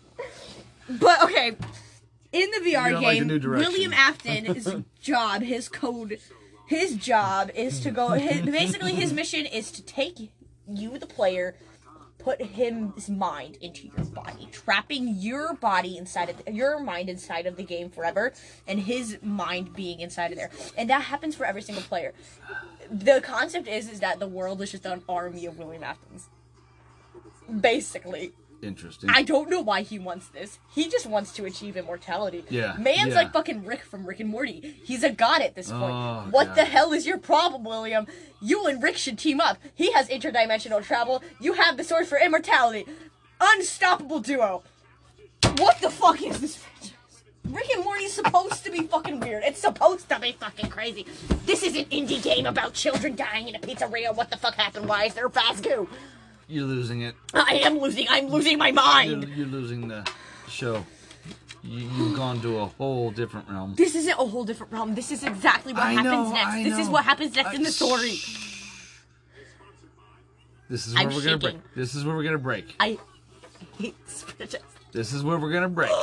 But 0.89 1.23
okay. 1.25 1.57
In 2.33 2.51
the 2.51 2.71
VR 2.71 2.91
don't 2.91 3.03
like 3.03 3.21
the 3.21 3.39
game. 3.39 3.51
William 3.51 3.93
Afton's 3.93 4.85
job, 5.01 5.43
his 5.43 5.69
code, 5.69 6.19
his 6.67 6.97
job 6.97 7.51
is 7.55 7.81
to 7.81 7.91
go. 7.91 8.11
His, 8.11 8.43
basically, 8.43 8.93
his 8.95 9.13
mission 9.13 9.47
is 9.47 9.71
to 9.73 9.83
take 9.83 10.33
you, 10.69 10.99
the 10.99 11.07
player, 11.07 11.57
put 12.19 12.43
his 12.43 13.09
mind 13.09 13.57
into 13.61 13.87
your 13.87 14.05
body, 14.07 14.49
trapping 14.51 15.15
your 15.17 15.55
body 15.55 15.97
inside 15.97 16.29
of 16.29 16.45
the, 16.45 16.53
your 16.53 16.81
mind 16.81 17.09
inside 17.09 17.47
of 17.47 17.57
the 17.57 17.63
game 17.63 17.89
forever, 17.89 18.33
and 18.67 18.81
his 18.81 19.19
mind 19.23 19.73
being 19.75 20.01
inside 20.01 20.33
of 20.33 20.37
there. 20.37 20.51
And 20.77 20.91
that 20.91 21.03
happens 21.03 21.37
for 21.37 21.47
every 21.47 21.63
single 21.63 21.85
player. 21.85 22.13
The 22.91 23.21
concept 23.21 23.69
is 23.69 23.89
is 23.89 24.01
that 24.01 24.19
the 24.19 24.27
world 24.27 24.61
is 24.61 24.73
just 24.73 24.85
an 24.87 25.03
army 25.09 25.47
of 25.47 25.59
William 25.59 25.83
Aftons. 25.83 26.25
Basically. 27.61 28.33
Interesting. 28.63 29.11
I 29.11 29.23
don't 29.23 29.51
know 29.51 29.61
why 29.61 29.83
he 29.83 29.99
wants 29.99 30.29
this. 30.29 30.59
He 30.75 30.89
just 30.89 31.07
wants 31.07 31.33
to 31.35 31.45
achieve 31.45 31.77
immortality. 31.77 32.45
Yeah, 32.49 32.77
Man's 32.79 33.09
yeah. 33.09 33.15
like 33.15 33.33
fucking 33.33 33.65
Rick 33.65 33.83
from 33.83 34.07
Rick 34.07 34.21
and 34.21 34.29
Morty. 34.29 34.77
He's 34.83 35.05
a 35.05 35.11
god 35.11 35.43
at 35.43 35.55
this 35.55 35.71
point. 35.71 35.83
Oh, 35.83 36.27
what 36.31 36.55
the 36.55 36.65
hell 36.65 36.93
is 36.93 37.07
your 37.07 37.19
problem, 37.19 37.65
William? 37.65 38.07
You 38.41 38.67
and 38.67 38.83
Rick 38.83 38.97
should 38.97 39.19
team 39.19 39.41
up. 39.41 39.59
He 39.75 39.93
has 39.93 40.09
interdimensional 40.09 40.83
travel. 40.83 41.23
You 41.41 41.55
have 41.55 41.77
the 41.77 41.85
sword 41.85 42.07
for 42.07 42.19
immortality. 42.19 42.87
Unstoppable 43.41 44.21
duo. 44.21 44.63
What 45.59 45.81
the 45.81 45.91
fuck 45.91 46.23
is 46.23 46.41
this? 46.41 46.65
Rick 47.49 47.71
and 47.75 47.85
Morty's 47.85 48.13
supposed 48.13 48.65
to 48.65 48.71
be 48.71 48.83
fucking 48.83 49.21
weird. 49.21 49.45
It's 49.45 49.61
supposed 49.61 50.09
to 50.09 50.19
be 50.19 50.33
fucking 50.33 50.69
crazy. 50.69 51.07
This 51.45 51.63
is 51.63 51.77
an 51.77 51.85
indie 51.87 52.23
game 52.23 52.47
about 52.47 52.75
children 52.75 53.15
dying 53.15 53.49
in 53.49 53.55
a 53.55 53.59
pizzeria. 53.61 54.15
What 54.15 54.31
the 54.31 54.37
fuck 54.37 54.55
happened? 54.55 54.89
Why 54.89 55.05
is 55.05 55.15
there 55.15 55.29
Fazgoo? 55.29 55.89
You're 56.49 56.65
losing 56.67 57.03
it. 57.03 57.15
I 57.35 57.61
am 57.65 57.79
losing. 57.79 58.07
I'm 58.09 58.27
losing 58.29 58.59
my 58.59 58.69
You're, 58.69 58.75
mind. 58.75 59.29
you're 59.37 59.47
losing 59.47 59.89
the 59.89 60.09
show. 60.49 60.85
You, 61.63 61.89
you've 61.97 62.17
gone 62.17 62.41
to 62.43 62.59
a 62.59 62.67
whole 62.67 63.11
different 63.11 63.49
realm. 63.49 63.75
This 63.75 63.97
isn't 63.97 64.13
a 64.13 64.25
whole 64.25 64.45
different 64.45 64.73
realm. 64.73 64.95
This 64.95 65.11
is 65.11 65.25
exactly 65.25 65.73
what 65.73 65.83
I 65.83 65.93
happens 65.93 66.13
know, 66.13 66.31
next. 66.33 66.47
I 66.55 66.63
this 66.63 66.79
is 66.79 66.89
what 66.89 67.05
happens 67.05 67.35
next 67.35 67.55
in 67.55 67.63
the 67.65 67.73
story. 67.73 68.15
This 70.69 70.87
is 70.87 70.95
where 70.95 71.03
I'm 71.03 71.15
we're 71.15 71.25
gonna 71.25 71.39
break. 71.39 71.57
This 71.75 71.95
is 71.97 72.05
where 72.05 72.15
we're 72.15 72.23
gonna 72.25 72.39
break. 72.39 72.75
I 72.79 72.99
hate 73.79 73.97
this. 74.07 74.57
This 74.93 75.13
is 75.13 75.23
where 75.25 75.39
we're 75.39 75.53
gonna 75.53 75.69
break. 75.69 75.91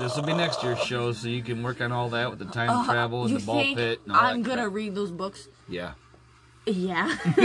This 0.00 0.16
will 0.16 0.24
be 0.24 0.34
next 0.34 0.60
year's 0.64 0.80
show, 0.80 1.12
so 1.12 1.28
you 1.28 1.40
can 1.40 1.62
work 1.62 1.80
on 1.80 1.92
all 1.92 2.08
that 2.08 2.28
with 2.28 2.40
the 2.40 2.46
time 2.46 2.84
travel 2.84 3.26
and 3.26 3.36
Uh, 3.36 3.38
the 3.38 3.46
ball 3.46 3.62
pit. 3.76 4.00
I'm 4.10 4.42
gonna 4.42 4.62
crap. 4.62 4.72
read 4.74 4.92
those 4.96 5.12
books? 5.12 5.46
Yeah. 5.68 5.92
Yeah. 6.66 7.16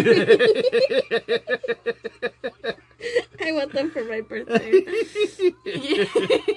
I 3.41 3.51
want 3.51 3.71
them 3.73 3.91
for 3.91 4.03
my 4.03 4.21
birthday. 4.21 4.83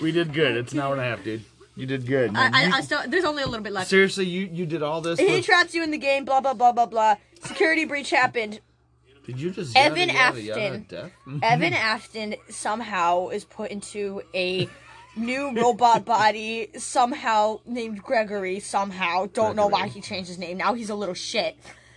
We 0.00 0.10
did 0.10 0.32
good. 0.32 0.56
It's 0.56 0.72
an 0.72 0.80
hour 0.80 0.94
and 0.94 1.00
a 1.00 1.04
half, 1.04 1.22
dude. 1.22 1.44
You 1.76 1.86
did 1.86 2.06
good. 2.08 2.30
I, 2.30 2.32
man. 2.32 2.54
I, 2.54 2.64
You- 2.66 2.72
I 2.74 2.80
still. 2.80 3.00
There's 3.06 3.24
only 3.24 3.44
a 3.44 3.46
little 3.46 3.62
bit 3.62 3.72
left. 3.72 3.88
seriously, 3.88 4.26
you 4.26 4.48
you 4.52 4.66
did 4.66 4.82
all 4.82 5.00
this. 5.00 5.20
He 5.20 5.26
with- 5.26 5.44
traps 5.44 5.74
you 5.74 5.84
in 5.84 5.92
the 5.92 5.98
game. 5.98 6.24
Blah 6.24 6.40
blah 6.40 6.54
blah 6.54 6.72
blah 6.72 6.86
blah. 6.86 7.16
Security 7.44 7.84
breach 7.84 8.10
happened. 8.10 8.60
did 9.26 9.38
you 9.40 9.50
just 9.50 9.76
Evan 9.76 10.08
yada, 10.08 10.40
yada, 10.42 10.60
yada, 10.60 10.60
Afton. 10.60 10.86
death? 10.88 11.12
Evan 11.42 11.72
Afton 11.72 12.34
somehow 12.48 13.28
is 13.28 13.44
put 13.44 13.70
into 13.70 14.22
a 14.34 14.68
new 15.14 15.54
robot 15.54 16.04
body, 16.04 16.68
somehow 16.78 17.60
named 17.64 18.02
Gregory. 18.02 18.58
Somehow, 18.58 19.26
don't 19.32 19.54
know 19.54 19.68
why 19.68 19.86
he 19.86 20.00
changed 20.00 20.28
his 20.28 20.38
name. 20.38 20.56
Now 20.56 20.74
he's 20.74 20.90
a 20.90 20.96
little 20.96 21.14
shit. 21.14 21.56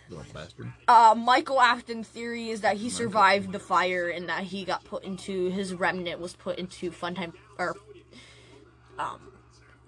Little 0.09 0.25
bastard. 0.33 0.71
Uh, 0.87 1.15
Michael 1.17 1.59
Afton's 1.59 2.07
theory 2.07 2.49
is 2.49 2.61
that 2.61 2.77
he 2.77 2.89
survived 2.89 3.51
the 3.51 3.59
fire 3.59 4.07
and 4.09 4.29
that 4.29 4.43
he 4.43 4.63
got 4.63 4.83
put 4.83 5.03
into 5.03 5.49
his 5.49 5.73
remnant 5.73 6.19
was 6.19 6.35
put 6.35 6.57
into 6.59 6.91
Funtime 6.91 7.33
or 7.57 7.75
um 8.99 9.19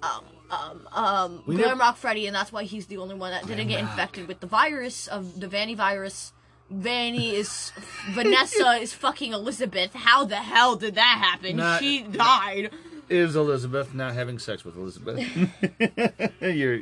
um 0.02 0.24
um 0.52 0.88
um 0.92 1.44
We 1.46 1.56
Glam 1.56 1.80
Rock 1.80 1.98
Freddy, 1.98 2.26
and 2.28 2.36
that's 2.36 2.52
why 2.52 2.64
he's 2.64 2.88
the 2.88 2.98
only 2.98 3.16
one 3.16 3.32
that 3.32 3.46
didn't 3.46 3.68
get 3.68 3.76
Glam 3.76 3.86
Rock. 3.86 3.92
infected 3.94 4.28
with 4.28 4.40
the 4.40 4.48
virus 4.48 5.08
of 5.08 5.40
the 5.40 5.48
Vanny 5.48 5.76
virus. 5.76 6.34
Vanny 6.70 7.36
is 7.36 7.72
Vanessa 8.10 8.72
is 8.74 8.94
fucking 8.94 9.34
Elizabeth. 9.34 9.94
How 9.94 10.26
the 10.26 10.36
hell 10.38 10.76
did 10.76 10.96
that 10.96 11.22
happen? 11.24 11.58
Not- 11.58 11.80
she 11.80 12.02
died. 12.02 12.72
Is 13.10 13.38
Elizabeth 13.38 13.94
not 13.94 14.16
having 14.16 14.38
sex 14.38 14.66
with 14.66 14.76
Elizabeth? 14.76 15.20
Your 16.42 16.82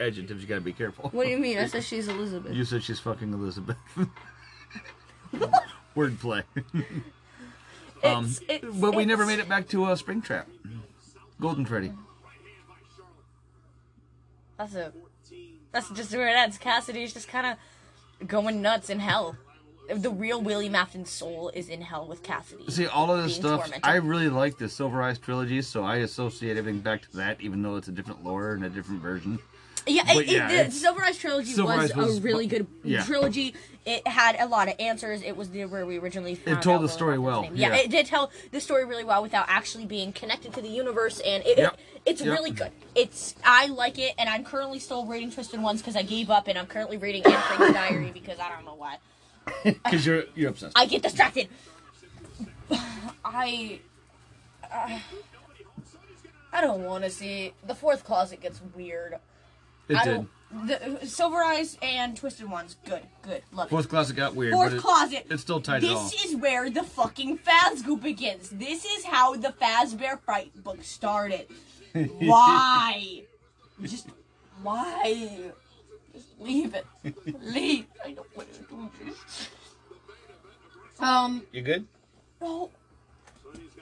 adjectives, 0.00 0.42
you 0.42 0.48
gotta 0.48 0.60
be 0.60 0.72
careful. 0.72 1.08
What 1.10 1.24
do 1.24 1.30
you 1.30 1.38
mean? 1.38 1.58
I 1.58 1.66
said 1.66 1.84
she's 1.90 2.08
Elizabeth. 2.08 2.52
You 2.54 2.64
said 2.64 2.82
she's 2.82 3.00
fucking 3.00 3.32
Elizabeth. 3.32 3.76
Wordplay. 5.96 6.42
um, 8.02 8.24
It's- 8.26 8.40
it's- 8.48 8.74
but 8.80 8.94
we 8.94 9.04
never 9.04 9.26
made 9.26 9.38
it 9.38 9.48
back 9.48 9.68
to 9.68 9.84
uh, 9.84 9.96
Springtrap. 9.96 10.44
Golden 11.40 11.64
Freddy. 11.66 11.92
That's 14.58 14.74
a. 14.74 14.92
That's 15.72 15.90
just 15.90 16.12
where 16.12 16.28
it 16.28 16.36
ends. 16.36 16.56
Cassidy's 16.58 17.12
just 17.12 17.26
kind 17.26 17.46
of 18.20 18.28
going 18.28 18.62
nuts 18.62 18.88
in 18.90 19.00
hell. 19.00 19.36
the 19.92 20.10
real 20.10 20.40
William 20.40 20.76
Afton's 20.76 21.10
soul 21.10 21.50
is 21.52 21.68
in 21.68 21.80
hell 21.82 22.06
with 22.06 22.22
Cassidy. 22.22 22.70
See, 22.70 22.86
all 22.86 23.10
of 23.12 23.24
this 23.24 23.34
stuff, 23.34 23.62
tormented. 23.62 23.80
I 23.84 23.96
really 23.96 24.28
like 24.28 24.56
the 24.56 24.68
Silver 24.68 25.02
Eyes 25.02 25.18
trilogy, 25.18 25.60
so 25.62 25.82
I 25.82 25.96
associate 25.96 26.56
everything 26.56 26.80
back 26.80 27.02
to 27.02 27.16
that, 27.16 27.40
even 27.40 27.60
though 27.62 27.74
it's 27.76 27.88
a 27.88 27.92
different 27.92 28.22
lore 28.24 28.52
and 28.54 28.64
a 28.64 28.70
different 28.70 29.02
version. 29.02 29.40
Yeah, 29.86 30.02
it, 30.12 30.26
yeah, 30.26 30.50
it, 30.50 30.64
the 30.66 30.70
Silver 30.72 31.02
Eyes 31.02 31.18
trilogy 31.18 31.52
Silver 31.52 31.76
was, 31.76 31.94
was- 31.94 32.18
a 32.18 32.20
really 32.22 32.46
good 32.46 32.66
yeah. 32.82 33.04
trilogy. 33.04 33.54
It 33.86 34.06
had 34.08 34.36
a 34.40 34.46
lot 34.46 34.68
of 34.68 34.76
answers. 34.80 35.20
It 35.22 35.36
was 35.36 35.50
the, 35.50 35.66
where 35.66 35.84
we 35.84 35.98
originally 35.98 36.36
found 36.36 36.62
told 36.62 36.80
the 36.82 36.88
story 36.88 37.18
well. 37.18 37.44
Yeah, 37.52 37.68
yeah. 37.68 37.82
it 37.82 37.90
did 37.90 38.06
tell 38.06 38.30
the 38.50 38.58
story 38.60 38.86
really 38.86 39.04
well 39.04 39.20
without 39.22 39.44
actually 39.46 39.84
being 39.84 40.10
connected 40.14 40.54
to 40.54 40.62
the 40.62 40.68
universe, 40.70 41.20
and 41.20 41.44
it, 41.44 41.58
Yep. 41.58 41.74
it 41.74 41.80
it's 42.06 42.22
Yep. 42.22 42.32
really 42.32 42.50
good. 42.50 42.70
It's 42.94 43.34
I 43.44 43.66
like 43.66 43.98
it, 43.98 44.14
and 44.16 44.26
I'm 44.30 44.42
currently 44.42 44.78
still 44.78 45.04
reading 45.04 45.30
Twisted 45.30 45.60
Ones 45.60 45.82
because 45.82 45.96
I 45.96 46.02
gave 46.02 46.30
up, 46.30 46.48
and 46.48 46.56
I'm 46.58 46.66
currently 46.66 46.96
reading 46.96 47.26
Anne 47.26 47.32
Frank's 47.42 47.74
Diary 47.78 48.10
because 48.10 48.38
I 48.40 48.48
don't 48.48 48.64
know 48.64 48.74
why. 48.74 48.96
Because 49.64 50.06
you're 50.06 50.24
you're 50.34 50.48
obsessed. 50.48 50.78
I 50.78 50.86
get 50.86 51.02
distracted. 51.02 51.48
I. 53.22 53.80
I, 54.72 55.02
I 56.54 56.60
don't 56.62 56.84
want 56.84 57.04
to 57.04 57.10
see 57.10 57.52
the 57.66 57.74
fourth 57.74 58.04
closet 58.04 58.40
gets 58.40 58.60
weird. 58.74 59.16
It 59.88 59.96
I 59.96 60.04
did. 60.04 60.26
The 60.66 61.06
Silver 61.06 61.42
Eyes 61.42 61.76
and 61.82 62.16
Twisted 62.16 62.48
Ones, 62.48 62.76
good, 62.86 63.02
good, 63.22 63.42
love 63.52 63.66
it. 63.66 63.70
Fourth 63.70 63.88
closet 63.88 64.14
got 64.14 64.36
weird, 64.36 64.52
Fourth 64.52 64.70
but 64.70 64.76
it, 64.76 64.80
closet. 64.80 65.26
It's 65.28 65.42
still 65.42 65.60
tied 65.60 65.82
it 65.82 65.90
all. 65.90 66.04
This 66.04 66.24
is 66.26 66.36
where 66.36 66.70
the 66.70 66.84
fucking 66.84 67.38
Fazgoo 67.38 68.00
begins. 68.00 68.50
This 68.50 68.84
is 68.84 69.04
how 69.04 69.34
the 69.34 69.48
Fazbear 69.60 70.20
Frights 70.20 70.60
book 70.60 70.84
started. 70.84 71.48
Why? 71.92 73.24
Just 73.82 74.08
why? 74.62 75.52
Just 76.12 76.40
leave 76.40 76.74
it. 76.74 76.86
Leave. 77.42 77.86
I 78.04 78.12
don't 78.12 78.36
want 78.36 78.52
to 78.54 78.60
do 78.62 78.90
this. 79.04 79.48
Um. 81.00 81.42
You 81.52 81.62
good? 81.62 81.86
No. 82.40 82.70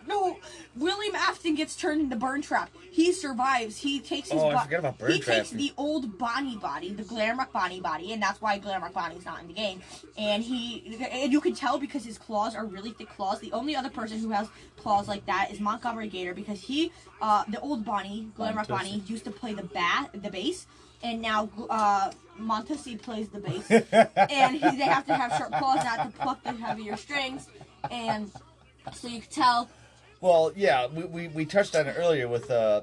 No. 0.07 0.39
William 0.77 1.15
Afton 1.15 1.55
gets 1.55 1.77
turned 1.77 2.01
into 2.01 2.17
Burntrap. 2.17 2.69
He 2.91 3.13
survives. 3.13 3.77
He 3.77 4.01
takes 4.01 4.31
his 4.31 4.41
Oh, 4.41 4.49
I 4.49 4.65
forgot 4.65 4.79
about 4.81 4.99
Burn 4.99 5.13
He 5.13 5.21
Trap. 5.21 5.37
takes 5.37 5.51
the 5.51 5.73
old 5.77 6.19
Bonnie 6.19 6.57
body, 6.57 6.93
the 6.93 7.03
Glamrock 7.05 7.53
Bonnie 7.53 7.81
body, 7.81 8.13
and 8.13 8.23
that's 8.23 8.41
why 8.41 8.59
Glamrock 8.59 8.93
Bonnie's 8.93 9.25
not 9.25 9.41
in 9.41 9.49
the 9.49 9.53
game. 9.55 9.81
And 10.17 10.43
he 10.43 10.99
and 11.11 11.33
you 11.33 11.41
can 11.41 11.55
tell 11.55 11.79
because 11.79 12.05
his 12.05 12.19
claws 12.19 12.55
are 12.55 12.65
really 12.67 12.91
thick 12.91 13.09
claws. 13.11 13.41
The 13.41 13.53
only 13.53 13.77
other 13.77 13.91
person 13.91 14.19
who 14.19 14.31
has 14.31 14.49
claws 14.77 15.09
like 15.09 15.25
that 15.27 15.51
is 15.53 15.61
Montgomery 15.61 16.09
Gator 16.09 16.35
because 16.35 16.61
he 16.61 16.93
uh 17.21 17.45
the 17.49 17.61
old 17.61 17.85
Bonnie, 17.85 18.29
Glamrock 18.39 18.69
Bonnie, 18.69 19.03
used 19.07 19.25
to 19.25 19.31
play 19.31 19.55
the 19.55 19.63
bat 19.65 20.11
the 20.15 20.31
bass. 20.31 20.67
And 21.05 21.21
now 21.21 21.49
uh, 21.69 22.13
Montesi 22.41 22.97
plays 23.01 23.29
the 23.29 23.41
bass, 23.41 23.69
and 24.31 24.55
he, 24.55 24.61
they 24.61 24.85
have 24.85 25.05
to 25.07 25.15
have 25.17 25.33
sharp 25.37 25.51
claws 25.51 25.83
now 25.83 26.05
to 26.05 26.11
pluck 26.17 26.45
the 26.45 26.53
heavier 26.53 26.97
strings, 26.97 27.49
and 27.91 28.31
so 28.93 29.09
you 29.09 29.21
can 29.21 29.29
tell 29.31 29.69
Well, 30.23 30.53
yeah, 30.55 30.87
we, 30.87 31.05
we, 31.05 31.29
we 31.29 31.45
touched 31.45 31.75
on 31.75 31.89
it 31.89 31.97
earlier 31.99 32.29
with 32.29 32.49
uh, 32.49 32.83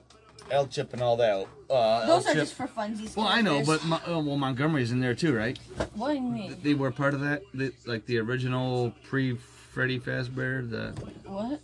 El 0.52 0.68
Chip 0.68 0.92
and 0.92 1.02
all 1.02 1.16
that. 1.18 1.48
Uh, 1.70 2.06
Those 2.06 2.26
L 2.28 2.34
are 2.34 2.36
just 2.36 2.54
for 2.54 2.68
funsies. 2.68 3.16
Well, 3.16 3.28
I 3.28 3.42
know, 3.42 3.64
but 3.66 3.84
Mo- 3.86 3.96
uh, 4.06 4.20
well, 4.20 4.36
Montgomery's 4.36 4.92
in 4.92 5.00
there 5.00 5.16
too, 5.16 5.34
right? 5.34 5.58
what 5.96 6.10
do 6.10 6.16
you 6.16 6.22
mean? 6.22 6.58
They 6.62 6.74
were 6.74 6.92
part 6.92 7.14
of 7.14 7.22
that, 7.22 7.42
the, 7.54 7.72
like 7.86 8.06
the 8.08 8.18
original 8.20 8.94
pre 9.04 9.36
Freddy 9.36 10.00
Fazbear, 10.00 10.70
the 10.70 10.92
What? 11.26 11.62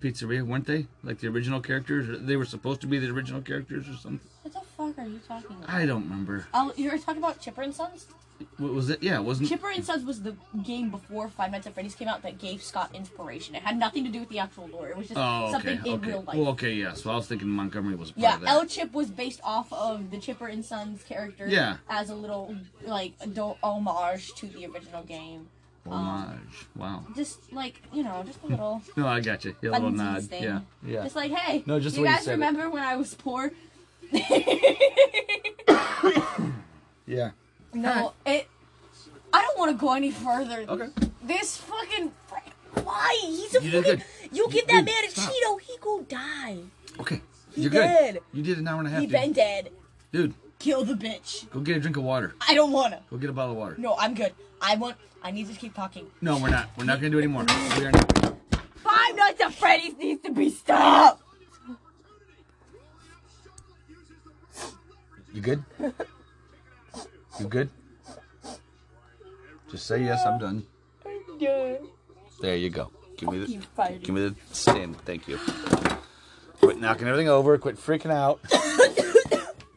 pizzeria, 0.00 0.46
weren't 0.46 0.66
they? 0.66 0.86
Like 1.02 1.18
the 1.18 1.26
original 1.26 1.60
characters? 1.60 2.20
They 2.24 2.36
were 2.36 2.44
supposed 2.44 2.80
to 2.82 2.86
be 2.86 3.00
the 3.00 3.10
original 3.10 3.40
characters 3.42 3.88
or 3.88 3.94
something. 3.94 4.20
What 4.42 4.54
the 4.54 4.60
fuck 4.76 5.04
are 5.04 5.08
you 5.10 5.18
talking 5.26 5.56
about? 5.56 5.68
I 5.68 5.86
don't 5.86 6.04
remember. 6.04 6.46
Oh, 6.54 6.72
you 6.76 6.88
were 6.92 6.98
talking 6.98 7.20
about 7.20 7.40
Chipper 7.40 7.62
and 7.62 7.74
Sons? 7.74 8.06
What 8.58 8.72
was 8.72 8.90
it? 8.90 9.02
Yeah, 9.02 9.16
it 9.18 9.24
wasn't. 9.24 9.48
Chipper 9.48 9.70
and 9.70 9.84
Sons 9.84 10.04
was 10.04 10.22
the 10.22 10.34
game 10.64 10.90
before 10.90 11.28
Five 11.28 11.52
Nights 11.52 11.66
at 11.66 11.74
Freddy's 11.74 11.94
came 11.94 12.08
out 12.08 12.22
that 12.22 12.38
gave 12.38 12.62
Scott 12.62 12.90
inspiration. 12.94 13.54
It 13.54 13.62
had 13.62 13.78
nothing 13.78 14.04
to 14.04 14.10
do 14.10 14.20
with 14.20 14.28
the 14.28 14.38
actual 14.38 14.68
lore. 14.68 14.88
It 14.88 14.96
was 14.96 15.08
just 15.08 15.18
Oh, 15.18 15.44
okay. 15.44 15.52
something 15.52 15.86
in 15.86 15.94
okay. 16.00 16.08
real 16.10 16.22
life. 16.22 16.36
Well, 16.36 16.48
okay, 16.48 16.72
yeah. 16.72 16.94
So 16.94 17.10
I 17.10 17.16
was 17.16 17.26
thinking 17.26 17.48
Montgomery 17.48 17.94
was 17.94 18.10
part 18.12 18.22
yeah, 18.22 18.34
of 18.36 18.40
that. 18.42 18.48
El 18.50 18.66
Chip 18.66 18.92
was 18.94 19.10
based 19.10 19.40
off 19.44 19.72
of 19.72 20.10
the 20.10 20.18
Chipper 20.18 20.46
and 20.46 20.64
Sons 20.64 21.02
character 21.02 21.46
Yeah. 21.48 21.76
as 21.88 22.10
a 22.10 22.14
little 22.14 22.56
like 22.84 23.12
ado- 23.20 23.56
homage 23.62 24.32
to 24.36 24.46
the 24.46 24.66
original 24.66 25.02
game. 25.02 25.48
Homage. 25.86 26.38
Um, 26.38 26.48
wow. 26.76 27.04
Just 27.14 27.52
like 27.52 27.80
you 27.92 28.02
know, 28.02 28.22
just 28.26 28.42
a 28.42 28.46
little 28.46 28.82
No, 28.96 29.06
I 29.06 29.20
got 29.20 29.44
you. 29.44 29.54
A 29.62 29.66
little 29.68 29.90
funsies 29.90 29.96
nod. 29.96 30.22
thing. 30.24 30.42
Yeah. 30.42 30.60
Yeah. 30.84 31.02
Just 31.04 31.16
like, 31.16 31.30
hey, 31.30 31.62
No, 31.66 31.78
just 31.78 31.94
do 31.96 32.02
the 32.02 32.02
you 32.02 32.06
way 32.06 32.10
you 32.10 32.16
guys 32.16 32.24
said 32.24 32.30
it. 32.32 32.34
remember 32.34 32.70
when 32.70 32.82
I 32.82 32.96
was 32.96 33.14
poor? 33.14 33.52
Yeah. 37.08 37.30
No, 37.76 38.12
it. 38.24 38.48
I 39.32 39.42
don't 39.42 39.58
want 39.58 39.70
to 39.72 39.76
go 39.76 39.92
any 39.92 40.10
further. 40.10 40.64
Okay. 40.68 40.88
This 41.22 41.56
fucking. 41.58 42.12
Why? 42.84 43.18
He's 43.22 43.54
a 43.54 43.62
You 43.64 43.70
fucking. 43.70 43.82
good. 43.96 44.04
You 44.32 44.48
give 44.50 44.66
that 44.68 44.84
Dude, 44.84 44.86
man 44.86 45.04
a 45.06 45.10
stop. 45.10 45.30
Cheeto, 45.32 45.60
he 45.60 45.76
go 45.80 46.02
die. 46.02 46.58
Okay. 47.00 47.20
He 47.54 47.62
You're 47.62 47.70
good. 47.70 48.20
You 48.32 48.42
did 48.42 48.58
an 48.58 48.68
hour 48.68 48.78
and 48.78 48.88
a 48.88 48.90
half. 48.90 49.00
He 49.00 49.06
dude. 49.06 49.12
been 49.12 49.32
dead. 49.32 49.70
Dude, 50.12 50.34
Kill 50.58 50.84
the 50.84 50.94
bitch. 50.94 51.48
go 51.50 51.60
get 51.60 51.76
a 51.76 51.80
drink 51.80 51.96
of 51.96 52.02
water. 52.04 52.34
I 52.46 52.54
don't 52.54 52.72
wanna. 52.72 53.02
Go 53.10 53.16
get 53.18 53.30
a 53.30 53.32
bottle 53.32 53.52
of 53.52 53.58
water. 53.58 53.74
No, 53.78 53.94
I'm 53.98 54.14
good. 54.14 54.32
I 54.60 54.76
want. 54.76 54.96
I 55.22 55.30
need 55.30 55.48
to 55.48 55.54
keep 55.54 55.74
talking. 55.74 56.06
No, 56.20 56.38
we're 56.38 56.50
not. 56.50 56.68
We're 56.78 56.84
not 56.84 56.98
gonna 57.00 57.10
do 57.10 57.18
any 57.18 57.26
more. 57.26 57.44
We 57.78 57.86
are 57.86 57.92
not. 57.92 58.36
Five 58.76 59.16
Nights 59.16 59.40
at 59.40 59.52
Freddy's 59.54 59.96
needs 59.96 60.22
to 60.22 60.32
be 60.32 60.48
stopped. 60.50 61.22
You 65.34 65.40
good? 65.42 65.64
You 67.40 67.46
good? 67.46 67.68
Just 69.70 69.86
say 69.86 70.02
yes. 70.04 70.24
I'm 70.26 70.38
done. 70.38 70.64
I'm 71.04 71.38
done. 71.38 71.88
There 72.40 72.56
you 72.56 72.70
go. 72.70 72.90
Give 73.16 73.30
me 73.30 73.38
the. 73.38 73.46
Keep 73.46 73.64
fighting. 73.74 74.00
Give 74.00 74.14
me 74.14 74.28
the 74.28 74.34
stand. 74.52 74.96
Thank 75.02 75.28
you. 75.28 75.38
Quit 76.60 76.80
knocking 76.80 77.08
everything 77.08 77.28
over. 77.28 77.56
Quit 77.58 77.76
freaking 77.76 78.10
out. 78.12 78.40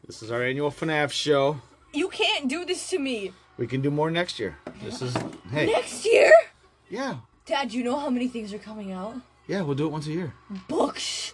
this 0.08 0.22
is 0.22 0.32
our 0.32 0.44
annual 0.44 0.72
FNAF 0.72 1.12
show. 1.12 1.60
You 1.94 2.08
can't 2.10 2.48
do 2.48 2.66
this 2.66 2.90
to 2.92 3.00
me. 3.00 3.34
We 3.58 3.68
can 3.68 3.82
do 3.82 3.90
more 3.92 4.10
next 4.12 4.40
year. 4.40 4.58
This 4.84 5.02
is 5.02 5.16
hey. 5.52 5.66
Next 5.68 6.06
year, 6.06 6.32
Yeah. 6.90 7.18
Dad. 7.46 7.74
You 7.74 7.84
know 7.84 7.98
how 8.00 8.10
many 8.10 8.28
things 8.28 8.54
are 8.54 8.60
coming 8.60 8.92
out? 8.92 9.16
Yeah, 9.48 9.64
we'll 9.64 9.76
do 9.76 9.86
it 9.88 9.92
once 9.92 10.06
a 10.08 10.12
year. 10.12 10.34
Books. 10.68 11.34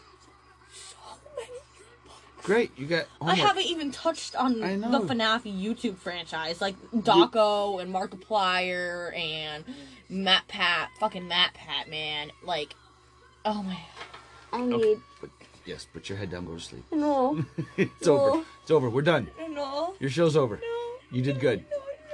So 2.46 2.54
many. 2.54 2.68
Great. 2.68 2.80
You 2.80 2.88
got 2.88 3.06
I 3.22 3.36
haven't 3.36 3.66
even 3.66 3.92
touched 3.92 4.36
on 4.36 4.60
the 4.60 4.78
know. 4.78 5.02
FNAF 5.02 5.44
YouTube 5.44 5.98
franchise, 5.98 6.62
like 6.62 6.76
Dawko 6.92 7.82
and 7.82 7.94
Markiplier 7.94 9.18
and 9.18 9.66
MatPat, 10.12 10.88
fucking 11.00 11.30
MatPat, 11.30 11.90
man. 11.90 12.32
Like, 12.44 12.76
oh 13.46 13.64
my, 13.64 13.78
I 14.54 14.62
need 14.62 15.00
But, 15.22 15.30
yes, 15.66 15.88
put 15.92 16.10
your 16.10 16.18
head 16.18 16.32
down. 16.32 16.46
Go 16.46 16.56
to 16.56 16.60
sleep. 16.60 16.86
no. 16.92 17.44
it's 17.78 18.08
over. 18.08 18.44
It's 18.62 18.72
over. 18.72 18.90
We're 18.90 19.02
done. 19.02 19.28
No. 19.50 19.96
Your 20.00 20.10
show's 20.10 20.36
over. 20.38 20.58
No. 20.58 20.96
You 21.12 21.22
did 21.22 21.40
good. 21.40 21.66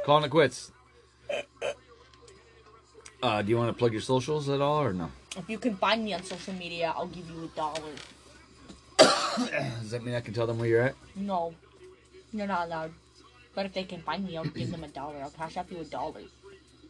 Calling 0.05 0.23
it 0.23 0.29
quits. 0.29 0.71
Uh, 3.23 3.41
do 3.41 3.49
you 3.49 3.57
want 3.57 3.69
to 3.69 3.73
plug 3.73 3.91
your 3.91 4.01
socials 4.01 4.49
at 4.49 4.61
all 4.61 4.81
or 4.81 4.93
no? 4.93 5.11
If 5.37 5.49
you 5.49 5.59
can 5.59 5.75
find 5.75 6.03
me 6.03 6.13
on 6.13 6.23
social 6.23 6.53
media, 6.53 6.93
I'll 6.95 7.07
give 7.07 7.29
you 7.29 7.43
a 7.43 7.55
dollar. 7.55 7.81
Does 9.81 9.91
that 9.91 10.03
mean 10.03 10.15
I 10.15 10.21
can 10.21 10.33
tell 10.33 10.47
them 10.47 10.59
where 10.59 10.67
you're 10.67 10.81
at? 10.81 10.95
No, 11.15 11.53
you're 12.33 12.47
not 12.47 12.67
allowed. 12.67 12.91
But 13.53 13.65
if 13.65 13.73
they 13.73 13.83
can 13.83 14.01
find 14.01 14.25
me, 14.25 14.37
I'll 14.37 14.45
give 14.45 14.71
them 14.71 14.83
a 14.83 14.87
dollar. 14.87 15.17
I'll 15.21 15.29
cash 15.29 15.57
out 15.57 15.71
you 15.71 15.79
a 15.79 15.83
dollar. 15.85 16.21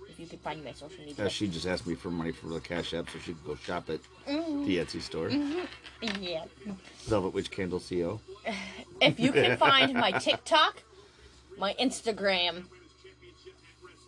If 0.09 0.19
you 0.19 0.27
can 0.27 0.39
find 0.39 0.63
my 0.63 0.73
social 0.73 1.03
media. 1.03 1.25
Uh, 1.25 1.29
she 1.29 1.47
just 1.47 1.65
asked 1.65 1.87
me 1.87 1.95
for 1.95 2.09
money 2.11 2.31
for 2.31 2.47
the 2.47 2.59
Cash 2.59 2.93
App 2.93 3.09
so 3.09 3.17
she 3.19 3.33
could 3.33 3.45
go 3.45 3.55
shop 3.55 3.89
at 3.89 3.99
Mhm. 4.27 4.65
the 4.65 4.77
Etsy 4.77 5.01
store. 5.01 5.29
Yeah. 6.19 6.45
Velvet 7.05 7.33
Witch 7.33 7.49
Candle 7.51 7.79
CO. 7.79 8.19
If 9.01 9.19
you 9.19 9.31
can 9.31 9.57
find 9.57 9.93
my 9.95 10.11
TikTok, 10.11 10.83
my 11.57 11.73
Instagram, 11.79 12.65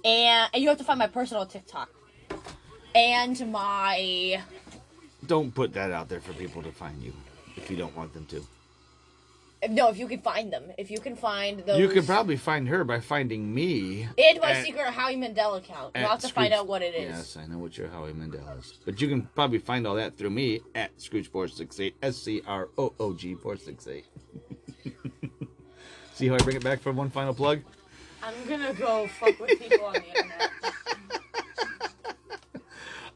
and, 0.06 0.50
and 0.54 0.62
you 0.62 0.70
have 0.70 0.78
to 0.78 0.84
find 0.84 1.00
my 1.00 1.08
personal 1.08 1.48
TikTok, 1.48 1.90
and 2.94 3.52
my 3.52 4.42
Don't 5.26 5.54
put 5.56 5.74
that 5.74 5.92
out 5.92 6.10
there 6.10 6.20
for 6.20 6.34
people 6.34 6.62
to 6.62 6.72
find 6.72 7.02
you 7.02 7.14
if 7.64 7.72
you 7.72 7.78
don't 7.78 7.96
want 7.96 8.14
them 8.14 8.26
to. 8.28 8.46
no, 9.70 9.88
if 9.90 9.98
you 9.98 10.08
can 10.08 10.20
find 10.20 10.52
them, 10.52 10.64
if 10.78 10.92
you 10.92 11.00
can 11.00 11.16
find 11.16 11.60
those, 11.62 11.80
You 11.80 11.88
could 11.88 12.06
probably 12.06 12.36
find 12.36 12.68
her 12.68 12.84
by 12.84 13.00
finding 13.00 13.54
me. 13.54 14.04
and 14.18 14.42
my 14.42 14.52
at- 14.52 14.66
secret 14.66 14.88
Howie 14.88 15.16
Mandel 15.16 15.56
account. 15.56 15.94
You'll 15.96 16.04
at 16.04 16.10
have 16.12 16.20
to 16.20 16.28
find 16.28 16.48
Scrooge- 16.48 16.60
out 16.60 16.68
what 16.68 16.82
it 16.82 16.94
is. 16.94 17.10
Yes, 17.10 17.38
I 17.38 17.46
know 17.48 17.58
what 17.60 17.78
your 17.78 17.88
Howie 17.88 18.12
Mandel 18.14 18.46
is. 18.60 18.80
But 18.86 19.00
you 19.00 19.08
can 19.08 19.22
probably 19.36 19.60
find 19.60 19.88
all 19.88 19.96
that 19.96 20.18
through 20.18 20.32
me 20.32 20.60
at 20.76 20.96
Scrooge468, 20.98 21.94
S 22.02 22.18
C 22.18 22.42
R 22.46 22.68
O 22.78 22.94
O 23.00 23.14
G 23.14 23.36
468. 23.36 24.06
See 26.14 26.28
how 26.28 26.36
I 26.36 26.40
bring 26.40 26.58
it 26.58 26.64
back 26.64 26.82
for 26.82 26.92
one 26.92 27.10
final 27.10 27.34
plug? 27.34 27.62
I'm 28.22 28.34
gonna 28.48 28.74
go 28.74 29.08
fuck 29.20 29.40
with 29.40 29.58
people 29.60 29.86
on 29.86 29.94
the 29.94 30.06
internet. 30.08 30.50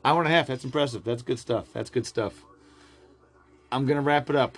Hour 0.06 0.22
and 0.22 0.32
a 0.32 0.36
half. 0.36 0.48
That's 0.48 0.64
impressive. 0.64 1.04
That's 1.04 1.22
good 1.22 1.40
stuff. 1.40 1.68
That's 1.74 1.90
good 1.90 2.06
stuff. 2.06 2.34
I'm 3.72 3.86
going 3.86 3.98
to 3.98 4.02
wrap 4.02 4.30
it 4.30 4.36
up. 4.36 4.58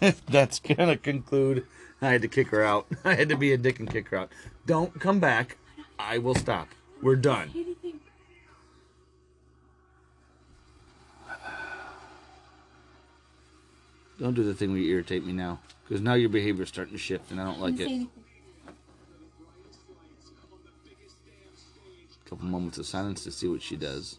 That's 0.28 0.60
going 0.60 0.88
to 0.88 0.96
conclude. 0.96 1.66
I 2.00 2.08
had 2.08 2.22
to 2.22 2.28
kick 2.28 2.48
her 2.48 2.62
out. 2.62 2.86
I 3.04 3.14
had 3.14 3.28
to 3.28 3.36
be 3.36 3.52
a 3.52 3.56
dick 3.56 3.78
and 3.78 3.90
kick 3.90 4.08
her 4.08 4.18
out. 4.18 4.32
Don't 4.66 4.98
come 5.00 5.20
back. 5.20 5.56
I 5.98 6.18
will 6.18 6.34
stop. 6.34 6.68
We're 7.00 7.16
done. 7.16 7.50
Don't 14.20 14.34
do 14.34 14.44
the 14.44 14.54
thing 14.54 14.70
where 14.70 14.80
you 14.80 14.92
irritate 14.92 15.24
me 15.24 15.32
now, 15.32 15.58
because 15.82 16.00
now 16.00 16.14
your 16.14 16.28
behavior's 16.28 16.68
starting 16.68 16.94
to 16.94 16.98
shift, 16.98 17.32
and 17.32 17.40
I 17.40 17.44
don't 17.44 17.60
like 17.60 17.80
it. 17.80 18.06
couple 22.32 22.46
moments 22.46 22.78
of 22.78 22.86
silence 22.86 23.22
to 23.24 23.30
see 23.30 23.46
what 23.46 23.60
she 23.60 23.76
does. 23.76 24.18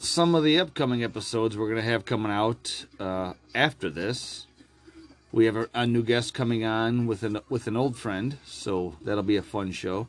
Some 0.00 0.36
of 0.36 0.44
the 0.44 0.60
upcoming 0.60 1.02
episodes 1.02 1.56
we're 1.56 1.66
going 1.66 1.84
to 1.84 1.90
have 1.90 2.04
coming 2.04 2.30
out 2.30 2.86
uh, 3.00 3.32
after 3.52 3.90
this. 3.90 4.46
We 5.32 5.46
have 5.46 5.56
a, 5.56 5.68
a 5.74 5.86
new 5.88 6.04
guest 6.04 6.34
coming 6.34 6.64
on 6.64 7.08
with 7.08 7.24
an 7.24 7.40
with 7.48 7.66
an 7.66 7.76
old 7.76 7.96
friend, 7.96 8.38
so 8.46 8.94
that'll 9.02 9.24
be 9.24 9.36
a 9.36 9.42
fun 9.42 9.72
show. 9.72 10.06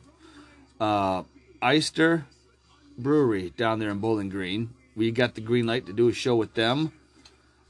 Uh, 0.80 1.24
Eister 1.60 2.22
Brewery 2.96 3.52
down 3.56 3.80
there 3.80 3.90
in 3.90 3.98
Bowling 3.98 4.28
Green. 4.28 4.70
We 4.94 5.10
got 5.10 5.34
the 5.34 5.40
green 5.40 5.66
light 5.66 5.86
to 5.86 5.92
do 5.92 6.08
a 6.08 6.12
show 6.12 6.36
with 6.36 6.54
them. 6.54 6.92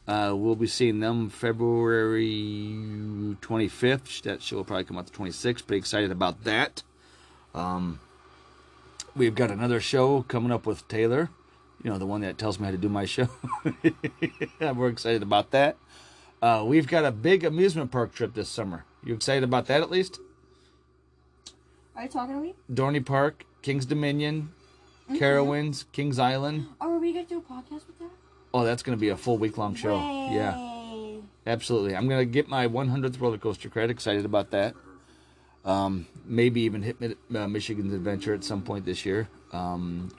Uh, 0.06 0.34
we'll 0.36 0.56
be 0.56 0.66
seeing 0.66 1.00
them 1.00 1.30
February 1.30 2.26
25th. 3.40 4.22
That 4.22 4.42
show 4.42 4.56
will 4.56 4.64
probably 4.64 4.84
come 4.84 4.98
out 4.98 5.06
the 5.06 5.16
26th. 5.16 5.66
Pretty 5.66 5.78
excited 5.78 6.10
about 6.10 6.44
that. 6.44 6.82
Um, 7.54 8.00
we've 9.16 9.34
got 9.34 9.50
another 9.50 9.80
show 9.80 10.22
coming 10.22 10.52
up 10.52 10.66
with 10.66 10.86
Taylor, 10.86 11.30
you 11.82 11.90
know, 11.90 11.98
the 11.98 12.06
one 12.06 12.20
that 12.22 12.38
tells 12.38 12.58
me 12.58 12.66
how 12.66 12.70
to 12.70 12.76
do 12.76 12.88
my 12.88 13.04
show. 13.04 13.28
We're 14.60 14.88
excited 14.88 15.22
about 15.22 15.50
that. 15.52 15.76
Uh, 16.42 16.64
we've 16.66 16.86
got 16.86 17.04
a 17.04 17.10
big 17.10 17.44
amusement 17.44 17.90
park 17.90 18.12
trip 18.12 18.34
this 18.34 18.48
summer. 18.48 18.84
You 19.04 19.14
excited 19.14 19.44
about 19.44 19.66
that 19.66 19.82
at 19.82 19.90
least? 19.90 20.20
Are 21.96 22.04
you 22.04 22.08
talking 22.08 22.34
to 22.34 22.40
me? 22.40 22.54
Dorney 22.72 23.04
Park, 23.04 23.44
King's 23.62 23.84
Dominion, 23.84 24.52
Carowinds, 25.10 25.84
Kings 25.92 26.18
Island. 26.18 26.66
Oh, 26.80 26.94
are 26.94 26.98
we 26.98 27.12
gonna 27.12 27.26
do 27.26 27.38
a 27.38 27.42
podcast 27.42 27.86
with 27.86 27.98
that? 27.98 28.10
Oh, 28.52 28.64
that's 28.64 28.82
going 28.82 28.96
to 28.96 29.00
be 29.00 29.10
a 29.10 29.16
full 29.16 29.38
week 29.38 29.58
long 29.58 29.74
show. 29.74 29.96
Yeah, 30.32 31.20
absolutely. 31.46 31.94
I'm 31.94 32.08
going 32.08 32.20
to 32.20 32.24
get 32.24 32.48
my 32.48 32.66
100th 32.66 33.20
roller 33.20 33.38
coaster 33.38 33.68
credit. 33.68 33.90
Excited 33.90 34.24
about 34.24 34.50
that. 34.50 34.74
Um, 35.64 36.06
maybe 36.24 36.62
even 36.62 36.82
hit 36.82 36.96
uh, 37.34 37.46
Michigan's 37.46 37.92
adventure 37.92 38.34
at 38.34 38.42
some 38.42 38.62
point 38.62 38.86
this 38.86 39.06
year. 39.06 39.28
Um, 39.52 40.10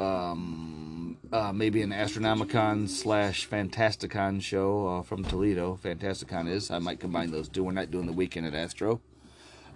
um, 0.00 1.16
uh, 1.32 1.52
maybe 1.52 1.82
an 1.82 1.90
Astronomicon 1.90 2.88
slash 2.88 3.48
Fantasticon 3.48 4.42
show 4.42 4.88
uh, 4.88 5.02
from 5.02 5.24
Toledo. 5.24 5.78
Fantasticon 5.82 6.48
is. 6.48 6.70
I 6.70 6.78
might 6.78 7.00
combine 7.00 7.30
those 7.30 7.48
two. 7.48 7.64
We're 7.64 7.72
not 7.72 7.90
doing 7.90 8.06
the 8.06 8.12
weekend 8.12 8.46
at 8.46 8.54
Astro. 8.54 9.00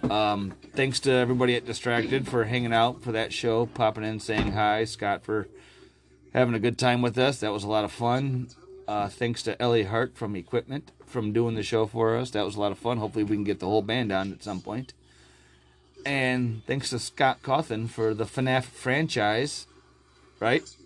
Um, 0.02 0.55
thanks 0.74 1.01
to 1.01 1.12
everybody 1.12 1.55
at 1.55 1.64
Distracted 1.64 2.28
for 2.28 2.44
hanging 2.44 2.72
out 2.72 3.02
for 3.02 3.12
that 3.12 3.32
show, 3.32 3.66
popping 3.66 4.05
in, 4.05 4.20
saying 4.20 4.52
hi. 4.52 4.84
Scott 4.84 5.24
for 5.24 5.48
having 6.32 6.55
a 6.55 6.59
good 6.59 6.78
time 6.78 7.01
with 7.01 7.16
us. 7.16 7.40
That 7.40 7.52
was 7.52 7.64
a 7.64 7.68
lot 7.68 7.84
of 7.84 7.92
fun. 7.92 8.48
Uh, 8.86 9.09
thanks 9.09 9.42
to 9.44 9.60
Ellie 9.62 9.84
Hart 9.84 10.16
from 10.16 10.36
Equipment 10.36 10.90
from 11.06 11.32
doing 11.32 11.55
the 11.55 11.62
show 11.62 11.86
for 11.86 12.16
us. 12.16 12.30
That 12.30 12.44
was 12.44 12.56
a 12.56 12.60
lot 12.60 12.72
of 12.72 12.78
fun. 12.78 12.98
Hopefully, 12.98 13.24
we 13.24 13.36
can 13.36 13.44
get 13.44 13.60
the 13.60 13.66
whole 13.66 13.82
band 13.82 14.12
on 14.12 14.32
at 14.32 14.42
some 14.42 14.60
point. 14.60 14.92
And 16.05 16.62
thanks 16.66 16.90
to 16.90 16.98
Scott 16.98 17.42
Cawthon 17.42 17.88
for 17.88 18.12
the 18.12 18.24
FNAF 18.24 18.64
franchise. 18.64 19.66
Right? 20.44 20.76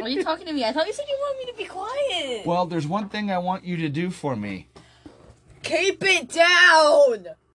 Are 0.00 0.08
you 0.08 0.22
talking 0.22 0.46
to 0.46 0.52
me? 0.52 0.64
I 0.64 0.70
thought 0.70 0.86
you 0.86 0.92
said 0.92 1.06
you 1.08 1.18
wanted 1.18 1.44
me 1.44 1.50
to 1.50 1.58
be 1.58 1.64
quiet. 1.64 2.46
Well, 2.46 2.66
there's 2.66 2.86
one 2.86 3.08
thing 3.08 3.32
I 3.32 3.38
want 3.38 3.64
you 3.64 3.76
to 3.78 3.88
do 3.88 4.10
for 4.10 4.36
me. 4.36 4.68
Keep 5.64 6.04
it 6.04 6.28
down. 6.28 7.34